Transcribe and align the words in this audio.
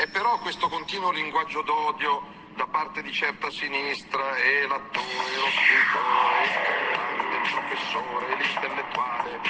E 0.00 0.06
però 0.06 0.38
questo 0.38 0.68
continuo 0.68 1.10
linguaggio 1.10 1.60
d'odio 1.62 2.22
da 2.54 2.68
parte 2.68 3.02
di 3.02 3.10
certa 3.10 3.50
sinistra 3.50 4.36
e 4.36 4.64
l'attore, 4.68 5.34
lo 5.34 5.50
scrittore, 5.50 6.44
il 6.44 6.50
cantante, 6.94 7.34
il 7.34 7.50
professore, 7.50 8.36
l'intellettuale, 8.36 9.40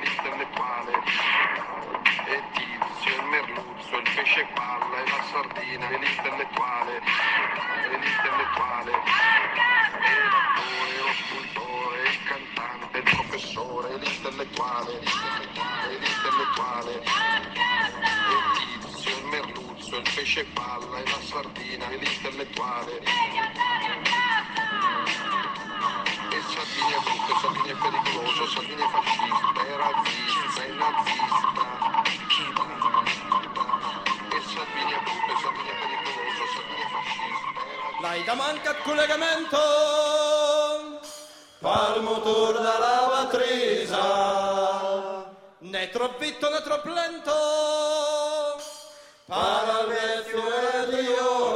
l'intellettuale, 0.00 0.92
e 2.24 2.42
Tizio, 2.52 3.16
il 3.16 3.24
merluzzo, 3.24 3.96
il 3.98 4.10
pesce 4.14 4.48
palla 4.54 4.96
e 4.96 5.08
la 5.10 5.22
sardina, 5.30 5.90
l'intellettuale, 5.90 7.02
l'intellettuale, 7.90 8.92
e 10.00 10.14
l'attore, 10.24 10.96
lo 11.04 11.12
scultore, 11.12 12.08
il 12.08 12.22
cantante, 12.24 12.96
il 12.96 13.04
professore, 13.04 13.98
l'intellettuale, 13.98 15.00
l'intellettuale, 16.00 16.94
e 16.94 17.02
Tizio, 18.54 18.89
il 19.08 19.24
merluzzo, 19.24 19.96
il 19.96 20.10
pesce 20.14 20.44
palla 20.44 20.98
e 20.98 21.04
la 21.04 21.20
sardina, 21.22 21.88
e 21.88 21.96
l'intellettuale. 21.96 22.98
E 26.30 26.40
Salvini 26.52 26.92
è 26.92 27.00
brutto, 27.02 27.38
Salvini 27.40 27.70
è 27.70 27.74
pericoloso, 27.74 28.46
Salvini 28.48 28.82
è 28.82 28.88
fascista, 28.88 29.66
è 29.66 29.76
razzista, 29.76 30.62
è 30.62 30.70
nazista. 30.70 31.64
E 34.30 34.40
Salvini 34.54 34.92
è 34.92 35.00
brutto, 35.00 35.32
Salvini 35.40 35.68
è 35.68 35.74
pericoloso, 35.80 36.42
Salvini 36.52 36.80
è 36.80 36.88
fascista, 36.90 37.60
è 37.60 37.74
razzista. 37.80 38.00
Dai 38.00 38.24
da 38.24 38.34
manca 38.34 38.74
collegamento 38.76 39.58
Pal 41.58 42.02
motor 42.02 42.60
da 42.60 42.78
lavatrice 42.78 43.98
Né 45.58 45.90
troppo 45.90 46.18
vitto 46.18 46.48
né 46.48 46.62
troppo 46.62 46.88
lento 46.88 48.09
Para 49.30 49.82
il 49.82 49.86
vecchio 49.86 50.40
e 50.40 51.04
diosa 51.04 51.49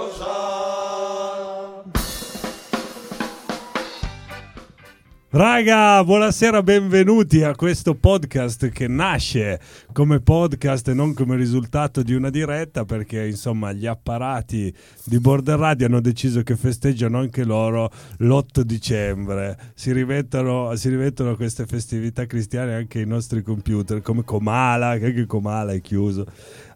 Raga, 5.37 6.05
buonasera, 6.05 6.63
benvenuti 6.63 7.43
a 7.43 7.57
questo 7.57 7.97
podcast 7.97 8.69
che 8.69 8.87
nasce 8.87 9.59
come 9.93 10.21
podcast 10.21 10.87
e 10.87 10.95
non 10.95 11.13
come 11.13 11.35
risultato 11.35 12.05
di 12.05 12.15
una 12.15 12.31
diretta 12.31 12.85
perché 12.85 13.27
insomma 13.27 13.73
gli 13.73 13.85
apparati 13.85 14.73
di 15.03 15.19
Border 15.19 15.59
Radio 15.59 15.87
hanno 15.87 16.01
deciso 16.01 16.45
che 16.45 16.55
festeggiano 16.55 17.19
anche 17.19 17.43
loro 17.43 17.91
l'8 18.19 18.61
dicembre. 18.61 19.59
Si 19.75 19.91
rimettono, 19.91 20.77
si 20.77 20.89
rimettono 20.89 21.35
queste 21.35 21.67
festività 21.67 22.27
cristiane 22.27 22.77
anche 22.77 23.01
i 23.01 23.07
nostri 23.07 23.43
computer 23.43 24.03
come 24.03 24.23
Comala, 24.23 24.99
che 24.99 25.07
anche 25.07 25.27
Comala 25.27 25.73
è 25.73 25.81
chiuso. 25.81 26.27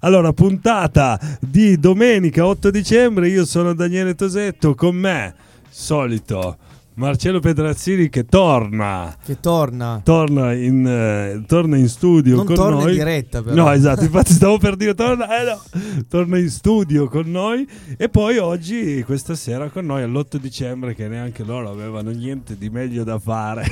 Allora, 0.01 0.33
puntata 0.33 1.17
di 1.39 1.79
domenica 1.79 2.45
8 2.45 2.73
dicembre, 2.73 3.29
io 3.29 3.45
sono 3.45 3.73
Daniele 3.73 4.17
Tosetto, 4.17 4.75
con 4.75 4.97
me, 4.97 5.33
solito, 5.69 6.57
Marcello 6.99 7.39
Pedrazzini 7.39 8.09
che 8.09 8.25
torna. 8.25 9.17
Che 9.25 9.39
torna. 9.39 10.01
Torna 10.03 10.53
in, 10.53 10.85
eh, 10.85 11.45
torna 11.47 11.77
in 11.77 11.89
studio 11.89 12.35
Non 12.35 12.45
con 12.45 12.57
torna 12.57 12.79
in 12.79 12.83
noi. 12.87 12.93
diretta, 12.93 13.41
però. 13.41 13.55
No, 13.55 13.71
esatto, 13.71 14.03
infatti 14.03 14.33
stavo 14.33 14.59
per 14.59 14.75
dire 14.75 14.95
torna, 14.95 15.27
eh 15.41 15.45
no, 15.45 15.63
torna 16.09 16.39
in 16.39 16.51
studio 16.51 17.09
con 17.09 17.31
noi 17.31 17.65
e 17.97 18.09
poi 18.09 18.39
oggi, 18.39 19.01
questa 19.05 19.37
sera 19.37 19.69
con 19.71 19.87
noi 19.87 20.03
all'8 20.03 20.39
dicembre 20.39 20.97
che 20.97 21.07
neanche 21.07 21.45
loro 21.45 21.71
avevano 21.71 22.11
niente 22.11 22.59
di 22.59 22.69
meglio 22.69 23.05
da 23.05 23.21
fare. 23.21 23.65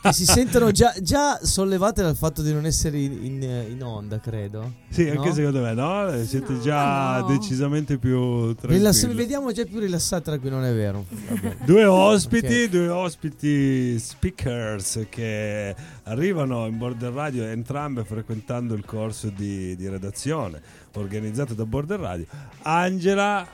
Che 0.00 0.12
si 0.14 0.24
sentono 0.24 0.70
già, 0.70 0.94
già 1.02 1.38
sollevate 1.42 2.00
dal 2.00 2.16
fatto 2.16 2.40
di 2.40 2.50
non 2.54 2.64
essere 2.64 2.98
in, 2.98 3.12
in- 3.22 3.64
in 3.72 3.82
onda, 3.82 4.18
credo. 4.20 4.72
sì, 4.88 5.02
anche 5.06 5.28
No? 5.28 5.34
secondo 5.34 5.60
me, 5.60 5.74
no? 5.74 6.24
Siete 6.24 6.52
No, 6.54 6.60
già 6.60 7.18
no. 7.20 7.26
decisamente 7.26 7.98
più 7.98 8.54
Rilass- 8.62 9.00
tranquilli. 9.00 9.14
vediamo 9.14 9.52
già 9.52 9.64
più 9.66 9.78
rilassati 9.80 10.22
tra 10.22 10.38
qui, 10.38 10.48
non 10.48 10.64
è 10.64 10.72
vero. 10.72 11.04
Vabbè. 11.28 11.56
Due 11.66 11.84
ospiti, 11.84 12.62
Ok. 12.62 12.68
Due 12.70 12.88
ospiti 12.88 13.98
speakers 13.98 15.06
che 15.10 15.74
arrivano 16.04 16.66
in 16.66 16.78
Border 16.78 17.12
Radio 17.12 17.44
entrambe 17.44 18.04
frequentando 18.04 18.74
il 18.74 18.84
corso 18.84 19.28
di, 19.28 19.74
di 19.74 19.88
redazione 19.88 20.62
organizzato 20.94 21.54
da 21.54 21.66
Border 21.66 21.98
Radio. 21.98 22.26
Angela, 22.62 23.46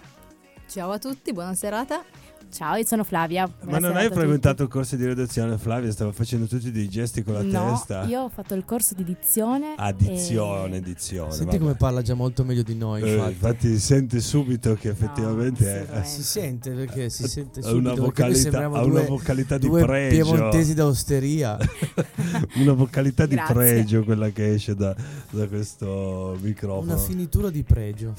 Ciao 0.68 0.90
a 0.90 0.98
tutti, 0.98 1.32
buona 1.32 1.54
serata. 1.54 2.04
Ciao, 2.52 2.76
io 2.76 2.86
sono 2.86 3.04
Flavia. 3.04 3.46
ma 3.64 3.78
non 3.78 3.96
hai 3.96 4.08
frequentato 4.08 4.62
il 4.62 4.68
corso 4.70 4.96
di 4.96 5.04
redazione? 5.04 5.58
Flavia 5.58 5.90
stava 5.92 6.12
facendo 6.12 6.46
tutti 6.46 6.70
dei 6.70 6.88
gesti 6.88 7.22
con 7.22 7.34
la 7.34 7.42
no, 7.42 7.72
testa. 7.74 8.04
io 8.04 8.22
ho 8.22 8.28
fatto 8.30 8.54
il 8.54 8.64
corso 8.64 8.94
di 8.94 9.04
dizione. 9.04 9.74
Addizione, 9.76 10.76
e- 10.76 10.78
edizione. 10.78 11.32
Senti 11.32 11.44
vabbè. 11.46 11.58
come 11.58 11.74
parla 11.74 12.00
già 12.00 12.14
molto 12.14 12.44
meglio 12.44 12.62
di 12.62 12.74
noi, 12.74 13.02
Eh, 13.02 13.12
infatti. 13.12 13.32
infatti 13.32 13.68
si 13.74 13.78
sente 13.80 14.20
subito 14.20 14.74
che 14.74 14.88
effettivamente 14.88 15.64
è- 15.66 15.78
assolutamente. 15.80 16.08
Si 16.08 16.22
sente 16.22 16.70
perché 16.70 17.10
si 17.10 17.28
sente 17.28 17.60
ha 17.60 17.62
subito 17.64 17.92
una 17.92 18.00
vocalità, 18.00 18.58
ha 18.64 18.68
una 18.68 18.82
due, 18.84 19.04
vocalità 19.06 19.58
di 19.58 19.66
due 19.68 19.84
pregio. 19.84 20.22
piemontesi 20.32 20.74
d'osteria. 20.74 21.58
una 22.56 22.72
vocalità 22.72 23.26
di 23.26 23.34
Grazie. 23.34 23.54
pregio 23.54 24.04
quella 24.04 24.30
che 24.30 24.54
esce 24.54 24.74
da, 24.74 24.94
da 25.30 25.46
questo 25.46 26.38
microfono. 26.40 26.92
Una 26.92 26.96
finitura 27.02 27.50
di 27.50 27.62
pregio. 27.64 28.14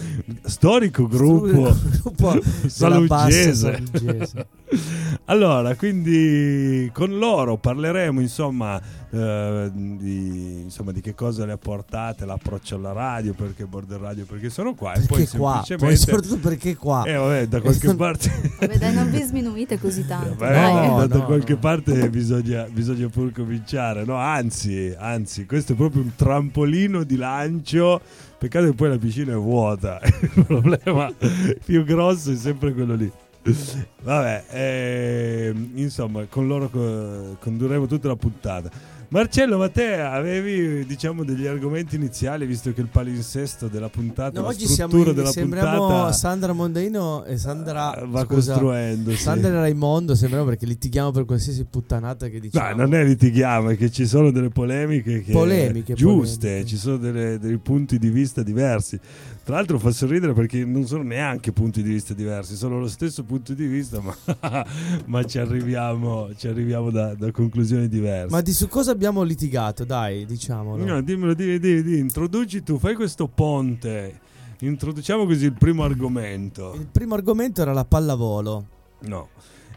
Storico 0.44 1.06
gruppo 1.06 1.46
gruppo 2.02 2.32
della 2.32 2.42
Salugese. 2.68 3.76
Allora, 5.26 5.74
quindi 5.74 6.90
con 6.92 7.18
loro 7.18 7.56
parleremo 7.56 8.20
insomma, 8.20 8.80
eh, 9.10 9.70
di, 9.72 10.62
insomma 10.62 10.92
di 10.92 11.00
che 11.00 11.14
cosa 11.14 11.44
le 11.44 11.52
ha 11.52 11.58
portate 11.58 12.24
l'approccio 12.24 12.76
alla 12.76 12.92
radio, 12.92 13.34
perché 13.34 13.66
Border 13.66 14.00
Radio, 14.00 14.24
perché 14.24 14.48
sono 14.48 14.74
qua 14.74 14.94
e 14.94 15.00
poi 15.06 15.18
Perché 15.24 15.36
qua? 15.36 15.64
Poi 15.76 15.96
soprattutto 15.96 16.38
perché 16.38 16.76
qua? 16.76 17.04
eh, 17.04 17.14
vabbè, 17.14 17.46
da 17.46 17.60
qualche 17.60 17.92
parte 17.96 18.30
Vabbè, 18.58 18.78
dai, 18.78 18.94
non 18.94 19.10
vi 19.10 19.22
sminuite 19.22 19.78
così 19.78 20.04
tanto. 20.08 20.34
Vabbè, 20.36 20.52
dai. 20.52 20.88
No, 20.88 20.98
da, 20.98 21.06
da 21.06 21.18
no, 21.18 21.24
qualche 21.24 21.52
no. 21.52 21.58
parte 21.58 22.10
bisogna, 22.10 22.62
bisogna 22.70 23.08
pur 23.08 23.32
cominciare, 23.32 24.04
no? 24.04 24.16
Anzi, 24.16 24.94
anzi, 24.96 25.46
questo 25.46 25.72
è 25.72 25.76
proprio 25.76 26.02
un 26.02 26.14
trampolino 26.14 27.04
di 27.04 27.16
lancio. 27.16 28.00
Peccato 28.38 28.66
che 28.66 28.72
poi 28.72 28.88
la 28.88 28.98
piscina 28.98 29.32
è 29.32 29.36
vuota. 29.36 30.00
Il 30.02 30.44
problema 30.46 31.12
più 31.64 31.84
grosso 31.84 32.32
è 32.32 32.36
sempre 32.36 32.72
quello 32.72 32.94
lì. 32.94 33.10
Vabbè, 34.02 34.44
ehm, 34.50 35.70
insomma, 35.74 36.24
con 36.28 36.46
loro 36.46 36.68
co- 36.70 37.36
condurremo 37.40 37.86
tutta 37.86 38.08
la 38.08 38.16
puntata. 38.16 38.70
Marcello, 39.10 39.56
ma 39.56 39.70
te 39.70 39.94
avevi, 39.94 40.84
diciamo, 40.84 41.24
degli 41.24 41.46
argomenti 41.46 41.96
iniziali, 41.96 42.44
visto 42.44 42.74
che 42.74 42.82
il 42.82 42.88
palinsesto 42.88 43.66
della 43.66 43.88
puntata, 43.88 44.38
No, 44.38 44.42
la 44.42 44.48
oggi 44.48 44.66
siamo 44.66 44.90
struttura 44.90 45.10
in- 45.12 45.16
della 45.16 45.30
sembriamo 45.30 45.78
puntata 45.86 46.12
Sandra 46.12 46.52
Mondaino 46.52 47.24
e 47.24 47.38
Sandra 47.38 47.94
eh, 47.96 48.06
va 48.06 48.24
scusa, 48.26 48.52
costruendosi. 48.52 49.16
Sandra 49.16 49.48
e 49.48 49.52
Raimondo 49.52 50.14
sembriamo 50.14 50.44
perché 50.44 50.66
litighiamo 50.66 51.10
per 51.10 51.24
qualsiasi 51.24 51.64
puttanata 51.64 52.28
che 52.28 52.38
diciamo. 52.38 52.68
No, 52.68 52.76
non 52.82 52.94
è 52.94 53.02
litighiamo, 53.04 53.70
è 53.70 53.78
che 53.78 53.90
ci 53.90 54.04
sono 54.06 54.30
delle 54.30 54.50
polemiche 54.50 55.22
che 55.22 55.32
Polemiche, 55.32 55.94
giuste, 55.94 56.38
polemiche. 56.46 56.68
ci 56.68 56.76
sono 56.76 56.98
delle- 56.98 57.38
dei 57.38 57.56
punti 57.56 57.98
di 57.98 58.10
vista 58.10 58.42
diversi. 58.42 59.00
Tra 59.48 59.56
l'altro 59.56 59.78
fa 59.78 59.90
sorridere 59.92 60.34
perché 60.34 60.62
non 60.66 60.84
sono 60.86 61.02
neanche 61.02 61.52
punti 61.52 61.82
di 61.82 61.88
vista 61.88 62.12
diversi, 62.12 62.54
sono 62.54 62.78
lo 62.78 62.86
stesso 62.86 63.24
punto 63.24 63.54
di 63.54 63.64
vista, 63.64 63.98
ma, 64.04 64.14
ma 65.06 65.24
ci 65.24 65.38
arriviamo, 65.38 66.28
ci 66.36 66.48
arriviamo 66.48 66.90
da, 66.90 67.14
da 67.14 67.30
conclusioni 67.30 67.88
diverse. 67.88 68.28
Ma 68.30 68.42
di 68.42 68.52
su 68.52 68.68
cosa 68.68 68.90
abbiamo 68.90 69.22
litigato? 69.22 69.86
Dai, 69.86 70.26
diciamolo. 70.26 70.84
No, 70.84 71.00
dimmelo, 71.00 71.32
di, 71.32 71.58
di- 71.58 71.82
di- 71.82 71.98
introduci 71.98 72.62
tu, 72.62 72.78
fai 72.78 72.94
questo 72.94 73.26
ponte. 73.26 74.20
Introduciamo 74.58 75.24
così 75.24 75.46
il 75.46 75.54
primo 75.54 75.82
argomento. 75.82 76.74
Il 76.74 76.86
primo 76.92 77.14
argomento 77.14 77.62
era 77.62 77.72
la 77.72 77.86
pallavolo. 77.86 78.66
No, 79.04 79.28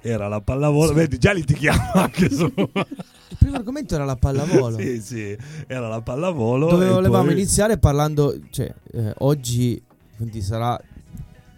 era 0.02 0.28
la 0.28 0.42
pallavolo. 0.42 0.90
Sì. 0.90 0.96
Vedi, 0.96 1.18
già 1.18 1.32
litighiamo 1.32 1.92
anche 1.96 2.30
su. 2.30 2.52
Il 3.32 3.38
primo 3.40 3.56
argomento 3.56 3.96
era 3.96 4.04
la 4.04 4.18
pallavolo. 4.18 4.78
sì, 4.80 5.02
sì, 5.02 5.38
era 5.68 5.88
la 5.88 6.02
pallavolo. 6.02 6.70
Dove 6.70 6.90
volevamo 6.90 7.26
poi- 7.26 7.34
iniziare 7.34 7.78
parlando, 7.78 8.38
cioè, 8.50 8.74
eh, 8.92 9.14
oggi, 9.20 9.82
quindi 10.18 10.42
sarà 10.42 10.80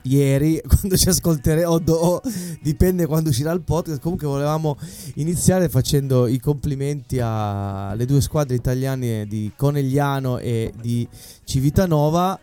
ieri, 0.03 0.61
quando 0.67 0.95
ci 0.95 1.09
ascolteremo, 1.09 1.69
o, 1.69 2.21
dipende 2.61 3.07
quando 3.07 3.29
uscirà 3.29 3.51
il 3.51 3.61
podcast. 3.61 3.99
Comunque 4.01 4.27
volevamo 4.27 4.77
iniziare 5.15 5.67
facendo 5.67 6.27
i 6.27 6.39
complimenti 6.39 7.19
alle 7.19 8.05
due 8.05 8.21
squadre 8.21 8.55
italiane 8.55 9.25
di 9.25 9.51
Conegliano 9.55 10.37
e 10.37 10.71
di 10.79 11.07
Civitanova. 11.43 12.39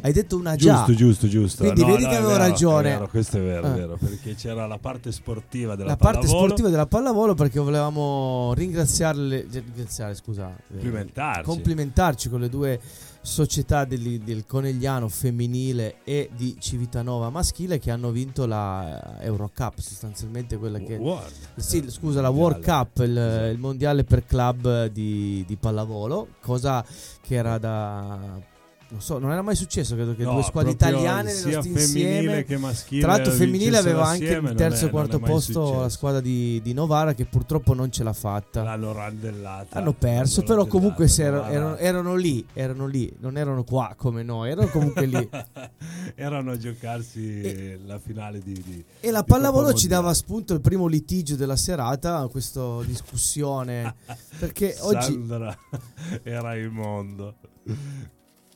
Hai 0.00 0.12
detto 0.12 0.36
una 0.36 0.54
già. 0.54 0.74
Giusto, 0.84 0.94
giusto, 0.94 1.28
giusto. 1.28 1.62
Quindi 1.64 1.82
vedi 1.84 2.02
no, 2.02 2.08
che 2.10 2.16
avevo 2.16 2.32
vero, 2.32 2.42
ragione. 2.42 2.88
È 2.90 2.92
vero, 2.94 3.08
questo 3.08 3.36
è 3.38 3.40
vero, 3.40 3.66
è 3.66 3.70
Ah. 3.70 3.72
vero, 3.74 3.96
perché 3.96 4.34
c'era 4.34 4.66
la 4.66 4.78
parte 4.78 5.10
sportiva 5.12 5.76
della 5.76 5.90
la 5.90 5.96
parte 5.96 6.18
pallavolo, 6.26 6.44
sportiva 6.46 6.68
della 6.68 6.86
pallavolo 6.86 7.34
perché 7.34 7.58
volevamo 7.60 8.52
ringraziarle, 8.54 9.46
ringraziare, 9.50 10.14
scusa, 10.14 10.50
eh, 10.50 10.72
complimentarci. 10.72 11.42
complimentarci 11.42 12.28
con 12.28 12.40
le 12.40 12.48
due 12.50 12.80
società 13.22 13.86
degli- 13.86 14.18
del 14.22 14.44
Conegliano 14.46 15.08
femminile 15.08 15.96
e 16.04 16.28
di 16.36 16.56
Civitanova 16.58 17.30
maschile 17.30 17.78
che 17.78 17.90
hanno 17.90 18.10
vinto 18.10 18.44
la 18.44 19.18
Eurocup, 19.22 19.78
sostanzialmente 19.78 20.58
quella 20.58 20.78
che 20.80 20.98
Guarda. 20.98 21.30
sì, 21.56 21.82
scusa, 21.88 22.20
la 22.20 22.28
World. 22.28 22.62
Cup, 22.62 22.98
il, 22.98 23.50
il 23.52 23.58
mondiale 23.58 24.04
per 24.04 24.26
club 24.26 24.88
di, 24.88 25.42
di 25.46 25.56
pallavolo, 25.56 26.28
cosa 26.42 26.84
che 27.22 27.34
era 27.34 27.56
da 27.56 28.52
non 28.94 29.02
so, 29.02 29.18
non 29.18 29.32
era 29.32 29.42
mai 29.42 29.56
successo, 29.56 29.96
credo 29.96 30.14
che 30.14 30.22
No, 30.22 30.34
due 30.34 30.44
squadre 30.44 30.70
italiane 30.70 31.30
sia 31.30 31.60
femminile 31.60 32.44
che 32.44 32.56
maschile. 32.56 33.00
Tra 33.00 33.10
l'altro 33.10 33.32
femminile 33.32 33.76
aveva 33.76 34.04
anche 34.04 34.24
assieme, 34.24 34.36
il 34.36 34.44
non 34.44 34.56
terzo 34.56 34.86
e 34.86 34.90
quarto 34.90 35.18
posto 35.18 35.80
la 35.80 35.88
squadra 35.88 36.20
di, 36.20 36.60
di 36.62 36.72
Novara 36.72 37.12
che 37.12 37.24
purtroppo 37.24 37.74
non 37.74 37.90
ce 37.90 38.04
l'ha 38.04 38.12
fatta. 38.12 38.62
L'hanno 38.62 38.92
randellata. 38.92 39.78
Hanno 39.78 39.94
perso, 39.94 40.42
però 40.42 40.66
comunque 40.66 41.12
erano, 41.18 41.46
erano- 41.48 41.76
erano 41.76 42.14
lì, 42.14 42.46
erano 42.52 42.86
lì, 42.86 43.12
non 43.18 43.36
erano 43.36 43.64
qua 43.64 43.94
come 43.96 44.22
noi, 44.22 44.50
erano 44.50 44.68
comunque 44.68 45.06
lì. 45.06 45.28
Erano 46.16 46.52
a 46.52 46.56
giocarsi 46.56 47.78
la 47.84 47.98
finale 47.98 48.38
di, 48.38 48.52
di- 48.64 48.84
E 49.00 49.10
la 49.10 49.20
di 49.22 49.26
pallavolo 49.26 49.72
ci 49.72 49.88
dava 49.88 50.14
spunto 50.14 50.54
il 50.54 50.60
primo 50.60 50.86
litigio 50.86 51.34
della 51.34 51.56
serata, 51.56 52.28
questa 52.28 52.80
discussione. 52.84 53.94
Perché 54.38 54.76
oggi 54.82 55.12
Sandra 55.12 55.56
era 56.22 56.54
il 56.54 56.70
mondo. 56.70 57.34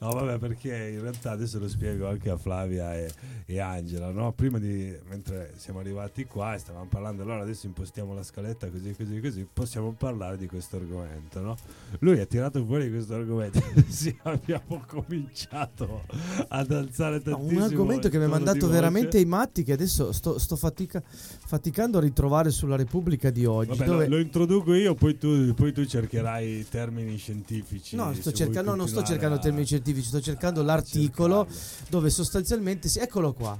No, 0.00 0.10
vabbè, 0.10 0.38
perché 0.38 0.90
in 0.92 1.00
realtà 1.00 1.32
adesso 1.32 1.58
lo 1.58 1.68
spiego 1.68 2.06
anche 2.08 2.30
a 2.30 2.36
Flavia 2.36 2.96
e, 2.96 3.10
e 3.46 3.58
Angela, 3.58 4.10
no? 4.12 4.30
Prima 4.32 4.60
di, 4.60 4.96
mentre 5.08 5.54
siamo 5.56 5.80
arrivati 5.80 6.24
qua 6.24 6.54
e 6.54 6.58
stavamo 6.58 6.86
parlando, 6.88 7.22
allora 7.24 7.42
adesso 7.42 7.66
impostiamo 7.66 8.14
la 8.14 8.22
scaletta 8.22 8.68
così, 8.68 8.94
così, 8.96 9.20
così, 9.20 9.46
possiamo 9.52 9.90
parlare 9.98 10.36
di 10.36 10.46
questo 10.46 10.76
argomento, 10.76 11.40
no? 11.40 11.56
Lui 11.98 12.20
ha 12.20 12.26
tirato 12.26 12.64
fuori 12.64 12.88
questo 12.90 13.14
argomento, 13.14 13.60
sì, 13.88 14.16
abbiamo 14.22 14.84
cominciato 14.86 16.04
ad 16.46 16.70
alzare 16.70 17.16
No, 17.16 17.22
tantissimo 17.36 17.58
un 17.58 17.62
argomento 17.64 18.08
che 18.08 18.18
mi 18.18 18.24
ha 18.24 18.28
mandato 18.28 18.68
veramente 18.68 19.16
ai 19.16 19.24
matti 19.24 19.64
che 19.64 19.72
adesso 19.72 20.12
sto, 20.12 20.38
sto 20.38 20.54
fatica- 20.54 21.02
faticando 21.04 21.98
a 21.98 22.00
ritrovare 22.02 22.50
sulla 22.50 22.76
Repubblica 22.76 23.30
di 23.30 23.44
oggi. 23.46 23.70
Vabbè, 23.70 23.84
dove- 23.84 24.06
lo, 24.06 24.14
lo 24.14 24.22
introduco 24.22 24.74
io, 24.74 24.94
poi 24.94 25.18
tu, 25.18 25.52
poi 25.54 25.72
tu 25.72 25.84
cercherai 25.84 26.66
termini 26.70 27.16
scientifici. 27.16 27.96
No, 27.96 28.14
sto 28.14 28.30
cercando, 28.30 28.70
no, 28.70 28.76
non 28.76 28.86
sto 28.86 29.02
cercando 29.02 29.34
a- 29.34 29.38
termini 29.40 29.64
scientifici, 29.64 29.86
sto 29.96 30.20
cercando 30.20 30.60
a 30.60 30.64
l'articolo 30.64 31.44
cercarlo. 31.46 31.86
dove 31.88 32.10
sostanzialmente 32.10 32.88
si, 32.88 32.98
eccolo 32.98 33.32
qua. 33.32 33.58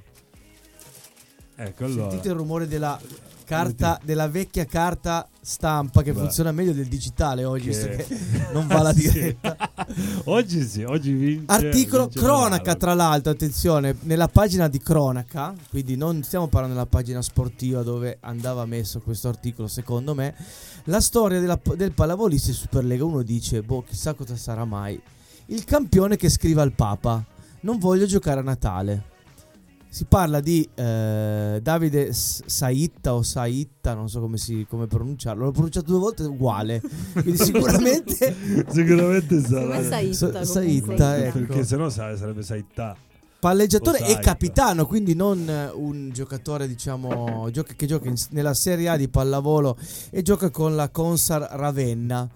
Ecco, 1.60 1.84
allora. 1.84 2.08
Sentite 2.10 2.28
il 2.28 2.34
rumore 2.34 2.68
della 2.68 2.98
carta, 3.44 3.98
della 4.04 4.28
vecchia 4.28 4.64
carta 4.64 5.26
stampa 5.40 6.02
che 6.02 6.12
Beh. 6.12 6.20
funziona 6.20 6.52
meglio 6.52 6.72
del 6.72 6.86
digitale 6.86 7.44
oggi, 7.44 7.68
visto 7.68 7.88
Che- 7.88 8.04
che 8.06 8.18
non 8.52 8.66
va 8.68 8.82
la 8.82 8.92
Sì. 8.92 9.10
diretta. 9.10 9.56
oggi 10.26 10.62
sì, 10.64 10.84
oggi 10.84 11.12
vince. 11.12 11.44
Articolo 11.46 12.04
vince 12.04 12.20
cronaca, 12.20 12.74
tra 12.76 12.94
l'altro, 12.94 13.32
attenzione, 13.32 13.96
nella 14.02 14.28
pagina 14.28 14.68
di 14.68 14.78
cronaca, 14.78 15.52
quindi 15.68 15.96
non 15.96 16.22
stiamo 16.22 16.46
parlando 16.46 16.76
della 16.76 16.86
pagina 16.88 17.22
sportiva 17.22 17.82
dove 17.82 18.18
andava 18.20 18.64
messo 18.64 19.00
questo 19.00 19.26
articolo, 19.28 19.66
secondo 19.66 20.14
me, 20.14 20.36
la 20.84 21.00
storia 21.00 21.40
della- 21.40 21.58
del 21.74 21.90
pallavolista 21.92 22.50
in 22.50 22.54
Superlega 22.56 23.02
1 23.04 23.22
dice, 23.22 23.62
boh, 23.62 23.82
chissà 23.82 24.14
cosa 24.14 24.36
sarà 24.36 24.64
mai. 24.64 25.00
Il 25.50 25.64
campione 25.64 26.16
che 26.16 26.28
scrive 26.28 26.60
al 26.60 26.72
Papa, 26.72 27.24
non 27.60 27.78
voglio 27.78 28.04
giocare 28.06 28.40
a 28.40 28.42
Natale. 28.42 29.16
Si 29.88 30.04
parla 30.04 30.40
di 30.40 30.68
eh, 30.74 31.58
Davide 31.62 32.12
Saitta 32.12 33.14
o 33.14 33.22
Saitta, 33.22 33.94
non 33.94 34.10
so 34.10 34.20
come, 34.20 34.36
si, 34.36 34.66
come 34.68 34.86
pronunciarlo, 34.86 35.46
l'ho 35.46 35.50
pronunciato 35.50 35.86
due 35.86 35.98
volte 35.98 36.24
uguale, 36.24 36.82
quindi 37.14 37.38
sicuramente... 37.42 38.36
Sicuramente 38.68 39.40
sarà. 39.40 39.82
Saitta. 39.82 40.44
Saitta, 40.44 41.16
ecco. 41.16 41.38
Perché 41.38 41.64
sennò 41.64 41.88
sa- 41.88 42.14
sarebbe 42.18 42.42
Saità. 42.42 42.94
palleggiatore 43.40 44.06
e 44.06 44.18
capitano, 44.18 44.84
quindi 44.84 45.14
non 45.14 45.48
eh, 45.48 45.70
un 45.72 46.10
giocatore 46.12 46.68
diciamo 46.68 47.48
gioca- 47.50 47.72
che 47.72 47.86
gioca 47.86 48.08
in- 48.08 48.16
nella 48.32 48.52
Serie 48.52 48.90
A 48.90 48.96
di 48.98 49.08
pallavolo 49.08 49.78
e 50.10 50.20
gioca 50.20 50.50
con 50.50 50.76
la 50.76 50.90
Consar 50.90 51.48
Ravenna, 51.52 52.28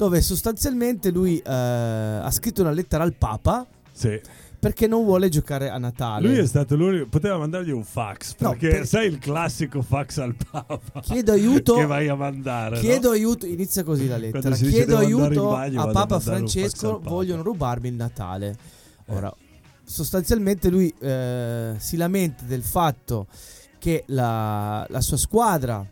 dove 0.00 0.22
sostanzialmente 0.22 1.10
lui 1.10 1.36
eh, 1.40 1.52
ha 1.52 2.30
scritto 2.30 2.62
una 2.62 2.70
lettera 2.70 3.02
al 3.02 3.12
Papa 3.12 3.66
Sì. 3.92 4.18
perché 4.58 4.86
non 4.86 5.04
vuole 5.04 5.28
giocare 5.28 5.68
a 5.68 5.76
Natale. 5.76 6.26
Lui 6.26 6.38
è 6.38 6.46
stato 6.46 6.74
l'unico. 6.74 7.06
Poteva 7.08 7.36
mandargli 7.36 7.70
un 7.70 7.84
fax. 7.84 8.34
No, 8.38 8.52
Perché 8.52 8.68
per- 8.70 8.86
sai 8.86 9.08
il 9.08 9.18
classico 9.18 9.82
fax 9.82 10.16
al 10.16 10.34
Papa. 10.50 11.00
Chiedo 11.02 11.32
aiuto. 11.32 11.74
che 11.74 11.84
vai 11.84 12.08
a 12.08 12.14
mandare. 12.14 12.76
no? 12.76 12.80
Chiedo 12.80 13.10
aiuto, 13.10 13.44
inizia 13.44 13.82
così 13.84 14.06
la 14.08 14.16
lettera. 14.16 14.54
Chiedo 14.56 14.96
aiuto 14.96 15.48
bagno, 15.50 15.82
a 15.82 15.88
Papa 15.88 16.18
Francesco, 16.18 16.96
Papa. 16.96 17.10
vogliono 17.10 17.42
rubarmi 17.42 17.88
il 17.88 17.94
Natale. 17.94 18.56
Eh. 19.04 19.14
Ora, 19.14 19.30
sostanzialmente 19.84 20.70
lui 20.70 20.90
eh, 20.98 21.74
si 21.76 21.98
lamenta 21.98 22.44
del 22.44 22.62
fatto 22.62 23.26
che 23.78 24.04
la, 24.06 24.86
la 24.88 25.00
sua 25.02 25.18
squadra 25.18 25.84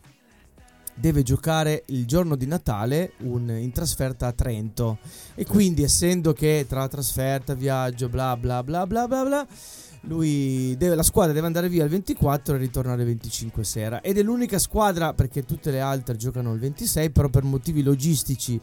deve 0.98 1.22
giocare 1.22 1.84
il 1.86 2.06
giorno 2.06 2.36
di 2.36 2.46
Natale 2.46 3.12
un- 3.20 3.50
in 3.50 3.72
trasferta 3.72 4.26
a 4.26 4.32
Trento. 4.32 4.98
E 5.34 5.44
quindi 5.44 5.82
essendo 5.82 6.32
che 6.32 6.66
tra 6.68 6.88
trasferta, 6.88 7.54
viaggio, 7.54 8.08
bla 8.08 8.36
bla 8.36 8.62
bla 8.62 8.86
bla 8.86 9.06
bla 9.06 9.24
bla 9.24 9.46
lui 10.02 10.76
deve, 10.76 10.94
la 10.94 11.02
squadra 11.02 11.32
deve 11.32 11.46
andare 11.46 11.68
via 11.68 11.82
il 11.82 11.90
24 11.90 12.54
e 12.54 12.58
ritornare 12.58 13.00
il 13.02 13.08
25 13.08 13.64
sera. 13.64 14.00
Ed 14.00 14.16
è 14.16 14.22
l'unica 14.22 14.58
squadra 14.58 15.12
perché 15.12 15.44
tutte 15.44 15.70
le 15.70 15.80
altre 15.80 16.16
giocano 16.16 16.52
il 16.52 16.60
26 16.60 17.10
però 17.10 17.28
per 17.28 17.42
motivi 17.42 17.82
logistici 17.82 18.60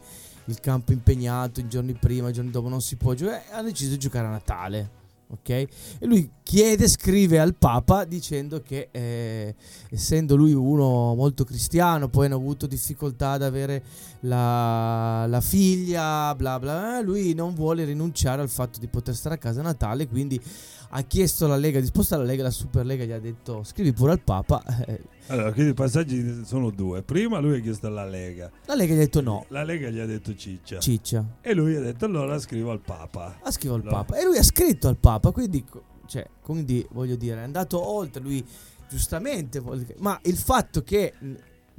il 0.48 0.60
campo 0.60 0.92
impegnato 0.92 1.58
i 1.60 1.68
giorni 1.68 1.92
prima 1.94 2.28
i 2.28 2.32
giorni 2.32 2.50
dopo 2.50 2.68
non 2.68 2.80
si 2.80 2.94
può 2.94 3.14
giocare 3.14 3.44
ha 3.50 3.62
deciso 3.62 3.90
di 3.90 3.98
giocare 3.98 4.28
a 4.28 4.30
Natale 4.30 4.90
ok? 5.28 5.48
E 5.48 5.68
lui 6.02 6.30
chiede 6.42 6.86
scrive 6.88 7.40
al 7.40 7.56
Papa 7.56 8.04
dicendo 8.04 8.62
che 8.62 8.88
eh, 8.92 9.54
essendo 9.90 10.36
lui 10.36 10.52
uno 10.52 11.14
molto 11.14 11.44
cristiano 11.44 12.08
poi 12.08 12.26
hanno 12.26 12.36
avuto 12.36 12.66
difficoltà 12.68 13.32
ad 13.32 13.42
avere 13.42 13.82
la, 14.20 15.26
la 15.26 15.40
figlia 15.40 16.32
bla 16.36 16.60
bla 16.60 17.00
lui 17.00 17.34
non 17.34 17.54
vuole 17.54 17.84
rinunciare 17.84 18.42
al 18.42 18.48
fatto 18.48 18.78
di 18.78 18.86
poter 18.86 19.16
stare 19.16 19.34
a 19.34 19.38
casa 19.38 19.60
a 19.60 19.64
Natale 19.64 20.06
quindi 20.06 20.40
ha 20.88 21.02
chiesto 21.02 21.44
alla 21.44 21.56
Lega 21.56 21.80
di 21.80 21.86
spostare 21.86 22.22
la 22.22 22.28
Lega 22.28 22.42
la 22.44 22.50
Superlega 22.50 23.04
gli 23.04 23.12
ha 23.12 23.18
detto 23.18 23.62
scrivi 23.64 23.92
pure 23.92 24.12
al 24.12 24.20
Papa 24.20 24.62
eh, 24.86 25.00
Allora, 25.28 25.52
quindi 25.52 25.72
i 25.72 25.74
passaggi 25.74 26.44
sono 26.44 26.70
due. 26.70 27.02
Prima 27.02 27.38
lui 27.38 27.58
ha 27.58 27.60
chiesto 27.60 27.86
alla 27.88 28.04
Lega. 28.04 28.50
la 28.66 28.74
Lega 28.74 28.94
gli 28.94 28.98
ha 28.98 29.00
detto 29.00 29.20
no 29.20 29.44
La 29.48 29.64
Lega 29.64 29.88
gli 29.88 29.98
ha 29.98 30.06
detto 30.06 30.34
ciccia. 30.34 30.78
ciccia 30.78 31.24
E 31.40 31.54
lui 31.54 31.74
ha 31.76 31.80
detto 31.80 32.04
allora 32.04 32.38
scrivo 32.38 32.70
al 32.70 32.80
Papa. 32.80 33.38
ha 33.42 33.50
scritto 33.50 33.74
al 33.74 33.82
No. 33.84 33.90
Papa 33.90 34.16
e 34.16 34.24
lui 34.24 34.38
ha 34.38 34.42
scritto 34.42 34.88
al 34.88 34.96
Papa 34.96 35.30
quindi, 35.32 35.64
cioè, 36.06 36.26
quindi 36.40 36.86
voglio 36.92 37.16
dire 37.16 37.40
è 37.40 37.44
andato 37.44 37.84
oltre 37.84 38.22
lui 38.22 38.44
giustamente 38.88 39.60
ma 39.98 40.18
il 40.22 40.36
fatto 40.36 40.82
che 40.82 41.12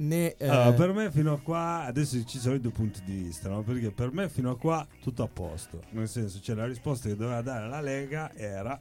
ne 0.00 0.36
eh, 0.36 0.46
Allora, 0.48 0.72
per 0.72 0.92
me 0.92 1.10
fino 1.10 1.32
a 1.32 1.40
qua, 1.40 1.84
adesso 1.84 2.22
ci 2.24 2.38
sono 2.38 2.54
i 2.54 2.60
due 2.60 2.70
punti 2.70 3.00
di 3.04 3.14
vista, 3.16 3.48
no? 3.48 3.62
Perché 3.62 3.90
per 3.90 4.12
me 4.12 4.28
fino 4.28 4.50
a 4.50 4.56
qua 4.56 4.86
tutto 5.02 5.22
a 5.24 5.26
posto. 5.26 5.82
Nel 5.90 6.08
senso, 6.08 6.38
c'è 6.40 6.54
la 6.54 6.66
risposta 6.66 7.08
che 7.08 7.16
doveva 7.16 7.42
dare 7.42 7.68
la 7.68 7.80
Lega 7.80 8.32
era 8.34 8.78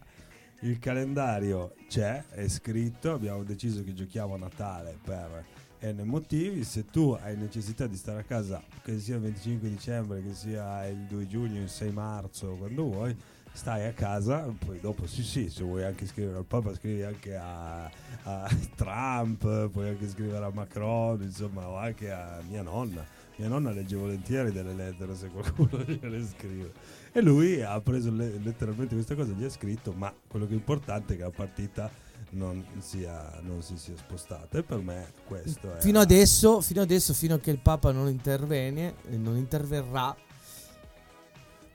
il 0.61 0.79
calendario 0.79 1.75
c'è, 1.87 2.23
è 2.29 2.47
scritto, 2.47 3.11
abbiamo 3.11 3.43
deciso 3.43 3.83
che 3.83 3.93
giochiamo 3.93 4.33
a 4.33 4.37
Natale 4.37 4.97
per 5.03 5.45
N 5.81 6.01
motivi. 6.05 6.63
Se 6.63 6.85
tu 6.85 7.15
hai 7.21 7.37
necessità 7.37 7.85
di 7.85 7.95
stare 7.95 8.21
a 8.21 8.23
casa, 8.23 8.63
che 8.83 8.97
sia 8.99 9.15
il 9.15 9.21
25 9.21 9.69
dicembre, 9.69 10.23
che 10.23 10.33
sia 10.33 10.87
il 10.87 11.05
2 11.05 11.27
giugno, 11.27 11.61
il 11.61 11.69
6 11.69 11.91
marzo, 11.91 12.55
quando 12.57 12.83
vuoi, 12.85 13.15
stai 13.51 13.85
a 13.85 13.93
casa, 13.93 14.51
poi 14.65 14.79
dopo 14.79 15.05
sì 15.05 15.23
sì, 15.23 15.49
se 15.49 15.63
vuoi 15.63 15.83
anche 15.83 16.05
scrivere 16.07 16.37
al 16.37 16.45
Papa, 16.45 16.73
scrivi 16.73 17.03
anche 17.03 17.35
a, 17.35 17.85
a 18.23 18.49
Trump, 18.75 19.69
puoi 19.69 19.89
anche 19.89 20.07
scrivere 20.09 20.43
a 20.43 20.51
Macron, 20.51 21.21
insomma, 21.21 21.67
o 21.67 21.75
anche 21.75 22.11
a 22.11 22.41
mia 22.47 22.63
nonna. 22.63 23.05
Mia 23.37 23.47
nonna 23.47 23.69
legge 23.69 23.95
volentieri 23.95 24.51
delle 24.51 24.73
lettere 24.73 25.15
se 25.15 25.27
qualcuno 25.27 25.77
gliele 25.85 26.25
scrive. 26.25 26.71
E 27.17 27.21
lui 27.23 27.63
ha 27.63 27.81
preso 27.81 28.11
le- 28.11 28.37
letteralmente 28.43 28.93
questa 28.93 29.15
cosa, 29.15 29.31
gli 29.31 29.43
ha 29.43 29.49
scritto, 29.49 29.91
ma 29.91 30.13
quello 30.27 30.45
che 30.45 30.51
è 30.51 30.55
importante 30.55 31.15
è 31.15 31.17
che 31.17 31.23
la 31.23 31.31
partita 31.31 31.89
non, 32.31 32.63
sia, 32.77 33.39
non 33.41 33.63
si 33.63 33.75
sia 33.75 33.97
spostata. 33.97 34.59
E 34.59 34.61
per 34.61 34.77
me 34.77 35.13
questo 35.25 35.77
è... 35.77 35.79
fino 35.79 35.99
adesso 35.99 36.61
fino 36.61 36.79
adesso 36.81 37.15
fino 37.15 37.33
a 37.33 37.39
che 37.39 37.49
il 37.49 37.57
Papa 37.57 37.91
non 37.91 38.07
interviene 38.07 38.93
eh, 39.09 39.17
non 39.17 39.35
interverrà 39.35 40.15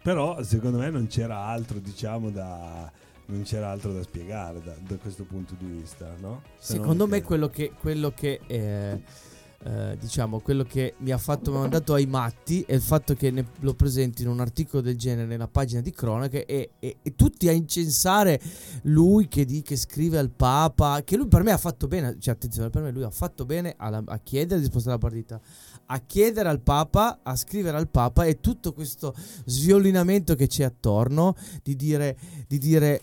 Però 0.00 0.40
secondo 0.44 0.78
me 0.78 0.90
non 0.90 1.08
c'era 1.08 1.38
altro, 1.38 1.80
diciamo, 1.80 2.30
da... 2.30 2.88
Non 3.24 3.42
c'era 3.42 3.70
altro 3.70 3.92
da 3.92 4.02
spiegare 4.02 4.60
da, 4.62 4.74
da 4.78 4.96
questo 4.96 5.24
punto 5.24 5.54
di 5.58 5.66
vista, 5.66 6.14
no? 6.20 6.42
Se 6.56 6.74
Secondo 6.74 7.08
me 7.08 7.18
che- 7.18 7.26
quello 7.26 7.48
che, 7.48 7.72
quello 7.76 8.12
che 8.12 8.40
eh, 8.46 9.02
eh, 9.64 9.96
diciamo 10.00 10.40
quello 10.40 10.64
che 10.64 10.94
mi 10.98 11.12
ha 11.12 11.18
fatto 11.18 11.52
mandato 11.52 11.94
ai 11.94 12.06
matti 12.06 12.62
è 12.66 12.74
il 12.74 12.80
fatto 12.80 13.14
che 13.14 13.30
ne- 13.30 13.46
lo 13.60 13.76
in 14.18 14.28
un 14.28 14.40
articolo 14.40 14.82
del 14.82 14.96
genere 14.96 15.26
nella 15.26 15.46
pagina 15.46 15.80
di 15.80 15.92
cronache 15.92 16.44
e, 16.46 16.70
e- 16.80 16.96
e 17.00 17.14
tutti 17.14 17.48
a 17.48 17.52
incensare 17.52 18.40
lui 18.82 19.28
che, 19.28 19.44
di, 19.44 19.62
che 19.62 19.76
scrive 19.76 20.18
al 20.18 20.30
Papa 20.30 21.02
che 21.04 21.16
lui 21.16 21.28
per 21.28 21.44
me 21.44 21.52
ha 21.52 21.58
fatto 21.58 21.86
bene 21.86 22.16
cioè 22.18 22.34
attenzione 22.34 22.70
per 22.70 22.82
me 22.82 22.90
lui 22.90 23.04
ha 23.04 23.10
fatto 23.10 23.44
bene 23.44 23.74
alla- 23.76 24.02
a 24.04 24.18
chiedere 24.18 24.60
di 24.60 24.66
spostare 24.66 24.94
la 24.96 25.00
partita 25.00 25.40
a 25.86 26.00
chiedere 26.00 26.48
al 26.48 26.60
Papa 26.60 27.20
a 27.22 27.36
scrivere 27.36 27.76
al 27.76 27.88
Papa 27.88 28.24
e 28.24 28.40
tutto 28.40 28.72
questo 28.72 29.14
sviolinamento 29.44 30.34
che 30.34 30.48
c'è 30.48 30.64
attorno 30.64 31.36
di 31.62 31.76
dire, 31.76 32.16
di 32.48 32.58
dire 32.58 33.02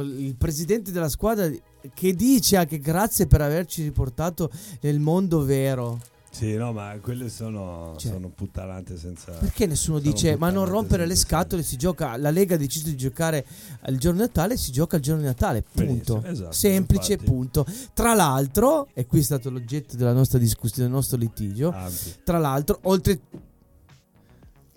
il 0.00 0.34
presidente 0.36 0.90
della 0.90 1.08
squadra 1.08 1.48
che 1.94 2.14
dice 2.14 2.56
anche 2.56 2.78
grazie 2.78 3.26
per 3.26 3.40
averci 3.40 3.82
riportato 3.82 4.50
nel 4.80 5.00
mondo 5.00 5.44
vero. 5.44 6.00
Sì, 6.32 6.54
no, 6.54 6.72
ma 6.72 6.96
quelle 7.02 7.28
sono, 7.28 7.94
Cioè, 7.98 8.12
sono 8.12 8.30
puttanate 8.30 8.96
senza... 8.96 9.32
Perché 9.32 9.66
nessuno 9.66 9.98
dice 9.98 10.34
ma 10.38 10.48
non 10.48 10.64
rompere 10.64 11.04
le 11.04 11.14
scatole, 11.14 11.62
si 11.62 11.76
gioca, 11.76 12.16
la 12.16 12.30
Lega 12.30 12.54
ha 12.54 12.58
deciso 12.58 12.86
di 12.86 12.96
giocare 12.96 13.44
il 13.88 13.98
giorno 13.98 14.20
di 14.20 14.26
Natale, 14.26 14.56
si 14.56 14.72
gioca 14.72 14.96
il 14.96 15.02
giorno 15.02 15.20
di 15.20 15.26
Natale, 15.26 15.62
punto. 15.62 16.22
Esatto, 16.24 16.52
Semplice, 16.52 17.12
infatti. 17.12 17.30
punto. 17.30 17.66
Tra 17.92 18.14
l'altro, 18.14 18.88
e 18.94 19.04
qui 19.04 19.18
è 19.18 19.22
stato 19.22 19.50
l'oggetto 19.50 19.94
della 19.96 20.14
nostra 20.14 20.38
discussione, 20.38 20.84
del 20.88 20.96
nostro 20.96 21.18
litigio, 21.18 21.70
Ampio. 21.70 22.12
tra 22.24 22.38
l'altro, 22.38 22.78
oltre 22.84 23.20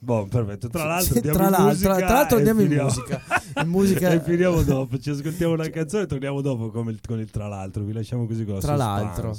Boh, 0.05 0.27
perfetto. 0.27 0.69
Tra 0.69 0.83
l'altro, 0.83 1.19
tra 1.19 1.49
l'altro- 1.49 1.95
tra 1.95 2.07
l'altro 2.07 2.37
andiamo 2.37 2.61
in 2.61 2.71
musica. 2.73 3.21
In 3.63 3.69
musica- 3.69 4.09
e 4.11 4.19
finiamo 4.21 4.61
dopo. 4.61 4.99
Ci 4.99 5.09
ascoltiamo 5.09 5.53
una 5.53 5.67
canzone 5.69 6.03
e 6.03 6.05
torniamo 6.05 6.41
dopo 6.41 6.69
con 6.69 6.87
il, 6.89 6.99
con 7.05 7.19
il 7.19 7.31
tra 7.31 7.47
l'altro. 7.47 7.83
Vi 7.83 7.91
lasciamo 7.93 8.27
così 8.27 8.45
con 8.45 8.53
la 8.55 8.59
Tra 8.59 8.75
suspense. 8.77 9.03
l'altro. 9.03 9.37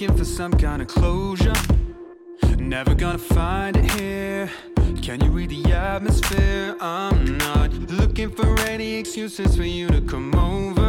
Looking 0.00 0.16
for 0.16 0.24
some 0.24 0.52
kind 0.52 0.80
of 0.80 0.86
closure. 0.86 1.52
Never 2.56 2.94
gonna 2.94 3.18
find 3.18 3.76
it 3.76 3.90
here. 3.92 4.48
Can 5.02 5.20
you 5.20 5.30
read 5.30 5.50
the 5.50 5.72
atmosphere? 5.72 6.76
I'm 6.80 7.36
not 7.38 7.72
looking 7.72 8.30
for 8.30 8.56
any 8.60 8.94
excuses 8.94 9.56
for 9.56 9.64
you 9.64 9.88
to 9.88 10.00
come 10.02 10.32
over. 10.36 10.88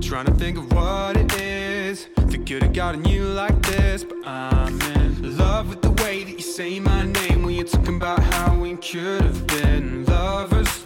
Trying 0.00 0.26
to 0.26 0.34
think 0.34 0.58
of 0.58 0.72
what 0.72 1.16
it 1.16 1.40
is 1.40 2.08
that 2.16 2.44
could 2.44 2.64
have 2.64 2.72
gotten 2.72 3.04
you 3.04 3.22
like 3.22 3.62
this. 3.62 4.02
But 4.02 4.26
I'm 4.26 4.80
in 4.96 5.38
love 5.38 5.68
with 5.68 5.82
the 5.82 5.92
way 6.02 6.24
that 6.24 6.32
you 6.32 6.40
say 6.40 6.80
my 6.80 7.04
name 7.04 7.44
when 7.44 7.54
you're 7.54 7.64
talking 7.68 7.98
about 7.98 8.18
how 8.34 8.58
we 8.58 8.74
could 8.78 9.22
have 9.22 9.46
been 9.46 10.04
lovers. 10.06 10.84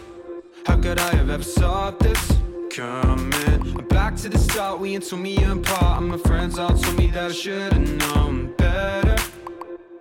How 0.67 0.79
could 0.79 0.99
I 0.99 1.15
have 1.15 1.31
ever 1.31 1.43
thought 1.43 1.97
this 1.97 2.37
coming? 2.69 3.86
To 4.17 4.29
the 4.29 4.39
start, 4.39 4.79
we 4.79 4.97
told 4.97 5.21
me 5.21 5.37
apart. 5.43 6.01
And 6.01 6.09
my 6.09 6.17
friends 6.17 6.57
all 6.57 6.75
told 6.75 6.97
me 6.97 7.05
that 7.11 7.29
I 7.29 7.31
should 7.31 7.71
have 7.71 7.87
known 7.97 8.51
better 8.57 9.15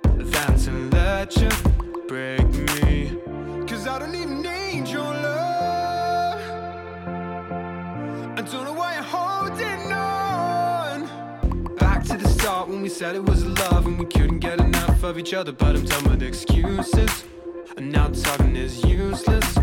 than 0.02 0.58
to 0.58 0.70
let 0.96 1.37
you 1.37 1.50
break 2.08 2.49
me. 2.49 3.12
Cause 3.68 3.87
I 3.87 3.99
don't 3.99 4.14
even 4.14 4.40
need 4.40 4.88
your 4.88 5.02
love. 5.02 6.40
I 8.38 8.40
don't 8.40 8.64
know 8.64 8.73
why 8.73 8.94
you're 8.94 9.02
holding 9.02 9.92
on. 9.92 11.75
Back 11.76 12.02
to 12.04 12.16
the 12.16 12.28
start 12.28 12.70
when 12.70 12.80
we 12.80 12.88
said 12.88 13.16
it 13.16 13.25
was 13.25 13.44
love 13.44 13.87
and 13.87 13.99
we 13.99 14.06
couldn't 14.06 14.38
get 14.38 14.61
enough 14.61 15.02
of 15.02 15.18
each 15.18 15.35
other. 15.35 15.52
But 15.52 15.76
I'm 15.76 15.85
done 15.85 16.04
with 16.04 16.23
excuses. 16.23 17.25
And 17.76 17.92
now 17.92 18.08
talking 18.08 18.56
is 18.56 18.82
useless. 18.82 19.58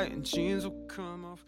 Tight 0.00 0.12
and 0.12 0.24
jeans 0.24 0.64
will 0.64 0.86
come 0.88 1.24
off. 1.26 1.44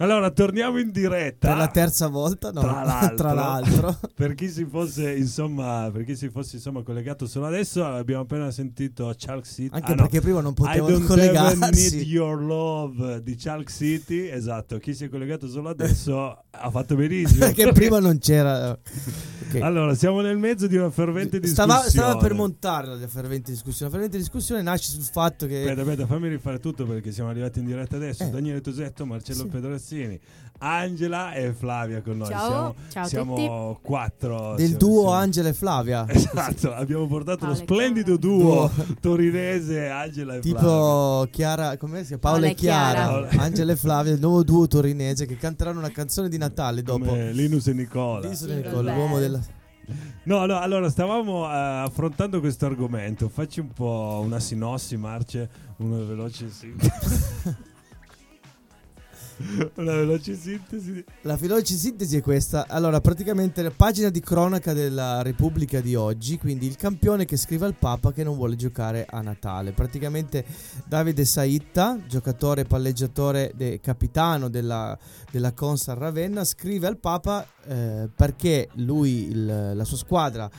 Allora, 0.00 0.30
torniamo 0.30 0.78
in 0.78 0.90
diretta. 0.90 1.48
per 1.48 1.56
la 1.56 1.66
terza 1.68 2.06
volta, 2.08 2.50
no? 2.52 2.60
Tra 2.60 2.82
l'altro, 2.84 3.16
Tra 3.16 3.32
l'altro. 3.32 3.98
per 4.14 4.34
chi 4.34 4.48
si 4.48 4.64
fosse 4.64 5.14
insomma, 5.16 5.90
per 5.92 6.04
chi 6.04 6.14
si 6.16 6.28
fosse 6.30 6.56
insomma 6.56 6.82
collegato 6.82 7.26
solo 7.26 7.46
adesso, 7.46 7.84
abbiamo 7.84 8.22
appena 8.22 8.50
sentito 8.50 9.12
Chalk 9.16 9.44
City. 9.46 9.68
Anche 9.74 9.92
Ah, 9.92 9.94
no. 9.94 10.02
perché 10.02 10.20
prima 10.20 10.40
non 10.40 10.52
I 10.52 10.54
potevano 10.54 10.98
don't 10.98 11.10
ever 11.18 11.32
need 11.32 11.34
collegarsi. 11.34 12.02
your 12.02 12.40
love 12.40 13.22
di 13.22 13.34
Chalk 13.36 13.70
City. 13.70 14.28
Esatto, 14.28 14.78
chi 14.78 14.94
si 14.94 15.04
è 15.04 15.08
collegato 15.08 15.48
solo 15.48 15.68
adesso 15.68 16.44
ha 16.50 16.70
fatto 16.70 16.94
benissimo. 16.94 17.40
Perché 17.46 17.72
prima 17.72 17.98
non 17.98 18.18
c'era. 18.18 18.70
ok. 18.70 19.60
Allora, 19.60 19.94
siamo 19.94 20.20
nel 20.20 20.36
mezzo 20.36 20.66
di 20.68 20.76
una 20.76 20.90
fervente 20.90 21.40
discussione. 21.40 21.72
Stava, 21.72 21.88
stava 21.88 22.16
per 22.18 22.34
montare 22.34 22.86
la 22.96 23.08
fervente 23.08 23.50
discussione. 23.50 23.90
La 23.90 23.98
fervente 23.98 24.18
discussione 24.18 24.62
nasce 24.62 24.90
sul 24.90 25.02
fatto 25.02 25.46
che. 25.46 25.60
Aspetta, 25.62 25.80
aspetta, 25.80 26.06
fammi 26.06 26.28
rifare 26.28 26.60
tutto 26.60 26.86
perché 26.86 27.10
siamo 27.10 27.30
arrivati 27.30 27.58
in 27.58 27.64
diretta 27.66 27.96
adesso. 27.96 28.22
Eh. 28.24 28.30
Daniele 28.30 28.60
Tosetto, 28.60 29.04
Marcello 29.04 29.42
Sì. 29.44 29.48
Pedrazzini, 29.88 30.20
Angela 30.60 31.32
e 31.34 31.52
Flavia 31.52 32.02
con 32.02 32.18
noi. 32.18 32.28
Ciao, 32.28 32.48
siamo 32.48 32.74
ciao 32.90 33.02
a 33.04 33.06
siamo 33.06 33.78
quattro. 33.80 34.54
del 34.56 34.66
siamo- 34.66 34.78
duo 34.78 35.00
siamo- 35.02 35.14
Angela 35.14 35.48
e 35.48 35.52
Flavia. 35.54 36.04
Esatto, 36.10 36.74
abbiamo 36.74 37.06
portato 37.06 37.38
Paola 37.38 37.54
lo 37.54 37.58
e 37.60 37.62
splendido 37.64 38.18
Chiara. 38.18 38.34
duo, 38.36 38.70
torinese 39.00 39.88
Angela 39.88 40.34
e 40.34 40.40
Flavia. 40.42 40.58
Tipo 40.58 41.28
Chiara, 41.30 41.76
come 41.76 42.00
si 42.00 42.06
chiama? 42.08 42.22
Paola, 42.22 42.36
Paola 42.38 42.46
e 42.46 42.50
e 42.50 42.54
Chiara, 42.54 43.28
Chiara. 43.28 43.42
Angela 43.42 43.72
e 43.72 43.76
Flavia, 43.76 44.12
il 44.12 44.20
nuovo 44.20 44.42
duo 44.42 44.66
torinese 44.66 45.26
che 45.26 45.36
canteranno 45.36 45.78
una 45.78 45.90
canzone 45.90 46.28
di 46.28 46.38
Natale 46.38 46.82
dopo. 46.82 47.04
Come 47.04 47.32
Linus 47.32 47.68
e 47.68 47.72
Nicola. 47.72 48.28
Lì 48.28 48.34
sono 48.34 48.52
Jingle 48.52 48.68
Nicole, 48.70 48.94
l'uomo 48.94 49.18
della. 49.18 49.40
No, 50.24 50.44
no, 50.44 50.58
allora 50.58 50.90
stavamo 50.90 51.46
eh, 51.50 51.54
affrontando 51.54 52.40
questo 52.40 52.66
argomento. 52.66 53.28
Facci 53.30 53.60
un 53.60 53.72
po' 53.72 54.20
una 54.22 54.38
sinossi, 54.38 54.96
Marce, 54.98 55.48
una 55.76 55.98
veloce 56.04 56.50
sintesi. 56.50 57.26
una 59.74 59.92
veloce 59.94 60.34
sintesi. 60.34 61.04
La 61.22 61.36
veloce 61.36 61.74
sintesi 61.74 62.16
è 62.16 62.20
questa. 62.20 62.66
Allora, 62.68 63.00
praticamente 63.00 63.62
la 63.62 63.70
pagina 63.70 64.08
di 64.10 64.20
cronaca 64.20 64.72
della 64.72 65.22
Repubblica 65.22 65.80
di 65.80 65.94
oggi, 65.94 66.38
quindi 66.38 66.66
il 66.66 66.76
campione 66.76 67.24
che 67.24 67.36
scrive 67.36 67.66
al 67.66 67.74
Papa 67.74 68.12
che 68.12 68.24
non 68.24 68.36
vuole 68.36 68.56
giocare 68.56 69.06
a 69.08 69.20
Natale. 69.20 69.72
Praticamente 69.72 70.44
Davide 70.86 71.24
Saitta, 71.24 71.98
giocatore 72.06 72.64
palleggiatore 72.64 73.52
e 73.56 73.80
capitano 73.80 74.48
della, 74.48 74.96
della 75.30 75.52
Consar 75.52 75.96
Ravenna, 75.98 76.44
scrive 76.44 76.86
al 76.86 76.98
Papa 76.98 77.46
eh, 77.66 78.08
perché 78.14 78.68
lui, 78.74 79.28
il- 79.30 79.72
la 79.74 79.84
sua 79.84 79.96
squadra, 79.96 80.50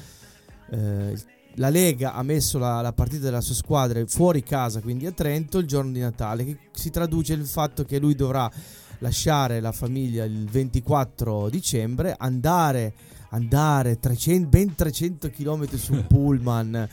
eh, 0.72 1.38
la 1.60 1.70
Lega 1.70 2.14
ha 2.14 2.24
messo 2.24 2.58
la, 2.58 2.82
la 2.82 2.94
partita 2.94 3.26
della 3.26 3.42
sua 3.42 3.54
squadra 3.54 4.02
fuori 4.08 4.42
casa, 4.42 4.82
quindi 4.82 5.06
a 5.06 5.12
Trento, 5.12 5.58
il 5.58 5.68
giorno 5.68 5.92
di 5.92 6.00
Natale, 6.00 6.46
che 6.46 6.58
si 6.72 6.90
traduce 6.90 7.36
nel 7.36 7.46
fatto 7.46 7.84
che 7.84 8.00
lui 8.00 8.16
dovrà 8.16 8.50
lasciare 9.00 9.60
la 9.60 9.74
famiglia 9.74 10.24
il 10.24 10.46
24 10.50 11.50
dicembre, 11.50 12.16
andare, 12.18 12.94
andare 13.30 14.00
300 14.00 14.48
ben 14.48 14.76
300 14.76 15.30
km 15.30 15.76
sul 15.76 16.04
pullman, 16.06 16.90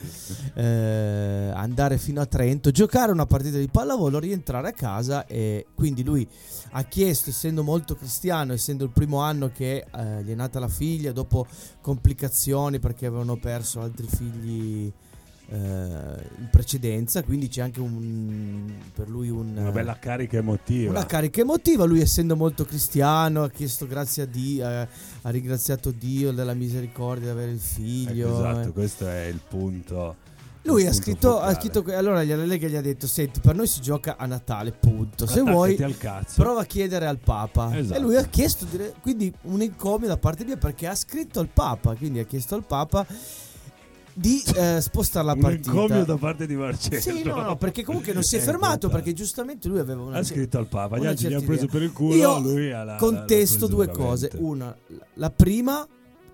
eh, 0.54 1.52
andare 1.54 1.98
fino 1.98 2.20
a 2.20 2.26
Trento, 2.26 2.70
giocare 2.70 3.12
una 3.12 3.26
partita 3.26 3.58
di 3.58 3.68
pallavolo, 3.68 4.18
rientrare 4.18 4.68
a 4.68 4.72
casa 4.72 5.26
e 5.26 5.66
quindi 5.74 6.02
lui 6.04 6.26
ha 6.72 6.82
chiesto, 6.84 7.30
essendo 7.30 7.62
molto 7.62 7.94
cristiano, 7.94 8.52
essendo 8.52 8.84
il 8.84 8.90
primo 8.90 9.20
anno 9.20 9.50
che 9.50 9.86
eh, 9.94 10.22
gli 10.22 10.30
è 10.30 10.34
nata 10.34 10.58
la 10.58 10.68
figlia, 10.68 11.12
dopo 11.12 11.46
complicazioni 11.80 12.78
perché 12.78 13.06
avevano 13.06 13.36
perso 13.36 13.80
altri 13.80 14.06
figli 14.06 14.92
in 15.48 16.48
precedenza, 16.50 17.22
quindi 17.22 17.48
c'è 17.48 17.62
anche 17.62 17.80
un, 17.80 18.72
per 18.92 19.08
lui 19.08 19.28
un, 19.28 19.56
Una 19.56 19.70
bella 19.70 19.98
carica 19.98 20.38
emotiva. 20.38 20.90
una 20.90 21.06
carica 21.06 21.40
emotiva, 21.40 21.84
lui 21.84 22.00
essendo 22.00 22.34
molto 22.34 22.64
cristiano 22.64 23.44
ha 23.44 23.50
chiesto 23.50 23.86
grazie 23.86 24.24
a 24.24 24.26
Dio, 24.26 24.68
eh, 24.68 24.88
ha 25.22 25.30
ringraziato 25.30 25.92
Dio 25.92 26.32
della 26.32 26.54
misericordia 26.54 27.26
di 27.26 27.30
avere 27.30 27.52
il 27.52 27.60
figlio. 27.60 28.28
Ecco, 28.28 28.38
esatto, 28.38 28.68
eh. 28.68 28.72
questo 28.72 29.06
è 29.08 29.24
il 29.26 29.40
punto. 29.48 30.16
Lui 30.62 30.84
ha 30.84 30.92
scritto, 30.92 31.38
ha 31.38 31.54
scritto 31.54 31.84
allora 31.94 32.24
la 32.24 32.44
Lega 32.44 32.66
gli 32.66 32.74
ha 32.74 32.80
detto 32.80 33.06
senti 33.06 33.38
per 33.38 33.54
noi 33.54 33.68
si 33.68 33.80
gioca 33.80 34.16
a 34.18 34.26
Natale 34.26 34.72
punto, 34.72 35.24
se 35.24 35.38
Attaccati 35.38 35.50
vuoi 35.52 35.94
prova 36.34 36.62
a 36.62 36.64
chiedere 36.64 37.06
al 37.06 37.18
Papa 37.18 37.76
Esatto. 37.78 37.96
e 37.96 38.02
lui 38.02 38.16
ha 38.16 38.24
chiesto 38.24 38.66
quindi 39.00 39.32
un 39.42 39.60
encomio 39.60 40.08
da 40.08 40.16
parte 40.16 40.44
mia 40.44 40.56
perché 40.56 40.88
ha 40.88 40.96
scritto 40.96 41.38
al 41.38 41.46
Papa 41.46 41.94
quindi 41.94 42.18
ha 42.18 42.24
chiesto 42.24 42.56
al 42.56 42.64
Papa 42.64 43.06
di 44.18 44.42
eh, 44.56 44.80
spostare 44.80 45.26
la 45.26 45.32
un 45.35 45.40
partita 45.40 45.70
encomio 45.70 46.04
da 46.06 46.16
parte 46.16 46.46
di 46.46 46.56
Marcello. 46.56 47.00
sì, 47.00 47.23
no, 47.23 47.42
no, 47.42 47.56
perché 47.56 47.85
comunque 47.85 48.14
non 48.14 48.23
si 48.23 48.37
è 48.37 48.38
È 48.38 48.42
fermato 48.42 48.73
importante. 48.87 48.96
perché 49.04 49.12
giustamente 49.12 49.68
lui 49.68 49.78
aveva 49.78 50.02
una 50.02 50.18
Ha 50.18 50.23
scritto 50.25 50.56
al 50.56 50.66
Papa, 50.68 50.96
gli 50.96 51.04
altri 51.04 51.26
gli 51.26 51.30
certa 51.30 51.37
hanno 51.37 51.46
preso 51.46 51.66
per 51.66 51.82
il 51.82 51.92
culo, 51.92 52.14
Io 52.14 52.38
lui 52.40 52.73
ha 52.73 52.82
la- 52.82 52.96
contesto 52.96 53.66
due 53.66 53.88
cose. 53.88 54.30
Una, 54.37 54.75
la 55.14 55.30
prima, 55.30 55.87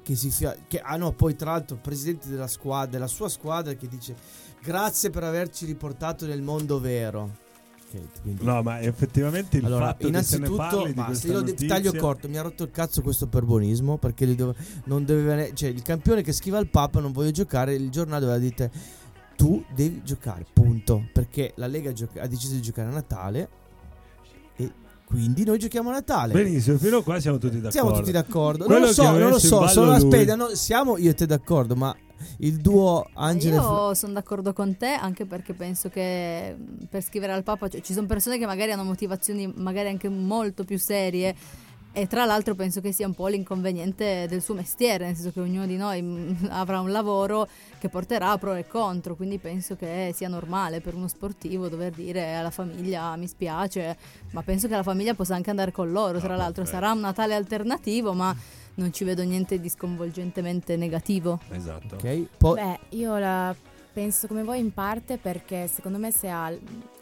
che 0.03 0.15
si 0.15 0.31
fia- 0.31 0.57
che 0.69 0.79
ah 0.81 0.97
no, 0.97 1.11
poi 1.13 1.35
tra 1.35 1.51
l'altro 1.51 1.75
il 1.75 1.83
presidente 1.83 2.29
della 2.29 2.47
squadra, 2.47 2.91
della 2.93 3.07
sua 3.09 3.29
squadra 3.29 3.73
che 3.75 3.89
dice 3.89 4.15
grazie 4.63 5.11
per 5.11 5.25
averci 5.25 5.65
riportato 5.67 6.25
nel 6.25 6.41
mondo 6.43 6.79
vero. 6.79 7.41
Ok, 7.95 8.21
quindi- 8.23 8.45
No, 8.45 8.63
ma 8.63 8.81
effettivamente 8.81 9.59
il 9.59 9.65
allora, 9.65 9.87
fatto 9.87 9.97
che 9.99 10.05
se 10.05 10.39
ne 10.39 10.47
innanzitutto, 10.47 10.57
parli 10.57 10.93
basta, 10.93 11.05
questa 11.05 11.27
io 11.29 11.33
notizia... 11.41 11.69
taglio 11.69 11.93
corto, 11.95 12.29
mi 12.29 12.39
ha 12.39 12.43
rotto 12.43 12.63
il 12.63 12.71
cazzo 12.71 13.03
questo 13.03 13.27
perbonismo 13.27 13.99
perché 13.99 14.35
dove- 14.35 14.55
non 14.85 15.05
doveva, 15.05 15.53
cioè, 15.53 15.69
il 15.69 15.83
campione 15.83 16.23
che 16.23 16.33
scrive 16.33 16.57
al 16.57 16.69
Papa 16.69 17.01
non 17.01 17.13
voglio 17.13 17.31
giocare, 17.31 17.75
il 17.75 17.91
giornale 17.91 18.21
doveva 18.25 18.39
dire 18.39 18.71
tu 19.37 19.63
devi 19.75 20.03
giocare, 20.05 20.47
punto, 20.53 21.07
perché 21.13 21.53
la 21.57 21.67
Lega 21.67 21.93
gioca- 21.93 22.23
ha 22.23 22.27
deciso 22.27 22.55
di 22.55 22.63
giocare 22.63 22.89
a 22.89 22.93
Natale 22.93 23.49
e 24.57 24.71
quindi 25.05 25.45
noi 25.45 25.59
giochiamo 25.59 25.91
a 25.91 25.93
Natale. 25.93 26.33
Benissimo, 26.33 26.79
fino 26.79 26.99
a 26.99 27.03
qua 27.03 27.21
siamo 27.21 27.39
tutti 27.39 27.57
d'accordo. 27.57 27.71
Siamo 27.71 27.93
tutti 27.93 28.13
d'accordo. 28.13 28.65
Quello 28.65 28.81
Non 28.81 28.89
lo 28.89 28.95
so, 28.95 29.11
non 29.11 29.29
lo 29.31 29.39
so. 29.69 29.85
lui. 29.85 29.95
aspetta, 29.95 30.35
no, 30.37 30.49
siamo 30.55 30.97
io 30.97 31.11
e 31.11 31.15
te 31.15 31.27
d'accordo, 31.27 31.75
ma 31.75 31.95
il 32.39 32.57
duo 32.59 33.09
Angelo 33.15 33.57
e 33.57 33.61
Fra- 33.61 33.69
Io 33.89 33.95
sono 33.95 34.13
d'accordo 34.15 34.53
con 34.53 34.77
te 34.77 34.89
anche 34.93 35.25
perché 35.27 35.53
penso 35.55 35.89
che 35.89 36.57
per 36.89 37.03
scrivere 37.03 37.33
al 37.33 37.43
Papa 37.43 37.69
cioè, 37.69 37.81
ci 37.81 37.93
sono 37.93 38.07
persone 38.07 38.39
che 38.39 38.47
magari 38.47 38.73
hanno 38.73 38.85
motivazioni 38.85 39.53
magari 39.57 39.89
anche 39.89 40.09
molto 40.09 40.65
più 40.65 40.79
serie 40.79 41.35
e 41.95 42.07
tra 42.07 42.25
l'altro 42.25 42.55
penso 42.55 42.81
che 42.81 42.91
sia 42.91 43.07
un 43.07 43.13
po' 43.13 43.27
l'inconveniente 43.27 44.25
del 44.27 44.41
suo 44.41 44.55
mestiere, 44.55 45.05
nel 45.05 45.15
senso 45.15 45.31
che 45.31 45.41
ognuno 45.41 45.67
di 45.67 45.77
noi 45.77 46.35
avrà 46.49 46.81
un 46.81 46.91
lavoro 46.91 47.47
che 47.79 47.91
porterà 47.91 48.39
pro 48.39 48.55
e 48.55 48.67
contro, 48.67 49.15
quindi 49.15 49.37
penso 49.37 49.77
che 49.77 50.11
sia 50.15 50.29
normale 50.29 50.81
per 50.81 50.95
uno 50.95 51.07
sportivo 51.07 51.69
dover 51.69 51.93
dire 51.93 52.37
alla 52.37 52.51
famiglia 52.51 53.15
mi 53.17 53.27
spiace, 53.27 53.95
ma 54.31 54.41
penso 54.43 54.69
che 54.69 54.75
la 54.75 54.83
famiglia 54.83 55.13
possa 55.13 55.35
anche 55.35 55.51
andare 55.51 55.71
con 55.71 55.93
loro, 55.93 56.19
tra 56.19 56.33
Ah, 56.33 56.37
l'altro 56.39 56.63
perfetto. 56.63 56.79
sarà 56.81 56.93
un 56.93 57.01
Natale 57.01 57.35
alternativo, 57.35 58.15
ma 58.15 58.35
non 58.75 58.93
ci 58.93 59.05
vedo 59.05 59.23
niente 59.23 59.61
di 59.61 59.69
sconvolgentemente 59.69 60.77
negativo. 60.77 61.41
Esatto. 61.51 61.97
Ok, 61.97 62.27
poi 62.39 62.55
Beh, 62.61 62.79
io 62.91 63.19
la 63.19 63.55
penso 63.93 64.27
come 64.27 64.43
voi 64.43 64.59
in 64.61 64.73
parte 64.73 65.19
perché 65.19 65.67
secondo 65.67 65.99
me 65.99 66.11
se 66.11 66.29
ha- 66.29 66.53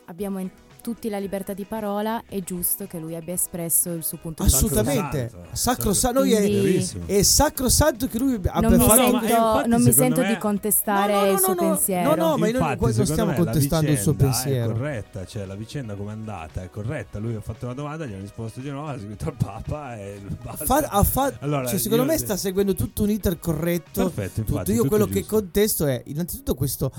abbiamo 0.06 0.38
in- 0.40 0.50
tutti 0.80 1.08
la 1.08 1.18
libertà 1.18 1.52
di 1.54 1.64
parola 1.64 2.22
è 2.28 2.40
giusto 2.42 2.86
che 2.86 2.98
lui 2.98 3.14
abbia 3.14 3.34
espresso 3.34 3.90
il 3.90 4.02
suo 4.04 4.18
punto 4.18 4.42
di 4.44 4.48
vista. 4.50 4.64
assolutamente 4.66 5.28
Sacrosanto. 5.28 5.56
sacrosanto. 5.56 6.18
Noi 6.20 6.32
è, 6.32 6.38
Quindi- 6.38 6.60
Verissimo. 6.60 7.06
è 7.06 7.22
sacrosanto 7.22 8.06
che 8.08 8.18
lui 8.18 8.34
abbia 8.34 8.52
Non 8.60 8.72
mi, 8.72 8.76
no, 8.78 8.84
fatto. 8.84 9.00
ma 9.00 9.08
sento, 9.20 9.26
infatti, 9.34 9.68
non 9.68 9.82
mi 9.82 9.92
sento 9.92 10.20
me- 10.20 10.28
di 10.28 10.38
contestare 10.38 11.12
No, 11.12 11.18
no, 11.20 11.26
no, 11.26 11.32
il 11.32 11.38
suo 11.38 11.54
no, 11.54 11.54
no, 11.62 11.68
pensiero. 11.68 12.08
no, 12.08 12.14
no, 12.14 12.28
ma 12.30 12.36
noi 12.36 12.50
Infatti, 12.50 12.76
qua 12.78 12.90
non 12.92 13.06
stiamo 13.06 13.32
contestando 13.34 13.90
il 13.90 13.98
suo 13.98 14.14
pensiero. 14.14 14.70
È 14.70 14.72
corretta, 14.76 15.26
cioè 15.26 15.44
la 15.46 15.54
vicenda 15.54 15.94
come 15.94 16.10
è 16.10 16.12
andata 16.14 16.62
è 16.62 16.70
corretta. 16.70 17.18
Lui 17.18 17.34
ha 17.34 17.40
fatto 17.40 17.64
una 17.66 17.74
domanda, 17.74 18.06
gli 18.06 18.12
ha 18.14 18.18
risposto 18.18 18.60
di 18.60 18.70
no, 18.70 18.86
ha 18.88 18.98
scritto 18.98 19.26
al 19.26 19.34
Papa 19.36 19.96
e. 19.98 20.20
Fa- 20.64 20.88
ha 20.90 21.02
fa- 21.02 21.32
Allora, 21.40 21.66
cioè, 21.68 21.78
secondo 21.78 22.04
io- 22.04 22.10
me 22.10 22.18
sta 22.18 22.36
seguendo 22.36 22.74
tutto 22.74 23.02
un 23.02 23.10
iter 23.10 23.38
corretto. 23.38 24.02
Perfetto, 24.10 24.40
tutto. 24.40 24.50
infatti, 24.52 24.70
Io 24.72 24.76
tutto 24.78 24.88
quello 24.88 25.06
che 25.06 25.20
giusto. 25.20 25.34
contesto 25.36 25.86
è 25.86 26.02
innanzitutto 26.06 26.54
questo 26.54 26.90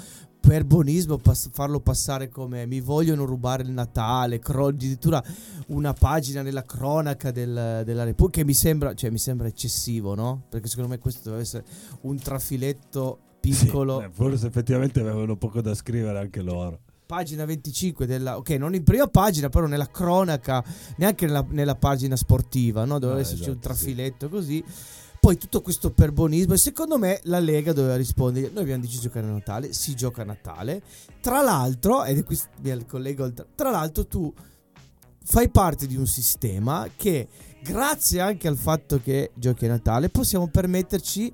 perbonismo, 0.41 1.17
pass- 1.17 1.49
farlo 1.53 1.79
passare 1.79 2.27
come 2.27 2.65
mi 2.65 2.81
vogliono 2.81 3.23
rubare 3.25 3.63
il 3.63 3.69
Natale, 3.69 4.39
cro- 4.39 4.67
addirittura 4.67 5.23
una 5.67 5.93
pagina 5.93 6.41
nella 6.41 6.65
cronaca 6.65 7.31
del- 7.31 7.83
della 7.85 8.03
Repubblica, 8.03 8.39
che 8.39 8.45
mi 8.45 8.53
sembra, 8.55 8.93
cioè, 8.93 9.09
mi 9.11 9.19
sembra 9.19 9.47
eccessivo, 9.47 10.15
no? 10.15 10.43
Perché 10.49 10.67
secondo 10.67 10.89
me 10.89 10.97
questo 10.99 11.29
deve 11.29 11.41
essere 11.41 11.63
un 12.01 12.17
trafiletto 12.17 13.19
Sì, 13.39 13.49
piccolo. 13.65 14.01
eh, 14.01 14.09
forse 14.11 14.47
effettivamente 14.47 14.99
avevano 14.99 15.37
poco 15.37 15.61
da 15.61 15.73
scrivere 15.75 16.17
anche 16.19 16.41
loro. 16.41 16.79
Pagina 17.05 17.43
25 17.45 18.05
della... 18.05 18.37
Ok, 18.37 18.51
non 18.51 18.73
in 18.73 18.83
prima 18.85 19.05
pagina, 19.07 19.49
però 19.49 19.67
nella 19.67 19.89
cronaca, 19.89 20.63
neanche 20.95 21.25
nella, 21.25 21.45
nella 21.49 21.75
pagina 21.75 22.15
sportiva, 22.15 22.85
no? 22.85 22.99
Doveva 22.99 23.19
No, 23.19 23.25
esserci 23.25 23.49
un 23.49 23.57
esatto, 23.57 23.73
sì. 23.75 23.81
trafiletto 23.83 24.29
così. 24.29 24.63
Poi 25.21 25.37
tutto 25.37 25.61
questo 25.61 25.91
perbonismo 25.91 26.55
e 26.55 26.57
secondo 26.57 26.97
me 26.97 27.19
la 27.25 27.37
Lega 27.37 27.73
doveva 27.73 27.95
rispondere, 27.95 28.49
noi 28.51 28.63
abbiamo 28.63 28.81
deciso 28.81 29.01
di 29.01 29.07
giocare 29.07 29.27
a 29.27 29.29
Natale, 29.29 29.71
si 29.71 29.93
gioca 29.93 30.23
a 30.23 30.25
Natale. 30.25 30.81
Tra 31.21 31.43
l'altro, 31.43 32.03
ed 32.03 32.17
è 32.17 32.23
qui 32.23 32.35
mi 32.61 32.85
collego 32.87 33.31
tra, 33.53 33.69
l'altro 33.69 34.07
tu 34.07 34.33
fai 35.23 35.47
parte 35.49 35.85
di 35.85 35.95
un 35.95 36.07
sistema 36.07 36.89
che 36.95 37.27
grazie 37.61 38.19
anche 38.19 38.47
al 38.47 38.57
fatto 38.57 38.99
che 38.99 39.29
giochi 39.35 39.65
a 39.65 39.69
Natale 39.69 40.09
possiamo 40.09 40.47
permetterci 40.47 41.31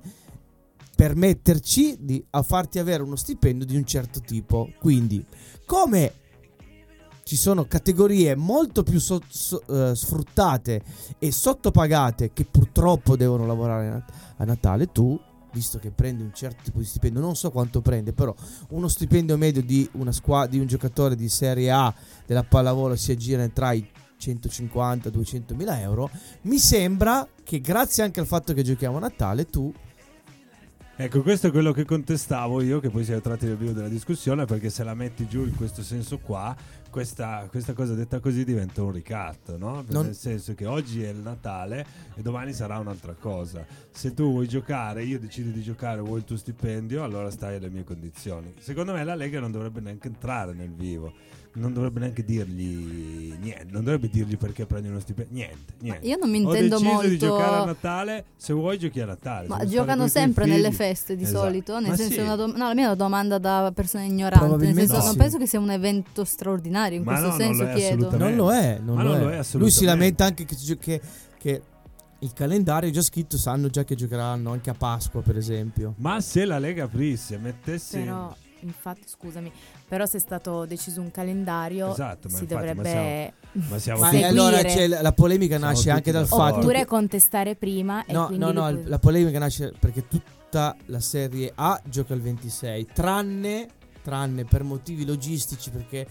permetterci 0.94 1.96
di 1.98 2.22
farti 2.42 2.78
avere 2.78 3.02
uno 3.02 3.16
stipendio 3.16 3.64
di 3.64 3.76
un 3.76 3.86
certo 3.86 4.20
tipo. 4.20 4.70
Quindi, 4.78 5.24
come 5.64 6.12
ci 7.28 7.36
sono 7.36 7.66
categorie 7.66 8.34
molto 8.36 8.82
più 8.82 8.98
so- 8.98 9.20
so- 9.28 9.62
eh, 9.66 9.94
sfruttate 9.94 10.82
e 11.18 11.30
sottopagate 11.30 12.32
che 12.32 12.46
purtroppo 12.46 13.18
devono 13.18 13.44
lavorare 13.44 14.02
a, 14.38 14.44
Natale, 14.46 14.86
tu, 14.86 15.20
visto 15.52 15.78
che 15.78 15.90
prendi 15.90 16.22
un 16.22 16.32
certo 16.32 16.62
tipo 16.64 16.78
di 16.78 16.86
stipendio, 16.86 17.20
non 17.20 17.36
so 17.36 17.50
quanto 17.50 17.82
prende, 17.82 18.14
però 18.14 18.34
uno 18.70 18.88
stipendio 18.88 19.36
medio 19.36 19.62
di, 19.62 19.86
squa- 20.08 20.46
di 20.46 20.58
un 20.58 20.66
giocatore 20.66 21.16
di 21.16 21.28
Serie 21.28 21.70
A 21.70 21.94
della 22.24 22.44
pallavolo 22.44 22.96
si 22.96 23.12
aggira 23.12 23.46
tra 23.48 23.72
i 23.72 23.86
150 24.16 25.10
200 25.10 25.54
mila 25.54 25.78
euro, 25.82 26.08
mi 26.42 26.58
sembra 26.58 27.28
che 27.44 27.60
grazie 27.60 28.04
anche 28.04 28.20
al 28.20 28.26
fatto 28.26 28.54
che 28.54 28.62
giochiamo 28.62 28.96
a 28.96 29.00
Natale, 29.00 29.44
tu 29.44 29.70
Ecco, 31.00 31.22
questo 31.22 31.46
è 31.46 31.50
quello 31.52 31.70
che 31.70 31.84
contestavo 31.84 32.60
io, 32.60 32.80
che 32.80 32.90
poi 32.90 33.04
siamo 33.04 33.20
tratti 33.20 33.46
nel 33.46 33.56
vivo 33.56 33.70
della 33.70 33.86
discussione, 33.86 34.46
perché 34.46 34.68
se 34.68 34.82
la 34.82 34.94
metti 34.94 35.28
giù 35.28 35.44
in 35.44 35.54
questo 35.54 35.84
senso 35.84 36.18
qua, 36.18 36.56
questa, 36.90 37.46
questa 37.50 37.72
cosa 37.72 37.94
detta 37.94 38.20
così 38.20 38.44
diventa 38.44 38.82
un 38.82 38.92
ricatto, 38.92 39.56
no? 39.56 39.84
Non- 39.88 40.06
Nel 40.06 40.14
senso 40.14 40.54
che 40.54 40.66
oggi 40.66 41.02
è 41.02 41.08
il 41.08 41.18
Natale 41.18 41.86
e 42.14 42.22
domani 42.22 42.52
sarà 42.52 42.78
un'altra 42.78 43.14
cosa. 43.14 43.64
Se 43.90 44.14
tu 44.14 44.30
vuoi 44.30 44.48
giocare, 44.48 45.04
io 45.04 45.18
decido 45.18 45.50
di 45.50 45.62
giocare, 45.62 46.00
vuoi 46.00 46.18
il 46.18 46.24
tuo 46.24 46.36
stipendio, 46.36 47.02
allora 47.04 47.30
stai 47.30 47.56
alle 47.56 47.70
mie 47.70 47.84
condizioni. 47.84 48.54
Secondo 48.58 48.92
me 48.92 49.04
la 49.04 49.14
Lega 49.14 49.40
non 49.40 49.50
dovrebbe 49.52 49.80
neanche 49.80 50.08
entrare 50.08 50.52
nel 50.54 50.72
vivo. 50.72 51.12
Non 51.58 51.72
dovrebbe 51.72 52.00
neanche 52.00 52.24
dirgli 52.24 53.34
niente, 53.40 53.66
non 53.70 53.82
dovrebbe 53.84 54.08
dirgli 54.08 54.36
perché 54.36 54.64
prendi 54.66 54.88
uno 54.88 55.00
stipendio, 55.00 55.34
niente, 55.34 55.72
niente. 55.80 56.06
Io 56.06 56.16
non 56.18 56.30
mi 56.30 56.38
Ho 56.38 56.40
intendo 56.54 56.76
deciso 56.76 56.92
molto. 56.92 57.08
di 57.08 57.18
giocare 57.18 57.56
a 57.56 57.64
Natale, 57.64 58.24
se 58.36 58.52
vuoi 58.52 58.78
giochi 58.78 59.00
a 59.00 59.06
Natale. 59.06 59.48
Ma 59.48 59.58
se 59.58 59.66
giocano 59.66 60.06
sempre 60.08 60.46
nelle 60.46 60.70
feste 60.72 61.16
di 61.16 61.24
Esatto. 61.24 61.44
solito, 61.44 61.78
nel 61.80 61.90
Ma 61.90 61.96
senso 61.96 62.12
sì. 62.12 62.18
è 62.18 62.22
una 62.22 62.36
dom- 62.36 62.54
no, 62.56 62.68
la 62.68 62.74
mia 62.74 62.84
è 62.84 62.86
una 62.86 62.94
domanda 62.96 63.38
da 63.38 63.72
persona 63.74 64.04
ignorante, 64.04 64.56
nel 64.66 64.74
senso 64.74 64.98
non 64.98 65.10
sì. 65.12 65.16
penso 65.16 65.38
che 65.38 65.46
sia 65.46 65.58
un 65.60 65.70
evento 65.70 66.24
straordinario 66.24 66.98
in 66.98 67.04
Ma 67.04 67.12
questo 67.18 67.26
no, 67.30 67.36
non 67.36 67.40
senso 67.46 67.64
è 67.66 67.74
chiedo. 67.74 68.16
Non 68.16 68.34
lo 68.36 68.52
è, 68.52 68.78
non 68.82 68.96
Ma 68.96 69.02
lo 69.02 69.08
non 69.10 69.18
è. 69.20 69.24
lo 69.24 69.30
è 69.30 69.44
Lui 69.54 69.70
si 69.70 69.84
lamenta 69.84 70.24
anche 70.24 70.44
che, 70.44 70.56
che- 70.78 71.00
che 71.38 71.62
il 72.20 72.32
calendario 72.32 72.88
è 72.88 72.92
già 72.92 73.02
scritto, 73.02 73.36
sanno 73.36 73.68
già 73.68 73.84
che 73.84 73.94
giocheranno 73.94 74.50
anche 74.52 74.70
a 74.70 74.74
Pasqua, 74.74 75.22
per 75.22 75.36
esempio. 75.36 75.94
Ma 75.98 76.20
se 76.20 76.44
la 76.44 76.58
Lega 76.58 76.84
aprisse, 76.84 77.38
mettesse 77.38 77.98
Però, 78.00 78.34
infatti, 78.60 79.02
scusami, 79.06 79.50
però 79.88 80.04
se 80.06 80.18
è 80.18 80.20
stato 80.20 80.66
deciso 80.66 81.00
un 81.00 81.10
calendario 81.10 81.90
Esatto, 81.92 82.28
si 82.28 82.42
infatti, 82.42 82.54
dovrebbe 82.54 83.32
ma 83.52 83.78
siamo 83.78 84.00
Ma 84.00 84.10
tutti- 84.10 84.20
e 84.20 84.24
allora 84.26 84.60
la, 84.62 85.00
la 85.02 85.12
polemica 85.12 85.56
Siamo 85.56 85.72
nasce 85.72 85.90
anche 85.90 86.12
dal 86.12 86.24
d'accordo. 86.24 86.44
fatto 86.44 86.58
oppure 86.58 86.84
contestare 86.84 87.54
prima 87.56 88.04
e 88.04 88.12
No, 88.12 88.28
no, 88.32 88.52
no, 88.52 88.60
poi- 88.62 88.84
la 88.84 88.98
polemica 88.98 89.38
nasce 89.38 89.72
perché 89.78 90.06
tutta 90.06 90.76
la 90.86 91.00
Serie 91.00 91.50
A 91.54 91.80
gioca 91.86 92.14
il 92.14 92.20
26, 92.20 92.86
tranne, 92.92 93.68
tranne 94.02 94.44
per 94.44 94.62
motivi 94.62 95.04
logistici 95.06 95.70
perché 95.70 96.06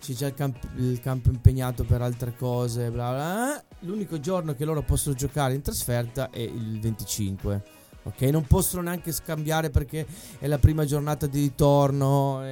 c'è 0.00 0.12
già 0.14 0.26
il, 0.26 0.34
camp- 0.34 0.68
il 0.76 1.00
campo 1.00 1.30
impegnato 1.30 1.84
per 1.84 2.02
altre 2.02 2.34
cose, 2.36 2.90
bla 2.90 3.10
bla. 3.10 3.34
bla. 3.34 3.64
L'unico 3.80 4.18
giorno 4.20 4.54
che 4.54 4.64
loro 4.64 4.82
possono 4.82 5.14
giocare 5.14 5.54
in 5.54 5.62
trasferta 5.62 6.28
è 6.30 6.40
il 6.40 6.78
25. 6.80 7.62
Ok, 8.04 8.22
non 8.22 8.44
possono 8.46 8.82
neanche 8.82 9.12
scambiare 9.12 9.70
perché 9.70 10.04
è 10.38 10.48
la 10.48 10.58
prima 10.58 10.84
giornata 10.84 11.26
di 11.28 11.40
ritorno, 11.40 12.42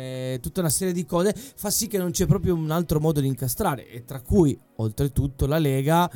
tutta 0.40 0.60
una 0.60 0.68
serie 0.68 0.92
di 0.92 1.04
cose. 1.04 1.34
Fa 1.34 1.70
sì 1.70 1.88
che 1.88 1.98
non 1.98 2.12
c'è 2.12 2.26
proprio 2.26 2.54
un 2.54 2.70
altro 2.70 3.00
modo 3.00 3.20
di 3.20 3.26
incastrare. 3.26 3.88
E 3.88 4.04
tra 4.04 4.20
cui 4.20 4.56
oltretutto 4.76 5.46
la 5.46 5.58
Lega 5.58 6.08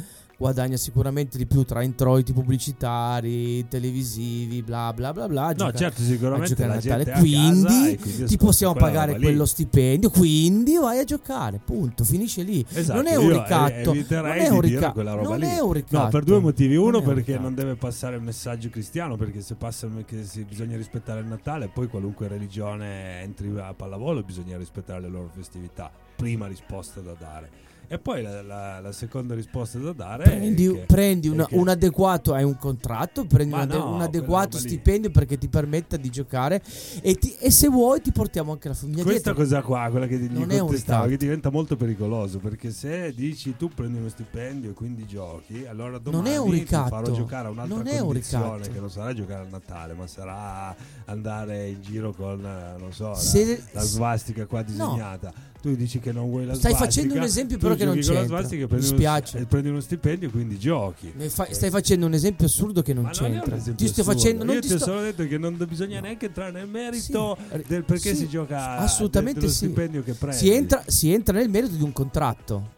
guadagna 0.44 0.76
sicuramente 0.76 1.38
di 1.38 1.46
più 1.46 1.62
tra 1.62 1.80
introiti 1.82 2.34
pubblicitari, 2.34 3.66
televisivi, 3.66 4.62
bla 4.62 4.92
bla 4.92 5.10
bla 5.14 5.26
bla. 5.26 5.46
No, 5.46 5.54
gioca- 5.54 5.72
certo, 5.72 6.02
sicuramente 6.02 6.54
giocare 6.54 6.68
la 6.68 6.74
a 6.74 6.80
gente 6.80 7.12
Quindi 7.12 7.96
quindi 7.98 8.24
ti 8.26 8.36
possiamo 8.36 8.74
pagare 8.74 9.16
lì. 9.16 9.22
quello 9.22 9.46
stipendio, 9.46 10.10
quindi 10.10 10.76
vai 10.76 10.98
a 10.98 11.04
giocare, 11.04 11.60
punto, 11.64 12.04
finisce 12.04 12.42
lì. 12.42 12.62
Esatto, 12.74 13.00
non 13.00 13.06
è 13.10 13.16
un 13.16 13.28
ricatto, 13.30 13.94
non 13.94 14.26
è 14.26 14.48
un 14.48 14.60
ricatto, 14.60 15.02
non 15.02 15.38
lì. 15.38 15.46
è 15.46 15.60
un 15.60 15.72
ricatto. 15.72 16.02
No, 16.04 16.08
per 16.10 16.24
due 16.24 16.40
motivi. 16.40 16.76
Uno, 16.76 16.90
Non 16.90 17.00
un 17.00 17.06
perché 17.06 17.20
ricatto. 17.30 17.42
non 17.42 17.54
deve 17.54 17.74
passare 17.76 18.16
il 18.16 18.22
messaggio 18.22 18.68
cristiano, 18.68 19.16
perché 19.16 19.40
se 19.40 19.54
passa 19.54 19.88
che 20.04 20.24
si- 20.24 20.44
bisogna 20.44 20.76
rispettare 20.76 21.20
il 21.20 21.26
Natale, 21.26 21.68
poi 21.68 21.88
qualunque 21.88 22.28
religione 22.28 23.22
entri 23.22 23.50
a 23.58 23.72
pallavolo 23.72 24.22
bisogna 24.22 24.58
rispettare 24.58 25.00
le 25.00 25.08
loro 25.08 25.30
festività. 25.34 25.90
Prima 26.16 26.46
risposta 26.46 27.00
da 27.00 27.14
dare. 27.18 27.50
E 27.86 27.98
poi 27.98 28.22
la, 28.22 28.42
la- 28.42 28.80
la 28.80 28.92
seconda 28.92 29.34
risposta 29.34 29.78
da 29.78 29.92
dare 29.92 30.24
Prendi, 30.24 30.66
è 30.66 30.72
che, 30.72 30.78
prendi 30.86 31.28
una- 31.28 31.46
che- 31.46 31.56
un 31.56 31.68
adeguato, 31.68 32.32
hai 32.32 32.42
un 32.44 32.56
contratto, 32.56 33.24
prendi 33.26 33.52
un, 33.54 33.60
ade- 33.60 33.76
no, 33.76 33.94
un 33.94 34.00
adeguato 34.00 34.58
stipendio 34.58 35.10
perché 35.10 35.36
ti 35.38 35.48
permetta 35.48 35.96
di 35.96 36.10
giocare 36.10 36.62
e, 37.02 37.14
ti- 37.14 37.34
e 37.38 37.50
se 37.50 37.68
vuoi 37.68 38.00
ti 38.00 38.10
portiamo 38.12 38.52
anche 38.52 38.68
la 38.68 38.74
famiglia 38.74 39.02
Questa 39.02 39.32
dietro. 39.32 39.42
cosa 39.42 39.62
qua, 39.62 39.88
quella 39.90 40.06
che 40.06 40.16
gli 40.18 40.34
un 40.34 40.46
contestavo, 40.46 41.08
che 41.08 41.16
diventa 41.16 41.50
molto 41.50 41.76
pericoloso 41.76 42.38
perché 42.38 42.70
se 42.70 43.12
dici 43.14 43.54
tu 43.56 43.68
prendi 43.68 43.98
uno 43.98 44.08
stipendio 44.08 44.70
e 44.70 44.72
quindi 44.72 45.06
giochi, 45.06 45.66
allora 45.66 45.98
domani 45.98 46.22
Non 46.24 46.32
è 46.32 46.36
un 46.38 46.50
ti 46.50 46.64
farò 46.66 47.12
giocare 47.12 47.48
a 47.48 47.50
un'altra 47.50 47.76
Non 47.76 47.86
un 47.86 47.98
condizione 47.98 48.56
ricatto. 48.56 48.72
che 48.72 48.80
non 48.80 48.90
sarà 48.90 49.12
giocare 49.12 49.42
a 49.46 49.48
Natale, 49.50 49.92
ma 49.94 50.06
sarà 50.06 50.74
andare 51.06 51.68
in 51.68 51.82
giro 51.82 52.12
con, 52.12 52.44
eh, 52.44 52.78
non 52.80 52.92
so, 52.92 53.08
la- 53.10 53.14
Se- 53.14 53.62
la, 53.72 53.80
svastica 53.82 54.46
qua 54.46 54.62
disegnata. 54.62 55.32
Tu 55.64 55.74
dici 55.76 55.98
che 55.98 56.12
non 56.12 56.28
vuoi 56.28 56.44
la 56.44 56.52
Stai 56.52 56.72
svastica. 56.74 56.84
facendo 56.84 57.14
un 57.14 57.22
esempio 57.22 57.56
però 57.56 57.74
che 57.74 57.86
non 57.86 57.94
c'entra. 57.98 58.20
Mi 58.20 58.26
prendi 58.46 58.66
uno- 58.66 58.80
spiace. 58.82 59.38
e 59.38 59.46
prendi 59.46 59.68
uno 59.70 59.80
stipendio 59.80 60.28
quindi 60.28 60.58
giochi. 60.58 61.10
Fa- 61.28 61.48
stai 61.50 61.70
facendo 61.70 62.04
un 62.04 62.12
esempio 62.12 62.44
assurdo 62.44 62.82
che 62.82 62.92
non 62.92 63.04
Ma 63.04 63.12
non 63.18 63.18
c'entra. 63.30 63.56
esempio 63.56 63.86
Ti 63.86 63.90
sto 63.90 64.02
facendo. 64.04 64.44
Non 64.44 64.56
Io 64.56 64.60
ti 64.60 64.66
ti 64.68 64.74
ho 64.74 64.76
sto- 64.76 64.86
solo 64.88 65.00
detto 65.00 65.26
che 65.26 65.38
non 65.38 65.56
bisogna 65.66 66.00
neanche 66.00 66.26
entrare 66.26 66.50
nel 66.50 66.68
merito 66.68 67.38
Sì, 67.50 67.62
del 67.66 67.82
perché 67.84 68.10
sì, 68.10 68.16
si 68.16 68.28
gioca 68.28 68.76
assolutamente 68.76 69.40
dello 69.40 69.50
sì. 69.52 69.56
stipendio 69.64 70.02
che 70.02 70.12
prendi. 70.12 70.36
Si 70.36 70.50
entra, 70.52 70.82
si 70.86 71.10
entra 71.14 71.38
nel 71.38 71.48
merito 71.48 71.76
di 71.76 71.82
un 71.82 71.92
contratto. 71.94 72.72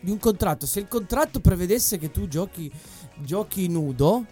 Di 0.00 0.10
un 0.10 0.18
contratto. 0.18 0.66
Se 0.66 0.80
il 0.80 0.88
contratto 0.88 1.40
prevedesse 1.40 1.96
che 1.96 2.10
tu 2.10 2.28
giochi, 2.28 2.70
giochi 3.24 3.66
nudo, 3.68 4.26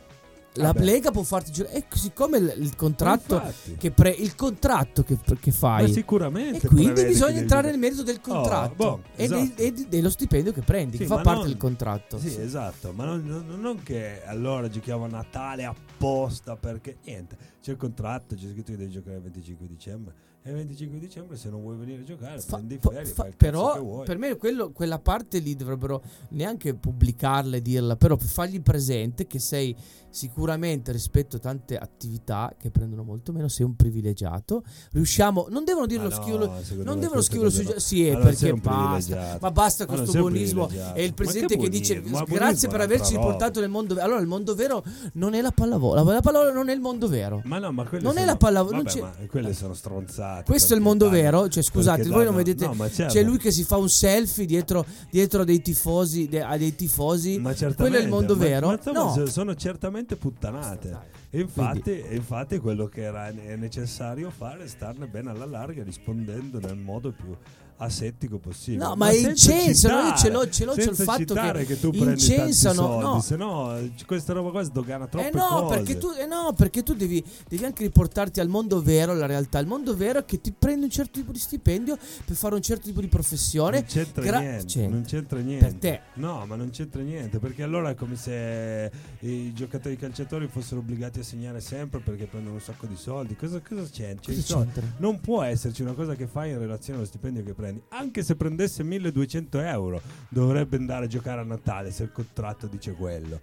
la 0.57 0.73
Vabbè. 0.73 0.85
Lega 0.85 1.11
può 1.11 1.23
farti 1.23 1.53
giocare. 1.53 1.77
E 1.77 1.85
siccome 1.95 2.39
il, 2.39 2.55
il 2.59 2.69
Ma 2.71 2.75
contratto 2.77 3.43
che, 3.79 3.91
pre- 3.91 4.11
il 4.11 4.35
contratto 4.35 5.03
che, 5.03 5.17
che 5.19 5.51
Ma 5.51 5.53
fai. 5.53 5.93
sicuramente 5.93 6.67
E 6.67 6.69
quindi 6.69 7.05
bisogna 7.05 7.39
entrare 7.39 7.71
nel 7.71 7.79
merito 7.79 8.03
del 8.03 8.21
contratto 8.21 8.75
boh, 8.75 9.03
e, 9.17 9.25
esatto. 9.25 9.63
e 9.63 9.73
di- 9.73 9.87
dello 9.89 10.11
stipendio 10.11 10.53
che 10.53 10.63
prendi, 10.63 10.93
Sì, 10.97 11.03
che 11.03 11.07
fa 11.09 11.17
ma 11.17 11.23
parte 11.23 11.39
non- 11.41 11.49
del 11.49 11.57
contratto. 11.59 12.19
Sì, 12.19 12.31
Sì. 12.31 12.41
esatto, 12.41 12.93
ma 12.93 13.05
non, 13.05 13.23
non- 13.25 13.61
non 13.61 13.83
che 13.83 14.23
allora 14.25 14.69
giochiamo 14.69 15.05
a 15.05 15.09
Natale 15.09 15.65
apposta 15.65 16.57
perché 16.57 16.97
niente, 17.05 17.37
c'è 17.63 17.73
il 17.73 17.77
contratto, 17.77 18.35
c'è 18.35 18.47
scritto 18.51 18.73
che 18.73 18.77
devi 18.79 18.91
giocare 18.91 19.17
il 19.17 19.23
25 19.23 19.67
dicembre 19.67 20.15
e 20.43 20.51
il 20.51 20.57
25 20.57 20.99
dicembre 21.01 21.37
se 21.37 21.49
non 21.51 21.61
vuoi 21.61 21.77
venire 21.77 22.03
a 22.03 22.05
giocare 22.05 22.39
Fa- 22.41 22.57
prendi 22.59 22.79
fa- 22.81 22.91
ferie, 22.91 23.05
fa- 23.07 23.25
che 23.25 23.35
però 23.37 24.03
per 24.03 24.17
me 24.19 24.37
quello- 24.37 24.71
quella 24.71 24.99
parte 25.01 25.39
lì 25.39 25.57
dovrebbero 25.57 26.03
neanche 26.31 26.75
pubblicarla 26.75 27.57
e 27.57 27.63
dirla, 27.63 27.97
però 27.97 28.17
per 28.17 28.29
fargli 28.29 28.61
presente 28.61 29.27
che 29.27 29.41
sei 29.41 29.75
sicuramente 30.17 30.93
rispetto 30.93 31.37
a 31.37 31.39
tante 31.39 31.77
attività 31.77 32.55
che 32.59 32.71
prendono 32.71 33.03
molto 33.03 33.33
meno, 33.33 33.49
sei 33.49 33.67
un 33.67 33.77
privilegiato. 33.77 34.63
Riusciamo, 34.93 35.49
non 35.51 35.65
devono 35.65 35.85
dirlo 35.85 36.09
Ma 36.09 36.17
no, 36.17 36.23
schiulo, 36.23 36.55
non 36.85 36.99
devono 37.01 37.21
cose 37.21 37.51
sui 37.51 37.65
no. 37.65 37.79
sì, 37.79 38.07
è 38.07 38.13
non 38.13 38.23
perché 38.23 38.53
basta. 38.55 39.39
Ma 39.39 39.51
basta 39.51 39.85
non 39.85 39.97
questo 39.97 40.19
buonismo 40.19 40.71
e 40.95 41.05
il 41.05 41.13
presidente 41.13 41.57
che 41.57 41.65
che 41.65 41.69
dice 41.69 42.01
grazie 42.01 42.69
per 42.69 42.81
è 42.81 42.85
averci 42.85 43.13
riportato 43.15 43.61
nel 43.61 43.69
mondo 43.69 43.95
vero. 43.95 44.07
Allora 44.07 44.21
il 44.21 44.27
mondo 44.27 44.55
vero 44.55 44.83
non 45.15 45.35
è 45.35 45.41
la 45.43 45.51
pallavolo, 45.51 46.03
la 46.03 46.21
pallavolo 46.21 46.53
non 46.53 46.69
è 46.69 46.73
il 46.73 46.81
mondo 46.81 47.09
vero. 47.09 47.43
Ma 47.45 47.59
no, 47.59 47.73
ma 47.73 47.85
quelle 47.85 48.03
Non 48.03 48.13
è 48.15 48.21
sono- 48.21 48.31
la 48.31 48.37
pallavolo, 48.37 48.83
vabbè, 48.83 49.01
ma 49.01 49.13
quelle 49.29 49.53
sono 49.53 49.75
stronzate. 49.75 50.45
Questo 50.45 50.73
è 50.73 50.77
il 50.77 50.83
mondo 50.83 51.11
vero? 51.11 51.49
Cioè, 51.49 51.63
scusate, 51.63 52.09
voi 52.09 52.25
non 52.25 52.35
vedete. 52.35 52.71
certo. 52.91 53.13
C'è 53.13 53.23
lui 53.23 53.39
che 53.39 53.51
si 53.51 53.65
fa 53.65 53.77
un 53.77 53.89
selfie 53.91 54.47
dietro, 54.47 54.87
dietro 55.11 55.45
dei 55.45 55.61
tifosi, 55.61 56.29
a 56.43 56.57
dei 56.57 56.75
tifosi. 56.75 57.41
Quello 57.77 57.97
è 57.97 58.01
il 58.01 58.09
mondo 58.09 58.35
vero? 58.37 58.79
no. 58.93 59.13
so- 59.13 59.27
sono 59.27 59.55
certamente 59.55 60.06
puttanate. 60.15 61.25
E 61.31 61.41
infatti, 61.41 62.01
e 62.01 62.15
infatti 62.15 62.59
quello 62.59 62.87
che 62.87 63.03
era 63.03 63.29
necessario 63.33 64.31
fare 64.31 64.65
è 64.65 64.69
starne 64.69 65.09
bene 65.09 65.31
alla 65.31 65.47
larga 65.47 65.83
rispondendo 65.83 66.61
nel 66.61 66.77
modo 66.77 67.11
più 67.11 67.37
asettico 67.79 68.39
possibile. 68.39 68.85
No, 68.85 68.95
ma 68.97 69.11
senza 69.11 69.29
incensano, 69.53 70.09
io 70.09 70.17
ce 70.17 70.31
l'ho- 70.31 70.49
ce 70.49 70.65
l'ho, 70.65 70.75
il 70.75 70.95
fatto 70.97 71.35
che 71.35 71.65
che 71.67 71.81
tu 71.81 71.91
incensano, 71.93 73.01
no. 73.01 73.21
se 73.21 73.37
no 73.37 73.77
eh, 73.77 73.93
questa 74.07 74.33
roba 74.33 74.51
qua 74.51 74.63
sdogana 74.63 75.07
troppe 75.07 75.29
Eh 75.29 75.33
no, 75.33 75.47
cose. 75.63 75.75
perché 75.77 75.99
tu, 75.99 76.09
eh 76.19 76.27
no, 76.27 76.53
perché 76.57 76.83
tu 76.83 76.95
devi, 76.95 77.25
devi 77.49 77.65
anche 77.65 77.83
riportarti 77.83 78.41
al 78.41 78.49
mondo 78.49 78.81
vero, 78.83 79.13
alla 79.13 79.27
realtà. 79.27 79.59
Il 79.59 79.67
mondo 79.67 79.95
vero 79.97 80.21
è 80.21 80.25
che 80.25 80.41
ti 80.41 80.53
prendi 80.53 80.85
un 80.85 80.91
certo 80.91 81.19
tipo 81.21 81.33
di 81.33 81.39
stipendio 81.39 81.97
per 82.25 82.37
fare 82.37 82.55
un 82.55 82.63
certo 82.63 82.87
tipo 82.87 83.01
di 83.01 83.09
professione. 83.09 83.79
non 83.81 83.87
c'entra 83.89 84.23
Gra- 84.23 84.39
niente, 84.41 84.65
c'entra. 84.67 84.95
non 84.95 85.05
c'entra 85.05 85.39
niente. 85.41 85.65
Per 85.67 85.75
te. 85.75 86.01
No, 86.15 86.45
ma 86.47 86.57
non 86.57 86.71
c'entra 86.71 87.03
niente, 87.03 87.39
perché 87.39 87.63
allora 87.63 87.91
è 87.91 87.95
come 87.95 88.17
se 88.17 88.91
i 89.21 89.53
giocatori 89.53 89.97
calciatori 89.97 90.47
fossero 90.49 90.81
obbligati 90.81 91.21
a 91.21 91.23
segnare 91.23 91.61
sempre 91.61 92.01
perché 92.01 92.25
prendono 92.27 92.55
un 92.55 92.61
sacco 92.61 92.87
di 92.87 92.97
soldi. 92.97 93.37
Cosa, 93.37 93.61
cosa 93.61 93.83
c'entra? 93.91 94.33
Cioè, 94.33 94.35
Cosa 94.43 94.57
c'entra? 94.59 94.83
Non 94.99 95.21
può 95.21 95.43
esserci 95.43 95.83
una 95.83 95.93
cosa 95.93 96.15
che 96.15 96.27
fai 96.27 96.51
in 96.51 96.59
relazione 96.59 96.99
allo 96.99 97.07
stipendio 97.09 97.43
che 97.43 97.53
prendi. 97.53 97.65
Anche 97.89 98.23
se 98.23 98.37
prendesse 98.37 98.83
1200 98.83 99.61
euro, 99.61 100.01
dovrebbe 100.29 100.77
andare 100.77 101.05
a 101.05 101.09
giocare 101.09 101.41
a 101.41 101.45
Natale 101.45 101.91
se 101.91 102.05
il 102.05 102.13
contratto 102.13 102.67
dice 102.67 102.93
quello. 102.93 103.41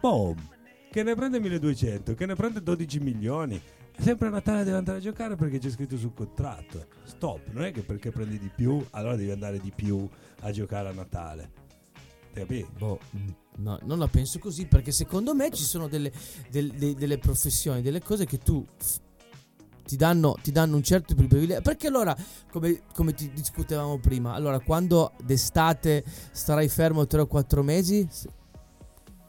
Boom! 0.00 0.36
Che 0.90 1.02
ne 1.02 1.14
prende 1.14 1.40
1200, 1.40 2.14
che 2.14 2.26
ne 2.26 2.34
prende 2.34 2.62
12 2.62 3.00
milioni. 3.00 3.60
Sempre 3.98 4.28
a 4.28 4.30
Natale 4.30 4.64
deve 4.64 4.76
andare 4.76 4.98
a 4.98 5.00
giocare 5.00 5.36
perché 5.36 5.58
c'è 5.58 5.70
scritto 5.70 5.96
sul 5.96 6.12
contratto. 6.14 6.86
Stop, 7.04 7.50
non 7.52 7.64
è 7.64 7.72
che 7.72 7.82
perché 7.82 8.10
prendi 8.10 8.38
di 8.38 8.50
più, 8.54 8.84
allora 8.90 9.16
devi 9.16 9.30
andare 9.30 9.60
di 9.60 9.72
più 9.74 10.08
a 10.40 10.50
giocare 10.50 10.88
a 10.88 10.92
Natale. 10.92 11.50
Ti 12.32 12.40
capi? 12.40 12.66
Boh, 12.76 12.98
no, 13.56 13.78
non 13.82 13.98
la 13.98 14.08
penso 14.08 14.38
così 14.40 14.66
perché 14.66 14.90
secondo 14.92 15.34
me 15.34 15.50
ci 15.52 15.62
sono 15.62 15.86
delle, 15.88 16.12
del- 16.50 16.70
de- 16.72 16.94
delle 16.94 17.18
professioni, 17.18 17.82
delle 17.82 18.02
cose 18.02 18.24
che 18.26 18.38
tu 18.38 18.64
ti 19.84 19.96
danno, 19.96 20.36
ti 20.42 20.50
danno 20.52 20.76
un 20.76 20.82
certo 20.82 21.08
tipo 21.08 21.22
di 21.22 21.28
privilegio. 21.28 21.62
Perché 21.62 21.86
allora, 21.86 22.16
come, 22.50 22.80
come 22.94 23.14
ti 23.14 23.30
discutevamo 23.32 23.98
prima, 23.98 24.34
allora 24.34 24.58
quando 24.60 25.12
d'estate 25.22 26.04
starai 26.30 26.68
fermo 26.68 27.06
3 27.06 27.22
o 27.22 27.26
4 27.26 27.62
mesi, 27.62 28.08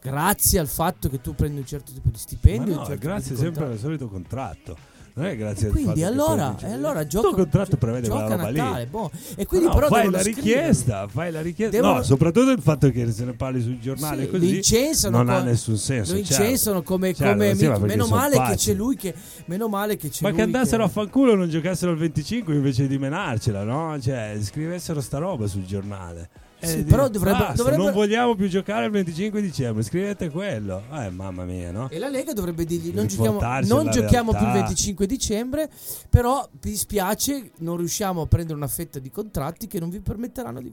grazie 0.01 0.59
al 0.59 0.67
fatto 0.67 1.09
che 1.09 1.21
tu 1.21 1.33
prendi 1.35 1.59
un 1.59 1.65
certo 1.65 1.91
tipo 1.91 2.09
di 2.09 2.17
stipendio, 2.17 2.75
no, 2.75 2.85
certo 2.85 3.07
grazie 3.07 3.35
sempre 3.35 3.65
al 3.65 3.77
solito 3.77 4.07
contratto. 4.07 4.93
Non 5.17 5.27
è 5.27 5.37
grazie 5.37 5.67
al 5.67 5.71
Quindi 5.71 5.93
che 5.93 6.03
allora, 6.05 6.57
e 6.59 6.71
allora 6.73 6.99
Il 6.99 7.07
gioca, 7.07 7.27
tuo 7.29 7.37
contratto 7.37 7.77
prevede 7.77 8.07
gioca 8.07 8.25
quella 8.25 8.35
roba 8.35 8.49
lì. 8.49 8.57
Natale, 8.57 8.85
boh. 8.87 9.11
E 9.37 9.45
quindi 9.45 9.67
No, 9.67 9.73
però 9.73 9.87
fai 9.87 10.09
la 10.11 10.21
richiesta, 10.21 11.07
fai 11.07 11.31
la 11.31 11.41
richiesta. 11.41 11.73
Devono- 11.77 11.93
No, 11.99 12.03
soprattutto 12.03 12.51
il 12.51 12.61
fatto 12.61 12.89
che 12.89 13.09
se 13.13 13.23
ne 13.23 13.31
parli 13.31 13.61
sul 13.61 13.79
giornale 13.79 14.23
Sì, 14.25 14.29
così 14.29 15.09
non 15.09 15.29
ha 15.29 15.41
nessun 15.41 15.77
senso. 15.77 16.13
Lo 16.15 16.21
certo. 16.21 16.41
incensano 16.43 16.83
come, 16.83 17.13
Certo, 17.13 17.31
come 17.31 17.53
ma 17.53 17.65
amico. 17.69 17.85
Meno 17.85 18.07
male 18.07 18.33
che 18.35 18.41
c'è 18.41 18.47
facili. 18.49 18.75
lui 18.75 18.95
che. 18.97 19.13
Meno 19.45 19.67
male 19.69 19.95
che 19.95 20.09
c'è 20.09 20.19
Ma 20.21 20.31
che 20.33 20.41
andassero 20.41 20.83
a 20.83 20.87
fanculo 20.89 21.31
e 21.31 21.35
non 21.35 21.47
giocassero 21.49 21.91
al 21.91 21.97
25 21.97 22.53
invece 22.53 22.85
di 22.85 22.97
menarcela, 22.97 23.63
no? 23.63 23.97
Cioè, 24.01 24.37
scrivessero 24.41 24.99
sta 24.99 25.17
roba 25.17 25.47
sul 25.47 25.63
giornale. 25.65 26.29
Sì, 26.65 26.83
di- 26.83 26.89
però 26.89 27.07
dovrebbe- 27.09 27.37
basta, 27.37 27.53
dovrebbe- 27.53 27.83
non 27.83 27.93
vogliamo 27.93 28.35
più 28.35 28.47
giocare 28.47 28.85
il 28.85 28.91
25 28.91 29.41
dicembre, 29.41 29.83
scrivete 29.83 30.29
quello. 30.29 30.83
Eh, 30.91 31.09
mamma 31.09 31.43
mia, 31.45 31.71
no? 31.71 31.89
E 31.89 31.99
la 31.99 32.09
Lega 32.09 32.33
dovrebbe 32.33 32.65
dirgli: 32.65 32.93
Non 32.93 33.07
giochiamo, 33.07 33.39
non 33.65 33.89
giochiamo 33.91 34.31
più 34.31 34.39
il 34.39 34.45
realtà. 34.45 34.65
25 34.67 35.05
dicembre. 35.07 35.69
Però 36.09 36.47
mi 36.51 36.59
dispiace, 36.71 37.51
non 37.59 37.77
riusciamo 37.77 38.21
a 38.21 38.25
prendere 38.27 38.57
una 38.57 38.67
fetta 38.67 38.99
di 38.99 39.09
contratti 39.11 39.67
che 39.67 39.79
non 39.79 39.89
vi 39.89 39.99
permetteranno 39.99 40.61
di, 40.61 40.71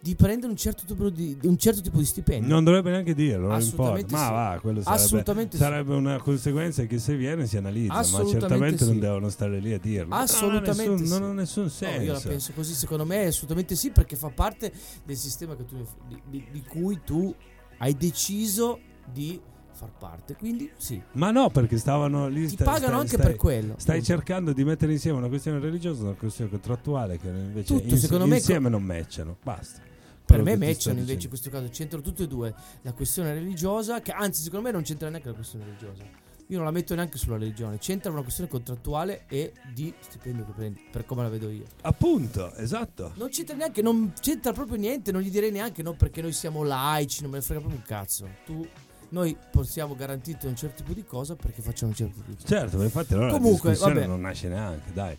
di 0.00 0.14
prendere 0.14 0.50
un 0.50 0.56
certo, 0.56 0.84
tipo 0.86 1.08
di, 1.10 1.36
un 1.42 1.56
certo 1.58 1.80
tipo 1.80 1.98
di 1.98 2.04
stipendio. 2.04 2.48
Non 2.48 2.64
dovrebbe 2.64 2.90
neanche 2.90 3.14
dirlo, 3.14 3.48
non 3.48 3.56
Assolutamente 3.56 4.12
importa. 4.14 4.32
Ma 4.32 4.48
sì. 4.48 4.54
va, 4.54 4.60
quello 4.60 4.82
sarebbe, 4.82 5.02
Assolutamente 5.02 5.56
sì. 5.56 5.62
sarebbe 5.62 5.94
una 5.94 6.18
conseguenza 6.20 6.84
che 6.84 6.98
se 6.98 7.16
viene 7.16 7.46
si 7.46 7.56
analizza, 7.56 7.94
ma 7.94 8.26
certamente 8.26 8.84
non 8.84 8.94
sì. 8.94 9.00
devono 9.00 9.28
stare 9.28 9.58
lì 9.58 9.72
a 9.72 9.78
dirlo. 9.78 10.14
Assolutamente 10.14 10.84
non 10.86 10.98
ha 10.98 10.98
nessun, 11.02 11.06
sì. 11.06 11.18
non 11.20 11.22
ha 11.30 11.32
nessun 11.32 11.62
No, 11.64 11.68
senso. 11.68 12.02
io 12.02 12.12
la 12.12 12.20
penso 12.20 12.52
così, 12.54 12.74
secondo 12.74 13.04
me 13.04 13.26
assolutamente 13.26 13.74
sì, 13.76 13.90
perché 13.90 14.16
fa 14.16 14.30
parte 14.34 14.72
del 15.04 15.16
sistema 15.16 15.26
che 15.56 15.64
tu, 15.64 15.86
di, 16.06 16.20
di- 16.26 16.46
di 16.50 16.62
cui 16.62 17.00
tu 17.04 17.34
hai 17.78 17.94
deciso 17.96 18.78
di 19.12 19.40
far 19.72 19.90
parte. 19.92 20.34
Quindi 20.34 20.70
sì, 20.76 21.00
Ma 21.12 21.30
no, 21.30 21.50
perché 21.50 21.78
stavano 21.78 22.26
lì. 22.28 22.46
ti 22.48 22.54
sta- 22.54 22.64
pagano 22.64 22.86
stai- 22.86 22.94
anche 23.00 23.08
stai- 23.14 23.26
per 23.26 23.36
quello. 23.36 23.74
Stai 23.78 24.02
cercando 24.02 24.52
di 24.52 24.64
mettere 24.64 24.92
insieme 24.92 25.18
una 25.18 25.28
questione 25.28 25.58
religiosa 25.60 26.00
e 26.02 26.04
una 26.06 26.14
questione 26.14 26.50
contrattuale 26.50 27.18
che 27.18 27.28
invece 27.28 27.74
Tutto, 27.74 27.88
ins- 27.88 28.00
secondo 28.00 28.26
me, 28.26 28.36
insieme 28.36 28.68
non 28.68 28.82
matchano. 28.82 29.36
Basta. 29.42 29.80
Per 30.24 30.42
me 30.42 30.56
matchano 30.56 30.98
invece 30.98 31.22
in 31.22 31.28
questo 31.28 31.48
caso, 31.48 31.68
c'entrano 31.70 32.02
tutte 32.02 32.24
e 32.24 32.26
due 32.26 32.54
la 32.82 32.92
questione 32.92 33.32
religiosa, 33.32 34.00
che 34.02 34.10
anzi 34.12 34.42
secondo 34.42 34.66
me 34.66 34.72
non 34.72 34.82
c'entra 34.82 35.08
neanche 35.08 35.28
la 35.28 35.34
questione 35.34 35.64
religiosa. 35.64 36.02
Io 36.50 36.56
non 36.56 36.64
la 36.64 36.70
metto 36.72 36.94
neanche 36.94 37.18
sulla 37.18 37.36
religione, 37.36 37.76
c'entra 37.76 38.10
una 38.10 38.22
questione 38.22 38.48
contrattuale 38.48 39.24
e 39.28 39.52
di 39.74 39.92
stipendio 40.00 40.46
che 40.46 40.52
prendi, 40.52 40.80
per 40.90 41.04
come 41.04 41.22
la 41.22 41.28
vedo 41.28 41.50
io. 41.50 41.64
Appunto, 41.82 42.54
esatto. 42.54 43.12
Non 43.16 43.28
c'entra 43.28 43.54
neanche, 43.54 43.82
non 43.82 44.14
c'entra 44.18 44.52
proprio 44.52 44.78
niente, 44.78 45.12
non 45.12 45.20
gli 45.20 45.30
direi 45.30 45.50
neanche 45.50 45.82
no 45.82 45.92
perché 45.92 46.22
noi 46.22 46.32
siamo 46.32 46.62
laici, 46.62 47.20
non 47.20 47.32
me 47.32 47.36
ne 47.38 47.42
frega 47.42 47.60
proprio 47.60 47.78
un 47.80 47.86
cazzo. 47.86 48.26
Tu, 48.46 48.66
noi 49.10 49.36
possiamo 49.50 49.94
garantirti 49.94 50.46
un 50.46 50.56
certo 50.56 50.76
tipo 50.82 50.94
di 50.94 51.04
cosa 51.04 51.36
perché 51.36 51.60
facciamo 51.60 51.90
un 51.90 51.96
certo 51.96 52.14
tipo 52.14 52.30
di 52.30 52.36
cosa. 52.36 52.46
Certo, 52.48 52.78
ma 52.78 52.84
infatti 52.84 53.12
allora 53.12 53.30
Comunque, 53.32 53.68
la 53.68 53.74
discussione 53.74 54.00
vabbè. 54.00 54.06
non 54.10 54.20
nasce 54.22 54.48
neanche, 54.48 54.92
dai. 54.94 55.18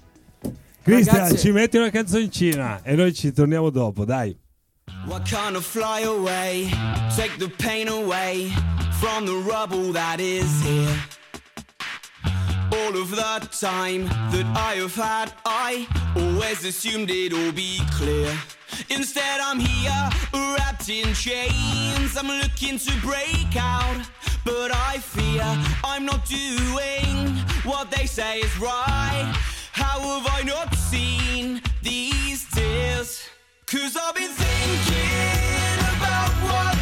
Cristian, 0.82 1.15
Ragazzi- 1.15 1.38
ci 1.38 1.52
metti 1.52 1.78
una 1.78 1.92
canzoncina 1.92 2.82
e 2.82 2.96
noi 2.96 3.13
ci 3.13 3.32
torniamo 3.32 3.70
dopo, 3.70 4.04
dai. 4.04 4.36
Why 5.06 5.22
can't 5.22 5.56
I 5.56 5.62
fly 5.62 6.02
away? 6.04 6.70
Take 7.15 7.38
the 7.38 7.50
pain 7.50 7.88
away 7.88 8.50
from 9.00 9.26
the 9.26 9.44
rubble 9.48 9.92
that 9.92 10.20
is 10.20 10.50
here. 10.63 11.18
All 12.89 12.97
of 12.97 13.12
the 13.12 13.47
time 13.52 14.06
that 14.32 14.47
I 14.58 14.73
have 14.82 14.95
had, 14.95 15.32
I 15.45 15.86
always 16.15 16.65
assumed 16.65 17.12
it'd 17.12 17.38
all 17.38 17.52
be 17.52 17.80
clear. 17.91 18.36
Instead, 18.89 19.39
I'm 19.39 19.60
here, 19.60 20.10
wrapped 20.34 20.89
in 20.89 21.13
chains. 21.13 22.17
I'm 22.17 22.28
looking 22.28 22.80
to 22.80 22.91
break 23.02 23.56
out, 23.56 24.02
but 24.43 24.71
I 24.73 24.97
fear 24.97 25.45
I'm 25.84 26.04
not 26.04 26.25
doing 26.25 27.38
what 27.62 27.91
they 27.91 28.08
say 28.08 28.39
is 28.39 28.58
right. 28.58 29.36
How 29.71 29.99
have 29.99 30.28
I 30.28 30.41
not 30.41 30.73
seen 30.73 31.62
these 31.84 32.49
tears? 32.49 33.21
Cause 33.67 33.95
I've 34.02 34.15
been 34.15 34.32
thinking 34.32 35.78
about 35.93 36.32
what 36.41 36.79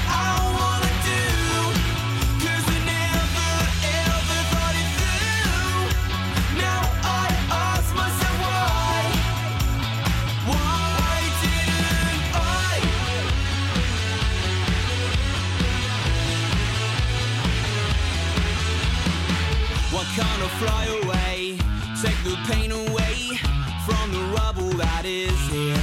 fly 20.58 20.86
away? 21.04 21.58
Take 22.02 22.20
the 22.24 22.36
pain 22.50 22.72
away 22.72 23.38
from 23.86 24.12
the 24.12 24.24
rubble 24.38 24.74
that 24.78 25.06
is 25.06 25.38
here. 25.54 25.82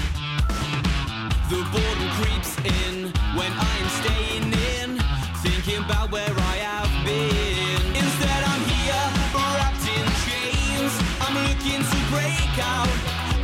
The 1.51 1.61
boredom 1.73 2.11
creeps 2.19 2.59
in 2.59 2.95
when 3.39 3.53
I 3.55 3.75
am 3.83 3.91
staying 4.03 4.49
in, 4.75 4.99
thinking 5.47 5.85
about 5.85 6.11
where 6.11 6.35
I 6.53 6.57
have 6.67 6.91
been. 7.07 7.83
Instead, 7.95 8.41
I'm 8.53 8.65
here, 8.75 9.07
wrapped 9.59 9.87
in 9.97 10.07
chains. 10.27 10.93
I'm 11.23 11.37
looking 11.49 11.83
to 11.93 11.99
break 12.11 12.55
out, 12.77 12.95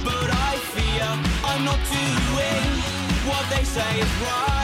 but 0.03 0.29
I 0.49 0.53
fear 0.75 1.07
I'm 1.51 1.63
not 1.65 1.81
doing 1.99 2.71
what 3.31 3.45
they 3.55 3.65
say 3.65 4.01
is 4.01 4.13
right. 4.27 4.60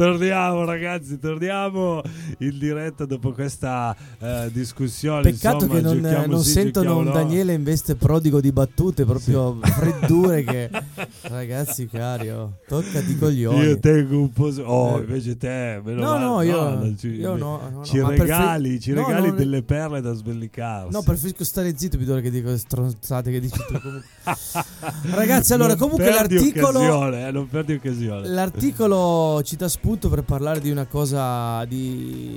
Torniamo 0.00 0.64
ragazzi, 0.64 1.18
torniamo 1.18 2.00
in 2.40 2.58
diretta 2.58 3.04
dopo 3.04 3.32
questa 3.32 3.94
eh, 4.18 4.50
discussione. 4.52 5.22
Peccato 5.22 5.64
insomma, 5.64 5.74
che 5.74 5.80
non, 5.80 6.02
giochiamo 6.02 6.26
non 6.26 6.42
sì, 6.42 6.50
sentono 6.50 6.98
un 6.98 7.04
no. 7.04 7.12
Daniele 7.12 7.52
in 7.54 7.62
veste 7.62 7.94
prodigo 7.96 8.40
di 8.40 8.52
battute, 8.52 9.04
proprio 9.04 9.58
freddure 9.62 10.44
che... 10.44 10.70
Ragazzi 11.22 11.86
cari, 11.86 12.30
oh, 12.30 12.54
toccati 12.66 13.16
coglioni. 13.16 13.60
Io 13.60 13.78
tengo 13.78 14.18
un 14.20 14.32
po'. 14.32 14.48
Oh, 14.64 14.96
Eh. 14.98 15.00
invece 15.00 15.36
te, 15.36 15.80
meno 15.84 16.00
No, 16.00 16.12
male. 16.12 16.24
no, 16.24 16.42
io- 16.42 16.74
non 16.74 16.96
ci, 16.98 17.08
io 17.08 17.36
no, 17.36 17.60
no, 17.60 17.70
no, 17.70 17.84
ci 17.84 17.98
ma 17.98 18.08
prefer- 18.08 18.28
regali, 18.28 18.80
ci 18.80 18.92
no, 18.92 19.06
regali 19.06 19.34
delle 19.34 19.62
perle 19.62 20.00
da 20.00 20.12
sbellicarsi. 20.12 20.92
No, 20.92 21.02
preferisco 21.02 21.44
stare 21.44 21.72
zitto 21.76 21.96
più 21.96 22.06
d'ora 22.06 22.20
che 22.20 22.30
dico 22.30 22.56
stronzate 22.56 23.30
che 23.30 23.40
dici 23.40 23.58
tu. 23.66 23.78
Ragazzi, 25.14 25.52
allora, 25.52 25.74
Non 25.74 25.78
comunque 25.78 26.10
l'articolo... 26.10 27.12
eh, 27.12 27.30
non 27.30 27.48
perdi 27.48 27.74
occasione. 27.74 28.28
L'articolo 28.28 29.42
ci 29.44 29.56
dà 29.56 29.68
spunto 29.68 30.08
per 30.08 30.22
parlare 30.22 30.60
di 30.60 30.70
una 30.70 30.86
cosa, 30.86 31.64
di, 31.66 32.29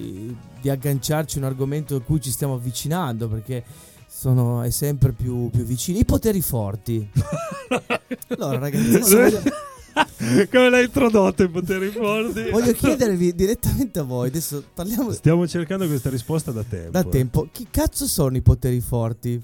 di 0.62 0.70
agganciarci 0.70 1.38
a 1.38 1.42
un 1.42 1.46
argomento 1.48 1.96
a 1.96 2.02
cui 2.02 2.22
ci 2.22 2.32
stiamo 2.32 2.56
avvicinando 2.56 3.28
perché 3.28 3.64
sono 4.08 4.62
è 4.62 4.70
sempre 4.70 5.12
più, 5.12 5.50
più 5.50 5.64
vicini. 5.64 6.00
I 6.00 6.06
poteri 6.06 6.42
forti. 6.42 7.08
Allora, 8.30 8.60
ragazzi, 8.60 9.16
voglio, 9.16 9.42
Come 10.52 10.70
l'hai 10.70 10.86
introdotto 10.86 11.44
i 11.44 11.50
poteri 11.50 11.90
forti? 11.90 12.50
voglio 12.50 12.74
chiedervi 12.74 13.34
direttamente 13.34 14.00
a 14.00 14.04
voi. 14.04 14.28
Adesso 14.30 14.64
parliamo 14.74 15.12
Stiamo 15.12 15.48
cercando 15.48 15.88
questa 15.88 16.10
risposta 16.10 16.52
da 16.52 16.64
tempo. 16.64 16.92
da 16.92 17.04
tempo. 17.04 17.48
Chi 17.52 17.68
cazzo 17.70 18.06
sono 18.08 18.36
i 18.38 18.42
poteri 18.42 18.80
forti? 18.80 19.42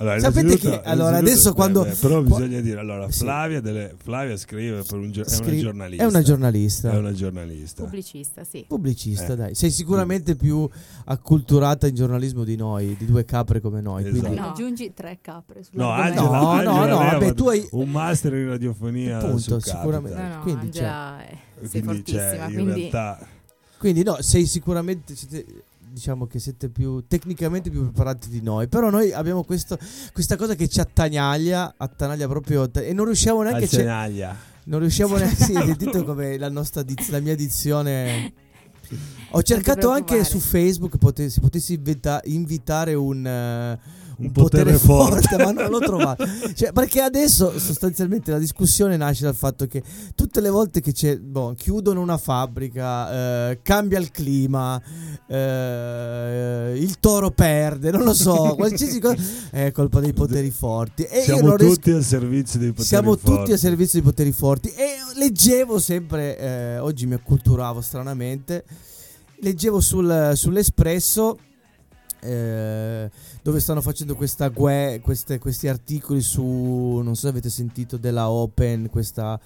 Allora, 0.00 0.20
Sapete 0.20 0.56
che- 0.58 0.80
allora, 0.84 1.16
adesso 1.16 1.52
quando- 1.54 1.82
beh, 1.82 1.94
però 1.94 2.22
bisogna 2.22 2.60
dire, 2.60 2.78
allora, 2.78 3.10
Sì. 3.10 3.18
Flavia, 3.18 3.60
delle- 3.60 3.94
Flavia 4.00 4.36
scrive 4.36 4.82
per 4.84 4.96
un 4.96 5.10
è 5.12 5.24
una 5.42 5.56
giornalista. 5.56 6.04
È 6.04 6.06
una 6.06 6.22
giornalista. 6.22 6.90
È 6.92 6.96
una 6.98 7.12
giornalista. 7.12 7.82
Pubblicista, 7.82 8.44
sì. 8.44 8.64
Pubblicista, 8.68 9.32
Eh. 9.32 9.36
dai. 9.36 9.54
Sei 9.56 9.70
sicuramente 9.72 10.36
più 10.36 10.68
acculturata 11.06 11.88
in 11.88 11.96
giornalismo 11.96 12.44
di 12.44 12.54
noi, 12.54 12.94
di 12.96 13.06
due 13.06 13.24
capre 13.24 13.60
come 13.60 13.80
noi. 13.80 14.02
Esatto. 14.06 14.20
Quindi, 14.20 14.38
No, 14.38 14.50
aggiungi 14.50 14.92
tre 14.94 15.18
capre 15.20 15.64
No. 15.72 15.90
Angela, 15.90 16.22
No, 16.22 16.48
Angela 16.50 16.70
no, 16.72 16.86
no, 16.86 16.98
ha 17.00 17.12
vabbè, 17.12 17.34
tu 17.34 17.48
hai- 17.48 17.68
un 17.72 17.90
master 17.90 18.34
in 18.34 18.48
radiofonia 18.50 19.18
Appunto, 19.18 19.58
su 19.58 19.58
sicuramente. 19.58 20.16
No, 20.20 20.28
no, 20.28 20.40
Quindi, 20.42 20.66
Angela 20.66 21.18
è- 21.26 21.36
sei 21.66 21.68
Quindi, 21.82 21.86
fortissima, 21.88 22.20
cioè, 22.22 22.46
in 22.46 22.54
quindi 22.54 22.80
realtà 22.80 23.26
quindi 23.78 24.02
no, 24.02 24.16
sei 24.20 24.44
sicuramente 24.46 25.14
siete- 25.14 25.44
diciamo 25.90 26.26
che 26.26 26.38
siete 26.38 26.68
più 26.68 27.04
tecnicamente 27.06 27.70
più 27.70 27.82
preparati 27.82 28.28
di 28.28 28.42
noi, 28.42 28.68
però 28.68 28.90
noi 28.90 29.12
abbiamo 29.12 29.44
questo, 29.44 29.78
questa 30.12 30.36
cosa 30.36 30.54
che 30.54 30.68
ci 30.68 30.80
attanaglia, 30.80 31.74
attanaglia 31.76 32.26
proprio 32.28 32.70
e 32.72 32.92
non 32.92 33.06
riusciamo 33.06 33.42
neanche 33.42 33.64
Alzenaglia. 33.64 34.36
non 34.64 34.80
riusciamo 34.80 35.16
neanche 35.16 35.44
sì, 35.44 35.52
sentite 35.64 36.04
come 36.04 36.38
la 36.38 36.50
nostra 36.50 36.82
diz- 36.82 37.10
la 37.10 37.20
mia 37.20 37.34
dizione 37.34 38.32
Ho 39.32 39.42
cercato 39.42 39.90
anche 39.90 40.24
su 40.24 40.38
Facebook 40.38 40.96
pote- 40.96 41.28
se 41.28 41.40
potessi 41.40 41.74
invita- 41.74 42.22
invitare 42.24 42.94
un, 42.94 43.26
eh, 43.26 43.78
un 44.18 44.32
potere, 44.32 44.72
potere 44.72 44.78
forte, 44.78 45.36
ma 45.42 45.50
non 45.52 45.70
l'ho 45.70 45.78
trovato. 45.78 46.24
Cioè, 46.54 46.72
perché 46.72 47.00
adesso 47.00 47.58
sostanzialmente 47.58 48.30
la 48.30 48.38
discussione 48.38 48.96
nasce 48.96 49.24
dal 49.24 49.34
fatto 49.34 49.66
che 49.66 49.82
tutte 50.14 50.40
le 50.40 50.48
volte 50.50 50.80
che 50.80 50.92
c'è, 50.92 51.18
boh, 51.18 51.54
chiudono 51.56 52.00
una 52.00 52.18
fabbrica, 52.18 53.50
eh, 53.50 53.60
cambia 53.62 53.98
il 53.98 54.10
clima, 54.10 54.80
eh, 55.26 56.74
il 56.76 56.98
toro 56.98 57.30
perde, 57.30 57.90
non 57.90 58.02
lo 58.02 58.14
so, 58.14 58.54
qualsiasi 58.56 59.00
cosa 59.00 59.16
è 59.50 59.70
colpa 59.72 60.00
dei 60.00 60.12
poteri 60.12 60.50
forti. 60.50 61.02
E 61.04 61.22
Siamo 61.22 61.54
tutti 61.54 61.90
al 61.90 62.02
servizio 62.02 62.58
dei 62.58 62.70
poteri 62.70 62.86
siamo 62.88 63.16
forti. 63.16 63.24
tutti 63.38 63.52
a 63.52 63.56
servizio 63.56 64.00
dei 64.00 64.08
poteri 64.10 64.32
forti 64.32 64.68
e 64.70 64.96
leggevo 65.16 65.78
sempre, 65.78 66.38
eh, 66.38 66.78
oggi 66.78 67.06
mi 67.06 67.14
acculturavo 67.14 67.80
stranamente, 67.80 68.64
leggevo 69.40 69.80
sul- 69.80 70.32
sull'Espresso 70.34 71.38
eh, 72.20 73.10
dove 73.42 73.60
stanno 73.60 73.80
facendo 73.80 74.14
questa 74.14 74.48
gue- 74.48 75.00
queste- 75.02 75.38
questi 75.38 75.68
articoli 75.68 76.20
su, 76.20 76.42
non 77.02 77.14
so 77.14 77.22
se 77.22 77.28
avete 77.28 77.50
sentito 77.50 77.96
della 77.96 78.28
Open, 78.30 78.88
questa... 78.90 79.38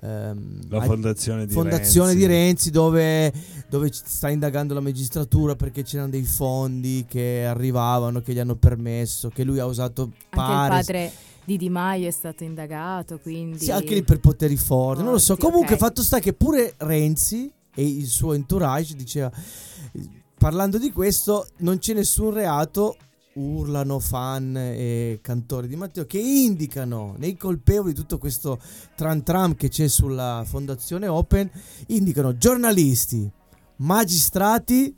ehm, 0.00 0.68
La 0.68 0.82
fondazione 0.82 1.46
di 1.46 1.52
fondazione 1.52 2.12
Renzi. 2.12 2.26
di 2.26 2.32
Renzi 2.32 2.70
dove, 2.70 3.32
dove 3.68 3.90
sta 3.92 4.28
indagando 4.30 4.74
la 4.74 4.80
magistratura 4.80 5.54
perché 5.54 5.82
c'erano 5.82 6.10
dei 6.10 6.24
fondi 6.24 7.04
che 7.08 7.44
arrivavano, 7.46 8.20
che 8.20 8.32
gli 8.32 8.38
hanno 8.38 8.56
permesso, 8.56 9.28
che 9.28 9.44
lui 9.44 9.58
ha 9.58 9.66
usato 9.66 10.02
Anche 10.02 10.16
il 10.16 10.26
pare 10.30 10.68
padre 10.68 11.12
di 11.44 11.56
Di 11.56 11.68
Maio 11.70 12.06
è 12.06 12.12
stato 12.12 12.44
indagato, 12.44 13.18
quindi... 13.18 13.58
sì, 13.58 13.72
anche 13.72 13.94
lì 13.94 14.04
per 14.04 14.20
poteri 14.20 14.56
forti, 14.56 15.02
non 15.02 15.12
lo 15.12 15.18
so. 15.18 15.36
Comunque, 15.36 15.74
ok. 15.74 15.80
fatto 15.80 16.02
sta 16.02 16.20
che 16.20 16.32
pure 16.32 16.74
Renzi 16.78 17.50
e 17.74 17.84
il 17.84 18.06
suo 18.06 18.32
entourage 18.34 18.94
diceva, 18.94 19.30
parlando 20.42 20.76
di 20.76 20.90
questo, 20.90 21.46
non 21.58 21.78
c'è 21.78 21.94
nessun 21.94 22.32
reato. 22.32 22.96
Urlano 23.34 24.00
fan 24.00 24.56
e 24.56 25.20
cantori 25.22 25.68
di 25.68 25.76
Matteo 25.76 26.04
che 26.04 26.18
indicano 26.18 27.14
nei 27.16 27.36
colpevoli 27.36 27.94
tutto 27.94 28.18
questo 28.18 28.60
tram 28.96 29.22
tram 29.22 29.54
che 29.54 29.68
c'è 29.68 29.86
sulla 29.86 30.42
fondazione 30.44 31.06
Open. 31.06 31.48
Indicano 31.86 32.36
giornalisti, 32.36 33.30
magistrati, 33.76 34.92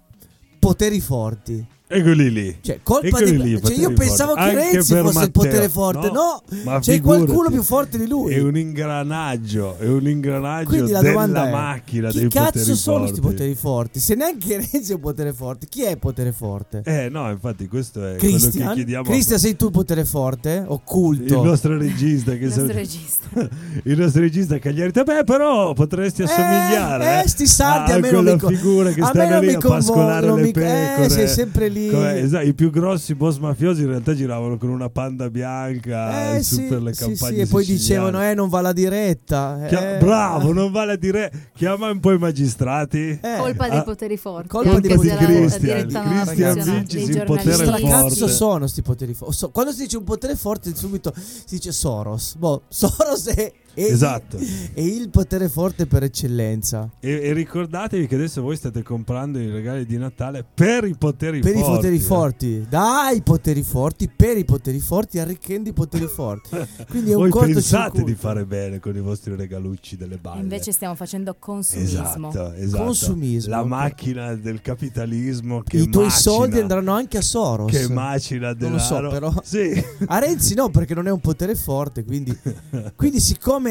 poteri 0.59 1.01
forti. 1.01 1.65
Eccoli 1.95 2.31
lì. 2.33 2.57
Cioè, 2.61 2.81
colpa 2.83 3.07
Eccoli 3.07 3.31
di 3.31 3.43
lì, 3.43 3.61
cioè, 3.63 3.77
io 3.77 3.93
pensavo 3.93 4.35
forti. 4.35 4.51
che 4.51 4.57
Anche 4.57 4.73
Renzi 4.73 4.95
fosse 4.95 4.97
il 5.09 5.15
Matteo. 5.15 5.31
potere 5.31 5.69
forte. 5.69 6.11
No, 6.11 6.43
ma 6.65 6.79
c'è 6.81 6.93
figurati. 6.95 7.25
qualcuno 7.25 7.51
più 7.51 7.63
forte 7.63 7.99
di 7.99 8.07
lui. 8.09 8.33
È 8.35 8.41
un 8.41 8.57
ingranaggio, 8.57 9.77
è 9.79 9.87
un 9.87 10.09
ingranaggio 10.09 10.69
Quindi 10.69 10.91
la 10.93 11.01
della 11.01 11.25
è: 11.49 11.51
macchina 11.51 12.09
chi 12.11 12.19
dei 12.21 12.29
cazzo 12.29 12.75
sono 12.75 13.01
questi 13.01 13.21
poteri 13.21 13.55
forti? 13.55 14.01
Se 14.01 14.15
neanche 14.15 14.57
Renzi 14.71 14.91
è 14.93 14.95
un 14.95 15.01
potere 15.01 15.33
forte, 15.33 15.67
chi 15.69 15.83
è 15.83 15.91
il 15.91 15.99
potere 15.99 16.33
forte? 16.33 16.83
Eh 16.85 17.09
no, 17.09 17.31
infatti 17.31 17.67
questo 17.69 18.01
è 18.01 18.17
quello 18.17 18.17
che 18.17 18.27
Christian? 18.27 18.75
chiediamo 18.75 19.05
Christian, 19.05 19.39
sei 19.39 19.57
tu 19.57 19.67
il 19.67 19.71
potere 19.73 20.05
forte? 20.05 20.65
Occulto. 20.67 21.35
il 21.35 21.49
nostro 21.49 21.77
regista 21.79 22.33
che 22.33 22.39
Il 22.45 22.47
nostro 22.47 22.67
regista. 22.73 23.27
il 23.85 23.99
nostro 23.99 24.21
regista 24.21 24.59
Cagliari 24.59 24.91
beh 24.91 25.25
però 25.25 25.73
potresti 25.73 26.23
assomigliare 26.23 27.23
eh, 27.25 27.29
sti 27.29 27.47
sardi 27.47 27.93
a 27.93 27.95
a 27.95 27.99
me 27.99 28.11
non 28.11 28.25
mi 28.25 28.39
figura 28.39 28.91
che 28.91 29.01
a 29.01 29.07
stanno 29.07 29.31
non 29.31 29.41
lì 29.45 29.55
a 29.55 29.59
pascolare 29.59 30.33
le 30.33 30.43
mi- 30.43 30.53
pecore 30.53 31.05
eh, 31.05 31.09
sei 31.11 31.29
sempre 31.29 31.69
lì. 31.69 31.84
Come- 31.91 32.19
esatto, 32.21 32.47
i 32.47 32.55
più 32.55 32.71
grossi 32.71 33.15
boss 33.15 33.39
mafiosi 33.39 33.83
in 33.83 33.89
realtà 33.89 34.15
giravano 34.15 34.57
con 34.59 34.69
una 34.71 34.89
panda 34.89 35.31
bianca 35.31 36.35
Eh, 36.37 36.43
su 36.43 36.57
sì, 36.57 36.63
per 36.63 36.83
le 36.83 36.93
sì, 36.95 37.05
campagne 37.05 37.35
sì, 37.37 37.41
e 37.43 37.47
poi 37.47 37.65
dicevano: 37.65 38.23
Eh, 38.23 38.35
non 38.35 38.49
va 38.49 38.61
la 38.61 38.73
diretta. 38.73 39.65
Chia- 39.69 39.97
eh. 39.97 39.99
bravo 39.99 40.53
non 40.53 40.71
vale 40.73 40.93
a 40.93 40.97
dire 40.97 41.51
chiama 41.55 41.91
un 41.91 42.01
po' 42.01 42.13
i 42.13 42.19
magistrati 42.19 43.19
Eh, 43.21 43.37
Colpa 43.39 43.69
dei 43.69 43.79
ah, 43.79 43.83
poteri 43.83 44.17
forti. 44.17 44.49
colpa 44.49 44.71
anche 44.71 44.89
dei 44.89 44.97
poteri 44.97 45.35
la- 45.35 45.41
la 45.49 45.59
diretta 45.59 46.03
Christian 46.03 46.53
funzionato. 46.55 46.71
Vinci 46.79 46.97
Dei 46.97 47.17
il 47.17 47.25
potere 47.25 47.57
Che 47.57 47.65
forte 47.65 47.83
cazzo 47.89 48.29
sono 48.29 48.67
sti 48.67 48.83
poteri 48.83 49.15
forti? 49.15 49.49
Quando 49.53 49.73
si 49.73 49.83
dice 49.83 49.97
un 49.97 50.05
potere 50.05 50.37
forte, 50.37 50.75
subito 50.75 51.13
si 51.17 51.57
dice 51.57 51.73
Soros. 51.73 52.35
Boh, 52.37 52.63
Soros 52.69 53.27
è, 53.29 53.53
è- 53.75 53.83
Esatto. 53.83 54.39
è 54.39 54.81
il 54.81 55.09
potere 55.11 55.49
forte 55.49 55.87
per 55.87 56.03
eccellenza. 56.05 56.89
e, 57.01 57.11
e 57.23 57.33
ricordatevi 57.33 58.07
che 58.07 58.15
adesso 58.15 58.41
voi 58.43 58.57
state 58.57 58.83
comprando 58.83 59.39
i 59.39 59.51
regali 59.51 59.85
di 59.87 59.97
Natale 59.99 60.45
per 60.55 60.85
i 60.85 60.95
poteri 60.97 61.41
Per 61.41 61.53
forti 61.53 61.71
i 61.71 61.75
poteri 61.75 61.97
eh. 61.97 62.01
forti, 62.01 62.67
dai 62.69 63.23
poteri 63.23 63.63
forti, 63.63 64.09
per 64.15 64.37
i 64.39 64.45
poteri 64.45 64.79
forti, 64.81 65.19
arricchendo 65.19 65.69
i 65.69 65.73
poteri 65.73 66.07
forti. 66.07 66.51
Quindi 66.89 67.11
è 67.11 67.15
un 67.15 67.29
voi 67.29 67.47
pensate 67.53 68.03
di 68.05 68.15
fare 68.15 68.45
bene 68.47 68.79
con 68.81 68.95
i 68.97 69.01
vostri 69.01 69.35
regalucci 69.37 69.97
delle 69.97 70.15
E 70.15 70.19
balle 70.19 70.41
invece 70.41 70.73
stiamo 70.73 70.95
facendo 70.95 71.35
consumismo. 71.39 72.29
Esatto, 72.31 72.53
esatto. 72.55 72.85
Consumismo, 72.85 73.51
La 73.55 73.65
macchina 73.65 74.35
del 74.35 74.61
capitalismo 74.63 75.63
che 75.63 75.79
I 75.79 75.89
tuoi 75.89 76.05
macina- 76.07 76.21
soldi 76.21 76.59
andranno 76.61 76.93
anche 76.93 77.19
a 77.19 77.23
Soros. 77.23 77.71
che 77.71 77.89
macina 77.93 78.49
Non 78.49 78.57
denaro. 78.59 78.77
lo 78.77 78.81
so, 78.81 79.09
però. 79.09 79.33
Sì. 79.43 79.85
A 80.07 80.19
Renzi 80.19 80.55
no, 80.55 80.69
perché 80.71 80.95
non 80.95 81.07
è 81.07 81.11
un 81.11 81.21
potere 81.21 81.55
forte, 81.55 82.05
quindi, 82.05 82.37
quindi 82.97 83.21
siccome 83.21 83.64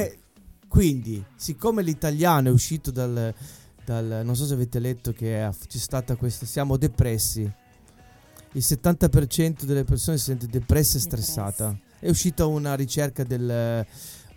quindi, 0.68 1.24
siccome 1.36 1.84
l'italiano 1.84 2.50
è 2.50 2.52
uscito 2.52 2.90
dal, 2.92 3.34
dal- 3.86 4.22
non 4.24 4.36
so 4.36 4.46
se 4.46 4.54
avete 4.54 4.80
letto 4.80 5.14
che 5.14 5.44
è- 5.46 5.50
c'è 5.68 5.78
stata 5.78 6.16
questa 6.16 6.46
siamo 6.46 6.78
depressi. 6.78 7.42
Il 8.56 8.62
70% 8.62 9.66
delle 9.66 9.84
persone 9.84 10.18
si 10.18 10.26
sente 10.26 10.48
depressa 10.48 10.98
e 10.98 11.02
stressata. 11.02 11.78
È 12.00 12.10
uscita 12.10 12.46
una 12.46 12.76
ricerca 12.76 13.24
del 13.24 13.86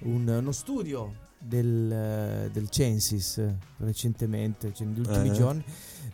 un- 0.01 0.29
uno 0.29 0.53
studio 0.53 1.25
del, 1.47 2.51
del 2.53 2.69
Censis 2.69 3.41
recentemente, 3.79 4.73
cioè 4.75 4.87
negli 4.87 4.99
ultimi 5.01 5.29
Eh. 5.29 5.33
giorni, 5.33 5.65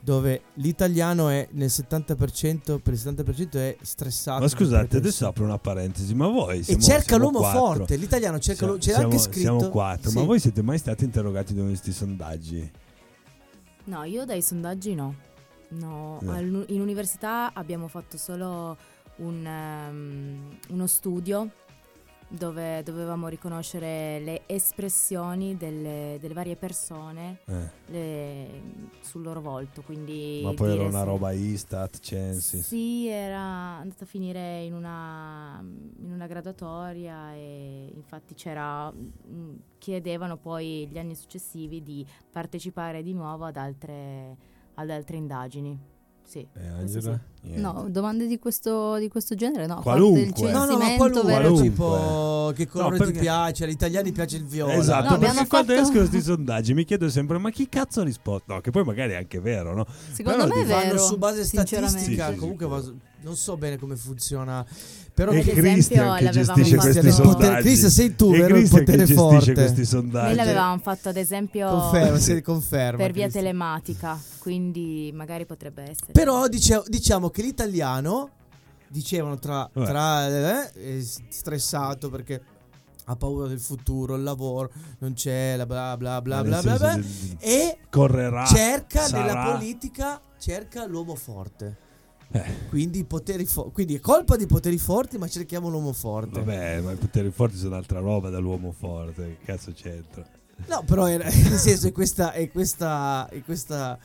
dove 0.00 0.42
l'italiano 0.54 1.28
è 1.28 1.48
nel 1.52 1.68
70%, 1.70 2.78
per 2.80 2.92
il 2.92 3.00
70% 3.02 3.52
è 3.54 3.76
stressato. 3.80 4.40
Ma 4.42 4.48
scusate, 4.48 4.96
adesso 4.98 5.26
apro 5.26 5.44
una 5.44 5.58
parentesi, 5.58 6.14
ma 6.14 6.26
voi 6.28 6.58
E 6.58 6.62
siamo, 6.64 6.82
cerca 6.82 7.02
siamo 7.02 7.22
l'uomo 7.24 7.38
quattro. 7.38 7.60
forte, 7.60 7.96
l'italiano 7.96 8.38
cerca 8.38 8.58
Siamo- 8.66 8.72
l'uomo, 8.72 8.84
c'è 8.84 8.92
siamo, 8.92 9.04
anche 9.08 9.18
scritto. 9.18 9.38
Siamo 9.40 9.68
quattro, 9.68 10.10
ma 10.12 10.20
Sì. 10.20 10.26
voi 10.26 10.40
siete 10.40 10.62
mai 10.62 10.78
stati 10.78 11.04
interrogati 11.04 11.54
da 11.54 11.62
questi 11.62 11.92
sondaggi? 11.92 12.70
No, 13.84 14.04
io 14.04 14.24
dai 14.24 14.42
sondaggi 14.42 14.94
no. 14.94 15.14
No, 15.70 16.18
No. 16.20 16.64
in 16.68 16.80
università 16.80 17.52
abbiamo 17.54 17.88
fatto 17.88 18.18
solo 18.18 18.76
un, 19.16 19.46
ehm, 19.46 20.58
uno 20.68 20.86
studio 20.86 21.50
dove 22.32 22.82
dovevamo 22.82 23.28
riconoscere 23.28 24.18
le 24.20 24.42
espressioni 24.46 25.56
delle, 25.56 26.16
delle 26.20 26.32
varie 26.34 26.56
persone 26.56 27.40
Eh, 27.44 27.70
le- 27.86 28.62
sul 29.00 29.22
loro 29.22 29.40
volto. 29.40 29.82
Quindi 29.82 30.40
ma 30.42 30.54
poi 30.54 30.72
era 30.72 30.84
una 30.84 31.02
roba 31.02 31.32
Istat, 31.32 31.98
Censis. 32.00 32.66
Sì, 32.66 33.06
era 33.06 33.38
andata 33.38 34.04
a 34.04 34.06
finire 34.06 34.62
in 34.62 34.72
una, 34.72 35.60
in 35.62 36.10
una 36.12 36.26
graduatoria 36.26 37.34
e 37.34 37.92
infatti 37.94 38.34
c'era 38.34 38.90
mm, 38.90 39.54
chiedevano 39.78 40.36
poi 40.38 40.88
gli 40.90 40.98
anni 40.98 41.14
successivi 41.14 41.82
di 41.82 42.06
partecipare 42.30 43.02
di 43.02 43.12
nuovo 43.12 43.44
ad 43.44 43.56
altre, 43.56 44.36
ad 44.74 44.88
altre 44.88 45.16
indagini. 45.16 45.78
Sì, 46.32 46.46
Eh, 46.54 46.66
Angela? 46.66 47.20
sì. 47.42 47.60
No, 47.60 47.88
domande 47.90 48.26
di 48.26 48.38
questo, 48.38 48.96
di 48.96 49.08
questo 49.08 49.34
genere 49.34 49.66
no. 49.66 49.80
Qualunque. 49.82 50.22
il 50.22 50.32
No, 50.50 50.50
no, 50.50 50.64
No, 50.64 50.64
no, 50.64 50.78
ma 50.78 50.94
qualunque, 50.96 51.22
vero? 51.30 51.60
Tipo 51.60 52.52
che 52.56 52.66
colore 52.66 52.96
perché- 52.96 53.12
ti 53.12 53.18
piace, 53.18 53.64
agli 53.64 53.70
italiani 53.72 54.12
piace 54.12 54.36
il 54.38 54.44
viola. 54.46 54.72
Esatto, 54.72 55.10
No, 55.10 55.18
perché 55.18 55.46
quando 55.46 55.72
fatto- 55.74 55.82
escono 55.82 55.98
questi 56.08 56.22
sondaggi 56.22 56.72
mi 56.72 56.84
chiedo 56.84 57.10
sempre 57.10 57.36
ma 57.36 57.50
chi 57.50 57.68
cazzo 57.68 58.00
ha 58.00 58.04
risposto? 58.04 58.50
No, 58.54 58.60
che 58.62 58.70
poi 58.70 58.82
magari 58.82 59.12
è 59.12 59.16
anche 59.16 59.40
vero, 59.40 59.74
no? 59.74 59.86
Secondo 60.12 60.46
Però 60.46 60.54
me 60.54 60.62
è 60.62 60.64
vero. 60.64 60.98
su 60.98 61.18
base 61.18 61.44
statistica, 61.44 62.28
Sì, 62.28 62.32
sì, 62.32 62.38
comunque 62.38 62.66
non 63.24 63.36
so 63.36 63.56
bene 63.58 63.76
come 63.76 63.94
funziona, 63.96 64.64
però 65.14 65.30
E 65.32 65.40
ad 65.40 65.46
esempio, 65.46 65.62
Christian 65.62 66.16
che 66.16 66.24
l'avevamo 66.24 66.54
gestisce 66.54 66.76
fatto- 66.76 66.90
questi 66.90 67.12
sondaggi. 67.12 67.62
Christian, 67.62 67.90
sei 67.90 68.14
tu, 68.16 68.32
e 68.32 68.38
vero, 68.38 68.56
il 68.56 68.68
Christian 68.68 68.84
che 68.84 68.92
potere 68.92 69.14
forte. 69.14 69.52
questi 69.52 69.76
Noi 69.76 69.84
sondaggi. 69.86 70.34
l'avevamo 70.36 70.78
fatto 70.78 71.08
ad 71.10 71.16
esempio 71.16 71.68
conferma, 71.68 72.18
si 72.18 72.42
conferma. 72.42 72.96
per 72.98 73.12
via 73.12 73.22
Cristian. 73.22 73.44
telematica, 73.44 74.18
quindi 74.38 75.10
magari 75.14 75.44
potrebbe 75.46 75.82
essere. 75.82 76.12
Però 76.12 76.48
dice- 76.48 76.82
diciamo 76.86 77.28
che 77.30 77.42
l'italiano 77.42 78.30
dicevano 78.88 79.38
tra, 79.38 79.68
Vabbè. 79.72 79.86
tra 79.86 80.28
eh, 80.28 80.72
è 80.98 81.02
stressato 81.28 82.10
perché 82.10 82.42
ha 83.06 83.16
paura 83.16 83.48
del 83.48 83.58
futuro, 83.60 84.14
il 84.14 84.22
lavoro, 84.22 84.70
non 84.98 85.12
c'è, 85.14 85.56
la 85.56 85.66
bla 85.66 85.96
bla 85.96 86.22
bla 86.22 86.40
Nel 86.42 86.48
bla 86.50 86.60
bla, 86.62 86.76
senso 86.76 86.86
bla 86.86 86.96
di- 86.96 87.36
e 87.40 87.78
correrà 87.90 88.44
cerca 88.46 89.02
sarà. 89.06 89.24
nella 89.24 89.52
politica 89.56 90.20
cerca 90.38 90.86
l'uomo 90.86 91.14
forte. 91.16 91.76
Eh. 92.32 92.44
Quindi, 92.68 93.06
fo- 93.46 93.70
quindi 93.70 93.96
è 93.96 94.00
colpa 94.00 94.36
di 94.36 94.46
poteri 94.46 94.78
forti, 94.78 95.18
ma 95.18 95.28
cerchiamo 95.28 95.68
l'uomo 95.68 95.92
forte. 95.92 96.40
Vabbè, 96.40 96.80
ma 96.80 96.92
i 96.92 96.96
poteri 96.96 97.30
forti 97.30 97.56
sono 97.56 97.76
altra 97.76 98.00
roba 98.00 98.30
dall'uomo 98.30 98.72
forte. 98.72 99.36
Che 99.40 99.44
cazzo 99.44 99.72
c'entra? 99.72 100.24
No, 100.68 100.82
però 100.86 101.08
era- 101.08 101.24
nel 101.28 101.58
senso 101.58 101.88
è 101.88 101.92
questa 101.92 102.32
è 102.32 102.48
questa 102.50 103.28
è 103.28 103.42
questa 103.42 103.98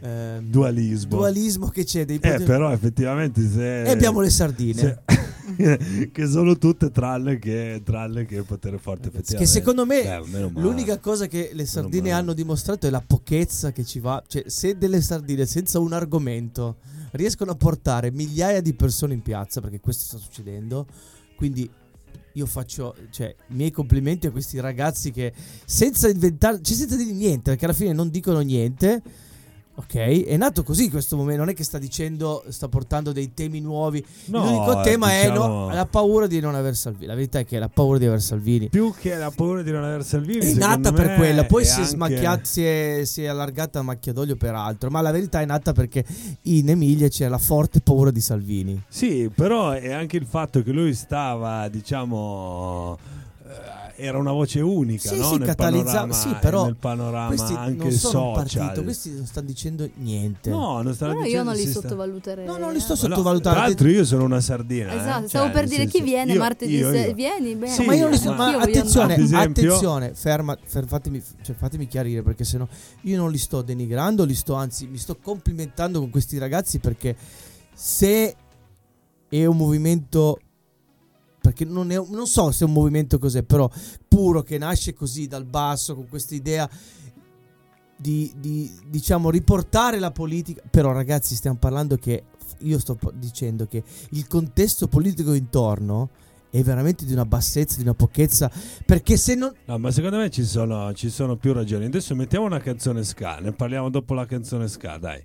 ehm, 0.00 0.48
Dualismo. 0.48 1.16
dualismo 1.16 1.68
che 1.68 1.84
c'è 1.84 2.04
dei 2.04 2.16
Eh, 2.16 2.20
poteri. 2.20 2.44
però 2.44 2.70
effettivamente 2.72 3.40
se... 3.48 3.82
e 3.82 3.90
abbiamo 3.90 4.20
le 4.20 4.30
sardine. 4.30 4.80
se- 4.80 5.02
che 6.12 6.26
sono 6.26 6.56
tutte 6.56 6.90
tranne 6.90 7.38
che, 7.38 7.82
tranne 7.84 8.24
che 8.26 8.42
potere 8.42 8.78
forte 8.78 9.10
Che 9.10 9.16
effettivamente. 9.18 9.52
secondo 9.52 9.84
me 9.86 10.02
Beh. 10.30 10.50
L'unica 10.60 10.98
cosa 10.98 11.26
che 11.26 11.50
le 11.52 11.66
sardine 11.66 12.12
hanno 12.12 12.32
dimostrato 12.32 12.86
è 12.86 12.90
la 12.90 13.02
pochezza 13.04 13.72
che 13.72 13.84
ci 13.84 13.98
va. 13.98 14.22
Cioè, 14.26 14.44
se 14.46 14.78
delle 14.78 15.00
sardine 15.00 15.46
senza 15.46 15.78
un 15.80 15.92
argomento 15.92 16.76
riescono 17.14 17.52
a 17.52 17.56
portare 17.56 18.10
migliaia 18.10 18.60
di 18.60 18.74
persone 18.74 19.14
in 19.14 19.22
piazza, 19.22 19.60
perché 19.60 19.80
questo 19.80 20.04
sta 20.04 20.18
succedendo, 20.18 20.86
quindi 21.36 21.68
io 22.34 22.46
faccio 22.46 22.94
cioè, 23.10 23.34
i 23.48 23.54
miei 23.54 23.70
complimenti 23.70 24.26
a 24.26 24.30
questi 24.30 24.58
ragazzi 24.60 25.10
che 25.10 25.32
senza 25.64 26.08
inventare, 26.08 26.60
cioè 26.62 26.76
senza 26.76 26.96
dire 26.96 27.12
niente, 27.12 27.50
perché 27.50 27.64
alla 27.64 27.74
fine 27.74 27.92
non 27.92 28.10
dicono 28.10 28.40
niente. 28.40 29.02
Ok, 29.76 29.96
è 30.24 30.36
nato 30.36 30.62
così 30.62 30.88
questo 30.88 31.16
momento, 31.16 31.40
non 31.40 31.48
è 31.48 31.54
che 31.54 31.64
sta 31.64 31.78
dicendo, 31.78 32.44
sta 32.48 32.68
portando 32.68 33.10
dei 33.10 33.34
temi 33.34 33.60
nuovi. 33.60 34.04
No, 34.26 34.44
L'unico 34.44 34.80
tema 34.82 35.10
è 35.12 35.22
diciamo- 35.28 35.46
no, 35.46 35.74
la 35.74 35.84
paura 35.84 36.28
di 36.28 36.38
non 36.38 36.54
aver 36.54 36.76
Salvini. 36.76 37.06
La 37.06 37.14
verità 37.14 37.40
è 37.40 37.44
che 37.44 37.56
è 37.56 37.58
la 37.58 37.68
paura 37.68 37.98
di 37.98 38.06
aver 38.06 38.22
Salvini. 38.22 38.68
Più 38.68 38.94
che 38.96 39.16
la 39.16 39.32
paura 39.34 39.62
di 39.62 39.72
non 39.72 39.82
aver 39.82 40.04
Salvini, 40.04 40.52
È 40.52 40.54
nata 40.54 40.92
per 40.92 41.16
quella, 41.16 41.44
poi 41.44 41.62
è 41.62 41.66
si 41.66 41.80
è, 41.80 41.96
anche- 41.98 42.44
si, 42.44 42.64
è, 42.64 43.00
si 43.04 43.24
è 43.24 43.26
allargata 43.26 43.80
a 43.80 43.82
macchia 43.82 44.12
d'olio 44.12 44.36
per 44.36 44.54
altro, 44.54 44.90
ma 44.90 45.00
la 45.00 45.10
verità 45.10 45.40
è 45.40 45.44
nata 45.44 45.72
perché 45.72 46.04
in 46.42 46.68
Emilia 46.68 47.08
c'è 47.08 47.26
la 47.26 47.38
forte 47.38 47.80
paura 47.80 48.12
di 48.12 48.20
Salvini. 48.20 48.80
Sì, 48.86 49.28
però 49.34 49.70
è 49.72 49.90
anche 49.92 50.16
il 50.16 50.26
fatto 50.26 50.62
che 50.62 50.70
lui 50.70 50.94
stava, 50.94 51.68
diciamo, 51.68 52.96
eh, 53.02 53.23
era 53.96 54.18
una 54.18 54.32
voce 54.32 54.60
unica, 54.60 55.08
Sì, 55.08 55.18
no? 55.18 55.28
sì, 55.30 55.38
nel 55.38 55.54
panorama, 55.54 56.12
sì, 56.12 56.34
però 56.40 56.64
nel 56.64 56.76
panorama 56.76 57.28
Questi 57.28 57.52
anche 57.54 57.82
non 57.84 57.90
sono 57.92 58.34
social. 58.34 58.60
partito, 58.64 58.82
questi 58.84 59.10
non 59.12 59.26
stanno 59.26 59.46
dicendo 59.46 59.88
niente. 59.96 60.50
No, 60.50 60.82
non 60.82 60.94
stanno 60.94 61.12
Però 61.12 61.24
io 61.24 61.30
dicendo 61.30 61.50
non 61.50 61.60
li 61.60 61.66
sottovaluterei. 61.70 62.46
No, 62.46 62.56
non 62.58 62.72
li 62.72 62.80
sto 62.80 62.92
eh. 62.94 62.96
No, 62.96 63.14
sottovalutando. 63.14 63.58
Tra 63.58 63.66
l'altro 63.68 63.88
io 63.88 64.04
sono 64.04 64.24
una 64.24 64.40
sardina. 64.40 64.92
eh. 64.92 64.96
Esatto, 64.96 65.20
Cioè, 65.20 65.28
stavo 65.28 65.46
per 65.50 65.60
nel 65.60 65.68
dire 65.68 65.86
chi 65.86 66.00
viene 66.02 66.32
io- 66.32 66.38
martedì 66.40 66.74
io- 66.76 66.90
se- 66.90 66.98
io. 67.06 67.14
vieni, 67.14 67.54
bene. 67.54 67.72
Sì, 67.72 67.84
ma 67.84 67.94
io 67.94 68.02
non 68.02 68.10
li 68.10 68.16
sto, 68.16 68.32
ma- 68.32 68.56
attenzione, 68.58 69.16
esempio- 69.16 69.62
attenzione, 69.74 70.14
ferma, 70.14 70.58
fer- 70.64 70.86
fatemi, 70.86 71.22
cioè, 71.42 71.54
fatemi 71.54 71.86
chiarire 71.86 72.22
perché 72.22 72.44
sennò 72.44 72.66
io 73.02 73.16
non 73.16 73.30
li 73.30 73.38
sto 73.38 73.62
denigrando, 73.62 74.24
li 74.24 74.34
sto 74.34 74.54
anzi 74.54 74.86
mi 74.86 74.98
sto 74.98 75.16
complimentando 75.22 75.98
con 76.00 76.10
questi 76.10 76.38
ragazzi 76.38 76.78
perché 76.78 77.16
se 77.72 78.34
è 79.28 79.44
un 79.46 79.56
movimento 79.56 80.38
perché 81.44 81.66
non, 81.66 81.90
è, 81.90 82.02
non 82.08 82.26
so 82.26 82.50
se 82.52 82.64
è 82.64 82.66
un 82.66 82.72
movimento 82.72 83.18
cos'è, 83.18 83.42
però 83.42 83.70
puro 84.08 84.40
che 84.42 84.56
nasce 84.56 84.94
così 84.94 85.26
dal 85.26 85.44
basso 85.44 85.94
con 85.94 86.08
questa 86.08 86.34
idea 86.34 86.66
di, 87.94 88.32
di, 88.38 88.72
diciamo 88.86 89.28
riportare 89.28 89.98
la 89.98 90.10
politica, 90.10 90.62
però 90.70 90.92
ragazzi 90.92 91.34
stiamo 91.34 91.58
parlando 91.58 91.96
che 91.96 92.24
io 92.60 92.78
sto 92.78 92.98
dicendo 93.12 93.66
che 93.66 93.82
il 94.12 94.26
contesto 94.26 94.88
politico 94.88 95.34
intorno 95.34 96.08
è 96.48 96.62
veramente 96.62 97.04
di 97.04 97.12
una 97.12 97.26
bassezza, 97.26 97.76
di 97.76 97.82
una 97.82 97.92
pochezza, 97.92 98.50
perché 98.86 99.18
se 99.18 99.34
non... 99.34 99.54
No, 99.66 99.76
ma 99.76 99.90
secondo 99.90 100.16
me 100.16 100.30
ci 100.30 100.44
sono, 100.44 100.94
ci 100.94 101.10
sono 101.10 101.36
più 101.36 101.52
ragioni. 101.52 101.84
Adesso 101.84 102.14
mettiamo 102.14 102.46
una 102.46 102.60
canzone 102.60 103.04
ska, 103.04 103.36
ne 103.40 103.52
parliamo 103.52 103.90
dopo 103.90 104.14
la 104.14 104.24
canzone 104.24 104.66
ska, 104.68 104.96
dai. 104.96 105.22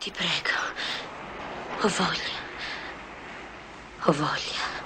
Ti 0.00 0.10
prego. 0.10 1.80
Ho 1.80 1.88
voglia. 1.88 2.36
Ho 4.04 4.12
voglia. 4.12 4.78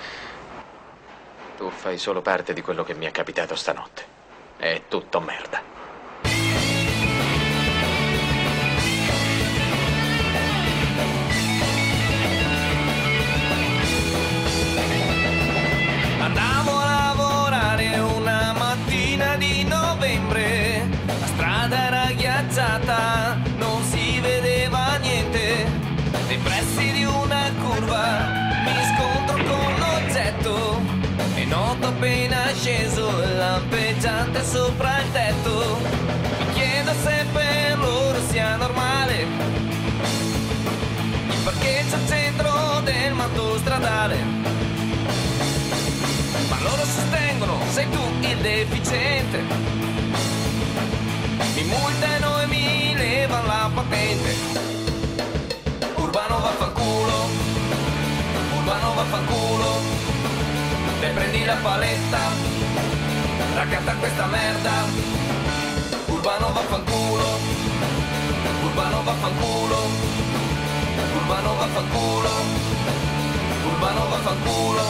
Tu 1.62 1.70
fai 1.70 1.96
solo 1.96 2.22
parte 2.22 2.54
di 2.54 2.60
quello 2.60 2.82
che 2.82 2.92
mi 2.92 3.06
è 3.06 3.12
capitato 3.12 3.54
stanotte. 3.54 4.02
È 4.56 4.82
tutto 4.88 5.20
merda. 5.20 5.62
Andavo 16.18 16.78
a 16.78 16.84
lavorare 16.84 17.96
una 18.00 18.52
mattina 18.58 19.36
di 19.36 19.62
novembre, 19.62 20.88
la 21.06 21.26
strada 21.26 21.86
era 21.86 22.06
ghiacciata, 22.12 23.36
appena 32.02 32.52
sceso 32.52 33.08
lampeggiante 33.36 34.44
sopra 34.44 34.98
il 34.98 35.12
tetto. 35.12 35.78
Mi 36.38 36.52
chiedo 36.52 36.92
se 37.00 37.24
per 37.32 37.78
loro 37.78 38.18
sia 38.28 38.56
normale 38.56 39.20
il 41.28 41.40
parcheggio 41.44 41.94
al 41.94 42.08
centro 42.08 42.80
del 42.82 43.12
manto 43.12 43.56
stradale. 43.58 44.16
Ma 46.48 46.58
loro 46.62 46.84
sostengono, 46.84 47.60
sei 47.70 47.88
tu 47.88 48.00
il 48.20 48.36
deficiente. 48.38 49.38
Mi 51.54 51.62
multano 51.62 52.40
e 52.40 52.46
mi 52.46 52.94
levano 52.96 53.46
la 53.46 53.70
patente. 53.72 54.34
Urbano 55.94 56.40
vaffanculo, 56.40 57.28
urbano 58.56 58.94
vaffanculo. 58.94 60.01
Te 61.02 61.08
prendi 61.08 61.44
la 61.44 61.56
paletta, 61.60 62.30
raccatta 63.56 63.92
questa 63.94 64.24
merda. 64.26 64.70
Urbano 66.06 66.52
vaffanculo, 66.52 67.38
urbano 68.62 69.02
vaffanculo. 69.02 69.78
Urbano 71.16 71.54
vaffanculo, 71.56 72.30
urbano 73.66 74.08
vaffanculo. 74.10 74.84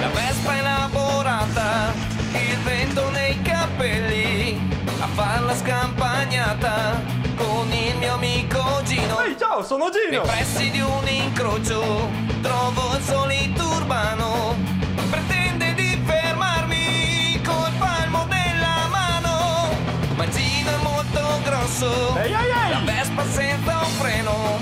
La 0.00 0.08
Vespa 0.08 0.58
elaborata, 0.58 1.92
il 2.32 2.58
vento 2.64 3.10
nei 3.10 3.40
capelli, 3.42 4.60
a 4.98 5.06
far 5.14 5.42
la 5.42 5.54
scampagnata 5.54 7.00
con 7.36 7.72
il 7.72 7.96
mio 7.98 8.14
amico 8.14 8.82
Gino. 8.82 9.22
Ehi 9.22 9.36
ciao, 9.38 9.62
sono 9.62 9.90
Gino! 9.90 9.97
Nei 10.10 10.20
pressi 10.20 10.70
di 10.70 10.80
un 10.80 11.06
incrocio 11.06 12.08
trovo 12.40 12.96
il 12.96 13.02
solito 13.02 13.62
urbano, 13.62 14.56
pretende 15.10 15.74
di 15.74 16.00
fermarmi 16.02 17.38
col 17.44 17.70
palmo 17.76 18.26
della 18.26 18.86
mano, 18.88 19.68
ma 20.16 20.24
è 20.24 20.82
molto 20.82 21.40
grosso, 21.44 22.14
la 22.14 22.80
Vespa 22.86 23.22
senza 23.26 23.80
un 23.84 23.90
freno, 23.98 24.58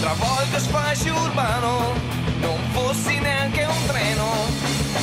travolge 0.00 0.58
sfasci 0.58 1.08
urbano, 1.10 1.94
non 2.40 2.58
fossi 2.72 3.16
neanche 3.20 3.62
un 3.62 3.86
treno. 3.86 4.26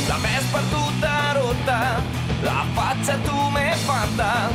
La 0.08 0.18
Vespa 0.20 0.60
tutta 0.70 1.32
rotta, 1.32 2.04
la 2.42 2.66
faccia 2.74 3.16
tu 3.24 3.36
m'hai 3.52 3.74
fatta, 3.78 4.50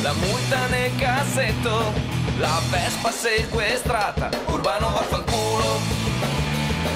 la 0.00 0.12
multa 0.14 0.66
nel 0.68 0.96
cassetto, 0.96 1.92
la 2.38 2.58
Vespa 2.70 3.10
sequestrata. 3.10 4.49
Urbano 4.70 4.94
vaffanculo, 4.94 5.80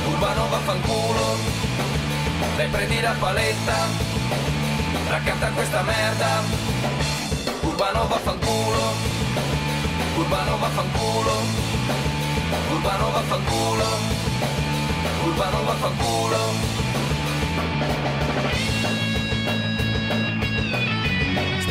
urbano 0.06 0.48
vaffanculo, 0.48 1.36
lei 2.56 2.68
prendi 2.68 3.00
la 3.00 3.16
paletta, 3.18 3.88
raccatta 5.08 5.48
questa 5.48 5.82
merda. 5.82 6.42
Urbano 7.62 8.06
vaffanculo, 8.06 8.94
urbano 10.18 10.58
vaffanculo, 10.58 11.36
urbano 12.70 13.10
vaffanculo, 13.10 13.86
urbano 15.24 15.64
vaffanculo. 15.64 16.83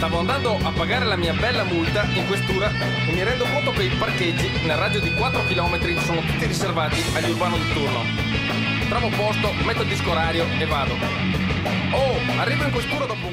Stavo 0.03 0.19
andando 0.19 0.57
a 0.61 0.71
pagare 0.73 1.05
la 1.05 1.15
mia 1.15 1.31
bella 1.31 1.63
multa 1.63 2.03
in 2.13 2.27
questura 2.27 2.69
e 3.07 3.13
mi 3.13 3.23
rendo 3.23 3.45
conto 3.45 3.71
che 3.71 3.83
i 3.83 3.89
parcheggi 3.95 4.49
nel 4.65 4.75
raggio 4.75 4.99
di 4.99 5.09
4 5.13 5.45
km 5.45 5.97
sono 5.99 6.19
tutti 6.19 6.45
riservati 6.45 7.01
agli 7.13 7.29
urbano 7.29 7.55
di 7.55 7.71
turno. 7.71 8.01
Trovo 8.89 9.07
posto, 9.15 9.53
metto 9.63 9.83
il 9.83 9.87
disco 9.87 10.11
orario 10.11 10.45
e 10.59 10.65
vado. 10.65 10.93
Oh, 11.93 12.17
arrivo 12.37 12.65
in 12.65 12.71
questura 12.71 13.05
dopo 13.05 13.27
un 13.27 13.32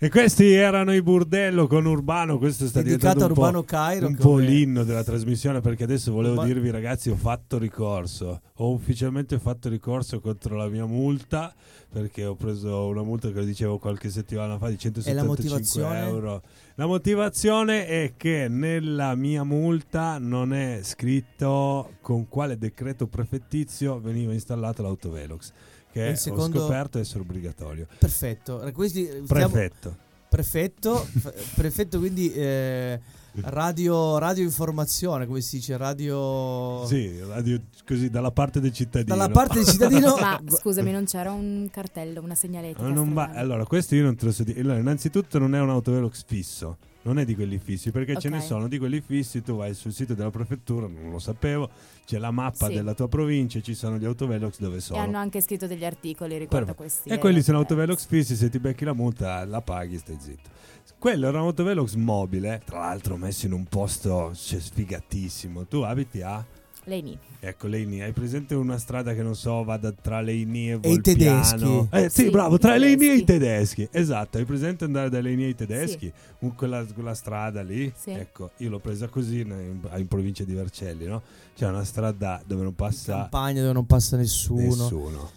E 0.00 0.10
questi 0.10 0.52
erano 0.52 0.94
i 0.94 1.02
Burdello 1.02 1.66
con 1.66 1.84
Urbano. 1.84 2.38
Questo 2.38 2.68
sta 2.68 2.82
diventando 2.82 3.26
un 3.26 3.32
po', 3.32 3.40
Urbano 3.40 3.64
Cairo, 3.64 4.06
un 4.06 4.14
po' 4.14 4.36
l'inno 4.36 4.84
della 4.84 5.02
trasmissione. 5.02 5.60
Perché 5.60 5.82
adesso 5.82 6.12
volevo 6.12 6.34
Urba- 6.34 6.46
dirvi, 6.46 6.70
ragazzi, 6.70 7.10
ho 7.10 7.16
fatto 7.16 7.58
ricorso. 7.58 8.40
Ho 8.58 8.70
ufficialmente 8.70 9.40
fatto 9.40 9.68
ricorso 9.68 10.20
contro 10.20 10.54
la 10.54 10.68
mia 10.68 10.86
multa. 10.86 11.52
Perché 11.90 12.24
ho 12.24 12.36
preso 12.36 12.86
una 12.86 13.02
multa 13.02 13.26
che 13.32 13.40
lo 13.40 13.44
dicevo 13.44 13.78
qualche 13.78 14.08
settimana 14.08 14.56
fa 14.56 14.68
di 14.68 14.78
175 14.78 15.26
motivazione? 15.26 16.06
euro. 16.06 16.42
La 16.76 16.86
motivazione 16.86 17.86
è 17.88 18.12
che 18.16 18.46
nella 18.48 19.16
mia 19.16 19.42
multa 19.42 20.18
non 20.18 20.52
è 20.52 20.78
scritto 20.82 21.94
con 22.02 22.28
quale 22.28 22.56
decreto 22.56 23.08
prefettizio 23.08 23.98
veniva 23.98 24.32
installato 24.32 24.82
l'autovelox. 24.82 25.52
Che 26.04 26.10
Il 26.10 26.16
secondo- 26.18 26.58
ho 26.58 26.62
scoperto 26.62 26.98
essere 26.98 27.20
obbligatorio. 27.20 27.86
Perfetto. 27.98 28.70
Questi, 28.72 29.04
stiamo- 29.24 29.26
Prefetto. 29.26 29.96
Prefetto, 30.28 30.96
f- 31.08 31.54
prefetto 31.54 31.98
quindi 31.98 32.30
eh, 32.34 33.00
radio, 33.44 34.18
radio 34.18 34.44
informazione, 34.44 35.24
come 35.26 35.40
si 35.40 35.56
dice, 35.56 35.76
radio... 35.78 36.84
Sì, 36.86 37.18
radio 37.26 37.58
così 37.86 38.10
dalla 38.10 38.30
parte 38.30 38.60
del 38.60 38.72
cittadino. 38.74 39.16
Dalla 39.16 39.30
parte 39.30 39.54
del 39.54 39.66
cittadino... 39.66 40.16
Ma 40.20 40.38
scusami, 40.46 40.90
non 40.92 41.06
c'era 41.06 41.32
un 41.32 41.68
cartello, 41.72 42.20
una 42.22 42.34
segnaletica? 42.34 42.82
Ma 42.82 42.90
non 42.90 43.14
va- 43.14 43.30
allora, 43.32 43.64
questo 43.64 43.94
io 43.94 44.02
non 44.04 44.16
te 44.16 44.26
lo 44.26 44.32
so 44.32 44.42
dire. 44.44 44.60
Allora, 44.60 44.78
innanzitutto 44.78 45.38
non 45.38 45.54
è 45.54 45.60
un 45.60 45.70
autovelox 45.70 46.24
fisso. 46.26 46.76
Non 47.08 47.18
è 47.18 47.24
di 47.24 47.34
quelli 47.34 47.56
fissi, 47.56 47.90
perché 47.90 48.18
ce 48.20 48.28
ne 48.28 48.42
sono 48.42 48.68
di 48.68 48.76
quelli 48.76 49.00
fissi. 49.00 49.40
Tu 49.40 49.56
vai 49.56 49.72
sul 49.72 49.94
sito 49.94 50.12
della 50.12 50.28
prefettura, 50.30 50.86
non 50.86 51.10
lo 51.10 51.18
sapevo. 51.18 51.70
C'è 52.04 52.18
la 52.18 52.30
mappa 52.30 52.66
Sì. 52.66 52.74
della 52.74 52.92
tua 52.92 53.08
provincia, 53.08 53.62
ci 53.62 53.72
sono 53.74 53.96
gli 53.96 54.04
autovelox 54.04 54.58
dove 54.58 54.76
E 54.76 54.80
sono. 54.80 55.00
hanno 55.00 55.16
anche 55.16 55.40
scritto 55.40 55.66
degli 55.66 55.86
articoli 55.86 56.36
riguardo 56.36 56.72
a 56.72 56.74
Perfetto. 56.74 56.74
questi. 56.74 57.08
E 57.08 57.16
quelli 57.18 57.40
sono 57.40 57.56
autovelox. 57.58 58.00
autovelox 58.00 58.26
fissi, 58.26 58.36
se 58.36 58.50
ti 58.50 58.58
becchi 58.58 58.84
la 58.84 58.92
multa 58.92 59.42
la 59.46 59.62
paghi, 59.62 59.96
stai 59.96 60.18
zitto. 60.20 60.50
Quello 60.98 61.28
era 61.28 61.40
un 61.40 61.46
autovelox 61.46 61.94
mobile, 61.94 62.60
tra 62.66 62.80
l'altro 62.80 63.16
messo 63.16 63.46
in 63.46 63.52
un 63.52 63.64
posto 63.64 64.32
cioè, 64.34 64.60
sfigatissimo. 64.60 65.66
Tu 65.66 65.78
abiti 65.80 66.20
a... 66.20 66.44
Leni. 66.88 67.16
Ecco, 67.40 67.66
Leini, 67.68 68.02
hai 68.02 68.12
presente 68.12 68.54
una 68.56 68.78
strada 68.78 69.14
che 69.14 69.22
non 69.22 69.36
so, 69.36 69.62
vada 69.62 69.92
tra 69.92 70.20
Leini 70.20 70.70
e 70.70 70.72
E 70.72 70.74
i 70.74 70.78
Volpiano? 70.78 71.00
tedeschi. 71.00 71.88
Eh, 71.90 72.08
sì, 72.10 72.22
Sì, 72.24 72.30
bravo, 72.30 72.58
tra 72.58 72.76
Leini 72.76 73.08
e 73.08 73.14
i 73.14 73.24
tedeschi. 73.24 73.84
tedeschi. 73.84 73.88
Esatto, 73.92 74.38
hai 74.38 74.44
presente 74.44 74.84
andare 74.84 75.08
da 75.10 75.20
Leini 75.20 75.44
ai 75.44 75.54
tedeschi? 75.54 76.12
Un- 76.40 76.54
quella, 76.56 76.84
quella 76.84 77.14
strada 77.14 77.62
lì? 77.62 77.92
Sì. 77.96 78.10
Ecco, 78.10 78.50
io 78.56 78.70
l'ho 78.70 78.78
presa 78.80 79.06
così 79.08 79.40
in, 79.40 79.78
in 79.96 80.08
provincia 80.08 80.42
di 80.44 80.54
Vercelli, 80.54 81.04
no? 81.06 81.22
C'è 81.54 81.68
una 81.68 81.84
strada 81.84 82.40
dove 82.44 82.62
non 82.62 82.74
passa 82.74 83.12
Campagna 83.12 83.60
dove 83.60 83.72
non 83.72 83.86
passa 83.86 84.16
nessuno. 84.16 84.60
nessuno. 84.62 85.30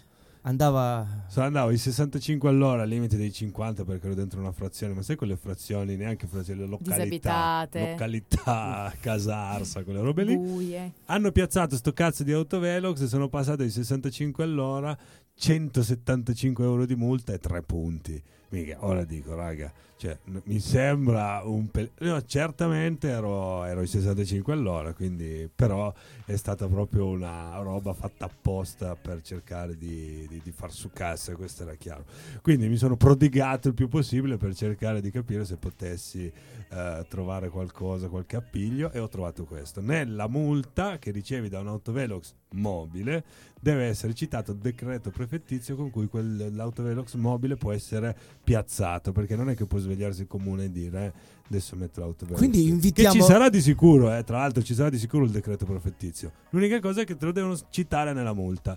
Andava... 0.44 1.24
So, 1.28 1.40
andavo 1.40 1.68
ai 1.68 1.78
65 1.78 2.48
all'ora 2.48 2.82
al 2.82 2.88
limite 2.88 3.16
dei 3.16 3.32
50 3.32 3.84
perché 3.84 4.06
ero 4.06 4.14
dentro 4.14 4.40
una 4.40 4.50
frazione, 4.50 4.92
ma 4.92 5.02
sai 5.02 5.14
quelle 5.14 5.36
frazioni, 5.36 5.94
neanche 5.96 6.26
frazioni, 6.26 6.66
località, 6.66 6.94
Disabitate. 6.96 7.90
località, 7.90 8.92
casarsa, 9.00 9.84
quelle 9.84 10.00
robe 10.00 10.24
lì. 10.24 10.36
Buie. 10.36 10.92
Hanno 11.06 11.30
piazzato 11.30 11.76
sto 11.76 11.92
cazzo 11.92 12.24
di 12.24 12.32
autovelox 12.32 13.02
e 13.02 13.06
sono 13.06 13.28
passati 13.28 13.62
ai 13.62 13.70
65 13.70 14.42
all'ora, 14.42 14.96
175 15.34 16.64
euro 16.64 16.86
di 16.86 16.96
multa 16.96 17.32
e 17.32 17.38
3 17.38 17.62
punti. 17.62 18.20
Mica, 18.48 18.78
ora 18.80 19.04
dico, 19.04 19.34
raga, 19.36 19.72
cioè, 20.02 20.18
mi 20.24 20.58
sembra 20.58 21.42
un 21.44 21.70
pe- 21.70 21.92
no, 22.00 22.20
certamente 22.24 23.08
ero, 23.08 23.62
ero 23.62 23.78
ai 23.78 23.86
65 23.86 24.52
all'ora, 24.52 24.92
quindi 24.94 25.48
però 25.54 25.94
è 26.24 26.34
stata 26.34 26.66
proprio 26.66 27.06
una 27.06 27.56
roba 27.58 27.92
fatta 27.92 28.24
apposta 28.24 28.96
per 28.96 29.22
cercare 29.22 29.78
di, 29.78 30.26
di- 30.28 30.40
di 30.42 30.50
far 30.50 30.72
su 30.72 30.90
cassa, 30.92 31.36
questo 31.36 31.62
era 31.62 31.76
chiaro. 31.76 32.04
Quindi 32.42 32.68
mi 32.68 32.78
sono 32.78 32.96
prodigato 32.96 33.68
il 33.68 33.74
più 33.74 33.86
possibile 33.86 34.38
per 34.38 34.56
cercare 34.56 35.00
di 35.00 35.12
capire 35.12 35.44
se 35.44 35.54
potessi 35.56 36.32
eh, 36.70 37.06
trovare 37.08 37.48
qualcosa, 37.48 38.08
qualche 38.08 38.34
appiglio 38.34 38.90
e 38.90 38.98
ho 38.98 39.06
trovato 39.06 39.44
questo. 39.44 39.80
Nella 39.80 40.26
multa 40.26 40.98
che 40.98 41.12
ricevi 41.12 41.48
da 41.48 41.60
un 41.60 41.68
autovelox 41.68 42.34
mobile 42.54 43.24
deve 43.60 43.84
essere 43.84 44.12
citato 44.12 44.50
il 44.52 44.58
decreto 44.58 45.10
prefettizio 45.10 45.76
con 45.76 45.90
cui 45.90 46.08
quel- 46.08 46.50
l'autovelox 46.52 47.14
mobile 47.14 47.56
può 47.56 47.70
essere 47.70 48.16
piazzato, 48.42 49.12
perché 49.12 49.36
non 49.36 49.50
è 49.50 49.54
che 49.54 49.66
può 49.66 49.78
svegliarsi 49.92 50.22
il 50.22 50.26
comune 50.26 50.64
e 50.64 50.72
dire 50.72 51.04
"Eh, 51.06 51.12
adesso 51.48 51.76
metto 51.76 52.00
l'autovelox. 52.00 52.38
Quindi 52.38 52.68
invitiamo- 52.68 53.12
Che 53.14 53.20
ci 53.20 53.24
sarà 53.26 53.48
di 53.48 53.60
sicuro, 53.60 54.14
eh, 54.16 54.24
tra 54.24 54.38
l'altro 54.38 54.62
ci 54.62 54.74
sarà 54.74 54.90
di 54.90 54.98
sicuro 54.98 55.24
il 55.24 55.30
decreto 55.30 55.64
prefettizio. 55.66 56.32
L'unica 56.50 56.80
cosa 56.80 57.02
è 57.02 57.04
che 57.04 57.16
te 57.16 57.24
lo 57.26 57.32
devono 57.32 57.58
citare 57.70 58.12
nella 58.12 58.32
multa. 58.32 58.76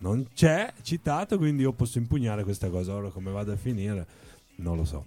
Non 0.00 0.26
c'è 0.32 0.72
citato, 0.82 1.38
quindi 1.38 1.62
io 1.62 1.72
posso 1.72 1.98
impugnare 1.98 2.44
questa 2.44 2.68
cosa. 2.70 2.94
Ora 2.94 3.10
come 3.10 3.30
vado 3.30 3.52
a 3.52 3.56
finire 3.56 4.06
non 4.56 4.76
lo 4.76 4.84
so. 4.84 5.04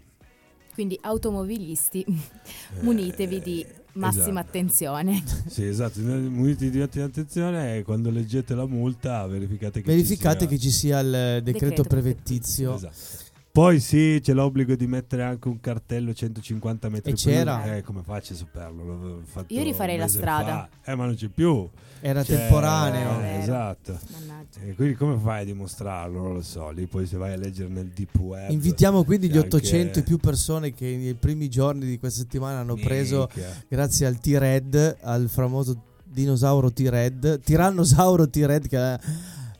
Quindi 0.73 0.97
automobilisti, 1.01 2.05
munitevi 2.81 3.41
di 3.41 3.65
massima 3.93 4.23
esatto. 4.23 4.39
attenzione. 4.39 5.23
Sì, 5.47 5.65
esatto, 5.65 5.99
muniti 5.99 6.69
di 6.69 6.79
attenzione 6.81 7.77
e 7.77 7.83
quando 7.83 8.09
leggete 8.09 8.55
la 8.55 8.65
multa 8.65 9.25
verificate 9.27 9.81
che 9.81 9.91
Verificate 9.91 10.47
ci 10.47 10.47
sia... 10.47 10.47
che 10.47 10.59
ci 10.59 10.71
sia 10.71 10.99
il 10.99 11.43
decreto, 11.43 11.51
Decreto 11.51 11.83
prefettizio. 11.83 12.75
Esatto. 12.75 13.29
Poi 13.51 13.81
sì, 13.81 14.19
c'è 14.23 14.31
l'obbligo 14.31 14.75
di 14.75 14.87
mettere 14.87 15.23
anche 15.23 15.49
un 15.49 15.59
cartello 15.59 16.13
150 16.13 16.87
metri 16.87 17.11
E 17.11 17.15
c'era? 17.15 17.75
Eh, 17.75 17.81
come 17.83 18.01
faccio 18.01 18.31
a 18.31 18.35
saperlo? 18.37 19.21
Io 19.47 19.63
rifarei 19.63 19.97
la 19.97 20.07
strada. 20.07 20.69
fa. 20.81 20.91
Eh, 20.91 20.95
ma 20.95 21.03
non 21.05 21.15
c'è 21.15 21.27
più. 21.27 21.67
Era 21.99 22.23
Cioè, 22.23 22.37
temporaneo. 22.37 23.21
eh, 23.21 23.39
esatto. 23.41 23.99
Mannaggia. 24.13 24.59
E 24.65 24.73
quindi 24.73 24.95
come 24.95 25.17
fai 25.21 25.41
a 25.41 25.45
dimostrarlo? 25.45 26.21
Non 26.21 26.33
lo 26.35 26.41
so. 26.41 26.69
Lì 26.71 26.85
poi 26.85 27.05
se 27.05 27.17
vai 27.17 27.33
a 27.33 27.35
leggere 27.35 27.67
nel 27.67 27.87
deep 27.87 28.15
web. 28.19 28.49
Invitiamo 28.51 29.03
quindi 29.03 29.27
gli 29.27 29.31
c'è 29.33 29.39
anche- 29.39 29.55
800 29.57 29.99
e 29.99 30.03
più 30.03 30.17
persone 30.17 30.73
che 30.73 30.85
nei 30.97 31.13
primi 31.15 31.49
giorni 31.49 31.85
di 31.85 31.99
questa 31.99 32.21
settimana 32.21 32.59
hanno 32.59 32.75
preso, 32.75 33.29
Minchia. 33.35 33.63
grazie 33.67 34.05
al 34.05 34.17
T-Red, 34.17 34.97
al 35.01 35.27
famoso 35.27 35.79
dinosauro 36.05 36.71
T-Red, 36.71 37.41
tirannosauro 37.41 38.29
T-Red 38.29 38.67
che 38.69 38.99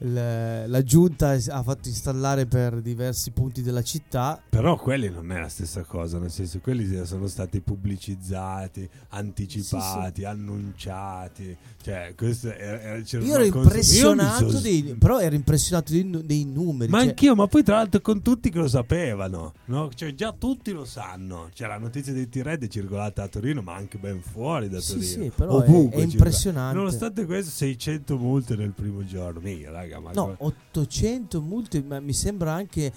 la, 0.03 0.83
giunta 0.83 1.29
ha 1.31 1.63
fatto 1.63 1.87
installare 1.87 2.45
per 2.45 2.81
diversi 2.81 3.31
punti 3.31 3.61
della 3.61 3.83
città. 3.83 4.41
Però 4.49 4.75
quelli 4.77 5.09
non 5.09 5.31
è 5.31 5.39
la 5.39 5.49
stessa 5.49 5.83
cosa, 5.83 6.17
nel 6.17 6.31
senso 6.31 6.59
quelli 6.59 7.05
sono 7.05 7.27
stati 7.27 7.61
pubblicizzati, 7.61 8.89
anticipati, 9.09 10.23
annunciati. 10.25 11.55
Cioè, 11.81 12.13
questo 12.15 12.53
era, 12.53 12.97
Io 12.97 13.33
ero 13.35 13.43
impressionato, 13.43 14.43
Io 14.45 14.49
so- 14.51 14.59
dei, 14.59 14.95
però 14.97 15.19
ero 15.19 15.35
impressionato 15.35 15.91
dei, 15.91 16.09
dei 16.25 16.45
numeri. 16.45 16.91
Ma 16.91 16.99
cioè- 16.99 17.07
anch'io, 17.09 17.35
ma 17.35 17.47
poi 17.47 17.63
tra 17.63 17.75
l'altro 17.77 18.01
con 18.01 18.21
tutti 18.21 18.49
che 18.49 18.59
lo 18.59 18.67
sapevano, 18.67 19.53
no? 19.65 19.89
Cioè 19.93 20.13
già 20.13 20.31
tutti 20.37 20.71
lo 20.71 20.85
sanno. 20.85 21.49
Cioè 21.53 21.67
la 21.67 21.77
notizia 21.77 22.13
di 22.13 22.27
T-Red 22.29 22.63
è 22.63 22.67
circolata 22.67 23.23
a 23.23 23.27
Torino, 23.27 23.61
ma 23.61 23.73
anche 23.75 23.97
ben 23.97 24.21
fuori 24.21 24.69
da 24.69 24.79
Sì, 24.79 24.93
Torino. 24.93 25.23
sì, 25.23 25.31
però 25.35 25.51
è- 25.61 25.67
Ovunque 25.67 25.97
è 25.97 26.01
circola. 26.01 26.13
impressionante. 26.13 26.77
Nonostante 26.77 27.25
questo 27.25 27.51
600 27.51 28.17
multe 28.17 28.55
nel 28.55 28.71
primo 28.71 29.03
giorno. 29.05 29.39
Mica, 29.41 29.71
raga, 29.71 29.90
ma 29.99 30.11
No, 30.11 30.35
come- 30.37 30.53
800 30.71 31.41
multe, 31.41 31.81
ma 31.83 31.99
mi 31.99 32.13
sembra 32.13 32.53
anche 32.53 32.91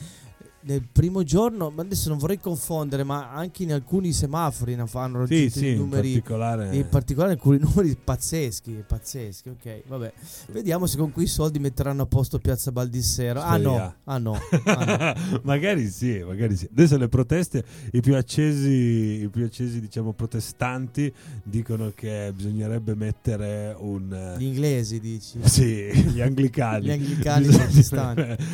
nel 0.67 0.83
primo 0.91 1.23
giorno, 1.23 1.71
ma 1.71 1.83
adesso 1.83 2.09
non 2.09 2.19
vorrei 2.19 2.39
confondere, 2.41 3.05
ma 3.05 3.31
anche 3.33 3.63
in 3.65 3.73
alcuni 3.73 4.13
semafori 4.13 4.75
ne 4.75 4.87
fanno 4.87 5.27
Sì, 5.27 5.35
raggiunto 5.35 5.59
sì, 5.59 5.67
i 5.67 5.71
in 5.73 5.77
numeri 5.79 6.13
particolare- 6.13 6.77
in 6.77 6.89
particolare 6.89 7.33
alcuni 7.33 7.59
numeri 7.61 7.97
pazzeschi, 8.03 8.85
pazzeschi, 8.87 9.49
ok, 9.51 9.83
vabbè. 9.87 10.13
Vediamo 10.53 10.87
se 10.87 10.97
con 10.97 11.13
quei 11.13 11.27
soldi 11.27 11.59
metteranno 11.59 12.03
a 12.03 12.07
posto 12.07 12.39
Piazza 12.39 12.73
Baldissero. 12.73 13.41
Ah 13.41 13.57
no, 13.59 13.95
ah 14.05 14.19
no. 14.19 14.39
ah 14.65 15.15
no. 15.15 15.41
magari 15.45 15.89
sì, 15.91 16.23
magari 16.27 16.57
sì. 16.57 16.67
Adesso 16.71 16.97
le 16.97 17.09
proteste, 17.09 17.65
i 17.93 18.01
più 18.01 18.17
accesi, 18.17 19.23
i 19.23 19.29
più 19.31 19.45
accesi 19.45 19.81
diciamo 19.81 20.13
protestanti 20.13 21.13
dicono 21.43 21.93
che 21.95 22.33
bisognerebbe 22.35 22.95
mettere 22.95 23.75
un 23.79 24.13
eh, 24.13 24.39
Gli 24.39 24.45
inglesi 24.45 24.99
dici. 25.01 25.39
Sì, 25.43 25.93
gli 25.93 26.21
anglicani. 26.21 26.87
Gli 26.87 26.91
anglicani 26.91 27.47
Bisogna- 27.47 27.65
protestanti. 27.65 28.45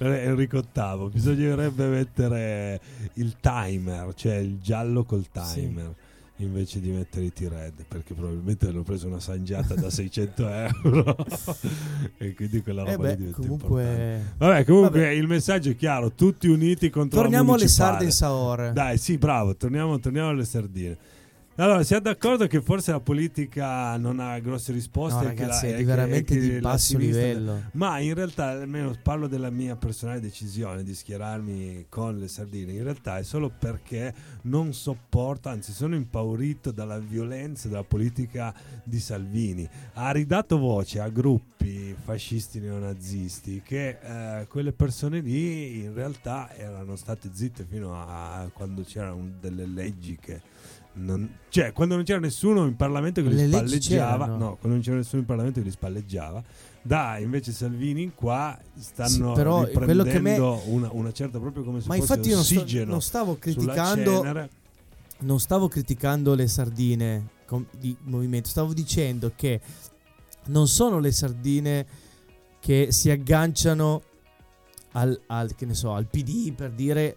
Enrico 0.02 0.60
VIII. 0.72 1.10
Bisognerebbe 1.54 1.86
mettere 1.86 2.80
il 3.14 3.36
timer, 3.40 4.14
cioè 4.14 4.36
il 4.36 4.58
giallo 4.60 5.04
col 5.04 5.26
timer. 5.30 5.94
Invece 6.36 6.80
di 6.80 6.90
mettere 6.90 7.26
i 7.26 7.32
T-Red, 7.32 7.84
perché 7.86 8.14
probabilmente 8.14 8.66
hanno 8.66 8.82
preso 8.82 9.06
una 9.06 9.20
sangiata 9.20 9.74
da 9.74 9.90
600 9.90 10.48
euro 10.48 11.16
e 12.16 12.34
quindi 12.34 12.62
quella 12.62 12.82
roba 12.82 13.10
Eh 13.10 13.16
beh, 13.16 13.30
comunque-. 13.30 14.34
Vabbè, 14.38 14.64
comunque 14.64 15.00
Vabbè. 15.00 15.10
il 15.10 15.28
messaggio 15.28 15.70
è 15.70 15.76
chiaro: 15.76 16.10
tutti 16.12 16.48
uniti 16.48 16.90
contro 16.90 17.20
Torniamo 17.20 17.50
la 17.50 17.52
alle 17.52 17.58
municipale. 17.62 17.90
sarde 17.90 18.04
in 18.06 18.10
Saor. 18.10 18.72
Dai, 18.72 18.98
sì, 18.98 19.18
bravo, 19.18 19.54
torniamo, 19.54 20.00
torniamo 20.00 20.30
alle 20.30 20.44
sardine. 20.44 20.96
Allora, 21.56 21.82
siamo 21.82 22.02
d'accordo 22.02 22.46
che 22.46 22.62
forse 22.62 22.92
la 22.92 23.00
politica 23.00 23.94
non 23.98 24.20
ha 24.20 24.38
grosse 24.38 24.72
risposte. 24.72 25.18
No, 25.20 25.24
ragazzi, 25.28 25.66
la- 25.68 25.74
è 25.74 25.76
che- 25.78 25.84
veramente 25.84 26.34
che 26.34 26.40
di 26.40 26.58
basso 26.60 26.96
livello. 26.96 27.62
Ma 27.72 27.98
in 27.98 28.14
realtà, 28.14 28.48
almeno 28.48 28.96
parlo 29.02 29.26
della 29.26 29.50
mia 29.50 29.76
personale 29.76 30.18
decisione 30.20 30.82
di 30.82 30.94
schierarmi 30.94 31.86
con 31.90 32.16
le 32.18 32.28
sardine. 32.28 32.72
In 32.72 32.82
realtà 32.82 33.18
è 33.18 33.22
solo 33.22 33.50
perché 33.56 34.14
non 34.42 34.72
sopporto, 34.72 35.50
anzi, 35.50 35.72
sono 35.72 35.94
impaurito 35.94 36.70
dalla 36.70 36.98
violenza 36.98 37.68
della 37.68 37.84
politica 37.84 38.54
di 38.82 38.98
Salvini. 38.98 39.68
Ha 39.94 40.10
ridato 40.10 40.56
voce 40.58 41.00
a 41.00 41.10
gruppi 41.10 41.94
fascisti 42.02 42.60
neonazisti 42.60 43.60
che 43.62 43.98
eh, 44.00 44.46
quelle 44.48 44.72
persone 44.72 45.20
lì 45.20 45.80
in 45.82 45.92
realtà 45.92 46.50
erano 46.56 46.96
state 46.96 47.28
zitte 47.34 47.64
fino 47.68 47.94
a 47.94 48.48
quando 48.54 48.82
c'erano 48.82 49.28
delle 49.38 49.66
leggi 49.66 50.16
che 50.20 50.40
non- 50.94 51.38
cioè 51.48 51.72
quando 51.72 51.94
non 51.96 52.04
c'era 52.04 52.18
nessuno 52.20 52.66
in 52.66 52.76
Parlamento 52.76 53.22
che 53.22 53.28
Le 53.28 53.34
li 53.46 53.50
leggi 53.50 53.80
spalleggiava 53.80 54.26
no 54.26 54.36
quando 54.56 54.68
non 54.68 54.80
c'era 54.80 54.96
nessuno 54.96 55.20
in 55.20 55.26
Parlamento 55.26 55.60
che 55.60 55.64
li 55.66 55.72
spalleggiava 55.72 56.42
da 56.82 57.18
invece 57.18 57.52
Salvini 57.52 58.02
in 58.02 58.14
qua 58.14 58.58
stanno 58.78 59.08
Sì, 59.28 59.32
però 59.34 59.66
quello 59.68 60.04
che 60.04 60.20
me- 60.20 60.36
una, 60.38 60.88
una 60.92 61.12
certa 61.12 61.38
proprio 61.38 61.62
come 61.64 61.80
se 61.80 61.88
Ma 61.88 61.94
fosse 61.96 62.12
infatti 62.12 62.28
io 62.28 62.34
non, 62.36 62.44
sto- 62.44 62.54
ossigeno 62.60 62.90
non 62.90 63.00
stavo 63.02 63.36
criticando 63.38 64.48
non 65.20 65.38
stavo 65.40 65.68
criticando 65.68 66.34
le 66.34 66.48
sardine 66.48 67.28
com- 67.46 67.66
di 67.78 67.96
movimento, 68.02 68.48
stavo 68.48 68.72
dicendo 68.74 69.32
che 69.36 69.60
non 70.46 70.66
sono 70.66 70.98
le 70.98 71.12
sardine 71.12 71.86
che 72.58 72.88
si 72.90 73.08
agganciano 73.10 74.02
al, 74.92 75.18
al, 75.28 75.54
che 75.54 75.64
ne 75.64 75.74
so, 75.74 75.92
al 75.94 76.06
PD 76.06 76.52
per 76.52 76.72
dire 76.72 77.16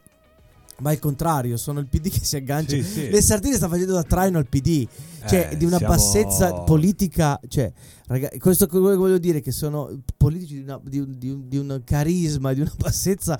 ma 0.79 0.91
il 0.91 0.99
contrario, 0.99 1.57
sono 1.57 1.79
il 1.79 1.87
PD 1.87 2.09
che 2.09 2.23
si 2.23 2.35
aggancia. 2.35 2.75
Sì, 2.75 2.83
sì. 2.83 3.09
Le 3.09 3.21
sardine 3.21 3.55
sta 3.55 3.67
facendo 3.69 3.93
da 3.93 4.03
traino 4.03 4.37
al 4.37 4.47
PD, 4.47 4.87
cioè 5.27 5.49
Eh, 5.51 5.57
di 5.57 5.65
una 5.65 5.77
siamo- 5.77 5.93
bassezza 5.95 6.53
politica. 6.63 7.39
Cioè, 7.47 7.71
raga, 8.07 8.29
questo 8.39 8.65
che 8.67 8.77
voglio 8.77 9.17
dire 9.17 9.41
che 9.41 9.51
sono 9.51 9.89
politici 10.17 10.55
di, 10.55 10.61
una- 10.63 10.79
di 10.83 10.99
un, 10.99 11.15
di 11.17 11.29
un- 11.29 11.47
di 11.47 11.57
un 11.57 11.81
carisma, 11.83 12.53
di 12.53 12.61
una 12.61 12.73
bassezza. 12.77 13.39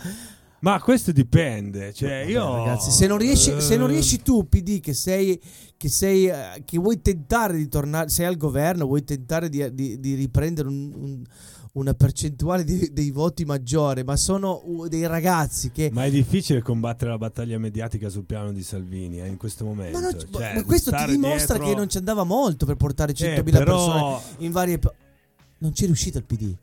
ma 0.62 0.80
questo 0.82 1.12
dipende 1.12 1.94
cioè 1.94 2.22
Vabbè, 2.22 2.32
io 2.32 2.56
ragazzi, 2.56 2.90
se 2.90 3.06
non, 3.06 3.18
riesci, 3.20 3.54
se 3.62 3.76
non 3.78 3.90
eh, 3.90 3.94
riesci 3.94 4.22
tu, 4.24 4.48
PD, 4.50 4.80
che 4.80 4.94
sei, 4.96 5.40
che 5.78 5.90
sei, 5.90 6.26
eh, 6.28 6.64
che 6.66 6.80
vuoi 6.80 7.02
tentare 7.02 7.56
di 7.58 7.68
tornare, 7.68 8.10
sei 8.10 8.26
al 8.26 8.38
governo, 8.38 8.86
vuoi 8.88 9.04
tentare 9.04 9.48
di, 9.50 9.72
di- 9.76 10.00
di 10.00 10.16
riprendere 10.16 10.68
un- 10.68 10.92
un- 10.96 11.24
una 11.76 11.94
percentuale 11.94 12.64
di- 12.64 12.90
dei 12.94 13.12
voti 13.12 13.44
maggiore, 13.46 14.04
ma 14.04 14.16
sono 14.16 14.62
dei 14.88 15.06
ragazzi 15.08 15.72
che. 15.72 15.90
ma 15.92 16.06
è 16.06 16.10
difficile 16.12 16.62
combattere 16.62 17.12
la 17.12 17.18
battaglia 17.18 17.58
mediatica 17.58 18.08
sul 18.10 18.24
piano 18.24 18.52
di 18.54 18.64
Salvini 18.64 19.22
eh, 19.22 19.28
in 19.28 19.38
questo 19.38 19.66
momento 19.66 20.00
Ma, 20.00 20.10
non- 20.10 20.18
Cioè, 20.32 20.56
ma 20.56 20.64
questo 20.64 20.92
ti 20.92 21.06
dimostra 21.06 21.56
dietro- 21.56 21.66
che 21.74 21.76
non 21.76 21.90
ci 21.90 21.98
andava 21.98 22.24
molto 22.24 22.66
per 22.66 22.76
portare 22.76 23.14
100.000 23.14 23.60
Eh, 23.60 23.64
però- 23.64 24.20
persone 24.22 24.46
in 24.46 24.52
varie. 24.52 24.80
Non 25.58 25.74
ci 25.74 25.84
è 25.84 25.86
riuscito 25.86 26.18
il 26.18 26.24
PD. 26.26 26.54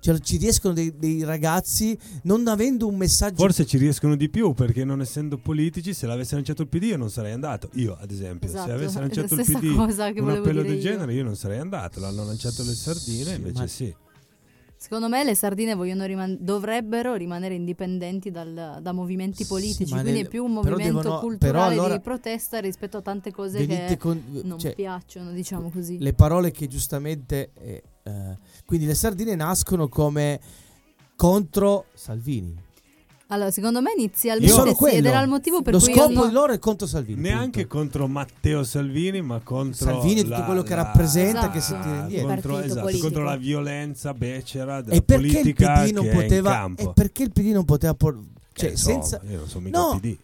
Cioè, 0.00 0.18
ci 0.18 0.36
riescono 0.36 0.74
dei, 0.74 0.92
dei 0.98 1.22
ragazzi 1.22 1.96
non 2.22 2.46
avendo 2.48 2.86
un 2.88 2.96
messaggio. 2.96 3.36
Forse 3.36 3.64
ci 3.66 3.78
riescono 3.78 4.16
di 4.16 4.28
più 4.28 4.52
perché 4.52 4.84
non 4.84 5.00
essendo 5.00 5.38
politici, 5.38 5.94
se 5.94 6.06
l'avesse 6.06 6.34
lanciato 6.34 6.62
il 6.62 6.68
PD 6.68 6.82
io 6.84 6.96
non 6.96 7.08
sarei 7.10 7.32
andato. 7.32 7.68
Io, 7.74 7.96
ad 8.00 8.10
esempio, 8.10 8.48
Esatto, 8.48 8.66
se 8.68 8.72
avesse 8.72 8.98
lanciato 9.00 9.34
il 9.34 9.44
PD 9.44 9.64
un 10.18 10.30
appello 10.30 10.62
del 10.62 10.74
io. 10.74 10.80
genere, 10.80 11.12
io 11.14 11.22
non 11.24 11.36
sarei 11.36 11.58
andato. 11.58 12.00
L'hanno 12.00 12.24
lanciato 12.24 12.62
le 12.64 12.74
sardine, 12.74 13.34
invece 13.34 13.58
ma- 13.60 13.66
sì. 13.66 13.94
Secondo 14.82 15.08
me 15.08 15.22
le 15.22 15.36
sardine 15.36 15.76
vogliono 15.76 16.04
riman- 16.06 16.36
dovrebbero 16.40 17.14
rimanere 17.14 17.54
indipendenti 17.54 18.32
dal- 18.32 18.80
da 18.82 18.90
movimenti 18.92 19.46
politici, 19.46 19.92
ma 19.94 20.00
quindi 20.00 20.18
nel- 20.18 20.26
è 20.26 20.28
più 20.28 20.42
un 20.44 20.54
movimento 20.54 20.82
devono- 21.02 21.20
culturale 21.20 21.74
allora- 21.74 21.94
di 21.94 22.00
protesta 22.02 22.58
rispetto 22.58 22.96
a 22.96 23.00
tante 23.00 23.30
cose 23.30 23.64
che 23.64 23.96
con- 23.96 24.20
non 24.42 24.58
cioè, 24.58 24.74
piacciono, 24.74 25.30
diciamo 25.30 25.70
così. 25.70 25.98
le 26.00 26.12
parole 26.14 26.50
che 26.50 26.66
giustamente 26.66 27.52
eh, 27.60 27.82
eh, 28.02 28.38
quindi 28.66 28.86
le 28.86 28.94
sardine 28.94 29.36
nascono 29.36 29.86
come 29.88 30.40
contro 31.14 31.84
Salvini 31.94 32.52
Allora, 33.32 33.50
secondo 33.50 33.80
me 33.80 33.90
Io 33.92 33.96
inizialmente 34.02 34.52
sono 34.52 34.74
sì, 34.74 34.96
ed 34.96 35.06
era 35.06 35.20
il 35.22 35.28
motivo 35.28 35.62
per 35.62 35.72
Lo 35.72 35.78
cui 35.80 35.92
scopo 35.94 36.12
io 36.12 36.26
di 36.26 36.32
loro 36.32 36.52
è 36.52 36.58
contro 36.58 36.86
Salvini. 36.86 37.20
Neanche 37.22 37.66
contro 37.66 38.06
Matteo 38.06 38.62
Salvini, 38.62 39.22
ma 39.22 39.40
contro 39.42 39.86
Salvini 39.86 40.20
e 40.20 40.24
tutto 40.24 40.36
la- 40.38 40.44
quello 40.44 40.62
che 40.62 40.74
la- 40.74 40.82
rappresenta, 40.82 41.50
che 41.50 41.60
si 41.60 41.72
tira 41.80 42.00
indietro. 42.02 42.26
contro, 42.28 42.52
Partito 42.52 42.78
esatto, 42.88 42.98
contro 42.98 43.22
la 43.24 43.36
violenza 43.36 44.12
becera 44.12 44.82
della 44.82 44.96
E 44.96 45.02
perché 45.02 45.24
il 45.26 45.32
politica 45.32 45.72
PD 45.84 45.92
non 45.92 46.04
che 46.04 46.10
è 46.10 46.14
in 46.14 46.20
poteva 46.20 46.50
campo. 46.50 46.82
e 46.82 46.92
perché 46.94 47.22
il 47.22 47.32
PD 47.32 47.46
non 47.52 47.64
poteva 47.64 47.94
por- 47.94 48.20
cioè 48.52 48.70
Eh, 48.72 48.76
senza 48.76 49.20
io 49.28 49.38
non 49.38 49.48
sono 49.48 49.64
mica 49.64 49.78
No. 49.78 49.98
PD. 49.98 50.16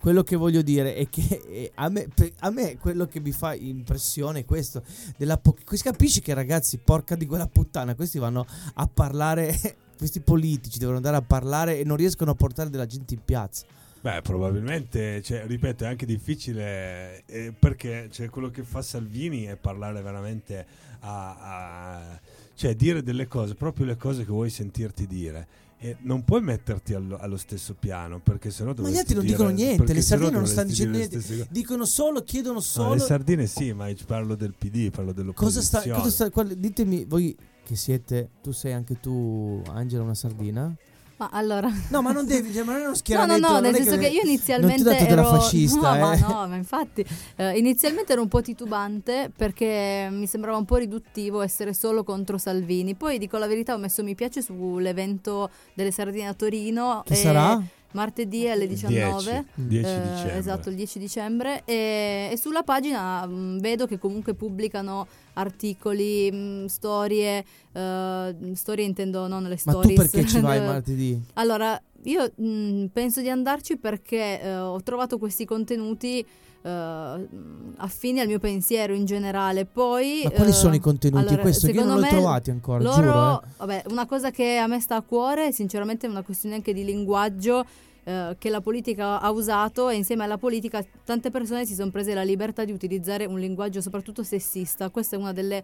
quello 0.00 0.24
che 0.24 0.34
voglio 0.34 0.60
dire 0.62 0.96
è 0.96 1.08
che 1.08 1.40
eh, 1.48 1.70
a 1.76 1.88
me, 1.88 2.08
a 2.40 2.50
me 2.50 2.76
quello 2.78 3.06
che 3.06 3.20
mi 3.20 3.30
fa 3.30 3.54
impressione 3.54 4.40
è 4.40 4.44
questo 4.44 4.82
della 5.16 5.36
po- 5.38 5.54
capisci 5.64 6.20
che 6.20 6.34
ragazzi 6.34 6.78
porca 6.78 7.14
di 7.14 7.26
quella 7.26 7.46
puttana 7.46 7.94
questi 7.94 8.18
vanno 8.18 8.44
a 8.74 8.88
parlare 8.92 9.76
questi 9.96 10.20
politici 10.20 10.78
devono 10.78 10.96
andare 10.96 11.16
a 11.16 11.22
parlare 11.22 11.78
e 11.78 11.84
non 11.84 11.96
riescono 11.96 12.30
a 12.30 12.34
portare 12.34 12.70
della 12.70 12.86
gente 12.86 13.14
in 13.14 13.20
piazza 13.24 13.64
Beh, 14.04 14.20
probabilmente, 14.20 15.22
cioè, 15.22 15.46
ripeto, 15.46 15.84
è 15.84 15.86
anche 15.86 16.04
difficile 16.04 17.22
eh, 17.24 17.54
perché 17.58 18.08
cioè, 18.10 18.28
quello 18.28 18.50
che 18.50 18.62
fa 18.62 18.82
Salvini 18.82 19.44
è 19.44 19.56
parlare 19.56 20.02
veramente 20.02 20.66
a, 21.00 21.36
a- 21.38 22.20
cioè 22.54 22.74
dire 22.74 23.02
delle 23.02 23.26
cose, 23.26 23.54
proprio 23.54 23.86
le 23.86 23.96
cose 23.96 24.26
che 24.26 24.30
vuoi 24.30 24.50
sentirti 24.50 25.06
dire. 25.06 25.46
E 25.78 25.96
non 26.00 26.22
puoi 26.22 26.42
metterti 26.42 26.92
allo, 26.92 27.16
allo 27.18 27.38
stesso 27.38 27.74
piano 27.78 28.20
perché 28.20 28.50
sennò 28.50 28.68
ma 28.70 28.74
gli 28.74 28.76
dovresti 28.92 28.98
altri 29.00 29.14
non 29.16 29.24
dicono 29.26 29.48
niente 29.50 29.92
le 29.92 30.02
sardine 30.02 30.30
non 30.30 30.46
stanno 30.46 30.68
dovresti 30.68 31.16
dicendo 31.18 31.24
niente 31.32 31.48
dicono 31.50 31.84
solo 31.84 32.22
chiedono 32.22 32.54
No, 32.54 32.60
solo 32.60 32.94
le 32.94 33.00
sardine 33.00 33.46
sì, 33.46 33.72
ma 33.72 33.88
io 33.88 33.96
parlo 34.06 34.34
del 34.34 34.54
PD, 34.56 34.90
parlo 34.90 35.12
cosa 35.12 35.20
dell'opposizione. 35.20 35.82
sta, 35.84 35.94
cosa 35.94 36.10
sta 36.10 36.30
qual- 36.30 36.54
ditemi 36.54 37.04
voi 37.04 37.36
che 37.64 37.76
siete 37.76 38.28
tu 38.42 38.52
sei 38.52 38.72
anche 38.72 39.00
tu 39.00 39.62
Angela 39.68 40.02
una 40.02 40.14
sardina 40.14 40.72
Ma 41.16 41.30
allora 41.32 41.68
no 41.88 42.02
ma 42.02 42.12
non 42.12 42.26
devi 42.26 42.52
cioè, 42.52 42.62
ma 42.62 42.72
non 42.72 42.80
è 42.82 42.84
uno 42.84 42.90
No, 42.90 42.90
no, 42.90 42.94
schieramento 42.94 43.46
no, 43.46 43.52
non 43.54 43.62
nel 43.62 43.74
senso 43.74 43.96
che, 43.96 44.08
io 44.08 44.20
non 44.22 44.30
inizialmente 44.30 44.82
ti 44.82 44.88
ho 44.88 44.92
dato 44.92 45.04
ero 45.04 45.24
fascista 45.40 45.94
no, 45.94 46.00
ma 46.00 46.12
eh. 46.14 46.20
no, 46.20 46.46
ma 46.48 46.56
infatti 46.56 47.04
eh, 47.36 47.58
inizialmente 47.58 48.12
ero 48.12 48.22
un 48.22 48.28
po' 48.28 48.42
titubante 48.42 49.32
perché 49.34 50.08
mi 50.10 50.26
sembrava 50.26 50.58
un 50.58 50.64
po' 50.64 50.76
riduttivo 50.76 51.40
essere 51.40 51.72
solo 51.74 52.04
contro 52.04 52.38
Salvini. 52.38 52.94
Poi 52.94 53.18
dico 53.18 53.38
la 53.38 53.46
verità, 53.46 53.74
ho 53.74 53.78
messo 53.78 54.02
mi 54.02 54.14
piace 54.14 54.42
sull'evento 54.42 55.50
delle 55.72 55.90
sardine 55.90 56.28
a 56.28 56.34
Torino 56.34 57.02
Che 57.04 57.14
sarà? 57.14 57.60
Martedì 57.94 58.48
alle 58.48 58.66
19 58.66 59.44
10, 59.54 59.68
10 59.68 59.86
eh, 59.88 60.00
dicembre. 60.00 60.36
esatto 60.36 60.68
il 60.68 60.74
10 60.76 60.98
dicembre 60.98 61.62
e, 61.64 62.28
e 62.32 62.36
sulla 62.36 62.62
pagina 62.62 63.26
mh, 63.26 63.58
vedo 63.60 63.86
che 63.86 63.98
comunque 63.98 64.34
pubblicano 64.34 65.06
articoli 65.34 66.30
mh, 66.30 66.66
storie 66.66 67.44
eh, 67.72 68.36
storie 68.54 68.84
intendo 68.84 69.26
non 69.26 69.42
le 69.44 69.58
ma 69.64 69.72
tu 69.72 69.92
perché 69.94 70.26
ci 70.26 70.40
vai 70.40 70.60
martedì 70.64 71.20
allora, 71.34 71.80
io 72.04 72.30
mh, 72.34 72.86
penso 72.92 73.20
di 73.20 73.30
andarci 73.30 73.76
perché 73.76 74.40
eh, 74.40 74.56
ho 74.56 74.80
trovato 74.82 75.18
questi 75.18 75.44
contenuti 75.44 76.24
eh, 76.66 77.28
affini 77.76 78.20
al 78.20 78.26
mio 78.26 78.38
pensiero 78.38 78.94
in 78.94 79.04
generale. 79.04 79.66
Poi, 79.66 80.22
Ma 80.24 80.30
quali 80.30 80.50
eh, 80.50 80.54
sono 80.54 80.74
i 80.74 80.80
contenuti? 80.80 81.26
allora, 81.26 81.42
Questo 81.42 81.70
io 81.70 81.84
non 81.84 82.00
l'ho 82.00 82.06
trovati 82.06 82.50
ancora, 82.50 82.82
loro, 82.82 82.96
giuro. 82.96 83.42
eh. 83.42 83.46
vabbè, 83.58 83.82
una 83.90 84.06
cosa 84.06 84.30
che 84.30 84.56
a 84.56 84.66
me 84.66 84.80
sta 84.80 84.96
a 84.96 85.02
cuore, 85.02 85.52
sinceramente, 85.52 86.06
è 86.06 86.10
una 86.10 86.22
questione 86.22 86.54
anche 86.56 86.72
di 86.72 86.84
linguaggio. 86.84 87.64
Eh, 88.04 88.36
che 88.38 88.50
la 88.50 88.60
politica 88.60 89.20
ha 89.20 89.30
usato 89.30 89.88
e 89.88 89.96
insieme 89.96 90.24
alla 90.24 90.38
politica 90.38 90.84
tante 91.04 91.30
persone 91.30 91.64
si 91.64 91.74
sono 91.74 91.90
prese 91.90 92.14
la 92.14 92.22
libertà 92.22 92.64
di 92.64 92.72
utilizzare 92.72 93.24
un 93.24 93.38
linguaggio 93.38 93.80
soprattutto 93.80 94.22
sessista. 94.22 94.90
Questa 94.90 95.16
è 95.16 95.18
una 95.18 95.32
delle 95.32 95.62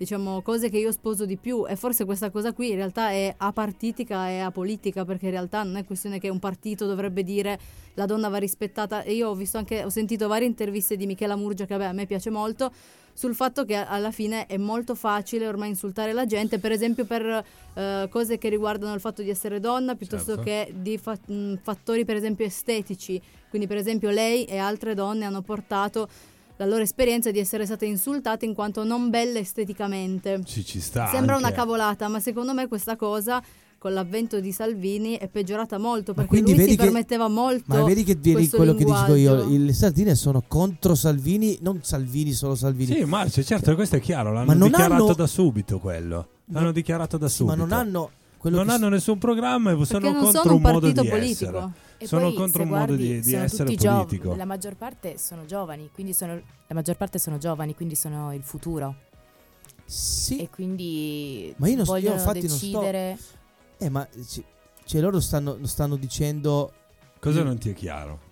diciamo 0.00 0.40
cose 0.40 0.70
che 0.70 0.78
io 0.78 0.92
sposo 0.92 1.26
di 1.26 1.36
più. 1.36 1.66
E 1.68 1.76
forse 1.76 2.06
questa 2.06 2.30
cosa 2.30 2.54
qui 2.54 2.70
in 2.70 2.76
realtà 2.76 3.10
è 3.10 3.34
apartitica 3.36 4.30
e 4.30 4.38
apolitica 4.38 5.04
perché 5.04 5.26
in 5.26 5.32
realtà 5.32 5.62
non 5.62 5.76
è 5.76 5.84
questione 5.84 6.18
che 6.18 6.30
un 6.30 6.38
partito 6.38 6.86
dovrebbe 6.86 7.22
dire 7.22 7.60
la 7.94 8.06
donna 8.06 8.30
va 8.30 8.38
rispettata. 8.38 9.02
E 9.02 9.12
io 9.12 9.28
ho 9.28 9.34
visto 9.34 9.58
anche 9.58 9.84
ho 9.84 9.90
sentito 9.90 10.26
varie 10.26 10.46
interviste 10.46 10.96
di 10.96 11.04
Michela 11.04 11.36
Murgia 11.36 11.66
che 11.66 11.76
vabbè, 11.76 11.90
a 11.90 11.92
me 11.92 12.06
piace 12.06 12.30
molto 12.30 12.72
sul 13.12 13.34
fatto 13.34 13.66
che 13.66 13.74
alla 13.74 14.10
fine 14.12 14.46
è 14.46 14.56
molto 14.56 14.94
facile 14.94 15.46
ormai 15.46 15.68
insultare 15.68 16.14
la 16.14 16.24
gente 16.24 16.58
per 16.58 16.72
esempio 16.72 17.04
per 17.04 17.44
eh, 17.74 18.08
cose 18.08 18.38
che 18.38 18.48
riguardano 18.48 18.94
il 18.94 19.00
fatto 19.00 19.20
di 19.20 19.28
essere 19.28 19.60
donna 19.60 19.96
piuttosto 19.96 20.36
Certo. 20.36 20.42
che 20.42 20.72
di 20.76 20.96
fa- 20.96 21.18
fattori 21.60 22.06
per 22.06 22.16
esempio 22.16 22.46
estetici. 22.46 23.20
Quindi 23.50 23.66
per 23.68 23.76
esempio 23.76 24.08
lei 24.08 24.44
e 24.44 24.56
altre 24.56 24.94
donne 24.94 25.26
hanno 25.26 25.42
portato 25.42 26.08
la 26.60 26.66
loro 26.66 26.82
esperienza 26.82 27.30
di 27.30 27.38
essere 27.38 27.64
state 27.64 27.86
insultate 27.86 28.44
in 28.44 28.52
quanto 28.52 28.84
non 28.84 29.08
belle 29.08 29.38
esteticamente. 29.38 30.42
Ci, 30.44 30.62
ci 30.62 30.78
sta. 30.80 31.08
Sembra 31.08 31.36
anche. 31.36 31.46
una 31.46 31.54
cavolata, 31.54 32.06
ma 32.08 32.20
secondo 32.20 32.52
me 32.52 32.68
questa 32.68 32.96
cosa 32.96 33.42
con 33.78 33.94
l'avvento 33.94 34.40
di 34.40 34.52
Salvini 34.52 35.16
è 35.16 35.26
peggiorata 35.28 35.78
molto 35.78 36.12
perché 36.12 36.28
quindi 36.28 36.54
lui 36.54 36.64
si 36.68 36.76
che- 36.76 36.82
permetteva 36.82 37.28
molto 37.28 37.64
Ma 37.74 37.82
vedi 37.84 38.04
che 38.04 38.14
vieni 38.14 38.46
quello 38.50 38.74
che 38.74 38.84
dico 38.84 39.14
io, 39.14 39.36
linguaggio. 39.36 39.64
le 39.64 39.72
sardine 39.72 40.14
sono 40.14 40.42
contro 40.46 40.94
Salvini, 40.94 41.56
non 41.62 41.78
Salvini, 41.82 42.32
solo 42.32 42.54
Salvini. 42.54 42.92
Sì, 42.94 43.04
Marcio, 43.04 43.42
certo, 43.42 43.74
questo 43.74 43.96
è 43.96 44.00
chiaro. 44.00 44.30
L'hanno 44.30 44.44
Ma 44.44 44.52
non 44.52 44.68
dichiarato 44.68 45.04
hanno- 45.04 45.14
da 45.14 45.26
subito 45.26 45.78
quello. 45.78 46.28
L'hanno 46.52 46.72
dichiarato 46.72 47.16
da 47.16 47.28
Sì, 47.28 47.36
subito. 47.36 47.56
ma 47.56 47.62
non 47.62 47.72
hanno 47.72 48.10
quello 48.36 48.56
non 48.58 48.66
che 48.66 48.72
hanno 48.72 48.88
nessun 48.90 49.16
programma 49.16 49.70
e 49.70 49.84
sono 49.86 50.12
contro 50.12 50.30
sono 50.42 50.50
un 50.50 50.56
un 50.56 50.60
modo 50.60 50.80
partito 50.80 51.00
di 51.00 51.08
politico. 51.08 51.56
essere. 51.56 51.88
E 52.02 52.06
sono 52.06 52.28
poi, 52.28 52.34
contro 52.34 52.62
un 52.62 52.68
modo 52.70 52.96
di, 52.96 53.20
di 53.20 53.30
sono 53.30 53.42
essere 53.42 53.64
tutti 53.64 53.76
giov- 53.76 54.06
politico. 54.06 54.34
la 54.34 54.44
maggior 54.46 54.74
parte 54.76 55.18
sono 55.18 55.44
giovani, 55.44 55.90
quindi 55.92 56.14
sono, 56.14 56.32
la 56.34 56.74
maggior 56.74 56.96
parte 56.96 57.18
sono 57.18 57.36
giovani, 57.36 57.74
quindi 57.74 57.94
sono 57.94 58.32
il 58.34 58.42
futuro. 58.42 58.94
Sì. 59.84 60.38
E 60.38 60.48
quindi 60.50 61.52
Ma 61.58 61.68
io 61.68 61.76
non 61.76 61.84
so- 61.84 61.96
io 61.96 62.10
non 62.10 62.18
sto- 62.18 62.32
decidere. 62.32 63.18
Eh, 63.76 63.88
ma 63.90 64.08
ci- 64.26 64.44
cioè 64.84 65.00
loro 65.00 65.20
stanno, 65.20 65.58
stanno 65.66 65.96
dicendo 65.96 66.72
Cosa 67.18 67.42
non 67.42 67.58
ti 67.58 67.68
è 67.70 67.74
chiaro? 67.74 68.28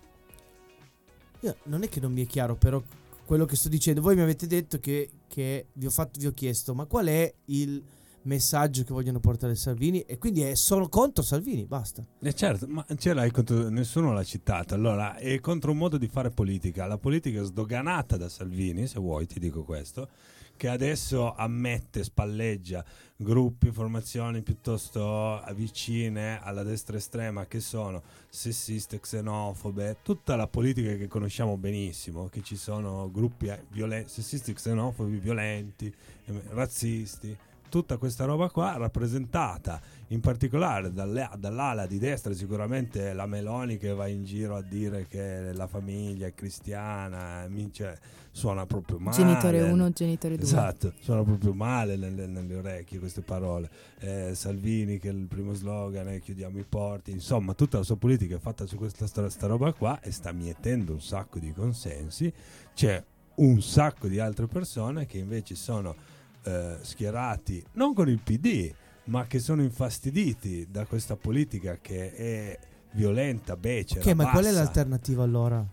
Io- 1.41 1.55
non 1.63 1.83
è 1.83 1.89
che 1.89 1.99
non 1.99 2.11
mi 2.11 2.23
è 2.23 2.27
chiaro, 2.27 2.55
però 2.55 2.81
quello 3.25 3.45
che 3.45 3.55
sto 3.55 3.69
dicendo, 3.69 4.01
voi 4.01 4.15
mi 4.15 4.21
avete 4.21 4.47
detto 4.47 4.79
che, 4.79 5.09
che 5.27 5.67
vi, 5.73 5.85
ho 5.85 5.89
fatto, 5.91 6.19
vi 6.19 6.25
ho 6.25 6.31
chiesto, 6.33 6.73
ma 6.73 6.85
qual 6.85 7.05
è 7.05 7.31
il 7.45 7.81
messaggio 8.29 8.83
che 8.83 8.93
vogliono 8.93 9.19
portare 9.19 9.55
Salvini? 9.55 10.01
E 10.01 10.17
quindi 10.17 10.41
è 10.41 10.55
solo 10.55 10.87
contro 10.87 11.23
Salvini, 11.23 11.65
basta. 11.65 12.05
Eh 12.21 12.33
certo, 12.33 12.67
ma 12.67 12.85
ce 12.95 13.13
l'hai 13.13 13.31
contro 13.31 13.69
nessuno 13.69 14.13
l'ha 14.13 14.23
citato. 14.23 14.75
Allora, 14.75 15.15
è 15.17 15.39
contro 15.39 15.71
un 15.71 15.77
modo 15.77 15.97
di 15.97 16.07
fare 16.07 16.29
politica. 16.29 16.85
La 16.85 16.99
politica 16.99 17.41
è 17.41 17.43
sdoganata 17.43 18.15
da 18.15 18.29
Salvini, 18.29 18.87
se 18.87 18.99
vuoi, 18.99 19.25
ti 19.25 19.39
dico 19.39 19.63
questo, 19.63 20.07
che 20.55 20.67
adesso 20.67 21.33
ammette, 21.33 22.03
spalleggia 22.03 22.85
gruppi, 23.15 23.71
formazioni 23.71 24.41
piuttosto 24.41 25.43
vicine 25.53 26.39
alla 26.41 26.63
destra 26.63 26.97
estrema 26.97 27.47
che 27.47 27.59
sono 27.59 28.03
sessiste, 28.29 28.99
xenofobe, 28.99 29.97
tutta 30.03 30.35
la 30.35 30.47
politica 30.47 30.95
che 30.95 31.07
conosciamo 31.07 31.57
benissimo, 31.57 32.29
che 32.29 32.41
ci 32.43 32.55
sono 32.55 33.09
gruppi 33.11 33.47
eh, 33.47 33.65
violen- 33.71 34.07
sessisti, 34.07 34.53
xenofobi, 34.53 35.17
violenti, 35.17 35.93
eh, 36.25 36.41
razzisti, 36.49 37.35
tutta 37.69 37.97
questa 37.97 38.25
roba 38.25 38.49
qua 38.49 38.75
rappresentata 38.77 39.79
in 40.07 40.19
particolare 40.19 40.91
dalle- 40.91 41.29
dall'ala 41.37 41.85
di 41.85 41.99
destra 41.99 42.33
sicuramente 42.33 43.13
la 43.13 43.25
Meloni 43.25 43.77
che 43.77 43.93
va 43.93 44.07
in 44.07 44.25
giro 44.25 44.55
a 44.55 44.61
dire 44.61 45.07
che 45.07 45.53
la 45.53 45.67
famiglia 45.67 46.27
è 46.27 46.33
cristiana 46.33 47.47
cioè, 47.71 47.97
suona 48.31 48.65
proprio 48.65 48.99
male. 48.99 49.15
Genitore 49.15 49.61
1, 49.61 49.89
genitore 49.91 50.35
2. 50.35 50.43
esatto 50.43 50.93
suona 50.99 51.23
proprio 51.23 51.53
male 51.53 51.95
nelle, 51.95 52.25
nelle 52.25 52.55
orecchie 52.55 52.99
queste 52.99 53.21
parole. 53.21 53.69
Eh, 53.99 54.31
Salvini 54.33 54.97
che 54.97 55.09
il 55.09 55.27
primo 55.27 55.53
slogan 55.53 56.09
è 56.09 56.19
chiudiamo 56.19 56.57
i 56.57 56.65
porti 56.67 57.11
insomma 57.11 57.53
tutta 57.53 57.77
la 57.77 57.83
sua 57.83 57.97
politica 57.97 58.35
è 58.35 58.39
fatta 58.39 58.65
su 58.65 58.75
questa 58.75 59.07
sta, 59.07 59.29
sta 59.29 59.47
roba 59.47 59.71
qua 59.73 59.99
e 60.01 60.11
sta 60.11 60.31
mietendo 60.31 60.93
un 60.93 61.01
sacco 61.01 61.39
di 61.39 61.53
consensi. 61.53 62.31
C'è 62.73 63.03
un 63.35 63.61
sacco 63.61 64.07
di 64.07 64.19
altre 64.19 64.47
persone 64.47 65.05
che 65.05 65.17
invece 65.17 65.55
sono 65.55 65.95
eh, 66.43 66.77
schierati 66.81 67.63
non 67.73 67.93
con 67.93 68.09
il 68.09 68.19
PD, 68.21 68.71
ma 69.05 69.25
che 69.27 69.39
sono 69.39 69.61
infastiditi 69.63 70.67
da 70.69 70.85
questa 70.85 71.15
politica 71.15 71.77
che 71.81 72.13
è 72.15 72.59
violenta, 72.91 73.55
becera. 73.55 74.01
ok, 74.01 74.13
ma 74.13 74.29
qual 74.29 74.43
è 74.43 74.47
bassa. 74.47 74.63
l'alternativa 74.63 75.23
allora? 75.23 75.65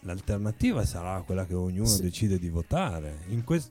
L'alternativa 0.00 0.84
sarà 0.84 1.20
quella 1.22 1.46
che 1.46 1.54
ognuno 1.54 1.86
Sì. 1.86 2.02
decide 2.02 2.38
di 2.38 2.48
votare. 2.48 3.18
In 3.28 3.44
quest- 3.44 3.70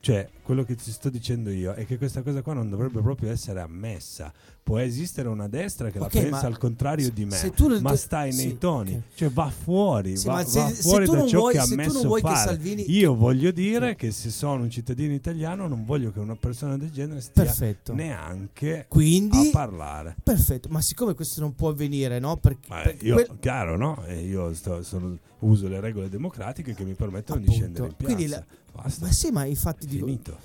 cioè, 0.00 0.28
quello 0.42 0.64
che 0.64 0.74
ti 0.74 0.90
sto 0.90 1.08
dicendo 1.08 1.48
io 1.50 1.72
è 1.74 1.86
che 1.86 1.96
questa 1.96 2.22
cosa 2.22 2.42
qua 2.42 2.54
non 2.54 2.68
dovrebbe 2.68 3.00
proprio 3.00 3.30
essere 3.30 3.60
ammessa. 3.60 4.32
Può 4.64 4.78
esistere 4.78 5.28
una 5.28 5.48
destra 5.48 5.90
che 5.90 5.98
Ok, 5.98 6.14
la 6.14 6.20
pensa 6.20 6.46
al 6.46 6.56
contrario 6.56 7.06
se- 7.06 7.12
di 7.12 7.24
me, 7.24 7.50
tu 7.50 7.80
ma 7.80 7.96
stai 7.96 8.32
sì, 8.32 8.44
nei 8.46 8.58
toni, 8.58 8.94
ok. 8.94 9.02
cioè 9.16 9.28
va 9.28 9.50
fuori, 9.50 10.16
Sì, 10.16 10.26
va, 10.28 10.44
se- 10.44 10.60
va 10.60 10.68
fuori 10.70 11.06
da 11.06 11.26
ciò 11.26 11.38
vuoi- 11.40 11.52
che 11.52 11.58
ha 11.58 11.66
che 11.66 11.90
fare. 12.20 12.36
Salvini- 12.36 12.90
Io 12.92 13.14
voglio 13.16 13.50
dire 13.50 13.96
che 13.96 14.12
se 14.12 14.30
sono 14.30 14.62
un 14.62 14.70
cittadino 14.70 15.12
italiano 15.14 15.66
non 15.66 15.84
voglio 15.84 16.12
che 16.12 16.20
una 16.20 16.36
persona 16.36 16.76
del 16.76 16.92
genere 16.92 17.20
stia 17.20 17.42
Perfetto. 17.42 17.92
neanche 17.92 18.86
Quindi 18.88 19.48
a 19.48 19.50
parlare. 19.50 20.14
Perfetto, 20.22 20.68
ma 20.70 20.80
siccome 20.80 21.14
questo 21.14 21.40
non 21.40 21.56
può 21.56 21.70
avvenire, 21.70 22.20
no? 22.20 22.36
Perché, 22.36 22.68
perché 22.68 23.04
io, 23.04 23.14
quel- 23.14 23.30
chiaro, 23.40 23.76
no? 23.76 24.04
E 24.06 24.20
io 24.24 24.54
sto- 24.54 24.82
sono- 24.84 25.18
uso 25.40 25.66
le 25.66 25.80
regole 25.80 26.08
democratiche 26.08 26.72
che 26.72 26.84
mi 26.84 26.94
permettono 26.94 27.40
di 27.40 27.46
Appunto. 27.46 27.60
scendere 27.64 27.86
in 27.88 27.94
piazza. 27.96 28.46
La- 28.74 28.92
ma 29.00 29.10
sì, 29.10 29.30
ma 29.32 29.44
infatti 29.44 29.86
dico 29.86 30.06
Finito. 30.06 30.38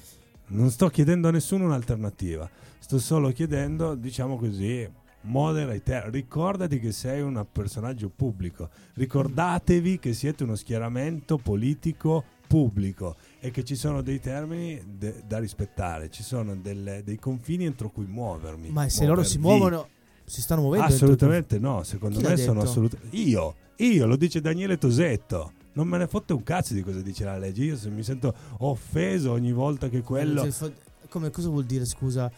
Non 0.47 0.72
sto 0.72 0.88
chiedendo 0.89 1.28
a 1.28 1.32
nessuno 1.32 1.65
un'alternativa, 1.65 2.49
sto 2.88 3.00
solo 3.00 3.32
chiedendo, 3.34 3.96
diciamo 3.96 4.38
così, 4.38 4.90
modera. 5.24 5.74
Ricordati 6.10 6.80
che 6.80 6.94
sei 6.94 7.22
un 7.22 7.46
personaggio 7.52 8.08
pubblico. 8.08 8.70
Ricordatevi 8.94 10.00
che 10.00 10.14
siete 10.14 10.44
uno 10.44 10.56
schieramento 10.56 11.38
politico 11.38 12.24
pubblico 12.48 13.18
e 13.42 13.52
che 13.52 13.66
ci 13.66 13.76
sono 13.76 14.02
dei 14.02 14.22
termini 14.22 14.82
de- 14.98 15.22
da 15.28 15.38
rispettare, 15.38 16.10
ci 16.10 16.24
sono 16.24 16.56
delle- 16.56 17.04
dei 17.04 17.20
confini 17.20 17.66
entro 17.66 17.90
cui 17.90 18.06
muovermi. 18.06 18.70
Ma 18.70 18.88
se 18.88 19.06
loro 19.06 19.22
si 19.24 19.38
muovono, 19.38 19.90
si 20.24 20.42
stanno 20.42 20.62
muovendo. 20.62 20.86
Assolutamente 20.86 21.60
no, 21.60 21.84
secondo 21.84 22.20
Chi 22.20 22.24
me 22.26 22.38
sono 22.38 22.62
assolutamente 22.62 23.18
io, 23.18 23.54
io 23.76 24.06
lo 24.06 24.16
dice 24.16 24.40
Daniele 24.40 24.78
Tosetto. 24.78 25.52
Non 25.74 25.90
me 25.90 25.98
ne 25.98 26.08
fotte 26.08 26.32
un 26.32 26.42
cazzo 26.42 26.74
di 26.74 26.82
cosa 26.84 27.02
dice 27.02 27.26
la 27.26 27.38
legge. 27.38 27.66
Io 27.66 27.76
se 27.76 27.90
mi 27.90 28.02
sento 28.02 28.34
offeso 28.60 29.34
ogni 29.34 29.52
volta 29.52 29.90
che 29.90 30.00
quello 30.02 30.48
Come 31.10 31.30
cosa 31.32 31.50
vuol 31.50 31.66
dire, 31.66 31.86
scusa? 31.86 32.32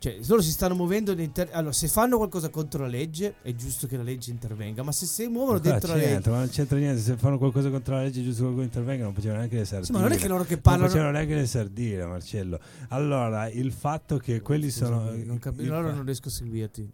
Cioè, 0.00 0.18
loro 0.28 0.40
si 0.40 0.50
stanno 0.50 0.74
muovendo 0.74 1.12
all'inter- 1.12 1.50
Allora, 1.52 1.72
se 1.74 1.86
fanno 1.86 2.16
qualcosa 2.16 2.48
contro 2.48 2.80
la 2.84 2.88
legge, 2.88 3.34
è 3.42 3.54
giusto 3.54 3.86
che 3.86 3.98
la 3.98 4.02
legge 4.02 4.30
intervenga. 4.30 4.82
Ma 4.82 4.92
se 4.92 5.04
si 5.04 5.26
muovono 5.26 5.58
Cosa 5.58 5.70
dentro 5.72 5.88
la 5.90 5.94
legge. 5.96 6.08
c'entra? 6.08 6.32
Ma 6.32 6.38
non 6.38 6.48
c'entra 6.48 6.78
niente. 6.78 7.00
Se 7.02 7.16
fanno 7.18 7.36
qualcosa 7.36 7.68
contro 7.68 7.94
la 7.96 8.02
legge, 8.04 8.20
è 8.20 8.22
giusto 8.22 8.36
che 8.38 8.42
qualcuno 8.44 8.64
intervenga. 8.64 9.04
Non 9.04 9.12
facevano 9.12 9.38
neanche 9.40 9.56
le 9.56 9.64
sardine. 9.66 9.84
Sì, 9.86 9.92
ma 9.92 10.00
non 10.00 10.12
è 10.12 10.16
che 10.16 10.28
loro 10.28 10.44
che 10.44 10.54
Non 10.54 10.62
parlano- 10.62 10.86
facevano 10.88 11.10
neanche 11.10 11.34
le 11.34 11.46
sardine, 11.46 12.06
Marcello. 12.06 12.60
Allora, 12.88 13.48
il 13.50 13.72
fatto 13.72 14.16
che 14.16 14.40
quelli 14.40 14.70
sono. 14.70 15.00
Scusami, 15.02 15.24
non 15.26 15.38
capi- 15.38 15.62
il 15.64 15.70
allora 15.70 15.88
fa- 15.90 15.94
non 15.96 16.04
riesco 16.06 16.28
a 16.28 16.30
seguirti. 16.30 16.90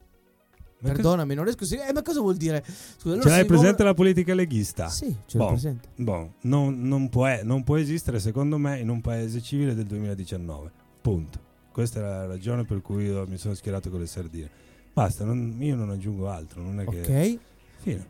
Ma 0.79 0.93
Perdonami, 0.93 1.35
non 1.35 1.45
riesco 1.45 1.63
a 1.63 1.67
seguirti. 1.69 1.91
Eh, 1.91 1.95
ma 1.95 2.03
cosa 2.03 2.21
vuol 2.21 2.37
dire? 2.37 2.65
Scusa, 2.67 3.15
loro 3.15 3.23
Ce 3.23 3.29
l'hai 3.29 3.45
presente 3.45 3.67
muovono- 3.67 3.89
la 3.89 3.95
politica 3.95 4.35
leghista? 4.35 4.89
Sì, 4.89 5.15
ce 5.27 5.39
l'ho 5.39 5.45
Boh, 5.45 5.51
presente. 5.51 5.89
boh, 5.95 6.33
non, 6.43 6.83
non 6.83 7.09
può, 7.09 7.29
non 7.45 7.63
può 7.63 7.77
esistere, 7.77 8.19
secondo 8.19 8.59
me, 8.59 8.81
in 8.81 8.89
un 8.89 9.01
paese 9.01 9.41
civile 9.41 9.77
del 9.77 9.87
2019. 9.87 10.73
Punto. 11.01 11.45
Questa 11.77 11.99
è 11.99 12.03
la 12.03 12.25
ragione 12.25 12.65
per 12.65 12.81
cui 12.81 13.05
io 13.05 13.27
mi 13.29 13.37
sono 13.37 13.53
schierato 13.53 13.91
con 13.91 14.01
le 14.01 14.07
sardine. 14.07 14.49
Basta, 14.95 15.27
non- 15.27 15.57
io 15.59 15.77
non 15.77 15.91
aggiungo 15.91 16.31
altro. 16.31 16.63
Non 16.63 16.81
è 16.81 16.87
che. 16.87 17.01
Ok. 17.01 17.39
Fine. 17.83 18.07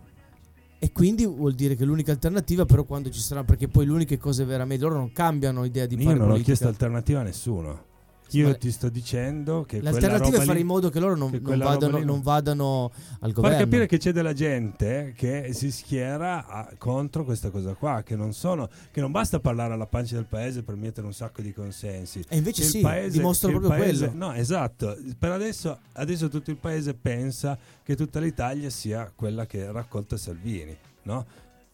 E 0.78 0.92
quindi 0.92 1.26
vuol 1.26 1.54
dire 1.54 1.74
che 1.74 1.84
l'unica 1.84 2.12
alternativa, 2.12 2.64
però, 2.64 2.84
quando 2.84 3.10
ci 3.10 3.18
sarà, 3.18 3.42
perché 3.42 3.66
poi 3.66 3.84
l'unica 3.84 4.16
cosa 4.18 4.44
veramente 4.44 4.84
loro 4.84 4.94
non 4.98 5.10
cambiano 5.10 5.64
idea 5.64 5.84
di 5.84 5.96
Io 5.96 6.02
fare 6.04 6.16
non 6.16 6.30
ho 6.30 6.36
chiesto 6.36 6.68
alternativa 6.68 7.18
a 7.18 7.22
nessuno. 7.24 7.84
Io 8.30 8.56
ti 8.58 8.70
sto 8.72 8.88
dicendo 8.88 9.64
che 9.64 9.80
L'alternativa 9.80 10.42
è 10.42 10.44
fare 10.44 10.58
in 10.58 10.66
modo 10.66 10.90
che 10.90 10.98
loro 10.98 11.14
non, 11.16 11.30
che 11.30 11.38
non 11.38 11.58
vadano, 11.58 11.98
non 11.98 12.20
vadano 12.22 12.90
al 13.20 13.30
Far 13.30 13.32
governo. 13.32 13.56
capire 13.58 13.86
che 13.86 13.98
c'è 13.98 14.12
della 14.12 14.32
gente 14.32 15.12
che 15.16 15.50
si 15.52 15.70
schiera 15.70 16.46
a- 16.46 16.74
contro 16.76 17.24
questa 17.24 17.50
cosa 17.50 17.74
qua, 17.74 18.02
che 18.02 18.16
non 18.16 18.32
sono, 18.32 18.68
che 18.90 19.00
non 19.00 19.10
basta 19.12 19.38
parlare 19.38 19.74
alla 19.74 19.86
pancia 19.86 20.16
del 20.16 20.26
paese 20.26 20.62
per 20.62 20.74
mettere 20.74 21.06
un 21.06 21.12
sacco 21.14 21.40
di 21.40 21.52
consensi. 21.52 22.24
E 22.28 22.36
invece 22.36 22.62
Che 22.62 22.68
sì, 22.68 22.80
paese- 22.80 23.16
dimostrano 23.16 23.58
proprio 23.60 23.78
paese- 23.80 24.08
quello. 24.08 24.26
No, 24.26 24.32
esatto. 24.32 24.96
Per 25.18 25.30
adesso, 25.30 25.78
adesso 25.92 26.28
tutto 26.28 26.50
il 26.50 26.56
paese 26.56 26.94
pensa 26.94 27.56
che 27.82 27.94
tutta 27.94 28.18
l'Italia 28.18 28.70
sia 28.70 29.10
quella 29.14 29.46
che 29.46 29.70
raccolta 29.70 30.16
Salvini, 30.16 30.76
no? 31.04 31.24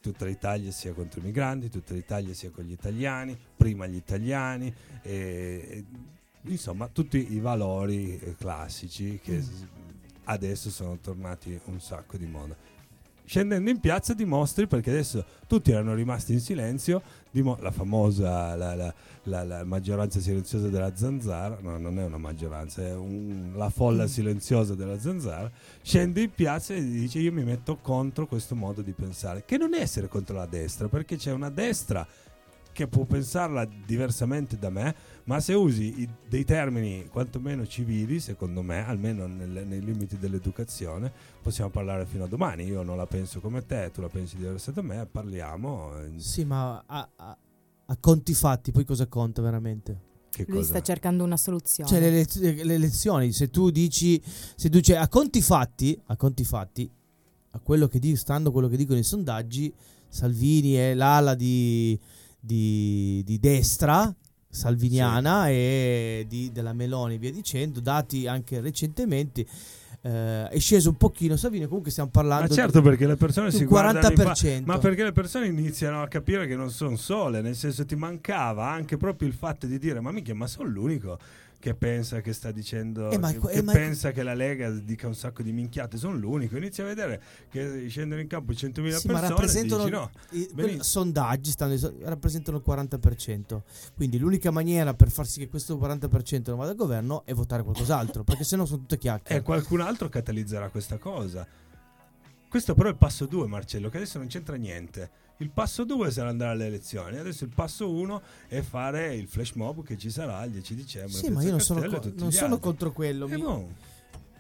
Tutta 0.03 0.25
l'Italia 0.27 0.71
sia 0.73 0.93
contro 0.93 1.21
i 1.21 1.23
migranti, 1.23 1.69
tutta 1.71 1.95
l'Italia 1.95 2.35
sia 2.35 2.51
con 2.51 2.65
gli 2.65 2.73
italiani, 2.73 3.39
prima 3.57 3.87
gli 3.87 3.95
italiani, 3.95 4.75
e- 5.01 5.85
insomma 6.45 6.89
tutti 6.89 7.33
i 7.35 7.41
valori 7.41 8.19
eh, 8.19 8.35
classici 8.37 9.21
che 9.23 9.37
Mm. 9.39 9.63
adesso 10.25 10.71
sono 10.71 10.99
tornati 10.99 11.59
un 11.67 11.81
sacco 11.81 12.17
di 12.17 12.27
moda. 12.27 12.57
Scendendo 13.25 13.71
in 13.71 13.79
piazza 13.79 14.13
dimostri, 14.15 14.67
perché 14.67 14.91
adesso 14.91 15.25
tutti 15.47 15.71
erano 15.71 15.95
rimasti 15.95 16.33
in 16.33 16.41
silenzio, 16.41 17.01
dimo- 17.31 17.57
la 17.61 17.71
famosa 17.71 18.55
la, 18.57 18.75
la- 18.75 18.95
la- 19.25 19.45
la 19.45 19.65
maggioranza 19.65 20.21
silenziosa 20.21 20.69
della 20.69 20.95
zanzara, 20.97 21.57
no 21.63 21.79
non 21.79 21.99
è 21.99 22.05
una 22.05 22.19
maggioranza, 22.19 22.83
è 22.83 22.93
un- 22.95 23.53
la 23.55 23.71
folla 23.71 24.07
silenziosa 24.09 24.75
della 24.75 24.99
zanzara, 24.99 25.51
scende 25.83 26.21
in 26.23 26.31
piazza 26.33 26.75
e 26.75 26.83
dice 26.83 27.21
io 27.21 27.33
mi 27.33 27.45
metto 27.45 27.77
contro 27.79 28.27
questo 28.27 28.55
modo 28.57 28.83
di 28.83 28.93
pensare, 28.93 29.45
che 29.47 29.57
non 29.57 29.73
è 29.73 29.81
essere 29.81 30.09
contro 30.09 30.37
la 30.37 30.47
destra, 30.47 30.89
perché 30.89 31.17
c'è 31.17 31.31
una 31.33 31.49
destra 31.51 32.07
che 32.73 32.87
può 32.89 33.05
pensarla 33.05 33.67
diversamente 33.87 34.59
da 34.59 34.69
me, 34.71 34.95
ma 35.25 35.41
se 35.41 35.55
usi 35.55 36.01
i- 36.03 36.09
dei 36.29 36.45
termini 36.45 37.07
quantomeno 37.11 37.67
civili, 37.67 38.19
secondo 38.21 38.63
me, 38.63 38.85
almeno 38.87 39.27
nel- 39.27 39.65
nei 39.67 39.81
limiti 39.83 40.19
dell'educazione, 40.19 41.11
possiamo 41.43 41.71
parlare 41.71 42.07
fino 42.07 42.25
a 42.25 42.27
domani. 42.27 42.65
Io 42.65 42.83
non 42.83 42.97
la 42.97 43.07
penso 43.07 43.41
come 43.41 43.65
te, 43.65 43.91
tu 43.93 44.01
la 44.01 44.09
pensi 44.09 44.37
diversa 44.37 44.71
da 44.73 44.83
me, 44.83 45.07
parliamo. 45.07 45.93
Sì, 46.17 46.45
ma 46.45 46.83
a, 46.87 47.09
a- 47.17 47.39
a 47.87 47.97
conti 48.01 48.35
fatti, 48.35 48.71
poi 48.73 48.85
cosa 48.85 49.07
conta 49.07 49.43
veramente? 49.43 50.11
Che 50.31 50.47
Lui 50.49 50.65
sta 50.65 50.81
cercando 50.81 51.25
una 51.25 51.37
soluzione. 51.37 51.91
Cioè, 51.91 52.01
le, 52.01 52.07
elez- 52.09 52.41
le 52.65 52.75
elezioni, 52.75 53.33
se 53.33 53.51
tu 53.51 53.71
dici, 53.71 54.21
se 54.25 54.71
tu 54.71 54.79
dici 54.79 54.95
a 54.95 55.07
conti 55.09 55.43
fatti, 55.43 56.01
a 56.07 56.17
conti 56.17 56.43
fatti, 56.45 56.91
a 57.51 57.59
quello 57.59 57.87
che 57.87 57.99
di, 57.99 58.17
stando 58.17 58.49
a 58.49 58.53
quello 58.53 58.69
che 58.69 58.79
dicono 58.79 58.99
i 58.99 59.03
sondaggi, 59.03 59.71
Salvini 60.09 60.73
è 60.73 60.95
l'ala 60.95 61.35
di, 61.35 61.99
di, 62.41 63.23
di 63.27 63.39
destra 63.39 64.15
salviniana 64.53 65.49
e 65.49 66.27
di- 66.29 66.53
della 66.53 66.75
Meloni, 66.75 67.17
via 67.17 67.33
dicendo, 67.33 67.81
dati 67.81 68.27
anche 68.27 68.61
recentemente. 68.61 69.47
eh, 70.05 70.49
è 70.49 70.59
sceso 70.59 70.89
un 70.89 70.97
pochino 70.97 71.37
Salvini, 71.37 71.67
comunque 71.67 71.93
stiamo 71.93 72.11
parlando 72.11 72.49
Ma 72.49 72.55
certo 72.55 72.81
di- 72.81 72.89
perché 72.89 73.07
le 73.07 73.15
persone 73.15 73.53
si 73.53 73.63
un 73.63 73.67
guardano 73.69 73.99
in 73.99 74.03
fa- 74.17 74.23
40%. 74.25 74.65
ma 74.67 74.79
perché 74.79 75.05
le 75.05 75.13
persone 75.13 75.47
iniziano 75.47 76.03
a 76.03 76.09
capire 76.09 76.49
che 76.49 76.57
non 76.57 76.71
sono 76.73 76.97
sole, 76.97 77.41
nel 77.41 77.55
senso 77.55 77.85
ti 77.87 77.95
mancava 77.95 78.69
anche 78.69 78.97
proprio 78.97 79.29
il 79.29 79.35
fatto 79.35 79.67
di 79.69 79.79
dire 79.79 80.01
ma 80.01 80.11
mica 80.11 80.35
ma 80.35 80.49
sono 80.49 80.69
l'unico 80.69 81.21
che 81.63 81.75
pensa 81.77 82.21
che 82.21 82.33
sta 82.33 82.51
dicendo 82.51 83.09
Eh, 83.11 83.19
ma- 83.19 83.31
che, 83.31 83.39
eh, 83.53 83.63
ma- 83.63 83.71
pensa 83.71 84.11
che 84.11 84.25
la 84.25 84.35
Lega 84.35 84.69
dica 84.71 85.07
un 85.07 85.15
sacco 85.15 85.45
di 85.45 85.53
minchiate, 85.53 85.97
sono 85.97 86.17
l'unico, 86.17 86.57
inizia 86.57 86.83
a 86.83 86.89
vedere 86.89 87.23
che 87.49 87.87
scendono 87.89 88.21
in 88.21 88.27
campo 88.27 88.53
100.000 88.53 88.99
Sì, 88.99 89.07
ma 89.07 89.13
persone 89.21 89.29
rappresentano 89.37 89.85
dici, 89.85 89.95
no, 89.95 90.11
i- 90.31 90.49
quelli- 90.53 90.83
sondaggi 90.83 91.53
stanno, 91.53 91.79
rappresentano 92.03 92.57
il 92.57 92.65
40%. 92.65 93.63
Quindi 93.95 94.19
l'unica 94.19 94.51
maniera 94.51 94.93
per 94.95 95.09
far 95.13 95.25
sì 95.29 95.39
che 95.39 95.49
questo 95.49 95.77
40% 95.79 96.51
non 96.51 96.59
vada 96.59 96.73
al 96.73 96.77
governo 96.77 97.23
è 97.27 97.33
votare 97.33 97.63
qualcos'altro, 97.63 98.25
perché 98.25 98.43
sennò 98.43 98.65
sono 98.65 98.81
tutte 98.81 98.99
chiacchiere. 98.99 99.41
E 99.41 99.45
qualcun 99.45 99.83
altro 99.83 100.09
catalizzerà 100.09 100.69
questa 100.69 100.99
cosa. 100.99 101.47
Questo 102.49 102.75
però 102.75 102.89
è 102.89 102.91
il 102.93 102.99
passo 102.99 103.27
2, 103.27 103.47
Marcello, 103.47 103.89
che 103.89 103.99
adesso 103.99 104.19
non 104.19 104.27
c'entra 104.27 104.57
niente. 104.57 105.11
Il 105.39 105.51
passo 105.51 105.85
2 105.85 106.11
sarà 106.11 106.29
andare 106.29 106.53
alle 106.53 106.67
elezioni, 106.67 107.17
adesso 107.19 107.45
il 107.45 107.51
passo 107.55 107.91
1 107.91 108.23
è 108.47 108.61
fare 108.61 109.15
il 109.15 109.27
flash 109.27 109.53
mob 109.53 109.83
che 109.83 109.99
ci 109.99 110.11
sarà 110.11 110.45
il 110.45 110.53
10 110.53 110.75
dicembre. 110.75 111.13
Sì, 111.13 111.31
ma 111.31 111.43
io 111.43 111.51
non 111.51 111.61
sono, 111.61 111.81
Castello 111.81 112.15
co- 112.15 112.21
non 112.21 112.33
sono 112.33 112.59
contro 112.59 112.93
quello. 112.93 113.27
Eh, 113.27 113.35
Mi, 113.35 113.43
boh. 113.43 113.69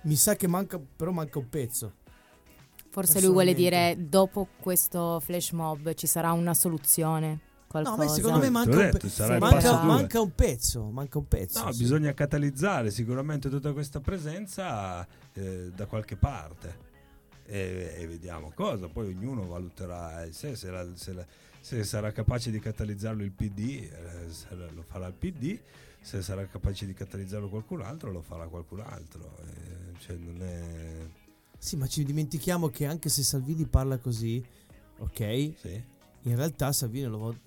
mi 0.02 0.14
sa 0.14 0.36
che 0.36 0.46
manca, 0.46 0.78
però 0.78 1.10
manca 1.10 1.38
un 1.38 1.48
pezzo. 1.48 1.94
Forse 2.88 3.20
lui 3.20 3.30
vuole 3.30 3.54
dire 3.54 3.96
dopo 3.98 4.48
questo 4.60 5.18
flash 5.20 5.50
mob 5.52 5.94
ci 5.94 6.06
sarà 6.06 6.32
una 6.32 6.54
soluzione. 6.54 7.28
No, 7.30 7.40
Qualcosa. 7.80 7.96
ma 8.04 8.08
secondo 8.08 8.38
me 8.38 8.50
manca, 8.50 8.76
un, 8.76 8.90
pe- 8.90 9.06
il 9.06 9.36
manca, 9.40 9.82
manca 9.82 10.20
un 10.20 10.34
pezzo. 10.34 10.90
Manca 10.90 11.16
un 11.18 11.26
pezzo. 11.26 11.64
No, 11.64 11.72
sì. 11.72 11.78
bisogna 11.78 12.12
catalizzare 12.12 12.90
sicuramente 12.90 13.48
tutta 13.48 13.72
questa 13.72 13.98
presenza 14.00 15.06
eh, 15.32 15.70
da 15.74 15.86
qualche 15.86 16.16
parte 16.16 16.90
e, 17.46 17.94
e 17.98 18.06
vediamo 18.06 18.50
cosa. 18.54 18.88
Poi 18.88 19.08
ognuno 19.08 19.46
valuterà 19.46 20.22
il 20.24 20.34
sé, 20.34 20.56
se, 20.56 20.70
la- 20.70 20.88
se 20.96 21.12
la- 21.12 21.26
se 21.60 21.84
sarà 21.84 22.10
capace 22.10 22.50
di 22.50 22.58
catalizzarlo 22.58 23.22
il 23.22 23.30
PD, 23.30 23.88
eh, 23.90 24.30
se 24.32 24.48
lo 24.74 24.82
farà 24.82 25.06
il 25.06 25.14
PD, 25.14 25.58
se 26.00 26.20
sarà 26.20 26.44
capace 26.46 26.86
di 26.86 26.92
catalizzarlo 26.92 27.48
qualcun 27.48 27.82
altro, 27.82 28.10
lo 28.10 28.20
farà 28.20 28.46
qualcun 28.48 28.80
altro. 28.80 29.38
Eh, 29.44 29.98
cioè 30.00 30.16
non 30.16 30.42
è... 30.42 31.06
Sì, 31.58 31.76
ma 31.76 31.86
ci 31.86 32.02
dimentichiamo 32.04 32.68
che 32.68 32.86
anche 32.86 33.08
se 33.08 33.22
Salvini 33.22 33.66
parla 33.66 33.98
così, 33.98 34.44
ok? 34.98 35.52
Sì. 35.60 35.82
In 36.22 36.34
realtà 36.36 36.72
Salvini 36.72 37.06
lo 37.06 37.18
vota. 37.18 37.38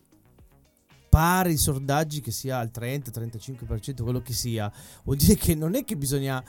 Pare 1.09 1.51
i 1.51 1.57
sondaggi 1.57 2.21
che 2.21 2.31
sia 2.31 2.59
al 2.59 2.71
30-35%, 2.73 4.03
quello 4.03 4.21
che 4.21 4.33
sia. 4.33 4.71
Vuol 5.03 5.17
dire 5.17 5.35
che 5.35 5.55
non 5.55 5.75
è 5.75 5.83
che 5.83 5.97
bisogna. 5.97 6.41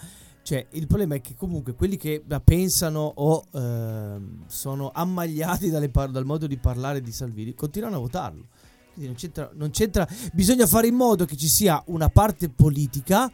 Cioè, 0.46 0.64
il 0.70 0.86
problema 0.86 1.16
è 1.16 1.20
che 1.20 1.34
comunque 1.34 1.74
quelli 1.74 1.96
che 1.96 2.22
la 2.28 2.38
pensano 2.38 3.00
o 3.16 3.46
ehm, 3.52 4.44
sono 4.46 4.92
ammagliati 4.94 5.70
dalle 5.70 5.88
par- 5.88 6.12
dal 6.12 6.24
modo 6.24 6.46
di 6.46 6.56
parlare 6.56 7.00
di 7.00 7.10
Salvini 7.10 7.52
continuano 7.52 7.96
a 7.96 7.98
votarlo. 7.98 8.46
Quindi 8.92 9.06
non 9.10 9.16
c'entra, 9.16 9.50
non 9.54 9.70
c'entra. 9.70 10.06
Bisogna 10.32 10.68
fare 10.68 10.86
in 10.86 10.94
modo 10.94 11.24
che 11.24 11.36
ci 11.36 11.48
sia 11.48 11.82
una 11.86 12.08
parte 12.10 12.48
politica 12.48 13.28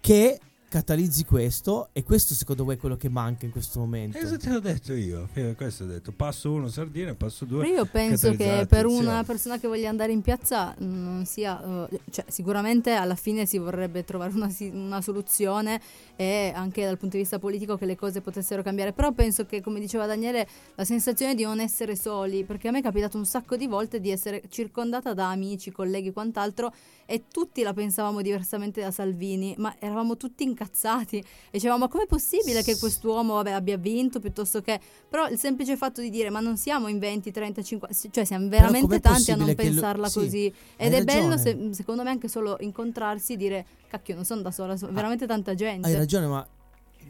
che 0.00 0.38
catalizzi 0.68 1.24
questo 1.24 1.88
e 1.92 2.02
questo 2.02 2.34
secondo 2.34 2.64
voi 2.64 2.74
è 2.74 2.78
quello 2.78 2.96
che 2.96 3.08
manca 3.08 3.44
in 3.44 3.50
questo 3.50 3.78
momento. 3.80 4.18
Esatto, 4.18 4.38
te 4.38 4.50
l'ho 4.50 4.60
detto 4.60 4.92
io. 4.92 5.28
Questo 5.56 5.84
ho 5.84 5.86
detto. 5.86 6.12
Passo 6.12 6.52
1 6.52 6.68
sardine, 6.68 7.14
passo 7.14 7.44
2 7.44 7.58
Ma 7.58 7.66
io 7.66 7.86
penso 7.86 8.32
che 8.32 8.66
per 8.68 8.86
una 8.86 9.24
persona 9.24 9.58
che 9.58 9.68
voglia 9.68 9.88
andare 9.88 10.12
in 10.12 10.22
piazza 10.22 10.74
non 10.78 11.24
sia, 11.24 11.88
eh, 11.88 12.00
cioè 12.10 12.24
sicuramente 12.28 12.92
alla 12.92 13.14
fine 13.14 13.46
si 13.46 13.58
vorrebbe 13.58 14.04
trovare 14.04 14.32
una, 14.34 14.52
una 14.72 15.00
soluzione 15.00 15.80
e 16.16 16.52
anche 16.54 16.84
dal 16.84 16.96
punto 16.98 17.16
di 17.16 17.22
vista 17.22 17.38
politico 17.38 17.76
che 17.76 17.86
le 17.86 17.94
cose 17.94 18.20
potessero 18.20 18.62
cambiare, 18.62 18.92
però 18.92 19.12
penso 19.12 19.46
che 19.46 19.60
come 19.60 19.78
diceva 19.80 20.06
Daniele 20.06 20.46
la 20.74 20.84
sensazione 20.84 21.34
di 21.34 21.42
non 21.42 21.60
essere 21.60 21.94
soli, 21.94 22.44
perché 22.44 22.68
a 22.68 22.70
me 22.70 22.78
è 22.78 22.82
capitato 22.82 23.16
un 23.16 23.26
sacco 23.26 23.56
di 23.56 23.66
volte 23.66 24.00
di 24.00 24.10
essere 24.10 24.42
circondata 24.48 25.14
da 25.14 25.30
amici, 25.30 25.70
colleghi, 25.70 26.12
quant'altro 26.12 26.72
e 27.04 27.24
tutti 27.30 27.62
la 27.62 27.72
pensavamo 27.72 28.20
diversamente 28.22 28.80
da 28.80 28.90
Salvini, 28.90 29.54
ma 29.58 29.74
eravamo 29.78 30.16
tutti 30.16 30.42
incazzati. 30.42 31.18
E 31.18 31.24
dicevamo 31.52 31.74
ma 31.76 31.88
com'è 31.88 32.06
possibile 32.06 32.62
che 32.62 32.78
quest'uomo 32.78 33.34
vabbè, 33.34 33.50
abbia 33.50 33.76
vinto 33.76 34.18
piuttosto 34.18 34.62
che 34.62 34.80
però 35.08 35.28
il 35.28 35.38
semplice 35.38 35.76
fatto 35.76 36.00
di 36.00 36.08
dire 36.08 36.30
ma 36.30 36.40
non 36.40 36.56
siamo 36.56 36.88
in 36.88 36.98
20, 36.98 37.30
30, 37.30 37.62
50 37.62 37.96
cioè 38.10 38.24
siamo 38.24 38.48
veramente 38.48 38.98
tanti 38.98 39.30
a 39.30 39.36
non 39.36 39.46
che 39.46 39.54
lo- 39.56 39.62
pensarla 39.62 40.08
sì, 40.08 40.18
così. 40.18 40.52
ed 40.76 40.94
è 40.94 41.04
bello 41.04 41.34
ragione. 41.34 41.66
se- 41.68 41.74
secondo 41.74 42.02
me 42.02 42.10
anche 42.10 42.28
solo 42.28 42.56
incontrarsi 42.60 43.34
e 43.34 43.36
dire 43.36 43.66
cacchio 43.96 44.14
non 44.14 44.24
sono 44.24 44.42
da 44.42 44.50
sola, 44.50 44.76
sono 44.76 44.92
veramente 44.92 45.26
tanta 45.26 45.54
gente. 45.54 45.86
Hai 45.88 45.94
ragione, 45.94 46.26
ma 46.26 46.46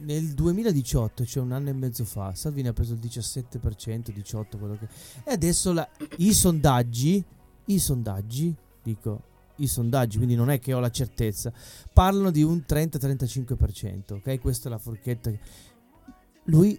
nel 0.00 0.34
2018, 0.34 1.24
cioè 1.24 1.42
un 1.42 1.52
anno 1.52 1.68
e 1.70 1.72
mezzo 1.72 2.04
fa, 2.04 2.34
Salvini 2.34 2.68
ha 2.68 2.72
preso 2.72 2.92
il 2.94 3.00
17%, 3.00 4.12
18%, 4.14 4.58
quello 4.58 4.76
che... 4.78 4.88
E 5.24 5.32
adesso 5.32 5.72
la- 5.72 5.88
i 6.18 6.32
sondaggi, 6.34 7.24
i 7.66 7.78
sondaggi, 7.78 8.54
dico, 8.82 9.22
i 9.56 9.66
sondaggi, 9.66 10.16
quindi 10.18 10.34
non 10.34 10.50
è 10.50 10.58
che 10.58 10.74
ho 10.74 10.80
la 10.80 10.90
certezza, 10.90 11.52
parlano 11.92 12.30
di 12.30 12.42
un 12.42 12.62
30-35%, 12.68 14.14
ok? 14.14 14.38
Questa 14.40 14.68
è 14.68 14.70
la 14.70 14.78
forchetta. 14.78 15.30
che- 15.30 15.40
Lui, 16.44 16.78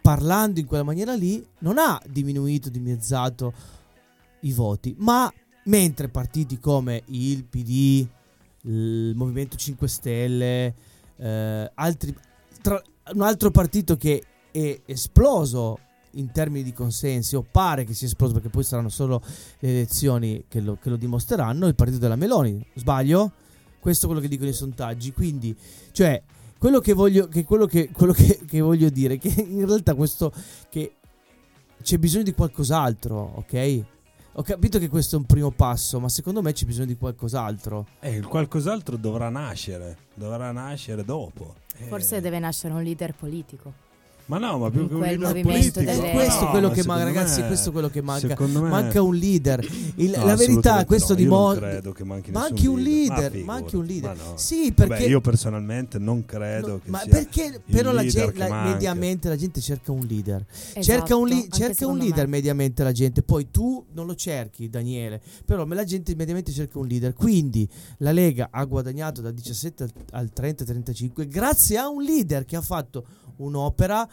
parlando 0.00 0.58
in 0.58 0.66
quella 0.66 0.82
maniera 0.82 1.14
lì, 1.14 1.46
non 1.58 1.78
ha 1.78 2.00
diminuito, 2.08 2.68
dimezzato 2.70 3.52
i 4.40 4.52
voti, 4.52 4.94
ma 4.98 5.32
mentre 5.66 6.08
partiti 6.08 6.58
come 6.58 7.02
il 7.06 7.44
PD, 7.44 8.04
il 8.62 9.12
Movimento 9.14 9.56
5 9.56 9.88
Stelle, 9.88 10.74
eh, 11.16 11.70
altri, 11.74 12.14
tra- 12.60 12.82
un 13.14 13.22
altro 13.22 13.50
partito 13.50 13.96
che 13.96 14.22
è 14.50 14.80
esploso 14.86 15.78
in 16.12 16.30
termini 16.30 16.62
di 16.62 16.72
consensi, 16.72 17.36
o 17.36 17.44
pare 17.48 17.84
che 17.84 17.94
sia 17.94 18.06
esploso 18.06 18.34
perché 18.34 18.50
poi 18.50 18.64
saranno 18.64 18.88
solo 18.88 19.22
le 19.60 19.68
elezioni 19.68 20.44
che 20.48 20.60
lo, 20.60 20.76
che 20.80 20.90
lo 20.90 20.96
dimostreranno, 20.96 21.66
il 21.66 21.74
partito 21.74 21.98
della 21.98 22.16
Meloni. 22.16 22.64
Sbaglio? 22.74 23.32
Questo 23.80 24.04
è 24.04 24.06
quello 24.06 24.22
che 24.22 24.28
dicono 24.28 24.50
i 24.50 24.54
sondaggi. 24.54 25.12
Quindi, 25.12 25.56
cioè, 25.90 26.22
quello 26.58 26.80
che 26.80 26.92
voglio, 26.92 27.26
che 27.28 27.44
quello 27.44 27.66
che, 27.66 27.90
quello 27.90 28.12
che, 28.12 28.40
che 28.46 28.60
voglio 28.60 28.90
dire 28.90 29.14
è 29.14 29.18
che 29.18 29.28
in 29.40 29.66
realtà 29.66 29.94
questo 29.94 30.32
che 30.68 30.96
c'è 31.82 31.98
bisogno 31.98 32.24
di 32.24 32.32
qualcos'altro, 32.32 33.32
ok? 33.36 33.84
Ho 34.34 34.42
capito 34.42 34.78
che 34.78 34.88
questo 34.88 35.16
è 35.16 35.18
un 35.18 35.26
primo 35.26 35.50
passo, 35.50 36.00
ma 36.00 36.08
secondo 36.08 36.40
me 36.40 36.54
c'è 36.54 36.64
bisogno 36.64 36.86
di 36.86 36.96
qualcos'altro. 36.96 37.86
Eh, 38.00 38.16
il 38.16 38.26
qualcos'altro 38.26 38.96
dovrà 38.96 39.28
nascere, 39.28 39.98
dovrà 40.14 40.50
nascere 40.52 41.04
dopo. 41.04 41.56
Eh, 41.76 41.84
Forse 41.84 42.22
deve 42.22 42.38
nascere 42.38 42.72
un 42.72 42.82
leader 42.82 43.14
politico. 43.14 43.90
Ma 44.26 44.38
no, 44.38 44.56
ma 44.58 44.70
più 44.70 44.88
che 44.88 44.94
un 44.94 45.00
leader 45.00 45.18
movimento 45.26 45.48
politico. 45.50 45.80
delle- 45.80 46.10
Eh, 46.10 46.14
questo 46.14 46.40
è 46.40 46.44
no, 46.44 46.50
quello 46.50 46.68
ma 46.68 46.74
che 46.74 46.82
manca, 46.84 46.98
secondo 47.00 47.18
ragazzi. 47.18 47.40
me- 47.40 47.46
questo 47.48 47.68
è 47.68 47.72
quello 47.72 47.88
che 47.90 48.02
manca. 48.02 48.28
secondo 48.28 48.62
me- 48.62 48.68
Manca 48.70 49.02
un 49.02 49.14
leader. 49.16 49.68
Il- 49.96 50.10
No, 50.16 50.24
la 50.24 50.36
verità, 50.36 50.84
questo 50.86 51.12
no, 51.12 51.18
io 51.18 51.24
dimostra. 51.24 51.60
non 51.60 51.70
credo 51.70 51.92
che 51.92 52.04
manchi 52.04 52.30
manchi 52.30 52.66
un 52.66 52.80
leader. 52.80 52.92
leader. 52.92 53.22
Ma 53.22 53.30
figurati, 53.30 53.44
manchi 53.44 53.76
un 53.76 53.84
leader. 53.84 54.16
ma 54.16 54.22
no. 54.30 54.36
Sì, 54.36 54.72
perché. 54.72 54.92
Vabbè, 54.94 55.06
io 55.08 55.20
personalmente 55.20 55.98
non 55.98 56.24
credo 56.24 56.66
no, 56.68 56.80
che 56.82 56.90
ma 56.90 57.00
sia 57.00 57.10
perché 57.12 57.60
però 57.70 57.92
la 57.92 58.04
gente, 58.06 58.38
la- 58.38 58.62
mediamente 58.62 59.28
la 59.28 59.36
gente 59.36 59.60
cerca 59.60 59.92
un 59.92 60.06
leader. 60.08 60.44
Esatto, 60.48 60.82
cerca 60.82 61.16
un, 61.16 61.28
li- 61.28 61.48
cerca 61.50 61.86
un 61.86 61.98
leader 61.98 62.24
me. 62.26 62.30
mediamente 62.36 62.82
la 62.84 62.92
gente. 62.92 63.22
Poi 63.22 63.50
tu 63.50 63.84
non 63.92 64.06
lo 64.06 64.14
cerchi, 64.14 64.68
Daniele. 64.70 65.20
Però 65.44 65.66
la 65.66 65.84
gente 65.84 66.14
mediamente 66.14 66.52
cerca 66.52 66.78
un 66.78 66.86
leader. 66.86 67.12
Quindi 67.12 67.68
la 67.98 68.12
Lega 68.12 68.48
ha 68.50 68.64
guadagnato 68.64 69.20
dal 69.20 69.34
17 69.34 69.82
al- 69.82 69.92
al 70.12 70.30
30-35 70.32 71.26
grazie 71.28 71.76
a 71.76 71.88
un 71.88 72.02
leader 72.02 72.44
che 72.44 72.56
ha 72.56 72.60
fatto 72.60 73.04
un'opera 73.36 74.08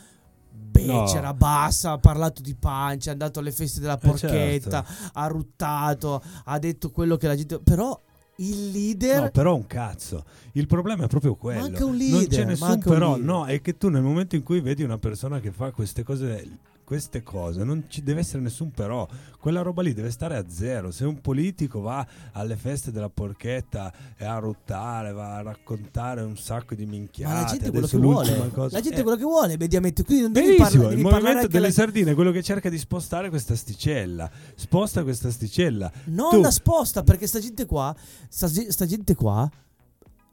becera, 0.52 1.28
No. 1.30 1.34
bassa, 1.36 1.92
ha 1.92 1.98
parlato 1.98 2.42
di 2.42 2.56
pancia, 2.56 3.10
è 3.10 3.14
andato 3.14 3.40
alle 3.40 3.52
feste 3.52 3.80
della 3.80 3.98
Eh, 4.00 4.08
porchetta, 4.08 4.84
certo. 4.86 5.10
ha 5.14 5.28
ruttato, 5.28 6.22
ha 6.46 6.60
detto 6.60 6.92
quello 6.92 7.18
che 7.18 7.28
la 7.28 7.36
gente... 7.36 7.60
Però 7.60 8.00
il 8.38 8.72
leader... 8.72 9.22
No, 9.24 9.30
però 9.32 9.56
un 9.56 9.68
cazzo. 9.68 10.24
Il 10.54 10.66
problema 10.68 11.06
è 11.06 11.08
proprio 11.08 11.36
quello. 11.36 11.62
Manca 11.62 11.86
un 11.86 11.92
non 11.92 12.00
c'è 12.00 12.06
leader, 12.20 12.46
nessun 12.46 12.80
però. 12.80 13.10
leader. 13.16 13.26
No, 13.26 13.46
è 13.46 13.62
che 13.62 13.78
tu 13.78 13.90
nel 13.90 14.02
momento 14.02 14.36
in 14.36 14.44
cui 14.44 14.60
vedi 14.62 14.84
una 14.84 14.98
persona 14.98 15.40
che 15.40 15.52
fa 15.52 15.72
queste 15.72 16.04
cose, 16.04 16.60
queste 16.90 17.22
cose, 17.22 17.64
non 17.64 17.84
ci 17.88 18.02
deve 18.02 18.22
essere 18.22 18.42
nessun 18.42 18.72
però. 18.72 19.08
Quella 19.40 19.62
roba 19.62 19.84
lì 19.84 19.94
deve 19.94 20.10
stare 20.10 20.36
a 20.38 20.46
zero. 20.50 20.90
Se 20.90 21.06
un 21.06 21.22
politico 21.22 21.82
va 21.82 22.04
alle 22.32 22.56
feste 22.56 22.92
della 22.92 23.10
porchetta 23.10 23.94
e 24.18 24.26
a 24.26 24.40
ruttare, 24.40 25.12
va 25.12 25.36
a 25.36 25.42
raccontare 25.44 26.24
un 26.24 26.36
sacco 26.36 26.74
di 26.74 26.88
minchiate. 26.88 27.32
Ma 27.32 27.42
la 27.42 27.46
gente 27.48 27.70
quello 27.70 27.86
che 27.86 27.98
vuole. 27.98 28.50
cosa- 28.52 28.76
La 28.76 28.82
gente 28.82 29.00
Eh, 29.02 29.04
quello 29.04 29.18
che 29.18 29.24
vuole 29.24 29.56
mediamente. 29.56 30.04
Quindi 30.04 30.24
non 30.24 30.32
devi, 30.34 30.48
Benissimo, 30.56 30.68
parla- 30.70 30.88
il 30.90 30.90
devi 30.98 31.04
parlare 31.04 31.22
movimento 31.26 31.48
delle 31.52 31.66
alla- 31.68 31.74
sardine 31.76 32.12
è 32.12 32.16
quello 32.16 32.32
che 32.32 32.42
cerca 32.42 32.70
di 32.70 32.78
spostare 32.80 33.30
questa 33.30 33.56
sticella. 33.56 34.28
Sposta 34.56 35.04
questa 35.04 35.30
sticella. 35.30 35.92
Non 36.06 36.32
Tu- 36.32 36.42
la 36.42 36.50
sposta 36.52 37.04
perché 37.04 37.28
sta 37.28 37.40
gente 37.40 37.68
qua, 37.68 37.96
sta, 38.28 38.48
sta 38.48 38.86
gente 38.88 39.14
qua 39.14 39.48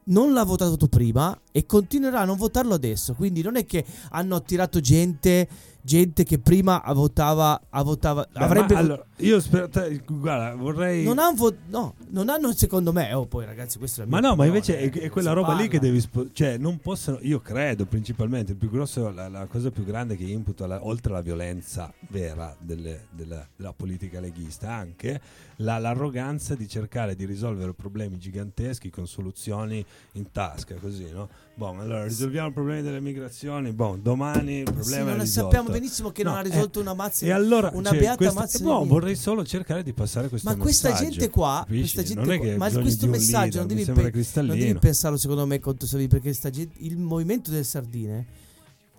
non 0.08 0.32
l'ha 0.32 0.44
votato 0.44 0.86
prima 0.86 1.36
e 1.50 1.66
continuerà 1.66 2.20
a 2.20 2.24
non 2.24 2.36
votarlo 2.36 2.74
adesso. 2.74 3.14
Quindi 3.14 3.42
non 3.42 3.56
è 3.56 3.66
che 3.66 3.84
hanno 4.10 4.40
tirato 4.42 4.78
gente, 4.78 5.48
gente 5.86 6.24
che 6.24 6.40
prima 6.40 6.82
votava, 6.88 7.60
votava, 7.70 8.26
Beh, 8.30 8.38
avrebbe 8.40 8.74
allora, 8.74 9.04
io 9.18 9.38
spero, 9.40 9.68
te- 9.68 10.02
guarda, 10.04 10.56
vorrei 10.56 11.04
non, 11.04 11.20
han 11.20 11.36
vo- 11.36 11.54
no, 11.68 11.94
non 12.08 12.28
hanno 12.28 12.52
secondo 12.52 12.92
me, 12.92 13.12
oh 13.14 13.26
poi 13.26 13.44
ragazzi 13.44 13.78
questo 13.78 14.02
è 14.02 14.04
Ma 14.04 14.18
no, 14.18 14.34
ma 14.34 14.44
invece 14.46 14.78
è, 14.78 14.84
eh, 14.84 14.90
è 15.02 15.08
quella 15.10 15.32
roba 15.32 15.50
lì 15.52 15.54
parla. 15.54 15.70
che 15.70 15.78
devi. 15.78 16.00
spo- 16.00 16.26
cioè, 16.32 16.58
non 16.58 16.78
possono. 16.78 17.18
Io 17.22 17.38
credo 17.40 17.86
principalmente. 17.86 18.50
Il 18.52 18.58
più 18.58 18.68
grosso, 18.68 19.10
la, 19.10 19.28
la 19.28 19.46
cosa 19.46 19.70
più 19.70 19.84
grande 19.84 20.16
che 20.16 20.24
imputa, 20.24 20.66
la- 20.66 20.84
oltre 20.84 21.12
alla 21.12 21.22
violenza 21.22 21.92
vera 22.08 22.54
delle- 22.58 23.06
della, 23.10 23.46
della 23.54 23.72
politica 23.72 24.18
leghista, 24.18 24.72
anche 24.72 25.20
la- 25.60 25.78
l'arroganza 25.78 26.54
di 26.54 26.68
cercare 26.68 27.14
di 27.16 27.24
risolvere 27.24 27.72
problemi 27.72 28.18
giganteschi 28.18 28.90
con 28.90 29.06
soluzioni 29.06 29.84
in 30.12 30.30
tasca, 30.30 30.74
così, 30.74 31.10
no? 31.10 31.28
Boh, 31.54 31.70
allora 31.78 32.04
risolviamo 32.04 32.48
i 32.48 32.52
problemi 32.52 32.82
delle 32.82 33.00
migrazioni. 33.00 33.72
Boh, 33.72 33.96
domani 34.00 34.58
il 34.58 34.66
Sì, 34.66 34.72
problema 34.74 35.10
non 35.10 35.20
è 35.20 35.22
risolto. 35.22 35.50
sappiamo 35.50 35.70
benissimo 35.72 36.10
che 36.10 36.22
non 36.22 36.32
No, 36.34 36.38
ha 36.38 36.42
eh, 36.42 36.48
risolto 36.50 36.80
una 36.80 36.92
mazza 36.92 37.24
E 37.24 37.30
allora, 37.30 37.70
una 37.72 37.88
cioè, 37.88 37.98
beata 37.98 38.16
questa- 38.16 38.40
mazza 38.40 38.58
niente. 38.64 38.86
vorrei 38.88 39.14
solo 39.16 39.44
cercare 39.44 39.82
di 39.82 39.94
passare 39.94 40.28
questo 40.28 40.48
Ma 40.50 40.56
questa 40.56 40.90
messaggio, 40.90 41.10
gente 41.10 41.30
qua, 41.30 41.64
capisci? 41.66 41.80
questa 41.94 42.02
gente 42.02 42.36
non 42.36 42.38
qua- 42.38 42.56
ma 42.58 42.70
questo 42.80 43.06
messaggio 43.06 43.38
leader, 43.40 43.58
non 43.58 43.66
devi, 43.68 43.84
pe- 43.84 44.40
non 44.42 44.58
devi 44.58 44.78
pensarlo 44.78 45.16
secondo 45.16 45.46
me 45.46 45.58
contro 45.58 45.86
Salvini 45.86 46.10
perché 46.10 46.32
sta 46.34 46.50
gente- 46.50 46.76
il 46.80 46.98
movimento 46.98 47.50
delle 47.50 47.64
sardine 47.64 48.26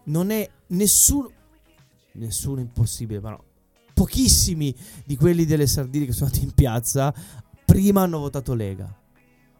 non 0.05 0.31
è 0.31 0.49
nessuno 0.67 1.31
nessuno 2.13 2.59
impossibile, 2.61 3.19
ma 3.19 3.29
no. 3.29 3.43
Pochissimi 3.97 4.75
di 5.05 5.15
quelli 5.15 5.43
delle 5.45 5.65
sardine 5.65 6.05
che 6.05 6.11
sono 6.11 6.27
andati 6.27 6.45
in 6.45 6.53
piazza 6.53 7.11
prima 7.65 8.03
hanno 8.03 8.19
votato 8.19 8.53
Lega. 8.53 8.95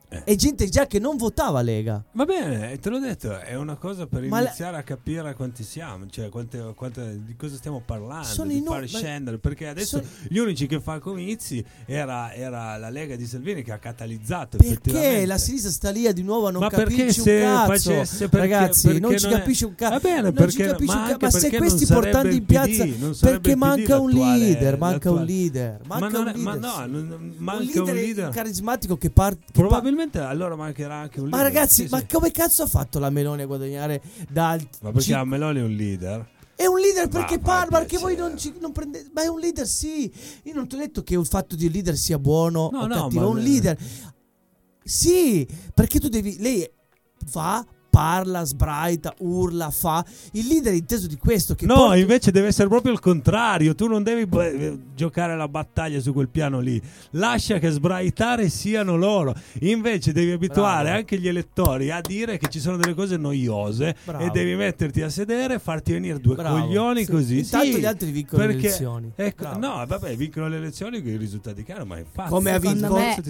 Eh. 0.10 0.22
E 0.24 0.36
gente 0.38 0.70
già 0.70 0.88
che 0.88 1.00
non 1.00 1.18
votava 1.18 1.62
Lega. 1.62 2.02
Va 2.14 2.24
bene, 2.24 2.72
eh, 2.72 2.80
te 2.80 2.90
l'ho 2.90 2.98
detto, 3.00 3.38
è 3.42 3.56
una 3.56 3.76
cosa 3.76 4.08
per 4.08 4.22
Ma 4.24 4.40
la- 4.40 4.46
iniziare 4.48 4.78
a 4.78 4.82
capire 4.84 5.34
quanti 5.36 5.64
siamo, 5.64 6.06
cioè 6.10 6.30
quante- 6.30 6.72
quante- 6.76 7.20
di 7.26 7.36
cosa 7.36 7.58
stiamo 7.58 7.82
parlando, 7.86 8.26
Sono 8.26 8.50
di 8.54 8.64
far 8.66 8.80
ma- 8.82 8.88
scendere, 8.88 9.38
perché 9.38 9.68
adesso 9.68 9.98
sono- 9.98 10.08
gli 10.30 10.38
unici 10.38 10.66
che 10.66 10.80
fa 10.80 11.00
comizi 11.00 11.62
era, 11.86 12.34
era 12.34 12.78
la 12.78 12.90
Lega 12.90 13.18
di 13.18 13.26
Salvini 13.26 13.64
che 13.64 13.74
ha 13.74 13.80
catalizzato 13.80 14.56
Perché 14.58 15.26
la 15.26 15.38
sinistra 15.38 15.72
sta 15.72 15.90
lì 15.90 16.08
a 16.08 16.14
di 16.14 16.24
nuovo 16.24 16.48
a 16.48 16.52
non 16.52 16.62
Ma 16.62 16.70
capisci 16.70 17.20
un 17.20 17.26
cazzo? 17.42 17.90
perché- 17.92 18.38
Ragazzi, 18.38 18.88
perché 18.88 19.00
non 19.02 19.18
ci 19.18 19.28
capisce 19.28 19.66
un 19.66 19.76
cazzo. 19.76 19.94
Va 19.94 20.00
bene, 20.00 20.32
perché- 20.32 20.68
ma 20.86 20.94
un 20.94 21.00
anche 21.02 21.18
Ma 21.26 21.32
se 21.32 21.52
questi 21.58 21.86
portando 21.86 22.30
in 22.34 22.46
piazza 22.46 22.86
PD, 22.86 23.20
perché 23.20 23.56
manca 23.58 24.00
un 24.00 24.10
leader, 24.12 24.78
manca 24.78 25.12
un 25.12 25.26
leader, 25.26 25.82
Ma, 25.86 26.00
manca 26.00 26.18
non 26.18 26.28
un 26.28 26.34
è- 26.34 26.38
ma 26.38 26.52
leader. 26.54 26.90
no, 26.90 27.22
manca 27.40 27.62
leader, 27.64 27.82
un 27.84 27.94
leader. 27.94 28.30
carismatico 28.30 28.96
che 28.96 29.10
parte 29.10 29.40
Probabilmente 29.52 29.96
allora 30.28 30.56
mancherà 30.56 30.96
anche 30.96 31.20
un 31.20 31.30
Ma 31.30 31.38
leader. 31.38 31.54
ragazzi, 31.54 31.84
sì, 31.86 31.90
ma 31.92 32.00
sì. 32.00 32.06
come 32.12 32.32
cazzo 32.32 32.64
ha 32.64 32.68
fatto 32.68 33.00
la 33.00 33.10
Meloni 33.10 33.42
a 33.42 33.46
guadagnare 33.46 34.02
dal 34.30 34.66
Ma 34.82 34.92
perché 34.92 35.12
la 35.12 35.24
Meloni 35.26 35.60
è 35.60 35.64
un 35.64 35.72
leader? 35.72 36.30
È 36.56 36.66
un 36.66 36.80
leader 36.80 37.04
Ma 37.04 37.20
perché 37.20 37.38
parla, 37.40 37.78
perché 37.78 37.98
voi 38.00 38.16
non, 38.16 38.36
ci, 38.38 38.54
non 38.60 38.72
prendete. 38.72 39.10
Ma 39.14 39.22
è 39.24 39.28
un 39.28 39.40
leader, 39.40 39.68
sì. 39.68 40.12
Io 40.44 40.54
non 40.56 40.68
ti 40.68 40.74
ho 40.76 40.80
detto 40.80 41.04
che 41.04 41.14
il 41.16 41.26
fatto 41.26 41.56
di 41.56 41.68
un 41.68 41.72
leader 41.72 41.96
sia 41.96 42.18
buono 42.18 42.70
No, 42.72 42.80
o 42.80 42.88
no, 42.88 42.96
cattivo. 42.96 43.22
ma- 43.22 43.28
È 43.28 43.30
un 43.30 43.38
leader. 43.40 43.78
Sì, 44.84 45.48
perché 45.74 46.00
tu 46.00 46.08
devi. 46.10 46.38
Lei 46.40 46.68
va, 47.32 47.64
parla, 48.02 48.44
sbraita, 48.46 49.12
urla, 49.20 49.72
fa. 49.72 50.06
Il 50.34 50.46
leader 50.46 50.72
è 50.74 50.76
inteso 50.76 51.08
di 51.08 51.18
questo. 51.18 51.56
Che 51.56 51.66
No, 51.66 51.74
porta- 51.76 51.96
invece 51.96 52.30
deve 52.32 52.48
essere 52.48 52.68
proprio 52.68 52.92
il 52.94 53.00
contrario. 53.00 53.74
Tu 53.74 53.88
non 53.88 54.04
devi 54.04 54.28
eh, 54.38 54.78
giocare 54.94 55.36
la 55.36 55.48
battaglia 55.48 56.00
su 56.00 56.14
quel 56.14 56.30
piano 56.30 56.60
lì. 56.60 56.80
Lascia 57.12 57.58
che 57.58 57.72
sbraitare 57.72 58.50
siano 58.50 58.96
loro. 58.98 59.34
Invece 59.62 60.12
devi 60.14 60.30
abituare 60.32 60.84
Bravo. 60.84 60.98
anche 60.98 61.18
gli 61.20 61.28
elettori 61.28 61.90
a 61.90 62.00
dire 62.02 62.38
che 62.38 62.50
ci 62.50 62.60
sono 62.60 62.78
delle 62.78 62.94
cose 62.94 63.18
noiose 63.18 63.96
Bravo. 64.06 64.24
e 64.26 64.30
devi 64.30 64.54
metterti 64.56 65.02
a 65.02 65.10
sedere, 65.10 65.58
farti 65.58 65.94
venire 65.94 66.20
due 66.20 66.36
Bravo. 66.36 66.60
coglioni 66.62 67.04
Sì. 67.04 67.12
così. 67.12 67.38
Intanto 67.40 67.66
Sì, 67.66 67.80
gli 67.80 67.86
altri 67.86 68.12
vincono 68.12 68.42
le 68.46 68.48
perché- 68.50 68.68
elezioni. 68.68 69.12
ecco, 69.16 69.58
no, 69.58 69.84
vabbè, 69.88 70.16
vincono 70.16 70.48
le 70.48 70.58
elezioni 70.58 71.02
con 71.02 71.12
i 71.12 71.18
risultati 71.18 71.64
chiari, 71.64 71.84
ma 71.86 71.98
infatti 71.98 72.30
Come 72.30 72.52
ha 72.52 72.60
vinto- 72.60 72.88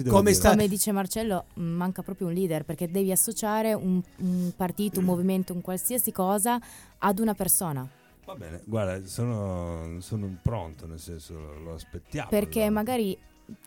come 0.08 0.34
sta- 0.34 0.50
come 0.50 0.68
dice 0.68 0.92
Marcello, 0.92 1.46
manca 1.54 2.02
proprio 2.02 2.26
un 2.26 2.34
leader 2.34 2.64
perché 2.64 2.90
devi 2.90 3.10
associare 3.12 3.72
un, 3.72 4.00
un 4.18 4.50
partito, 4.58 4.98
un 4.98 5.06
movimento, 5.06 5.52
un 5.52 5.62
qualsiasi 5.62 6.10
cosa 6.10 6.60
ad 6.98 7.18
una 7.20 7.34
persona. 7.34 7.88
Va 8.26 8.34
bene, 8.34 8.60
guarda, 8.66 9.06
sono, 9.06 10.00
sono 10.00 10.36
pronto, 10.42 10.86
nel 10.86 10.98
senso 10.98 11.54
lo 11.60 11.74
aspettiamo. 11.74 12.28
Perché 12.28 12.64
allora. 12.64 12.74
magari 12.74 13.16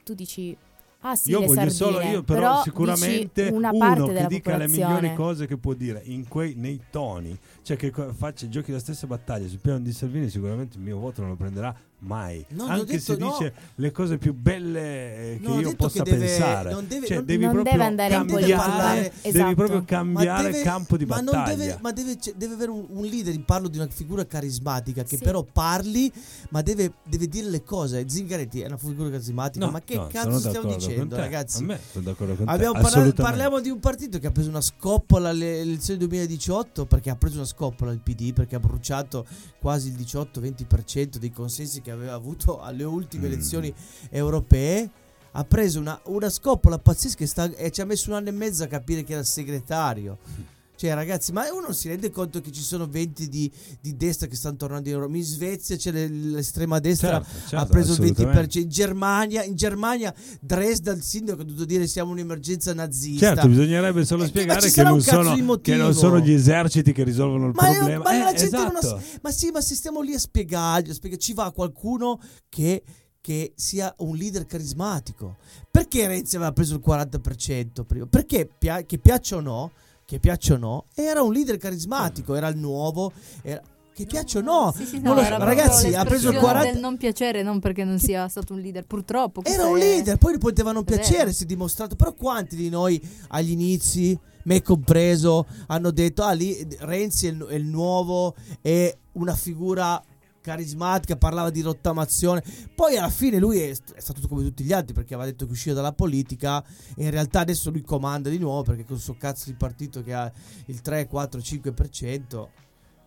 tu 0.04 0.14
dici 0.14 0.56
Ah 1.04 1.16
sì, 1.16 1.32
io 1.32 1.40
voglio 1.40 1.54
sardine, 1.54 1.72
solo 1.72 2.02
io, 2.02 2.22
però, 2.22 2.40
però 2.40 2.62
sicuramente 2.62 3.48
una 3.48 3.72
uno 3.72 3.80
parte 3.80 4.04
che 4.04 4.14
della 4.14 4.28
dica 4.28 4.58
le 4.58 4.68
migliori 4.68 5.14
cose 5.16 5.48
che 5.48 5.58
può 5.58 5.74
dire 5.74 6.00
in 6.06 6.28
quei, 6.28 6.54
nei 6.54 6.80
toni, 6.92 7.36
cioè 7.64 7.76
che 7.76 7.92
faccia 8.14 8.48
giochi 8.48 8.72
la 8.72 8.78
stessa 8.78 9.08
battaglia 9.08 9.48
sul 9.48 9.58
piano 9.58 9.80
di 9.80 9.92
Salvini, 9.94 10.30
sicuramente 10.30 10.78
il 10.78 10.84
mio 10.84 11.00
voto 11.00 11.22
non 11.22 11.32
lo 11.32 11.36
prenderà 11.38 11.76
mai. 12.04 12.46
No, 12.50 12.66
Anche 12.66 13.00
se 13.00 13.16
no. 13.16 13.30
dice 13.38 13.54
le 13.76 13.92
cose 13.92 14.18
più 14.18 14.34
belle 14.34 15.34
eh, 15.34 15.40
che 15.42 15.48
No, 15.48 15.56
ho 15.56 15.60
io 15.60 15.76
possa 15.76 16.04
che 16.04 16.12
deve- 16.12 16.26
pensare. 16.26 16.72
non 16.72 16.88
deve- 16.88 17.06
cioè, 17.08 17.18
non- 17.18 17.26
devi 17.26 17.44
non 17.44 17.52
proprio 17.54 17.72
deve 17.74 17.84
andare 17.86 18.14
in 18.14 18.26
cambiare, 18.28 19.02
devi 19.02 19.38
Esatto. 19.38 19.56
proprio 19.56 19.78
Ma 19.80 19.86
cambiare 19.86 20.52
deve- 20.52 20.64
campo 20.64 20.98
di 20.98 21.06
ma 21.06 21.16
non 21.18 21.26
battaglia. 21.26 21.56
deve, 21.56 21.78
ma 21.82 21.92
deve, 21.92 22.18
cioè, 22.20 22.34
deve 22.36 22.54
avere 22.56 22.72
un, 22.72 22.86
un 22.90 23.06
leader. 23.06 23.40
Parlo 23.46 23.68
di 23.68 23.78
una 23.78 23.88
figura 23.88 24.26
carismatica 24.26 25.04
che 25.04 25.18
Sì. 25.18 25.24
però 25.24 25.44
parli, 25.44 26.12
ma 26.50 26.62
deve, 26.62 26.94
deve 27.04 27.28
dire 27.28 27.50
le 27.50 27.64
cose. 27.64 28.04
Zingaretti 28.08 28.62
è 28.62 28.66
una 28.68 28.78
figura 28.78 29.10
carismatica. 29.10 29.66
No, 29.66 29.72
ma 29.72 29.82
che 29.82 29.96
no, 29.96 30.08
cazzo 30.08 30.40
stiamo 30.40 30.74
dicendo, 30.74 31.16
ragazzi? 31.16 31.62
A 31.64 31.66
me 31.66 31.80
sono 31.92 32.04
d'accordo 32.06 32.36
con 32.36 32.46
te. 32.46 32.52
Abbiamo 32.52 32.80
parlato- 32.82 33.22
parliamo 33.22 33.60
di 33.60 33.70
un 33.70 33.80
partito 33.80 34.18
che 34.20 34.28
ha 34.28 34.32
preso 34.32 34.50
una 34.50 34.62
scoppola 34.62 35.30
alle 35.30 35.60
elezioni 35.62 36.00
2018 36.00 36.86
perché 36.86 37.10
ha 37.10 37.16
preso 37.16 37.38
una 37.38 37.46
scoppola 37.46 37.92
il 37.92 38.00
PD 38.00 38.34
perché 38.34 38.56
ha 38.56 38.60
bruciato 38.60 39.26
quasi 39.60 39.90
il 39.90 39.96
18-20% 39.96 41.18
dei 41.20 41.32
consensi 41.32 41.82
che 41.82 41.91
aveva 41.92 42.14
avuto 42.14 42.62
alle 42.62 42.84
ultime 42.84 43.28
Mm. 43.28 43.32
elezioni 43.32 43.74
europee. 44.10 44.90
Ha 45.34 45.44
preso 45.46 45.80
una, 45.80 46.00
una 46.06 46.30
scoppola 46.30 46.78
pazzesca 46.78 47.24
e, 47.24 47.28
sta- 47.28 47.56
e 47.56 47.72
ci 47.72 47.82
ha 47.82 47.86
messo 47.86 48.10
un 48.10 48.16
anno 48.18 48.30
e 48.30 48.32
mezzo 48.34 48.64
a 48.64 48.68
capire 48.68 49.04
che 49.04 49.14
era 49.14 49.24
segretario. 49.24 50.18
Cioè, 50.82 50.96
ragazzi, 50.96 51.32
ma 51.32 51.44
uno 51.54 51.74
si 51.74 51.90
rende 51.90 52.10
conto 52.10 52.42
che 52.42 52.52
ci 52.52 52.64
sono 52.64 52.88
20 52.88 53.28
di, 53.30 53.52
di 53.80 53.96
destra 53.96 54.26
che 54.26 54.36
stanno 54.36 54.56
tornando 54.56 54.90
in 54.90 54.96
Europa. 54.96 55.16
In 55.16 55.24
Svezia 55.24 55.76
c'è 55.76 55.92
le- 55.92 56.08
l'estrema 56.08 56.80
destra 56.80 57.22
Certo, 57.24 57.40
certo, 57.50 57.56
ha 57.58 57.66
preso 57.68 57.92
il 57.94 58.00
20%. 58.00 58.12
assolutamente. 58.14 58.60
In 58.62 58.70
Germania, 58.70 59.44
in 59.44 59.56
Germania 59.56 60.12
Dresda, 60.40 60.92
il 60.94 61.04
sindaco 61.04 61.42
ha 61.42 61.44
dovuto 61.44 61.66
dire 61.66 61.86
siamo 61.86 62.10
un'emergenza 62.14 62.74
nazista. 62.74 63.28
Certo, 63.28 63.48
bisognerebbe 63.48 64.04
solo 64.06 64.22
Eh, 64.24 64.26
ma 64.26 64.30
spiegare 64.32 64.72
che 64.72 64.82
non, 64.82 65.02
sono, 65.02 65.60
che 65.60 65.76
non 65.76 65.94
sono 65.94 66.18
gli 66.20 66.32
eserciti 66.32 66.94
che 66.94 67.04
risolvono 67.04 67.46
il 67.50 67.54
Ma, 67.54 67.70
è- 67.70 67.76
problema. 67.76 68.04
ma 68.04 68.18
la 68.18 68.32
Eh, 68.32 68.38
gente 68.38 68.58
non 68.58 68.76
esatto. 68.76 68.96
ha- 68.96 69.02
ma 69.22 69.30
sì, 69.32 69.52
ma 69.52 69.62
se 69.62 69.76
stiamo 69.76 70.02
lì 70.02 70.16
a 70.16 70.20
spiegargli, 70.20 70.90
a 70.90 70.94
spiegare, 70.96 71.22
ci 71.22 71.34
va 71.34 71.52
qualcuno 71.52 72.20
che, 72.50 72.82
che 73.22 73.54
sia 73.56 73.94
un 74.00 74.16
leader 74.16 74.48
carismatico. 74.48 75.38
Perché 75.70 76.08
Renzi 76.08 76.38
aveva 76.38 76.52
preso 76.54 76.74
il 76.74 76.82
40% 76.84 77.84
prima? 77.86 78.08
Perché 78.08 78.50
che 78.88 78.98
piaccia 78.98 79.36
o 79.36 79.42
no, 79.42 79.72
che 80.12 80.20
piaccia 80.20 80.56
o 80.56 80.58
no, 80.58 80.86
era 80.94 81.22
un 81.22 81.32
leader 81.32 81.56
carismatico, 81.56 82.36
era 82.36 82.50
il 82.50 82.58
nuovo, 82.58 83.14
era- 83.44 83.62
che 83.94 84.06
piaccia 84.06 84.40
o 84.40 84.42
no. 84.42 84.74
Sì, 84.76 84.86
sì, 84.86 85.00
no, 85.00 85.14
lo 85.14 85.22
ragazzi, 85.22 85.94
ha 85.94 86.04
preso 86.04 86.28
il 86.28 86.34
l'espressione 86.34 86.38
40 86.40 86.72
del 86.74 86.82
non 86.82 86.98
piacere, 86.98 87.44
non 87.44 87.60
perché 87.62 87.86
non 87.86 87.98
sia 87.98 88.28
stato 88.28 88.52
un 88.52 88.60
leader, 88.60 88.84
purtroppo. 88.86 89.42
Era 89.46 89.68
un 89.68 89.78
è- 89.78 89.80
leader, 89.80 90.18
poi 90.18 90.38
poteva 90.38 90.74
non 90.74 90.84
vero. 90.84 91.00
piacere, 91.00 91.32
si 91.32 91.44
è 91.44 91.46
dimostrato. 91.46 91.96
Però 91.96 92.12
quanti 92.14 92.58
di 92.58 92.68
noi 92.68 93.02
agli 93.30 93.52
inizi, 93.52 94.20
me 94.44 94.62
compreso, 94.62 95.46
hanno 95.68 95.92
detto: 95.92 96.24
Ah, 96.24 96.34
lì 96.34 96.68
Renzi 96.80 97.28
è 97.28 97.30
il, 97.30 97.46
è 97.46 97.56
il 97.56 97.66
nuovo, 97.66 98.36
è 98.62 98.94
una 99.14 99.34
figura 99.36 100.02
carismatica, 100.42 101.16
parlava 101.16 101.50
di 101.50 101.62
rottamazione. 101.62 102.44
Poi 102.76 102.98
alla 102.98 103.10
fine 103.10 103.40
lui 103.40 103.60
è, 103.60 103.70
è 103.70 104.00
stato 104.00 104.28
come 104.28 104.44
tutti 104.44 104.64
gli 104.64 104.74
altri 104.74 104.94
perché 104.94 105.14
aveva 105.14 105.30
detto 105.30 105.46
che 105.46 105.52
usciva 105.52 105.76
dalla 105.76 105.94
politica. 105.94 106.64
E 106.96 107.04
in 107.06 107.12
realtà 107.12 107.42
adesso 107.42 107.70
lui 107.70 107.84
comanda 107.84 108.30
di 108.30 108.38
nuovo 108.40 108.64
perché 108.64 108.84
con 108.84 108.98
il 108.98 109.02
suo 109.02 109.16
cazzo 109.18 109.46
di 109.46 109.54
partito 109.56 110.02
che 110.04 110.14
ha 110.14 110.32
il 110.66 110.82
3, 110.82 111.08
4, 111.08 111.40
5%. 111.40 112.48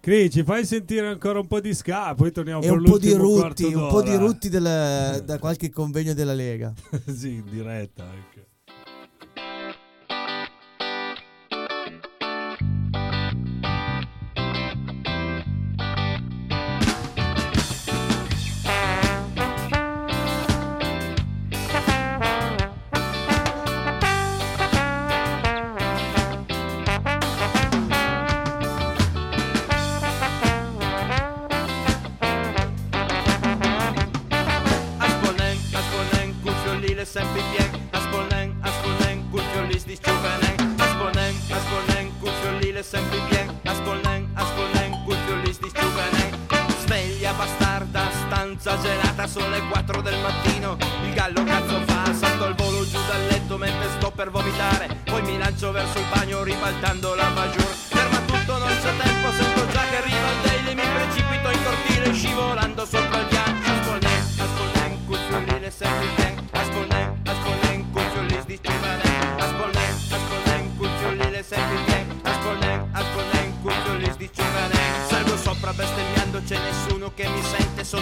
Cri, 0.01 0.29
ci 0.29 0.45
fai 0.45 0.67
sentire 0.67 1.07
ancora 1.07 1.41
un 1.41 1.47
po' 1.47 1.61
di 1.61 1.73
ska, 1.73 2.15
poi 2.15 2.31
torniamo 2.31 2.61
E 2.61 2.69
per 2.69 2.77
un 2.77 2.85
po' 2.85 2.99
di 2.99 3.13
rutti, 3.15 3.65
un 3.73 3.89
po' 3.89 4.03
di 4.03 4.15
rutti 4.15 4.51
del- 4.51 5.23
da 5.25 5.39
qualche 5.41 5.71
convegno 5.71 6.13
della 6.13 6.35
Lega. 6.35 6.75
sì, 7.17 7.37
in 7.37 7.45
diretta 7.49 8.05
sempre 42.95 43.19
bien 43.29 43.49
Asponen, 43.65 44.31
asponen, 44.37 44.91
kufiolis 45.05 45.59
disciuganen 45.59 46.31
Sveglia 46.85 47.33
bastarda, 47.33 48.09
stanza 48.27 48.79
gelata 48.83 49.27
Sono 49.27 49.49
le 49.49 49.63
4 49.71 50.03
del 50.03 50.19
mattino. 50.21 50.77
Il 51.05 51.15
gallo 51.15 51.43
cazzo 51.45 51.81
fa, 51.87 52.13
salto 52.15 52.45
al 52.45 52.55
volo 52.55 52.85
giù 52.87 52.99
dal 53.09 53.27
letto 53.31 53.57
Mentre 53.57 53.89
sto 53.97 54.11
per 54.11 54.31
vomitare. 54.31 55.01
Poi 55.05 55.23
mi 55.23 55.39
lancio 55.39 55.73
verso 55.73 55.99
il 55.99 56.05
bagno 56.13 56.43
ribaltando 56.43 57.15
la 57.15 57.29
maggior 57.31 57.74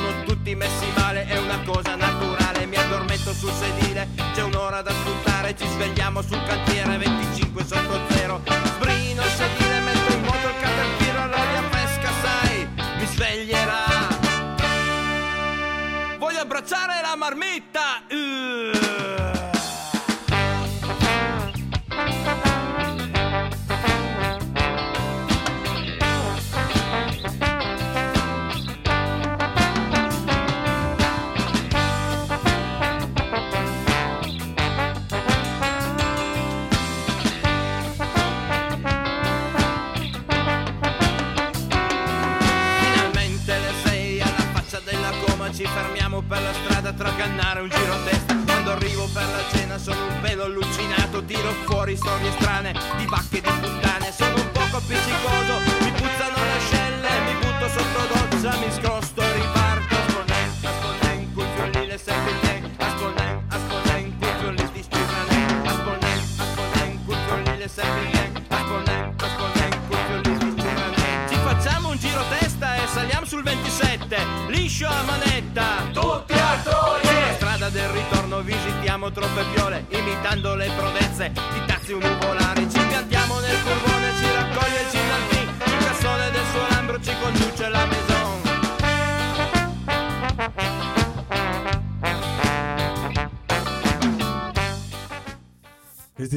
Sono 0.03 0.25
tutti 0.25 0.53
messi 0.57 0.87
male, 0.97 1.27
è 1.27 1.39
una 1.39 1.61
cosa 1.65 1.95
naturale 1.95 2.67
Mi 2.67 2.75
addormento 2.75 3.33
sul 3.33 3.53
sedile, 3.53 4.09
c'è 4.35 4.43
un'ora 4.43 4.83
da 4.83 4.91
sfruttare 4.91 5.55
Ci 5.57 5.65
svegliamo 5.65 6.21
sul 6.23 6.43
cantiere, 6.45 6.99
25 6.99 7.22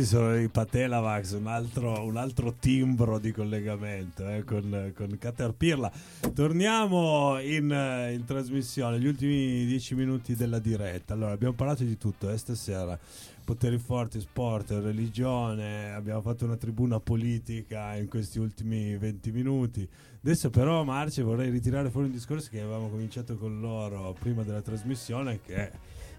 sono 0.06 0.38
i 0.38 0.48
Patelavax, 0.48 1.32
un 1.34 1.48
altro, 1.48 2.04
un 2.04 2.18
altro 2.18 2.54
timbro 2.60 3.18
di 3.18 3.32
collegamento 3.32 4.28
eh, 4.30 4.44
con, 4.44 4.92
con 4.96 5.18
Caterpillar. 5.18 5.92
Torniamo 6.34 7.40
in, 7.40 7.72
eh, 7.72 8.14
in 8.14 8.24
trasmissione, 8.26 9.00
gli 9.00 9.08
ultimi 9.08 9.66
dieci 9.66 9.96
minuti 9.96 10.36
della 10.36 10.60
diretta. 10.60 11.14
Allora, 11.14 11.32
abbiamo 11.32 11.54
parlato 11.54 11.84
di 11.84 11.98
tutto 11.98 12.30
eh, 12.30 12.38
stasera. 12.38 12.98
Poteri 13.44 13.78
forti, 13.78 14.20
sport, 14.20 14.72
religione, 14.72 15.94
abbiamo 15.94 16.22
fatto 16.22 16.46
una 16.46 16.58
tribuna 16.58 17.00
politica 17.00 17.96
in 17.96 18.08
questi 18.08 18.40
ultimi 18.40 18.98
20 18.98 19.32
minuti. 19.32 19.88
Adesso 20.24 20.50
però, 20.50 20.84
Marce, 20.84 21.22
vorrei 21.22 21.50
ritirare 21.50 21.90
fuori 21.90 22.08
un 22.08 22.14
discorso 22.14 22.50
che 22.50 22.60
avevamo 22.60 22.90
cominciato 22.90 23.38
con 23.38 23.60
loro 23.60 24.16
prima 24.20 24.44
della 24.44 24.62
trasmissione, 24.62 25.40
che 25.42 25.72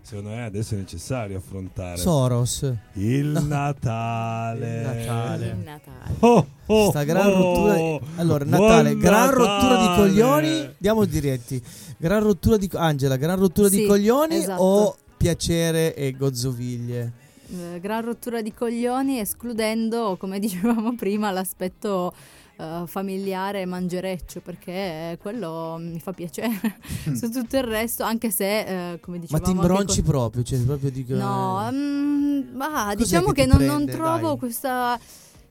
secondo 0.06 0.30
me 0.30 0.44
adesso 0.44 0.74
è 0.74 0.78
necessario 0.78 1.38
affrontare. 1.38 1.96
Soros. 1.96 2.72
Il 2.94 3.26
Natale. 3.44 4.76
Il 4.76 4.82
Natale. 4.86 5.46
Il 5.46 5.56
Natale. 5.64 6.14
Oh, 6.20 6.46
oh, 6.66 6.90
Sta 6.90 7.02
gran 7.02 7.26
oh. 7.26 7.34
rottura 7.34 7.74
di- 7.74 8.00
Allora, 8.20 8.44
Natale, 8.44 8.90
Buon 8.90 9.00
gran 9.02 9.30
rottura 9.30 9.76
di 9.76 9.82
Natale. 9.84 9.96
coglioni. 10.08 10.70
Diamo 10.78 11.04
diretti. 11.04 11.62
Gran 11.96 12.22
rottura 12.22 12.56
di 12.56 12.70
Angela, 12.74 13.16
gran 13.16 13.38
rottura 13.38 13.68
di 13.68 13.78
Sì, 13.78 13.86
coglioni 13.86 14.36
esatto. 14.36 14.62
o 14.62 14.96
piacere 15.16 15.94
e 15.96 16.12
gozzoviglie? 16.12 17.12
Eh, 17.48 17.80
gran 17.80 18.04
rottura 18.04 18.42
di 18.42 18.52
coglioni, 18.52 19.18
escludendo, 19.18 20.16
come 20.20 20.38
dicevamo 20.40 20.94
prima, 20.94 21.30
l'aspetto 21.32 22.12
eh, 22.58 22.84
familiare 22.86 23.64
mangereccio, 23.66 24.40
perché 24.40 25.18
quello 25.20 25.76
mi 25.78 26.00
fa 26.00 26.12
piacere. 26.12 26.78
Su 27.14 27.30
tutto 27.30 27.56
il 27.56 27.64
resto, 27.64 28.02
anche 28.02 28.30
se, 28.30 28.92
eh, 28.92 29.00
come 29.00 29.18
Ma 29.18 29.22
dicevamo... 29.22 29.44
ti 29.44 29.50
anche 29.50 29.66
imbronci 29.66 30.02
con- 30.02 30.10
proprio, 30.10 30.42
cioè 30.42 30.58
proprio 30.60 30.90
dico 30.90 31.14
No, 31.14 31.68
mm, 31.70 32.54
ma 32.56 32.84
Cos'è 32.84 32.96
diciamo 32.96 33.26
che 33.32 33.44
che, 33.44 33.50
ti 33.50 33.56
non, 33.56 33.66
non 33.66 33.76
prende, 33.84 33.92
trovo 33.92 34.28
dai? 34.28 34.38
questa, 34.38 34.98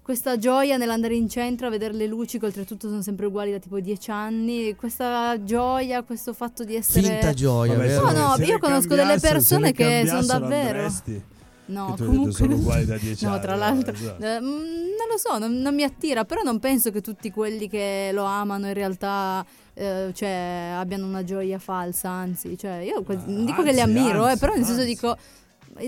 questa 0.01 0.37
gioia 0.37 0.77
nell'andare 0.77 1.15
in 1.15 1.29
centro 1.29 1.67
a 1.67 1.69
vedere 1.69 1.93
le 1.93 2.07
luci, 2.07 2.39
che 2.39 2.45
oltretutto 2.45 2.87
sono 2.87 3.01
sempre 3.01 3.27
uguali 3.27 3.51
da 3.51 3.59
tipo 3.59 3.79
dieci 3.79 4.11
anni. 4.11 4.75
Questa 4.75 5.43
gioia, 5.43 6.03
questo 6.03 6.33
fatto 6.33 6.63
di 6.63 6.75
essere. 6.75 7.07
finta 7.07 7.33
gioia, 7.33 7.75
Vabbè, 7.75 7.87
vero? 7.87 8.11
No, 8.11 8.35
no, 8.35 8.43
io 8.43 8.57
conosco 8.59 8.95
delle 8.95 9.19
persone 9.19 9.71
che 9.71 10.03
sono 10.07 10.21
davvero. 10.25 10.79
andresti? 10.79 11.23
No, 11.67 11.93
Che 11.95 12.03
tu 12.03 12.05
comunque 12.05 12.31
sono 12.31 12.55
uguali 12.55 12.85
da 12.85 12.97
dieci 12.97 13.25
No, 13.25 13.31
anni, 13.31 13.41
tra 13.41 13.55
l'altro, 13.55 13.93
esatto. 13.93 14.23
eh, 14.23 14.39
mm, 14.39 14.45
non 14.45 15.07
lo 15.09 15.17
so, 15.17 15.37
non, 15.39 15.53
non 15.61 15.73
mi 15.73 15.81
attira, 15.83 16.23
però 16.23 16.41
non 16.43 16.59
penso 16.59 16.91
che 16.91 17.01
tutti 17.01 17.31
quelli 17.31 17.67
che 17.67 18.11
lo 18.13 18.23
amano 18.23 18.67
in 18.67 18.73
realtà 18.73 19.43
eh, 19.73 20.11
cioè, 20.13 20.73
abbiano 20.75 21.05
una 21.07 21.23
gioia 21.23 21.57
falsa, 21.57 22.09
anzi, 22.09 22.55
cioè, 22.57 22.77
io 22.77 23.01
que- 23.03 23.19
non 23.25 23.45
dico 23.45 23.63
che 23.63 23.71
li 23.71 23.79
anzi, 23.81 23.97
ammiro, 23.97 24.25
eh, 24.25 24.29
anzi, 24.31 24.39
però 24.39 24.53
nel 24.53 24.63
senso 24.63 24.81
anzi. 24.81 24.93
dico 24.93 25.17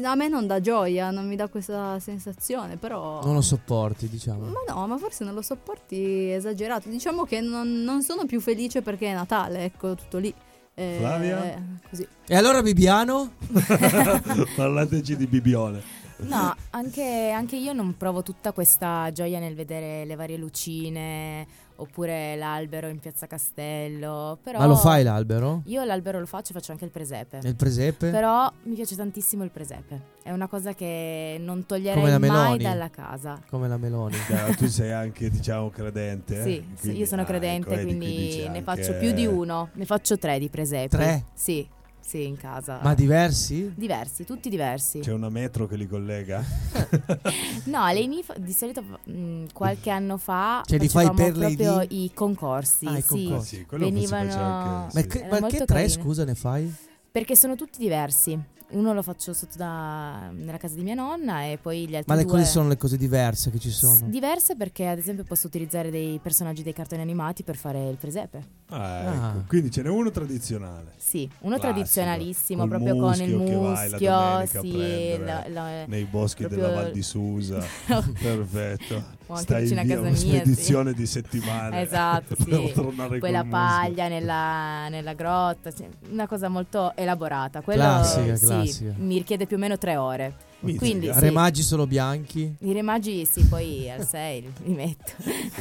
a 0.03 0.15
me 0.15 0.27
non 0.27 0.47
dà 0.47 0.59
gioia, 0.59 1.11
non 1.11 1.25
mi 1.27 1.35
dà 1.37 1.47
questa 1.47 1.97
sensazione, 1.99 2.75
però 2.75 3.21
Non 3.23 3.35
lo 3.35 3.41
sopporti, 3.41 4.09
diciamo. 4.09 4.45
ma 4.47 4.73
no, 4.73 4.85
ma 4.87 4.97
forse 4.97 5.23
non 5.23 5.33
lo 5.33 5.41
sopporti 5.41 6.29
esagerato. 6.31 6.89
Diciamo 6.89 7.23
che 7.23 7.39
non, 7.39 7.83
non 7.83 8.01
sono 8.01 8.25
più 8.25 8.41
felice 8.41 8.81
perché 8.81 9.07
è 9.07 9.13
Natale, 9.13 9.63
ecco, 9.63 9.95
tutto 9.95 10.17
lì. 10.17 10.33
Eh, 10.79 10.97
Flavia? 10.99 11.59
Così. 11.89 12.07
E 12.27 12.35
allora 12.35 12.61
Bibiano? 12.61 13.31
Parlateci 14.55 15.17
di 15.17 15.25
Bibione. 15.25 15.81
No, 16.19 16.55
anche, 16.71 17.29
anche 17.29 17.55
io 17.55 17.73
non 17.73 17.95
provo 17.97 18.23
tutta 18.23 18.51
questa 18.51 19.11
gioia 19.11 19.39
nel 19.39 19.55
vedere 19.55 20.05
le 20.05 20.15
varie 20.15 20.37
lucine 20.37 21.45
oppure 21.77 22.35
l'albero 22.35 22.87
in 22.87 22.99
piazza 22.99 23.27
Castello. 23.27 24.37
Però 24.41 24.59
Ma 24.59 24.65
lo 24.65 24.75
fai 24.75 25.03
l'albero? 25.03 25.61
Io 25.65 25.83
l'albero 25.83 26.19
lo 26.19 26.25
faccio, 26.25 26.53
faccio 26.53 26.71
anche 26.71 26.85
il 26.85 26.91
presepe. 26.91 27.39
E 27.43 27.49
il 27.49 27.55
presepe? 27.55 28.09
Però 28.09 28.51
mi 28.63 28.75
piace 28.75 28.95
tantissimo 28.95 29.43
il 29.43 29.51
presepe. 29.51 30.15
È 30.23 30.31
una 30.31 30.47
cosa 30.47 30.73
che 30.73 31.37
non 31.39 31.65
Come 31.65 31.65
toglierei 31.65 32.09
la 32.09 32.19
mai 32.19 32.57
dalla 32.57 32.89
casa. 32.89 33.39
Come 33.49 33.67
la 33.67 33.77
Meloni. 33.77 34.17
Chiaro, 34.25 34.53
tu 34.55 34.67
sei 34.67 34.91
anche, 34.91 35.29
diciamo, 35.29 35.69
credente? 35.69 36.39
eh? 36.39 36.43
Sì, 36.43 36.65
sì, 36.73 36.81
Quindi- 36.81 36.99
io 36.99 37.05
sono 37.05 37.21
ah, 37.21 37.25
credente, 37.25 37.69
ecco, 37.69 37.83
quindi 37.83 38.05
dici 38.07 38.47
ne 38.49 38.61
faccio 38.61 38.93
più 38.95 39.11
di 39.13 39.25
uno. 39.25 39.69
Ne 39.73 39.85
faccio 39.85 40.17
tre 40.17 40.39
di 40.39 40.49
presepi. 40.49 40.89
Tre? 40.89 41.25
Sì, 41.33 41.67
sì, 42.07 42.25
in 42.25 42.37
casa. 42.37 42.79
Ma 42.81 42.93
diversi? 42.93 43.73
Diversi, 43.75 44.23
tutti 44.23 44.47
diversi. 44.47 44.99
C'è 44.99 45.11
una 45.11 45.27
metro 45.27 45.67
che 45.67 45.75
li 45.75 45.85
collega? 45.87 46.41
No, 47.65 47.85
fa- 48.23 48.35
di 48.37 48.53
solito 48.53 48.81
mh, 49.03 49.47
qualche 49.51 49.89
anno 49.89 50.17
fa 50.17 50.63
Cioè, 50.65 50.79
li 50.79 50.87
fai 50.87 51.11
per 51.11 51.33
proprio 51.33 51.85
i 51.89 52.09
concorsi. 52.13 52.85
Ah, 52.85 52.97
i 52.97 53.01
sì. 53.01 53.25
concorsi. 53.25 53.55
Sì, 53.57 53.65
quello 53.65 53.85
si 53.85 53.91
Venivano 53.91 54.31
anche- 54.31 54.93
Ma, 54.95 55.01
sì. 55.01 55.07
che, 55.07 55.19
Era 55.25 55.39
ma 55.41 55.47
che 55.47 55.65
tre, 55.65 55.89
scusa, 55.89 56.23
ne 56.23 56.35
fai? 56.35 56.73
Perché 57.11 57.35
sono 57.35 57.55
tutti 57.55 57.79
diversi. 57.79 58.39
Uno 58.69 58.93
lo 58.93 59.01
faccio 59.01 59.31
sotto 59.31 59.55
da, 59.57 60.29
nella 60.33 60.57
casa 60.57 60.75
di 60.75 60.83
mia 60.83 60.93
nonna 60.93 61.43
e 61.45 61.57
poi 61.57 61.87
gli 61.87 61.95
altri 61.95 62.11
Ma 62.11 62.15
le 62.15 62.23
due 62.23 62.31
cose 62.33 62.43
sono 62.43 62.67
le 62.67 62.75
cose 62.75 62.97
diverse 62.97 63.49
che 63.49 63.59
ci 63.59 63.69
sono. 63.71 64.09
diverse 64.09 64.57
perché 64.57 64.87
ad 64.87 64.97
esempio 64.97 65.23
posso 65.23 65.47
utilizzare 65.47 65.89
dei 65.89 66.19
personaggi 66.21 66.63
dei 66.63 66.73
cartoni 66.73 67.01
animati 67.01 67.43
per 67.43 67.55
fare 67.55 67.87
il 67.87 67.95
presepe. 67.95 68.43
Ah, 68.67 68.99
ecco. 68.99 69.23
Ah. 69.23 69.43
Quindi 69.47 69.71
ce 69.71 69.83
n'è 69.83 69.89
uno 69.89 70.11
tradizionale. 70.11 70.91
Sì, 70.97 71.21
uno 71.43 71.55
Classico, 71.55 71.59
tradizionalissimo 71.75 72.59
col 72.59 72.69
proprio 72.69 72.95
con 72.97 73.13
il 73.21 73.35
muschio 73.37 73.45
che 73.45 73.55
vai 73.55 73.89
la 73.89 74.45
sì, 74.45 75.17
la- 75.23 75.45
la- 75.47 75.85
Nei 75.85 76.03
boschi 76.03 76.43
proprio- 76.43 76.67
della 76.67 76.81
Val 76.81 76.91
di 76.91 77.01
Susa. 77.03 77.63
Perfetto. 78.21 79.15
O 79.29 79.33
anche 79.33 79.43
Stai 79.43 79.61
vicino 79.63 79.81
a 79.81 79.83
casa 79.85 80.01
mia, 80.09 80.43
sì. 80.45 80.93
di 80.93 81.05
settimane. 81.05 81.81
Esatto, 81.81 82.35
sì. 82.43 82.73
Poi 83.19 83.31
la 83.31 83.45
paglia 83.45 84.07
nella, 84.09 84.87
nella 84.89 85.13
grotta, 85.13 85.71
una 86.11 86.27
cosa 86.27 86.47
molto 86.49 86.93
elaborata. 87.07 87.61
Quello 87.61 87.81
Classica, 87.81 88.35
sì, 88.35 88.45
classica. 88.45 88.93
mi 88.97 89.17
richiede 89.17 89.45
più 89.45 89.55
o 89.55 89.59
meno 89.59 89.77
tre 89.77 89.95
ore. 89.95 90.35
Mizzica. 90.59 90.85
Quindi 90.85 91.13
sì, 91.13 91.19
Remaggi 91.19 91.61
solo 91.61 91.85
bianchi? 91.85 92.55
i 92.61 92.71
remagi 92.73 93.25
sì, 93.31 93.43
poi 93.45 93.91
al 93.91 94.07
6 94.07 94.53
li 94.63 94.73
metto. 94.73 95.11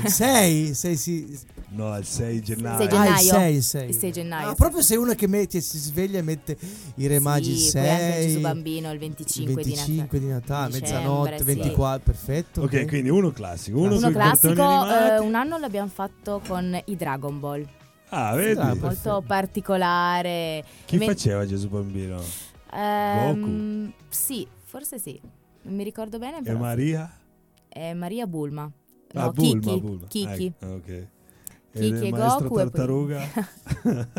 Sei? 0.06 0.72
Sei 0.74 0.96
sì. 0.96 1.38
No, 1.68 1.94
il 1.98 2.06
6 2.06 2.42
gennaio. 2.42 2.78
Sei 2.78 2.86
Ah, 2.86 2.90
il 2.90 3.14
gennaio. 3.16 3.30
6, 3.32 3.54
il 3.56 3.62
6. 3.62 3.88
Il 3.90 3.94
6 3.94 4.12
gennaio, 4.12 4.48
Ah, 4.48 4.54
proprio 4.54 4.80
sei 4.82 4.96
una 4.96 5.14
che 5.14 5.26
metti, 5.26 5.60
si 5.60 5.78
sveglia 5.78 6.18
e 6.18 6.22
mette 6.22 6.56
i 6.94 7.06
remaggi 7.06 7.50
il 7.50 7.56
Sì, 7.58 7.72
poi 7.72 7.88
anche 7.90 8.02
il 8.04 8.10
6. 8.12 8.26
Gesù 8.28 8.40
Bambino 8.40 8.90
il 8.92 8.98
25 8.98 9.62
di 9.62 9.68
25 9.74 10.18
di 10.18 10.26
Natale, 10.28 10.72
Dicembre, 10.80 10.96
mezzanotte, 10.96 11.36
sì. 11.38 11.44
24, 11.44 12.00
perfetto. 12.02 12.62
Ok, 12.62 12.86
quindi 12.86 13.10
uno 13.10 13.30
classico. 13.32 13.78
Uno, 13.78 13.96
Uno 13.96 14.10
classico, 14.10 14.52
eh, 14.62 15.18
un 15.18 15.34
anno 15.34 15.58
l'abbiamo 15.58 15.90
fatto 15.92 16.40
con 16.48 16.80
i 16.86 16.96
Dragon 16.96 17.38
Ball. 17.38 17.66
Ah, 18.10 18.34
vedi? 18.34 18.58
Ah, 18.60 18.74
Molto 18.74 19.22
particolare. 19.26 20.64
Chi 20.84 20.96
Me- 20.96 21.06
faceva 21.06 21.44
Gesù 21.46 21.68
Bambino? 21.68 22.22
Ehm, 22.72 23.92
Sì, 24.08 24.46
forse 24.64 24.98
sì. 24.98 25.20
Non 25.62 25.74
mi 25.74 25.84
ricordo 25.84 26.18
bene. 26.18 26.40
E 26.44 26.52
Maria? 26.54 27.10
È 27.68 27.92
Maria 27.94 28.26
Bulma. 28.26 28.70
No, 29.12 29.20
ah, 29.22 29.30
Bulma, 29.30 29.60
Kiki. 29.60 29.80
Bulma. 29.80 30.06
Kiki. 30.06 30.52
Ah, 30.60 30.70
ok. 30.72 31.06
Kiki 31.80 32.06
e 32.06 32.10
Goku 32.10 32.54
Tartaruga? 32.56 33.20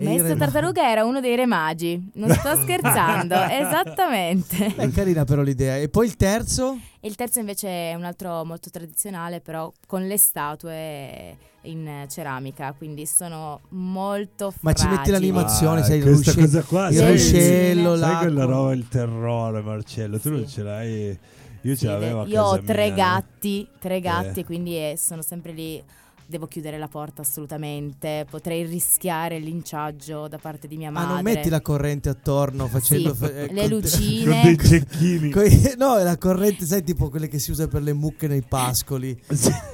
E 0.00 0.04
Maestro 0.04 0.36
Tartaruga 0.36 0.88
era 0.90 1.04
uno 1.04 1.20
dei 1.20 1.34
re 1.34 1.46
magi. 1.46 2.10
Non 2.14 2.30
sto 2.30 2.56
scherzando, 2.62 3.34
esattamente. 3.50 4.72
Beh, 4.76 4.90
carina 4.90 5.24
però 5.24 5.42
l'idea. 5.42 5.76
E 5.76 5.88
poi 5.88 6.06
il 6.06 6.16
terzo? 6.16 6.78
E 7.00 7.08
il 7.08 7.14
terzo 7.16 7.40
invece 7.40 7.68
è 7.90 7.94
un 7.94 8.04
altro 8.04 8.44
molto 8.44 8.70
tradizionale, 8.70 9.40
però 9.40 9.72
con 9.86 10.06
le 10.06 10.16
statue 10.18 11.36
in 11.62 12.04
ceramica, 12.08 12.72
quindi 12.76 13.06
sono 13.06 13.60
molto 13.70 14.52
Ma 14.60 14.72
ci 14.72 14.84
metti 14.86 15.10
fragili. 15.10 15.12
l'animazione, 15.30 15.80
Ah, 15.80 15.84
sai, 15.84 15.96
il, 15.98 16.02
questa 16.04 16.30
rusce- 16.32 16.40
cosa 16.46 16.62
qua, 16.62 16.88
il 16.88 16.94
sai- 16.96 17.10
ruscello, 17.12 17.90
Sai 17.96 17.98
l'acqua. 18.00 18.18
quella 18.20 18.44
roba, 18.44 18.72
il 18.72 18.88
terrore, 18.88 19.60
Marcello? 19.62 20.18
Tu 20.18 20.30
non 20.30 20.46
Sì. 20.46 20.52
ce 20.54 20.62
l'hai? 20.62 21.18
Io 21.62 21.74
Sì, 21.74 21.80
ce 21.80 21.86
l'avevo 21.88 22.22
a 22.22 22.26
Io 22.26 22.42
ho 22.42 22.60
tre 22.62 22.84
mia, 22.90 22.90
no? 22.90 22.94
gatti, 22.94 23.68
tre 23.80 24.00
gatti, 24.00 24.40
Eh. 24.40 24.44
quindi 24.44 24.76
eh, 24.76 24.94
sono 24.96 25.22
sempre 25.22 25.52
lì. 25.52 25.82
Devo 26.30 26.46
chiudere 26.46 26.76
la 26.76 26.88
porta 26.88 27.22
assolutamente. 27.22 28.26
Potrei 28.28 28.62
rischiare 28.66 29.36
il 29.36 29.44
linciaggio 29.44 30.28
da 30.28 30.36
parte 30.36 30.68
di 30.68 30.76
mia 30.76 30.90
Ma 30.90 31.00
madre. 31.06 31.14
non 31.14 31.22
metti 31.22 31.48
la 31.48 31.62
corrente 31.62 32.10
attorno 32.10 32.66
facendo... 32.66 33.14
Sì, 33.14 33.24
eh, 33.24 33.48
le 33.50 33.60
con- 33.62 33.70
lucine. 33.70 34.30
Con 34.32 34.42
dei 34.42 34.58
cecchini. 34.58 35.30
coi- 35.30 35.74
no, 35.78 35.96
la 36.02 36.18
corrente, 36.18 36.66
sai, 36.66 36.82
tipo 36.84 37.08
quelle 37.08 37.28
che 37.28 37.38
si 37.38 37.50
usa 37.50 37.66
per 37.66 37.80
le 37.82 37.94
mucche 37.94 38.28
nei 38.28 38.42
pascoli. 38.42 39.18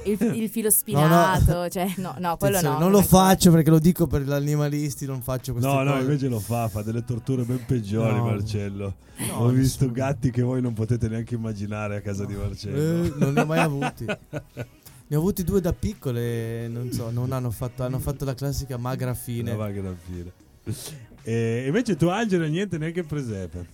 il, 0.05 0.17
il 0.33 0.49
filo 0.49 0.69
spinato, 0.69 1.67
cioè 1.67 1.91
no, 1.97 2.15
no, 2.19 2.37
quello 2.37 2.55
Attenzione, 2.57 2.73
no. 2.75 2.79
non 2.79 2.91
lo 2.91 3.01
faccio 3.01 3.51
perché 3.51 3.69
lo 3.69 3.79
dico 3.79 4.07
per 4.07 4.21
gli 4.21 4.31
animalisti, 4.31 5.05
non 5.05 5.21
faccio 5.21 5.51
queste 5.51 5.69
No, 5.69 5.75
cose. 5.79 5.89
no, 5.93 5.99
invece 5.99 6.27
lo 6.29 6.39
fa, 6.39 6.69
fa 6.69 6.81
delle 6.83 7.03
torture 7.03 7.43
ben 7.43 7.65
peggiori, 7.65 8.15
No. 8.15 8.23
Marcello. 8.23 8.95
No, 9.17 9.39
Ho 9.39 9.49
visto 9.49 9.91
gatti 9.91 10.31
che 10.31 10.41
voi 10.41 10.61
non 10.61 10.73
potete 10.73 11.09
neanche 11.09 11.35
immaginare 11.35 11.97
a 11.97 12.01
casa 12.01 12.23
di 12.23 12.33
Marcello. 12.33 12.77
Eh, 13.05 13.13
non 13.17 13.33
ne 13.33 13.41
ho 13.41 13.45
mai 13.45 13.59
avuti. 13.59 14.05
Ne 15.07 15.15
ho 15.15 15.19
avuti 15.19 15.43
due 15.43 15.61
da 15.61 15.71
piccole 15.73 16.63
e 16.63 16.67
non 16.67 16.91
so, 16.91 17.11
non 17.11 17.31
hanno 17.31 17.51
fatto, 17.51 17.83
hanno 17.83 17.99
fatto 17.99 18.25
la 18.25 18.33
classica 18.33 18.77
magra 18.77 19.13
fine. 19.13 19.53
Vaga 19.53 19.81
da 19.81 19.93
fine. 19.93 20.31
E 21.21 21.63
invece 21.67 21.95
tu, 21.95 22.07
Angelo, 22.07 22.45
niente 22.47 22.77
neanche 22.79 23.03
presepe. 23.03 23.73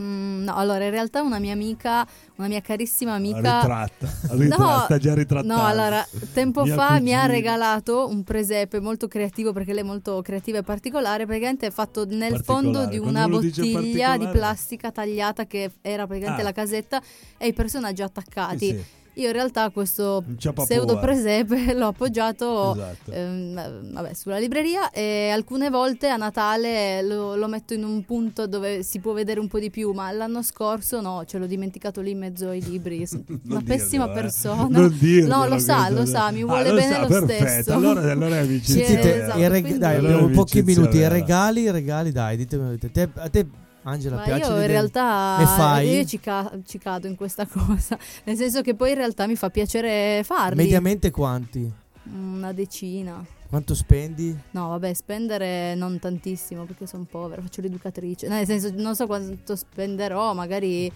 Mm, 0.00 0.44
no, 0.44 0.54
allora 0.54 0.84
in 0.84 0.90
realtà 0.90 1.22
una 1.22 1.38
mia 1.38 1.54
amica, 1.54 2.06
una 2.36 2.48
mia 2.48 2.60
carissima 2.60 3.14
amica... 3.14 3.60
Ritratta, 3.60 4.08
ritratta, 4.32 4.84
sta 4.84 4.98
già 4.98 5.14
ritrattando. 5.14 5.54
No, 5.56 5.64
allora, 5.64 6.06
tempo 6.34 6.64
Mia 6.64 6.74
fa 6.74 7.00
mi 7.00 7.14
ha 7.14 7.20
cugina. 7.20 7.26
regalato 7.26 8.06
un 8.08 8.22
presepe 8.22 8.78
molto 8.80 9.08
creativo 9.08 9.52
perché 9.54 9.72
lei 9.72 9.82
è 9.82 9.86
molto 9.86 10.20
creativa 10.20 10.58
e 10.58 10.62
particolare, 10.62 11.24
praticamente 11.24 11.66
è 11.66 11.70
fatto 11.70 12.04
nel 12.06 12.42
fondo 12.44 12.84
di 12.86 12.98
una 12.98 13.26
bottiglia 13.26 14.18
di 14.18 14.26
plastica 14.28 14.90
tagliata 14.90 15.46
che 15.46 15.70
era 15.80 16.06
praticamente 16.06 16.42
Ah. 16.42 16.44
la 16.44 16.52
casetta 16.52 17.02
e 17.38 17.46
i 17.46 17.52
personaggi 17.54 18.02
attaccati. 18.02 18.66
Sì, 18.66 18.72
sì. 18.72 18.84
Io 19.18 19.28
in 19.28 19.32
realtà 19.32 19.70
questo 19.70 20.22
pseudo 20.36 20.98
presepe 20.98 21.72
l'ho 21.74 21.86
appoggiato 21.86 22.74
Esatto. 22.74 23.10
ehm, 23.12 23.92
vabbè, 23.94 24.12
sulla 24.12 24.38
libreria 24.38 24.90
e 24.90 25.30
alcune 25.30 25.70
volte 25.70 26.08
a 26.08 26.16
Natale 26.16 27.00
lo, 27.02 27.34
lo 27.34 27.48
metto 27.48 27.72
in 27.72 27.82
un 27.84 28.04
punto 28.04 28.46
dove 28.46 28.82
si 28.82 28.98
può 29.00 29.14
vedere 29.14 29.40
un 29.40 29.48
po' 29.48 29.58
di 29.58 29.70
più, 29.70 29.92
ma 29.92 30.12
l'anno 30.12 30.42
scorso 30.42 31.00
no, 31.00 31.24
ce 31.26 31.38
l'ho 31.38 31.46
dimenticato 31.46 32.02
lì 32.02 32.10
in 32.10 32.18
mezzo 32.18 32.50
ai 32.50 32.62
libri. 32.62 33.06
Una 33.48 33.62
pessima 33.62 34.04
dirglielo, 34.04 34.18
eh. 34.18 34.22
persona. 34.22 34.66
Non 34.78 34.88
dirglielo 34.98 35.34
no, 35.34 35.48
lo 35.48 35.58
sa, 35.58 35.88
lo 35.88 36.04
sa, 36.04 36.30
mi 36.30 36.42
Ah, 36.42 36.46
vuole 36.46 36.68
lo 36.68 36.74
bene 36.74 36.92
sa, 36.92 37.00
lo 37.00 37.06
perfetto. 37.06 37.46
stesso. 37.48 37.72
Allora- 37.72 38.10
allora 38.12 38.36
è 38.36 38.40
amicizia 38.40 38.84
Sì, 38.84 38.94
Dite, 38.96 39.22
esatto, 39.22 39.38
reg- 39.48 39.60
quindi- 39.62 39.78
dai, 39.78 39.96
Allora 39.96 40.14
abbiamo 40.14 40.34
pochi 40.34 40.62
minuti. 40.62 41.08
Regali, 41.08 41.62
i 41.62 41.70
regali, 41.70 42.12
dai, 42.12 42.36
ditemi. 42.36 42.74
A 42.74 42.88
te, 42.92 43.08
a 43.14 43.28
te 43.30 43.46
Angela, 43.88 44.16
Ma 44.16 44.22
piace 44.22 44.50
io 44.50 44.60
in 44.60 44.66
realtà 44.66 45.38
fai? 45.56 45.88
io 45.90 46.04
ci, 46.04 46.18
ca- 46.18 46.52
ci 46.66 46.76
cado 46.78 47.06
in 47.06 47.14
questa 47.14 47.46
cosa, 47.50 47.96
nel 48.24 48.36
senso 48.36 48.60
che 48.60 48.74
poi 48.74 48.90
in 48.90 48.96
realtà 48.96 49.26
mi 49.28 49.36
fa 49.36 49.48
piacere 49.48 50.22
farli. 50.24 50.56
Mediamente 50.56 51.12
quanti? 51.12 51.70
Una 52.12 52.52
decina. 52.52 53.24
Quanto 53.48 53.76
spendi? 53.76 54.36
No, 54.50 54.68
vabbè, 54.70 54.92
spendere 54.92 55.76
non 55.76 56.00
tantissimo 56.00 56.64
perché 56.64 56.84
sono 56.86 57.06
povera, 57.08 57.40
faccio 57.40 57.60
l'educatrice. 57.60 58.26
Nel 58.26 58.44
senso, 58.44 58.72
non 58.74 58.96
so 58.96 59.06
quanto 59.06 59.54
spenderò, 59.54 60.34
magari 60.34 60.90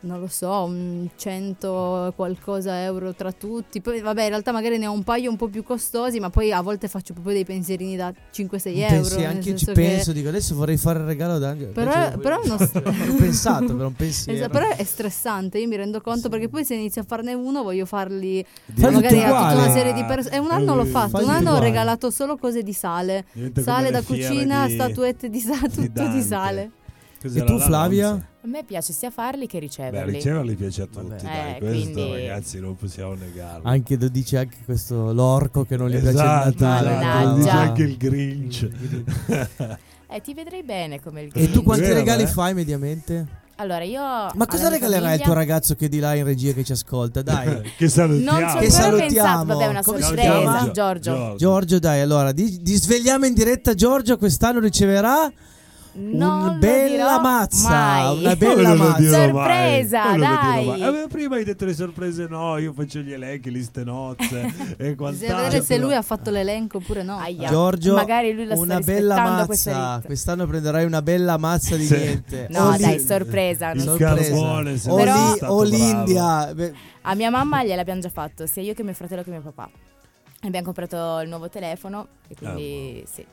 non 0.00 0.20
lo 0.20 0.28
so, 0.28 0.62
un 0.64 1.08
100 1.16 2.12
qualcosa 2.14 2.82
euro 2.82 3.14
tra 3.14 3.32
tutti. 3.32 3.80
Poi 3.80 4.00
vabbè, 4.00 4.22
in 4.22 4.28
realtà 4.28 4.52
magari 4.52 4.78
ne 4.78 4.86
ho 4.86 4.92
un 4.92 5.02
paio 5.02 5.30
un 5.30 5.36
po' 5.36 5.48
più 5.48 5.62
costosi, 5.62 6.20
ma 6.20 6.30
poi 6.30 6.52
a 6.52 6.60
volte 6.60 6.86
faccio 6.88 7.12
proprio 7.12 7.34
dei 7.34 7.44
pensierini 7.44 7.96
da 7.96 8.12
5-6 8.32 8.76
euro. 8.76 8.88
Pensi, 8.88 9.16
nel 9.16 9.26
anche 9.26 9.48
io 9.50 9.56
ci 9.56 9.64
penso, 9.72 10.12
dico 10.12 10.28
adesso 10.28 10.54
vorrei 10.54 10.76
fare 10.76 11.00
il 11.00 11.06
regalo 11.06 11.34
ad 11.34 11.44
Angela. 11.44 11.72
Però, 11.72 11.92
Invece- 11.92 12.18
però, 12.18 12.40
è 12.40 12.44
uno 12.44 12.54
Ho 13.12 13.14
pensato 13.16 13.76
per 13.76 13.86
un 13.86 13.94
pensiero. 13.94 14.38
Esatto, 14.38 14.52
però 14.52 14.68
è 14.68 14.84
stressante, 14.84 15.58
io 15.58 15.66
mi 15.66 15.76
rendo 15.76 16.00
conto 16.00 16.28
perché 16.28 16.48
poi 16.48 16.64
se 16.64 16.74
inizio 16.74 17.02
a 17.02 17.04
farne 17.04 17.34
uno 17.34 17.62
voglio 17.62 17.86
farli 17.86 18.44
Fai 18.74 18.92
magari 18.92 19.22
a 19.22 19.26
tutta 19.26 19.54
una 19.54 19.70
serie 19.70 19.92
di 19.92 20.04
persone. 20.04 20.36
E 20.36 20.38
un 20.38 20.50
anno 20.50 20.74
l'ho 20.76 20.84
fatto, 20.84 21.22
un 21.22 21.30
anno 21.30 21.52
ho 21.52 21.58
regalato 21.58 22.10
solo 22.10 22.36
cose 22.36 22.62
di 22.62 22.72
sale. 22.72 23.24
Diventa 23.32 23.62
Sale 23.62 23.90
da 23.90 24.02
cucina, 24.02 24.66
di- 24.66 24.74
statuette 24.74 25.28
di 25.28 25.40
sale, 25.40 25.68
tutto 25.68 26.06
di 26.08 26.22
sale. 26.22 26.70
Cos'era 27.20 27.44
E 27.44 27.48
tu, 27.48 27.56
la 27.56 27.64
Flavia? 27.64 28.28
A 28.48 28.50
me 28.50 28.64
piace 28.64 28.94
sia 28.94 29.10
farli 29.10 29.46
che 29.46 29.58
Beh, 29.58 29.66
riceverli. 29.66 30.12
riceverli 30.12 30.54
piace 30.54 30.80
a 30.82 30.86
tutti, 30.86 31.22
dai, 31.22 31.56
Eh, 31.56 31.58
questo 31.58 31.92
quindi- 31.92 32.10
ragazzi 32.26 32.58
non 32.60 32.76
possiamo 32.76 33.12
negarlo. 33.12 33.68
Anche 33.68 33.96
lo 33.98 34.08
dice 34.08 34.38
anche 34.38 34.56
questo 34.64 35.12
l'orco 35.12 35.66
che 35.66 35.76
non 35.76 35.88
gli 35.88 35.98
piace 36.00 36.08
il 36.08 36.14
Esatto, 36.14 36.64
Natale. 36.64 36.96
esatto, 36.96 37.26
lo 37.28 37.34
dice 37.34 37.50
anche 37.50 37.82
il 37.82 37.96
Grinch. 37.98 38.68
Eh, 40.10 40.22
ti 40.22 40.32
vedrei 40.32 40.62
bene 40.62 41.02
come 41.02 41.20
il 41.20 41.26
E 41.26 41.30
tu 41.30 41.38
Grinch. 41.50 41.62
quanti 41.64 41.82
Vero, 41.84 41.96
regali 41.96 42.22
eh? 42.22 42.26
fai 42.26 42.54
mediamente? 42.54 43.26
Allora, 43.56 43.84
io. 43.84 44.00
Ma 44.00 44.46
cosa 44.46 44.70
regalerai 44.70 45.12
al 45.16 45.20
tuo 45.20 45.34
ragazzo 45.34 45.74
che 45.74 45.84
è 45.84 45.88
di 45.90 45.98
là 45.98 46.14
in 46.14 46.24
regia 46.24 46.52
che 46.54 46.64
ci 46.64 46.72
ascolta? 46.72 47.20
Dai. 47.20 47.60
che 47.76 47.88
salutiamo. 47.90 48.38
Non 48.40 48.48
ci 48.52 48.56
Che 48.56 48.70
salutiamo. 48.70 49.06
pensato. 49.06 49.44
Vabbè, 49.44 49.66
una 49.66 49.82
Come 49.82 50.00
sorpresa. 50.00 50.30
chiama? 50.40 50.70
Giorgio. 50.70 51.34
Giorgio, 51.36 51.78
dai, 51.78 52.00
allora, 52.00 52.32
di, 52.32 52.62
di 52.62 52.74
svegliamo 52.76 53.26
in 53.26 53.34
diretta 53.34 53.74
Giorgio 53.74 54.16
quest'anno 54.16 54.60
riceverà 54.60 55.30
Non 56.00 56.58
bella 56.60 57.20
mazza, 57.20 57.68
mai. 57.68 58.18
una 58.20 58.36
bella 58.36 58.74
mazza. 58.74 59.24
Sorpresa, 59.24 60.16
dai. 60.16 60.64
mai? 60.66 60.82
Eh, 61.02 61.06
prima 61.08 61.36
hai 61.36 61.44
detto 61.44 61.64
le 61.64 61.74
sorprese 61.74 62.26
no, 62.28 62.56
io 62.58 62.72
faccio 62.72 63.00
gli 63.00 63.12
elenchi, 63.12 63.50
liste 63.50 63.82
nozze 63.82 64.40
e 64.78 64.94
Bisogna 64.94 64.94
quant'altro. 64.94 65.36
vedere 65.36 65.62
se 65.62 65.78
lui 65.78 65.94
ha 65.94 66.02
fatto 66.02 66.30
l'elenco 66.30 66.76
oppure 66.78 67.02
no. 67.02 67.16
Aia. 67.18 67.48
Giorgio, 67.48 67.94
Magari 67.94 68.32
lui 68.32 68.44
la 68.46 68.54
sta 68.54 68.64
una 68.64 68.78
bella 68.80 69.14
rispettando 69.14 69.46
questa 69.46 69.72
mazza. 69.72 70.06
Quest'anno 70.06 70.46
prenderai 70.46 70.84
una 70.84 71.02
bella 71.02 71.36
mazza 71.36 71.76
di 71.76 71.88
niente. 71.90 72.46
No, 72.50 72.68
O 72.68 72.76
dai, 72.76 73.00
sorpresa. 73.00 73.70
Il 73.72 73.84
non- 73.84 73.96
sorpresa. 73.98 74.30
carbone, 74.30 74.76
se 74.78 74.90
o, 74.90 74.94
Però- 74.96 75.36
o 75.52 75.62
l'India. 75.64 76.54
Beh, 76.54 76.72
A 77.02 77.14
mia 77.14 77.30
mamma 77.30 77.64
gliel'abbiamo 77.64 78.00
già 78.00 78.08
fatto, 78.10 78.46
sia 78.46 78.62
io 78.62 78.74
che 78.74 78.82
mio 78.84 78.94
fratello 78.94 79.22
che 79.22 79.30
mio 79.30 79.40
papà. 79.40 79.68
Abbiamo 80.42 80.66
comprato 80.66 81.18
il 81.22 81.28
nuovo 81.28 81.48
telefono 81.48 82.06
e 82.28 82.36
quindi 82.36 83.04
sì. 83.12 83.24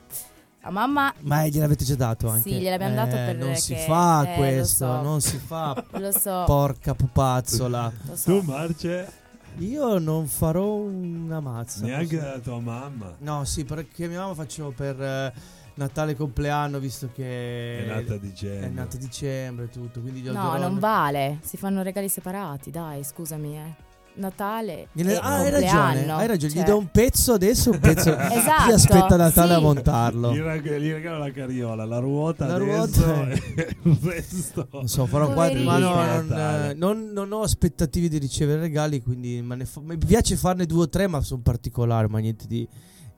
A 0.66 0.70
mamma 0.70 1.14
Ma 1.20 1.46
gliel'avete 1.46 1.84
già 1.84 1.94
dato 1.94 2.28
anche? 2.28 2.50
Sì, 2.50 2.56
gliel'abbiamo 2.58 2.94
dato 2.96 3.14
Eh, 3.14 3.24
per 3.24 3.36
Non 3.36 3.54
si 3.54 3.74
che- 3.74 3.80
fa 3.86 4.32
eh, 4.32 4.36
questo, 4.36 4.84
so. 4.84 5.00
non 5.00 5.20
si 5.20 5.38
fa. 5.38 5.84
lo 5.98 6.10
so, 6.10 6.42
Porca 6.44 6.92
pupazzola. 6.94 7.92
lo 8.08 8.16
so. 8.16 8.40
Tu 8.40 8.42
Marce, 8.50 9.12
Io 9.58 9.98
non 9.98 10.26
farò 10.26 10.74
una 10.74 11.38
mazza. 11.38 11.84
neanche 11.84 12.16
so. 12.18 12.22
dalla 12.24 12.38
tua 12.40 12.58
mamma. 12.58 13.14
No, 13.18 13.44
sì, 13.44 13.64
perché 13.64 14.08
mia 14.08 14.18
mamma 14.20 14.34
faccio 14.34 14.72
per 14.76 15.00
eh, 15.00 15.32
Natale 15.74 16.12
e 16.12 16.16
compleanno, 16.16 16.78
visto 16.80 17.10
che 17.14 17.84
È 17.84 17.86
nata 17.86 18.14
a 18.14 18.18
dicembre. 18.18 18.66
È 18.66 18.70
nata 18.70 18.96
a 18.96 18.98
dicembre 19.00 19.68
tutto, 19.68 20.00
quindi 20.00 20.20
gli 20.20 20.30
No, 20.30 20.56
non 20.56 20.78
vale. 20.80 21.38
Si 21.42 21.56
fanno 21.56 21.82
regali 21.82 22.08
separati, 22.08 22.70
dai, 22.72 23.04
scusami, 23.04 23.56
eh. 23.56 23.84
Natale 24.16 24.88
Gliene- 24.92 25.12
e 25.12 25.16
ah, 25.16 25.36
hai 25.36 25.50
ragione, 25.50 26.10
hai 26.12 26.26
ragione. 26.26 26.52
Cioè, 26.52 26.62
Gli 26.62 26.66
do 26.66 26.78
un 26.78 26.90
pezzo 26.90 27.32
adesso, 27.32 27.70
un 27.70 27.78
pezzo. 27.78 28.10
Esatto, 28.16 28.64
Chi 28.66 28.72
aspetta 28.72 29.16
Natale 29.16 29.54
a 29.54 29.56
sì. 29.58 29.62
montarlo? 29.62 30.32
Gli, 30.34 30.40
reg- 30.40 30.76
gli 30.78 30.90
regalo 30.90 31.18
la 31.18 31.30
carriola, 31.30 31.84
la 31.84 31.98
ruota 31.98 32.46
La 32.46 32.56
ruota. 32.56 33.28
e 33.30 33.76
il 33.82 33.98
resto. 34.02 34.68
Non 34.72 34.88
so, 34.88 35.06
farò 35.06 35.28
un 35.28 35.34
quadro, 35.34 35.62
ma 35.62 35.78
no, 35.78 35.94
non, 35.94 36.32
eh, 36.32 36.74
non- 36.74 37.10
non 37.12 37.32
ho 37.32 37.42
aspettative 37.42 38.08
di 38.08 38.18
ricevere 38.18 38.60
regali, 38.60 39.02
quindi 39.02 39.44
fa- 39.64 39.80
mi 39.80 39.96
piace 39.98 40.36
farne 40.36 40.66
due 40.66 40.82
o 40.82 40.88
tre, 40.88 41.06
ma 41.06 41.20
sono 41.20 41.40
particolari, 41.42 42.08
ma 42.08 42.18
niente 42.18 42.46
di... 42.46 42.66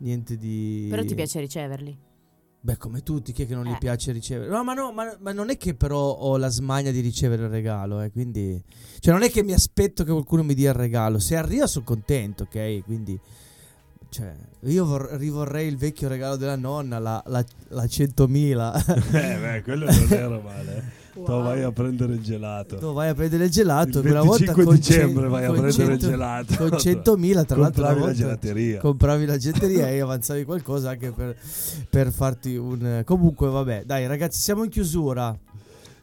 Niente 0.00 0.36
di... 0.36 0.86
Però 0.88 1.02
ti 1.04 1.16
piace 1.16 1.40
riceverli. 1.40 1.98
Beh, 2.60 2.76
come 2.76 3.02
tutti, 3.02 3.32
chi 3.32 3.44
è 3.44 3.46
che 3.46 3.54
non 3.54 3.64
gli 3.64 3.70
Eh. 3.72 3.78
piace 3.78 4.10
ricevere? 4.12 4.50
No, 4.50 4.64
ma 4.64 4.74
no, 4.74 4.92
ma, 4.92 5.16
ma 5.20 5.32
non 5.32 5.48
è 5.48 5.56
che 5.56 5.74
però 5.74 6.12
ho 6.12 6.36
la 6.36 6.48
smania 6.48 6.90
di 6.90 7.00
ricevere 7.00 7.44
il 7.44 7.48
regalo, 7.50 8.00
eh, 8.00 8.10
quindi... 8.10 8.60
Cioè, 8.98 9.12
non 9.12 9.22
è 9.22 9.30
che 9.30 9.42
mi 9.44 9.52
aspetto 9.52 10.02
che 10.02 10.10
qualcuno 10.10 10.42
mi 10.42 10.54
dia 10.54 10.70
il 10.70 10.76
regalo. 10.76 11.18
Se 11.20 11.36
arriva 11.36 11.66
sono 11.66 11.84
contento, 11.84 12.42
ok? 12.44 12.84
Quindi... 12.84 13.18
Cioè, 14.10 14.34
io 14.62 14.86
vor- 14.86 15.10
rivorrei 15.12 15.68
il 15.68 15.76
vecchio 15.76 16.08
regalo 16.08 16.36
della 16.36 16.56
nonna, 16.56 16.98
la, 16.98 17.22
la, 17.26 17.44
la 17.68 17.84
100.000. 17.84 18.96
Eh, 19.14 19.38
beh, 19.38 19.62
quello 19.62 19.84
non 19.84 20.06
era 20.10 20.40
male. 20.40 20.92
Tu 21.24 21.42
vai 21.42 21.62
a 21.62 21.72
prendere 21.72 22.14
il 22.14 22.22
gelato. 22.22 22.76
Tu 22.76 22.92
vai 22.92 23.08
a 23.08 23.14
prendere 23.14 23.44
il 23.44 23.50
gelato 23.50 23.98
Il 23.98 24.04
quella 24.04 24.22
volta 24.22 24.52
25 24.52 24.64
con 24.64 24.74
dicembre 24.74 25.28
vai 25.28 25.44
a 25.44 25.50
prendere 25.52 25.92
il 25.92 25.98
100 26.00 26.08
gelato. 26.08 26.56
Con 26.56 26.68
100.000 26.68 27.44
tra 27.44 27.56
l'altro 27.56 27.56
Compravi 27.56 27.80
la 27.80 27.92
volta 27.94 28.12
gelateria. 28.12 28.80
Compravi 28.80 29.26
la 29.26 29.36
gelateria 29.36 29.88
e 29.90 30.00
avanzavi 30.00 30.44
qualcosa 30.44 30.90
anche 30.90 31.12
per, 31.12 31.36
per 31.88 32.12
farti 32.12 32.56
un... 32.56 33.02
Comunque 33.04 33.48
vabbè, 33.48 33.82
dai 33.84 34.06
ragazzi 34.06 34.40
siamo 34.40 34.64
in 34.64 34.70
chiusura. 34.70 35.36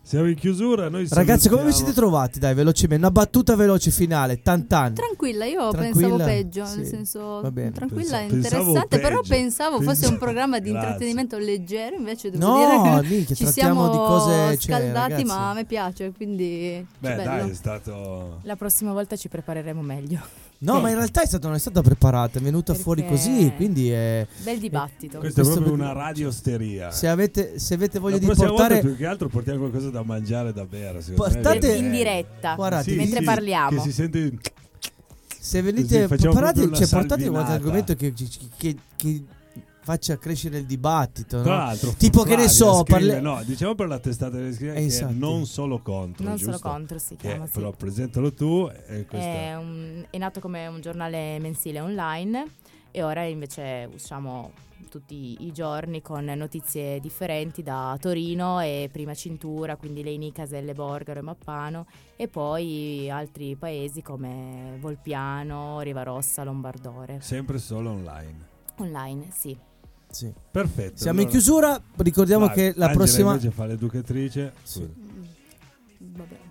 Siamo 0.08 0.28
in 0.30 0.36
chiusura. 0.36 0.88
Noi 0.88 1.08
Ragazzi 1.10 1.50
come 1.50 1.64
vi 1.66 1.72
siete 1.72 1.92
trovati? 1.92 2.38
Dai 2.38 2.54
velocemente, 2.54 3.04
una 3.04 3.10
battuta 3.12 3.56
veloce 3.56 3.90
finale, 3.90 4.40
tan 4.40 4.68
tan. 4.68 4.94
Tranquilla, 4.94 5.46
io 5.46 5.72
Tranquilla? 5.72 6.10
pensavo 6.10 6.24
peggio, 6.24 6.62
nel 6.64 6.84
Sì, 6.84 6.86
senso 6.86 7.42
va 7.42 7.50
bene. 7.52 7.72
tranquilla 7.72 8.20
e 8.20 8.24
interessante, 8.26 9.00
però 9.00 9.22
peggio. 9.22 9.34
pensavo 9.34 9.82
fosse 9.82 10.06
un 10.06 10.20
programma 10.20 10.60
di 10.60 10.70
intrattenimento 10.70 11.40
leggero, 11.40 11.96
invece 11.96 12.30
devo 12.30 12.46
No, 12.48 12.56
dire 12.56 13.02
che 13.02 13.08
minchia, 13.16 13.36
ci 13.36 13.48
siamo 13.48 13.90
di 13.90 13.98
cose, 13.98 14.58
cioè, 14.60 14.78
scaldati, 14.78 15.24
ma 15.24 15.50
a 15.50 15.54
me 15.56 15.66
piace, 15.66 16.12
quindi 16.12 16.86
Beh, 17.00 17.16
dai, 17.16 17.50
è 17.50 17.54
stato. 17.56 18.42
La 18.44 18.56
prossima 18.56 18.94
volta 18.94 19.16
ci 19.16 19.28
prepareremo 19.28 19.82
meglio. 19.82 20.20
No, 20.66 20.80
ma 20.82 20.90
in 20.90 20.96
realtà 20.96 21.22
è 21.22 21.26
stata, 21.26 21.48
non 21.48 21.56
è 21.56 21.60
stata 21.60 21.82
preparata, 21.82 22.40
è 22.40 22.42
venuta 22.42 22.68
Perché- 22.74 22.82
fuori 22.82 23.06
così, 23.06 23.52
quindi 23.56 23.90
è... 23.92 24.26
Bel 24.44 24.60
dibattito. 24.60 25.20
Questa 25.20 25.42
è 25.42 25.46
proprio 25.46 25.74
una 25.74 25.92
radiosteria. 25.94 26.92
Se 26.92 27.08
avete, 27.08 27.60
se 27.60 27.74
avete 27.76 28.00
voglia 28.00 28.16
la 28.16 28.20
di 28.20 28.26
portare... 28.26 28.52
volta 28.52 28.80
più 28.80 28.96
che 28.96 29.06
altro 29.06 29.28
portiamo 29.30 29.60
qualcosa 29.60 29.90
da 29.90 30.04
mangiare 30.04 30.50
e 30.50 30.54
da 30.54 30.66
bere. 30.66 31.02
me, 31.08 31.14
Portate- 31.16 31.76
in 31.76 31.92
diretta. 31.92 32.56
Guardate, 32.56 32.92
Sì, 32.92 32.96
mentre 32.98 33.20
sì, 33.20 33.26
parliamo. 33.26 33.70
Che 33.78 33.90
si 33.90 33.92
sente. 33.92 34.34
Se 35.40 35.62
venite, 35.62 36.08
proprio 36.08 36.32
cioè, 36.32 36.88
portate 36.90 37.30
qualche 37.30 37.52
argomento 37.52 37.96
che, 37.96 38.14
che- 38.58 38.76
che 38.96 39.24
faccia 39.86 40.18
crescere 40.18 40.58
il 40.58 40.66
dibattito. 40.66 41.42
Tra 41.44 41.52
no? 41.52 41.58
l'altro, 41.60 41.92
Tipo 41.92 42.24
che 42.24 42.36
ne 42.36 42.48
Flavia 42.48 42.50
so, 42.50 42.74
scrive- 42.84 42.90
parle- 42.92 43.20
no, 43.22 43.44
diciamo 43.44 43.76
per 43.76 43.88
la 43.88 44.00
testata 44.00 44.36
delle 44.36 44.52
scrive 44.52 44.72
Eh, 44.72 44.76
che 44.76 44.80
è 44.82 44.84
infatti. 44.84 45.18
non 45.18 45.46
solo 45.46 45.80
contro, 45.80 46.24
Non 46.26 46.36
giusto? 46.38 46.58
solo 46.58 46.74
contro 46.74 46.98
si 46.98 47.16
chiama, 47.16 47.46
sì. 47.46 47.52
Però 47.54 47.72
presentalo 47.72 48.34
tu 48.34 48.68
e 48.88 49.06
questo 49.06 49.28
È, 49.28 49.56
un- 49.56 50.06
è 50.10 50.18
nato 50.18 50.40
come 50.40 50.66
un 50.66 50.82
giornale 50.82 51.38
mensile 51.40 51.80
online 51.82 52.46
e 52.90 53.04
ora 53.04 53.24
invece 53.26 53.88
usciamo 53.94 54.52
tutti 54.90 55.46
i 55.46 55.52
giorni 55.52 56.02
con 56.02 56.24
notizie 56.24 57.00
differenti 57.02 57.62
da 57.62 57.98
Torino 58.00 58.62
e 58.62 58.88
Prima 58.92 59.14
Cintura, 59.14 59.76
quindi 59.76 60.02
Leini, 60.04 60.32
Caselle, 60.32 60.74
Borgaro 60.74 61.20
e 61.20 61.22
Mappano 61.24 61.86
e 62.16 62.28
poi 62.30 63.10
altri 63.10 63.56
paesi 63.56 64.02
come 64.02 64.78
Volpiano, 64.80 65.82
Rivarossa, 65.82 66.44
Lombardore. 66.44 67.20
sempre 67.22 67.58
solo 67.60 67.90
online. 67.92 68.54
Online, 68.78 69.28
sì. 69.32 69.58
Sì. 70.16 70.32
Perfetto. 70.50 70.94
Siamo 71.02 71.20
in 71.20 71.26
allora- 71.28 71.30
chiusura, 71.42 71.82
ricordiamo 71.98 72.46
Vai, 72.46 72.56
che 72.56 72.62
la 72.78 72.86
Angela 72.86 72.94
prossima... 72.94 73.32
invece 73.32 73.52
fa 73.52 73.66
l'educatrice. 73.66 74.54
Sì. 74.64 74.80
Scusa. 74.80 74.94
vabbè. 76.16 76.44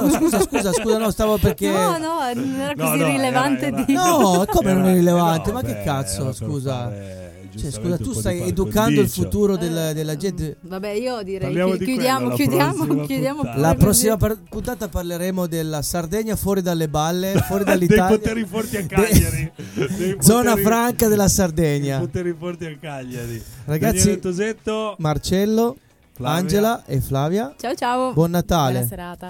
No, 0.00 0.10
scusa, 0.10 0.40
scusa, 0.40 0.72
scusa, 0.72 0.96
no, 0.98 1.10
stavo 1.10 1.36
perché. 1.36 1.70
No, 1.70 1.98
no, 1.98 2.32
non 2.32 2.54
era 2.58 2.72
No, 2.74 2.84
così 2.90 2.98
no, 3.00 3.06
rilevante 3.06 3.66
era- 3.66 3.76
era- 3.76 3.84
di... 3.84 3.92
No, 3.92 4.44
come 4.48 4.72
non 4.72 4.86
è 4.86 4.94
rilevante? 4.94 5.48
no, 5.48 5.54
Ma 5.56 5.62
che 5.62 5.74
beh, 5.74 5.82
cazzo, 5.82 6.20
era 6.22 6.24
per 6.24 6.34
scusa. 6.34 6.72
fare, 6.84 7.29
Cioè, 7.56 7.70
scusa, 7.70 7.96
tu 7.98 8.12
stai 8.12 8.40
educando 8.42 9.00
il 9.00 9.08
futuro 9.08 9.56
della, 9.56 9.92
della 9.92 10.16
gente. 10.16 10.56
Vabbè, 10.60 10.90
io 10.90 11.22
direi 11.22 11.40
Parliamo 11.40 11.72
chi- 11.72 11.78
di 11.78 11.84
chiudiamo, 11.84 12.18
quello, 12.18 12.30
la 12.30 12.36
chiudiamo, 12.36 12.72
prossima 12.84 13.04
chiudiamo. 13.06 13.40
puntata. 13.40 13.60
La 13.60 13.74
prossima 13.74 14.16
par- 14.16 14.38
puntata 14.48 14.88
parleremo 14.88 15.46
della 15.46 15.82
Sardegna 15.82 16.36
fuori 16.36 16.62
dalle 16.62 16.88
balle, 16.88 17.32
fuori 17.46 17.64
Dei 17.64 17.72
dall'Italia. 17.74 18.16
poteri 18.18 18.44
forti 18.46 18.76
a 18.76 18.86
Cagliari. 18.86 19.52
Dei 19.96 20.16
Zona 20.20 20.56
franca 20.56 21.08
della 21.08 21.24
dei 21.24 21.32
Sardegna. 21.32 21.98
poteri 21.98 22.34
forti 22.38 22.64
a 22.66 22.76
Cagliari. 22.78 23.42
Ragazzi- 23.64 24.18
Tosetto, 24.18 24.94
Marcello, 24.98 25.76
Flavia. 26.12 26.36
Angela 26.38 26.84
e 26.86 27.00
Flavia. 27.00 27.54
Ciao 27.58 27.74
ciao. 27.74 28.12
Buon 28.12 28.30
Natale. 28.30 28.72
Buona 28.72 28.86
serata. 28.86 29.28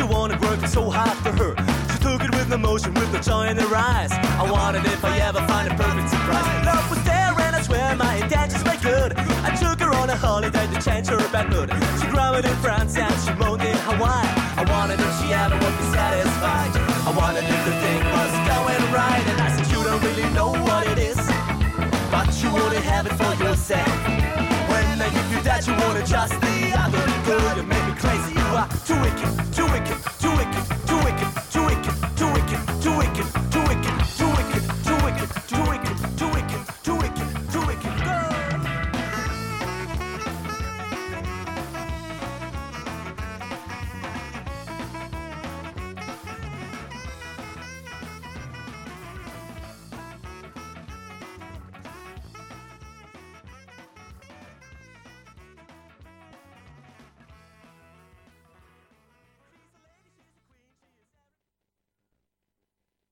She 0.00 0.06
wanted 0.06 0.40
work 0.40 0.64
so 0.64 0.88
hard 0.88 1.12
for 1.20 1.30
her. 1.36 1.52
She 1.92 1.98
took 2.00 2.24
it 2.24 2.32
with 2.32 2.50
emotion, 2.50 2.94
with 2.94 3.12
the 3.12 3.20
joy 3.20 3.48
in 3.48 3.58
her 3.58 3.76
eyes. 3.76 4.10
I 4.40 4.50
wanted 4.50 4.86
if 4.86 5.04
I 5.04 5.18
ever 5.18 5.44
find 5.44 5.70
a 5.70 5.76
perfect 5.76 6.08
surprise. 6.08 6.40
My 6.40 6.72
love 6.72 6.88
was 6.88 7.04
there, 7.04 7.36
and 7.36 7.54
I 7.54 7.60
swear 7.60 7.94
my 7.96 8.14
intentions 8.16 8.64
were 8.64 8.80
good. 8.80 9.12
I 9.44 9.52
took 9.60 9.78
her 9.84 9.92
on 9.92 10.08
a 10.08 10.16
holiday 10.16 10.64
to 10.72 10.80
change 10.80 11.08
her 11.08 11.20
bad 11.28 11.52
mood. 11.52 11.68
She 12.00 12.08
grumbled 12.08 12.46
in 12.46 12.56
France 12.64 12.96
and 12.96 13.12
she 13.20 13.28
moaned 13.36 13.60
in 13.60 13.76
Hawaii. 13.84 14.24
I 14.56 14.64
wanted 14.72 15.04
if 15.04 15.12
she 15.20 15.36
ever 15.36 15.52
would 15.60 15.76
be 15.76 15.86
satisfied. 15.92 16.72
I 17.04 17.12
wanted 17.12 17.44
if 17.44 17.60
the 17.68 17.76
thing 17.84 18.00
was 18.16 18.32
going 18.48 18.84
right, 18.96 19.24
and 19.28 19.38
I 19.44 19.48
said 19.52 19.68
you 19.68 19.84
don't 19.84 20.00
really 20.00 20.32
know 20.32 20.56
what 20.64 20.88
it 20.88 20.96
is, 20.96 21.20
but 22.08 22.32
you 22.40 22.48
wanna 22.48 22.80
have 22.88 23.04
it 23.04 23.12
for 23.20 23.36
yourself 23.36 23.92
when 24.64 24.96
I 24.96 25.12
give 25.12 25.28
you 25.28 25.40
that 25.44 25.68
you 25.68 25.76
want 25.76 26.00
to 26.00 26.04
just 26.08 26.32
the 26.40 26.72
other 26.72 27.04
girl. 27.28 27.52
You 27.52 27.68
make 27.68 27.84
me 27.84 27.94
crazy, 28.00 28.32
you 28.32 28.48
are 28.56 28.68
too 28.88 28.96
wicked. 29.04 29.49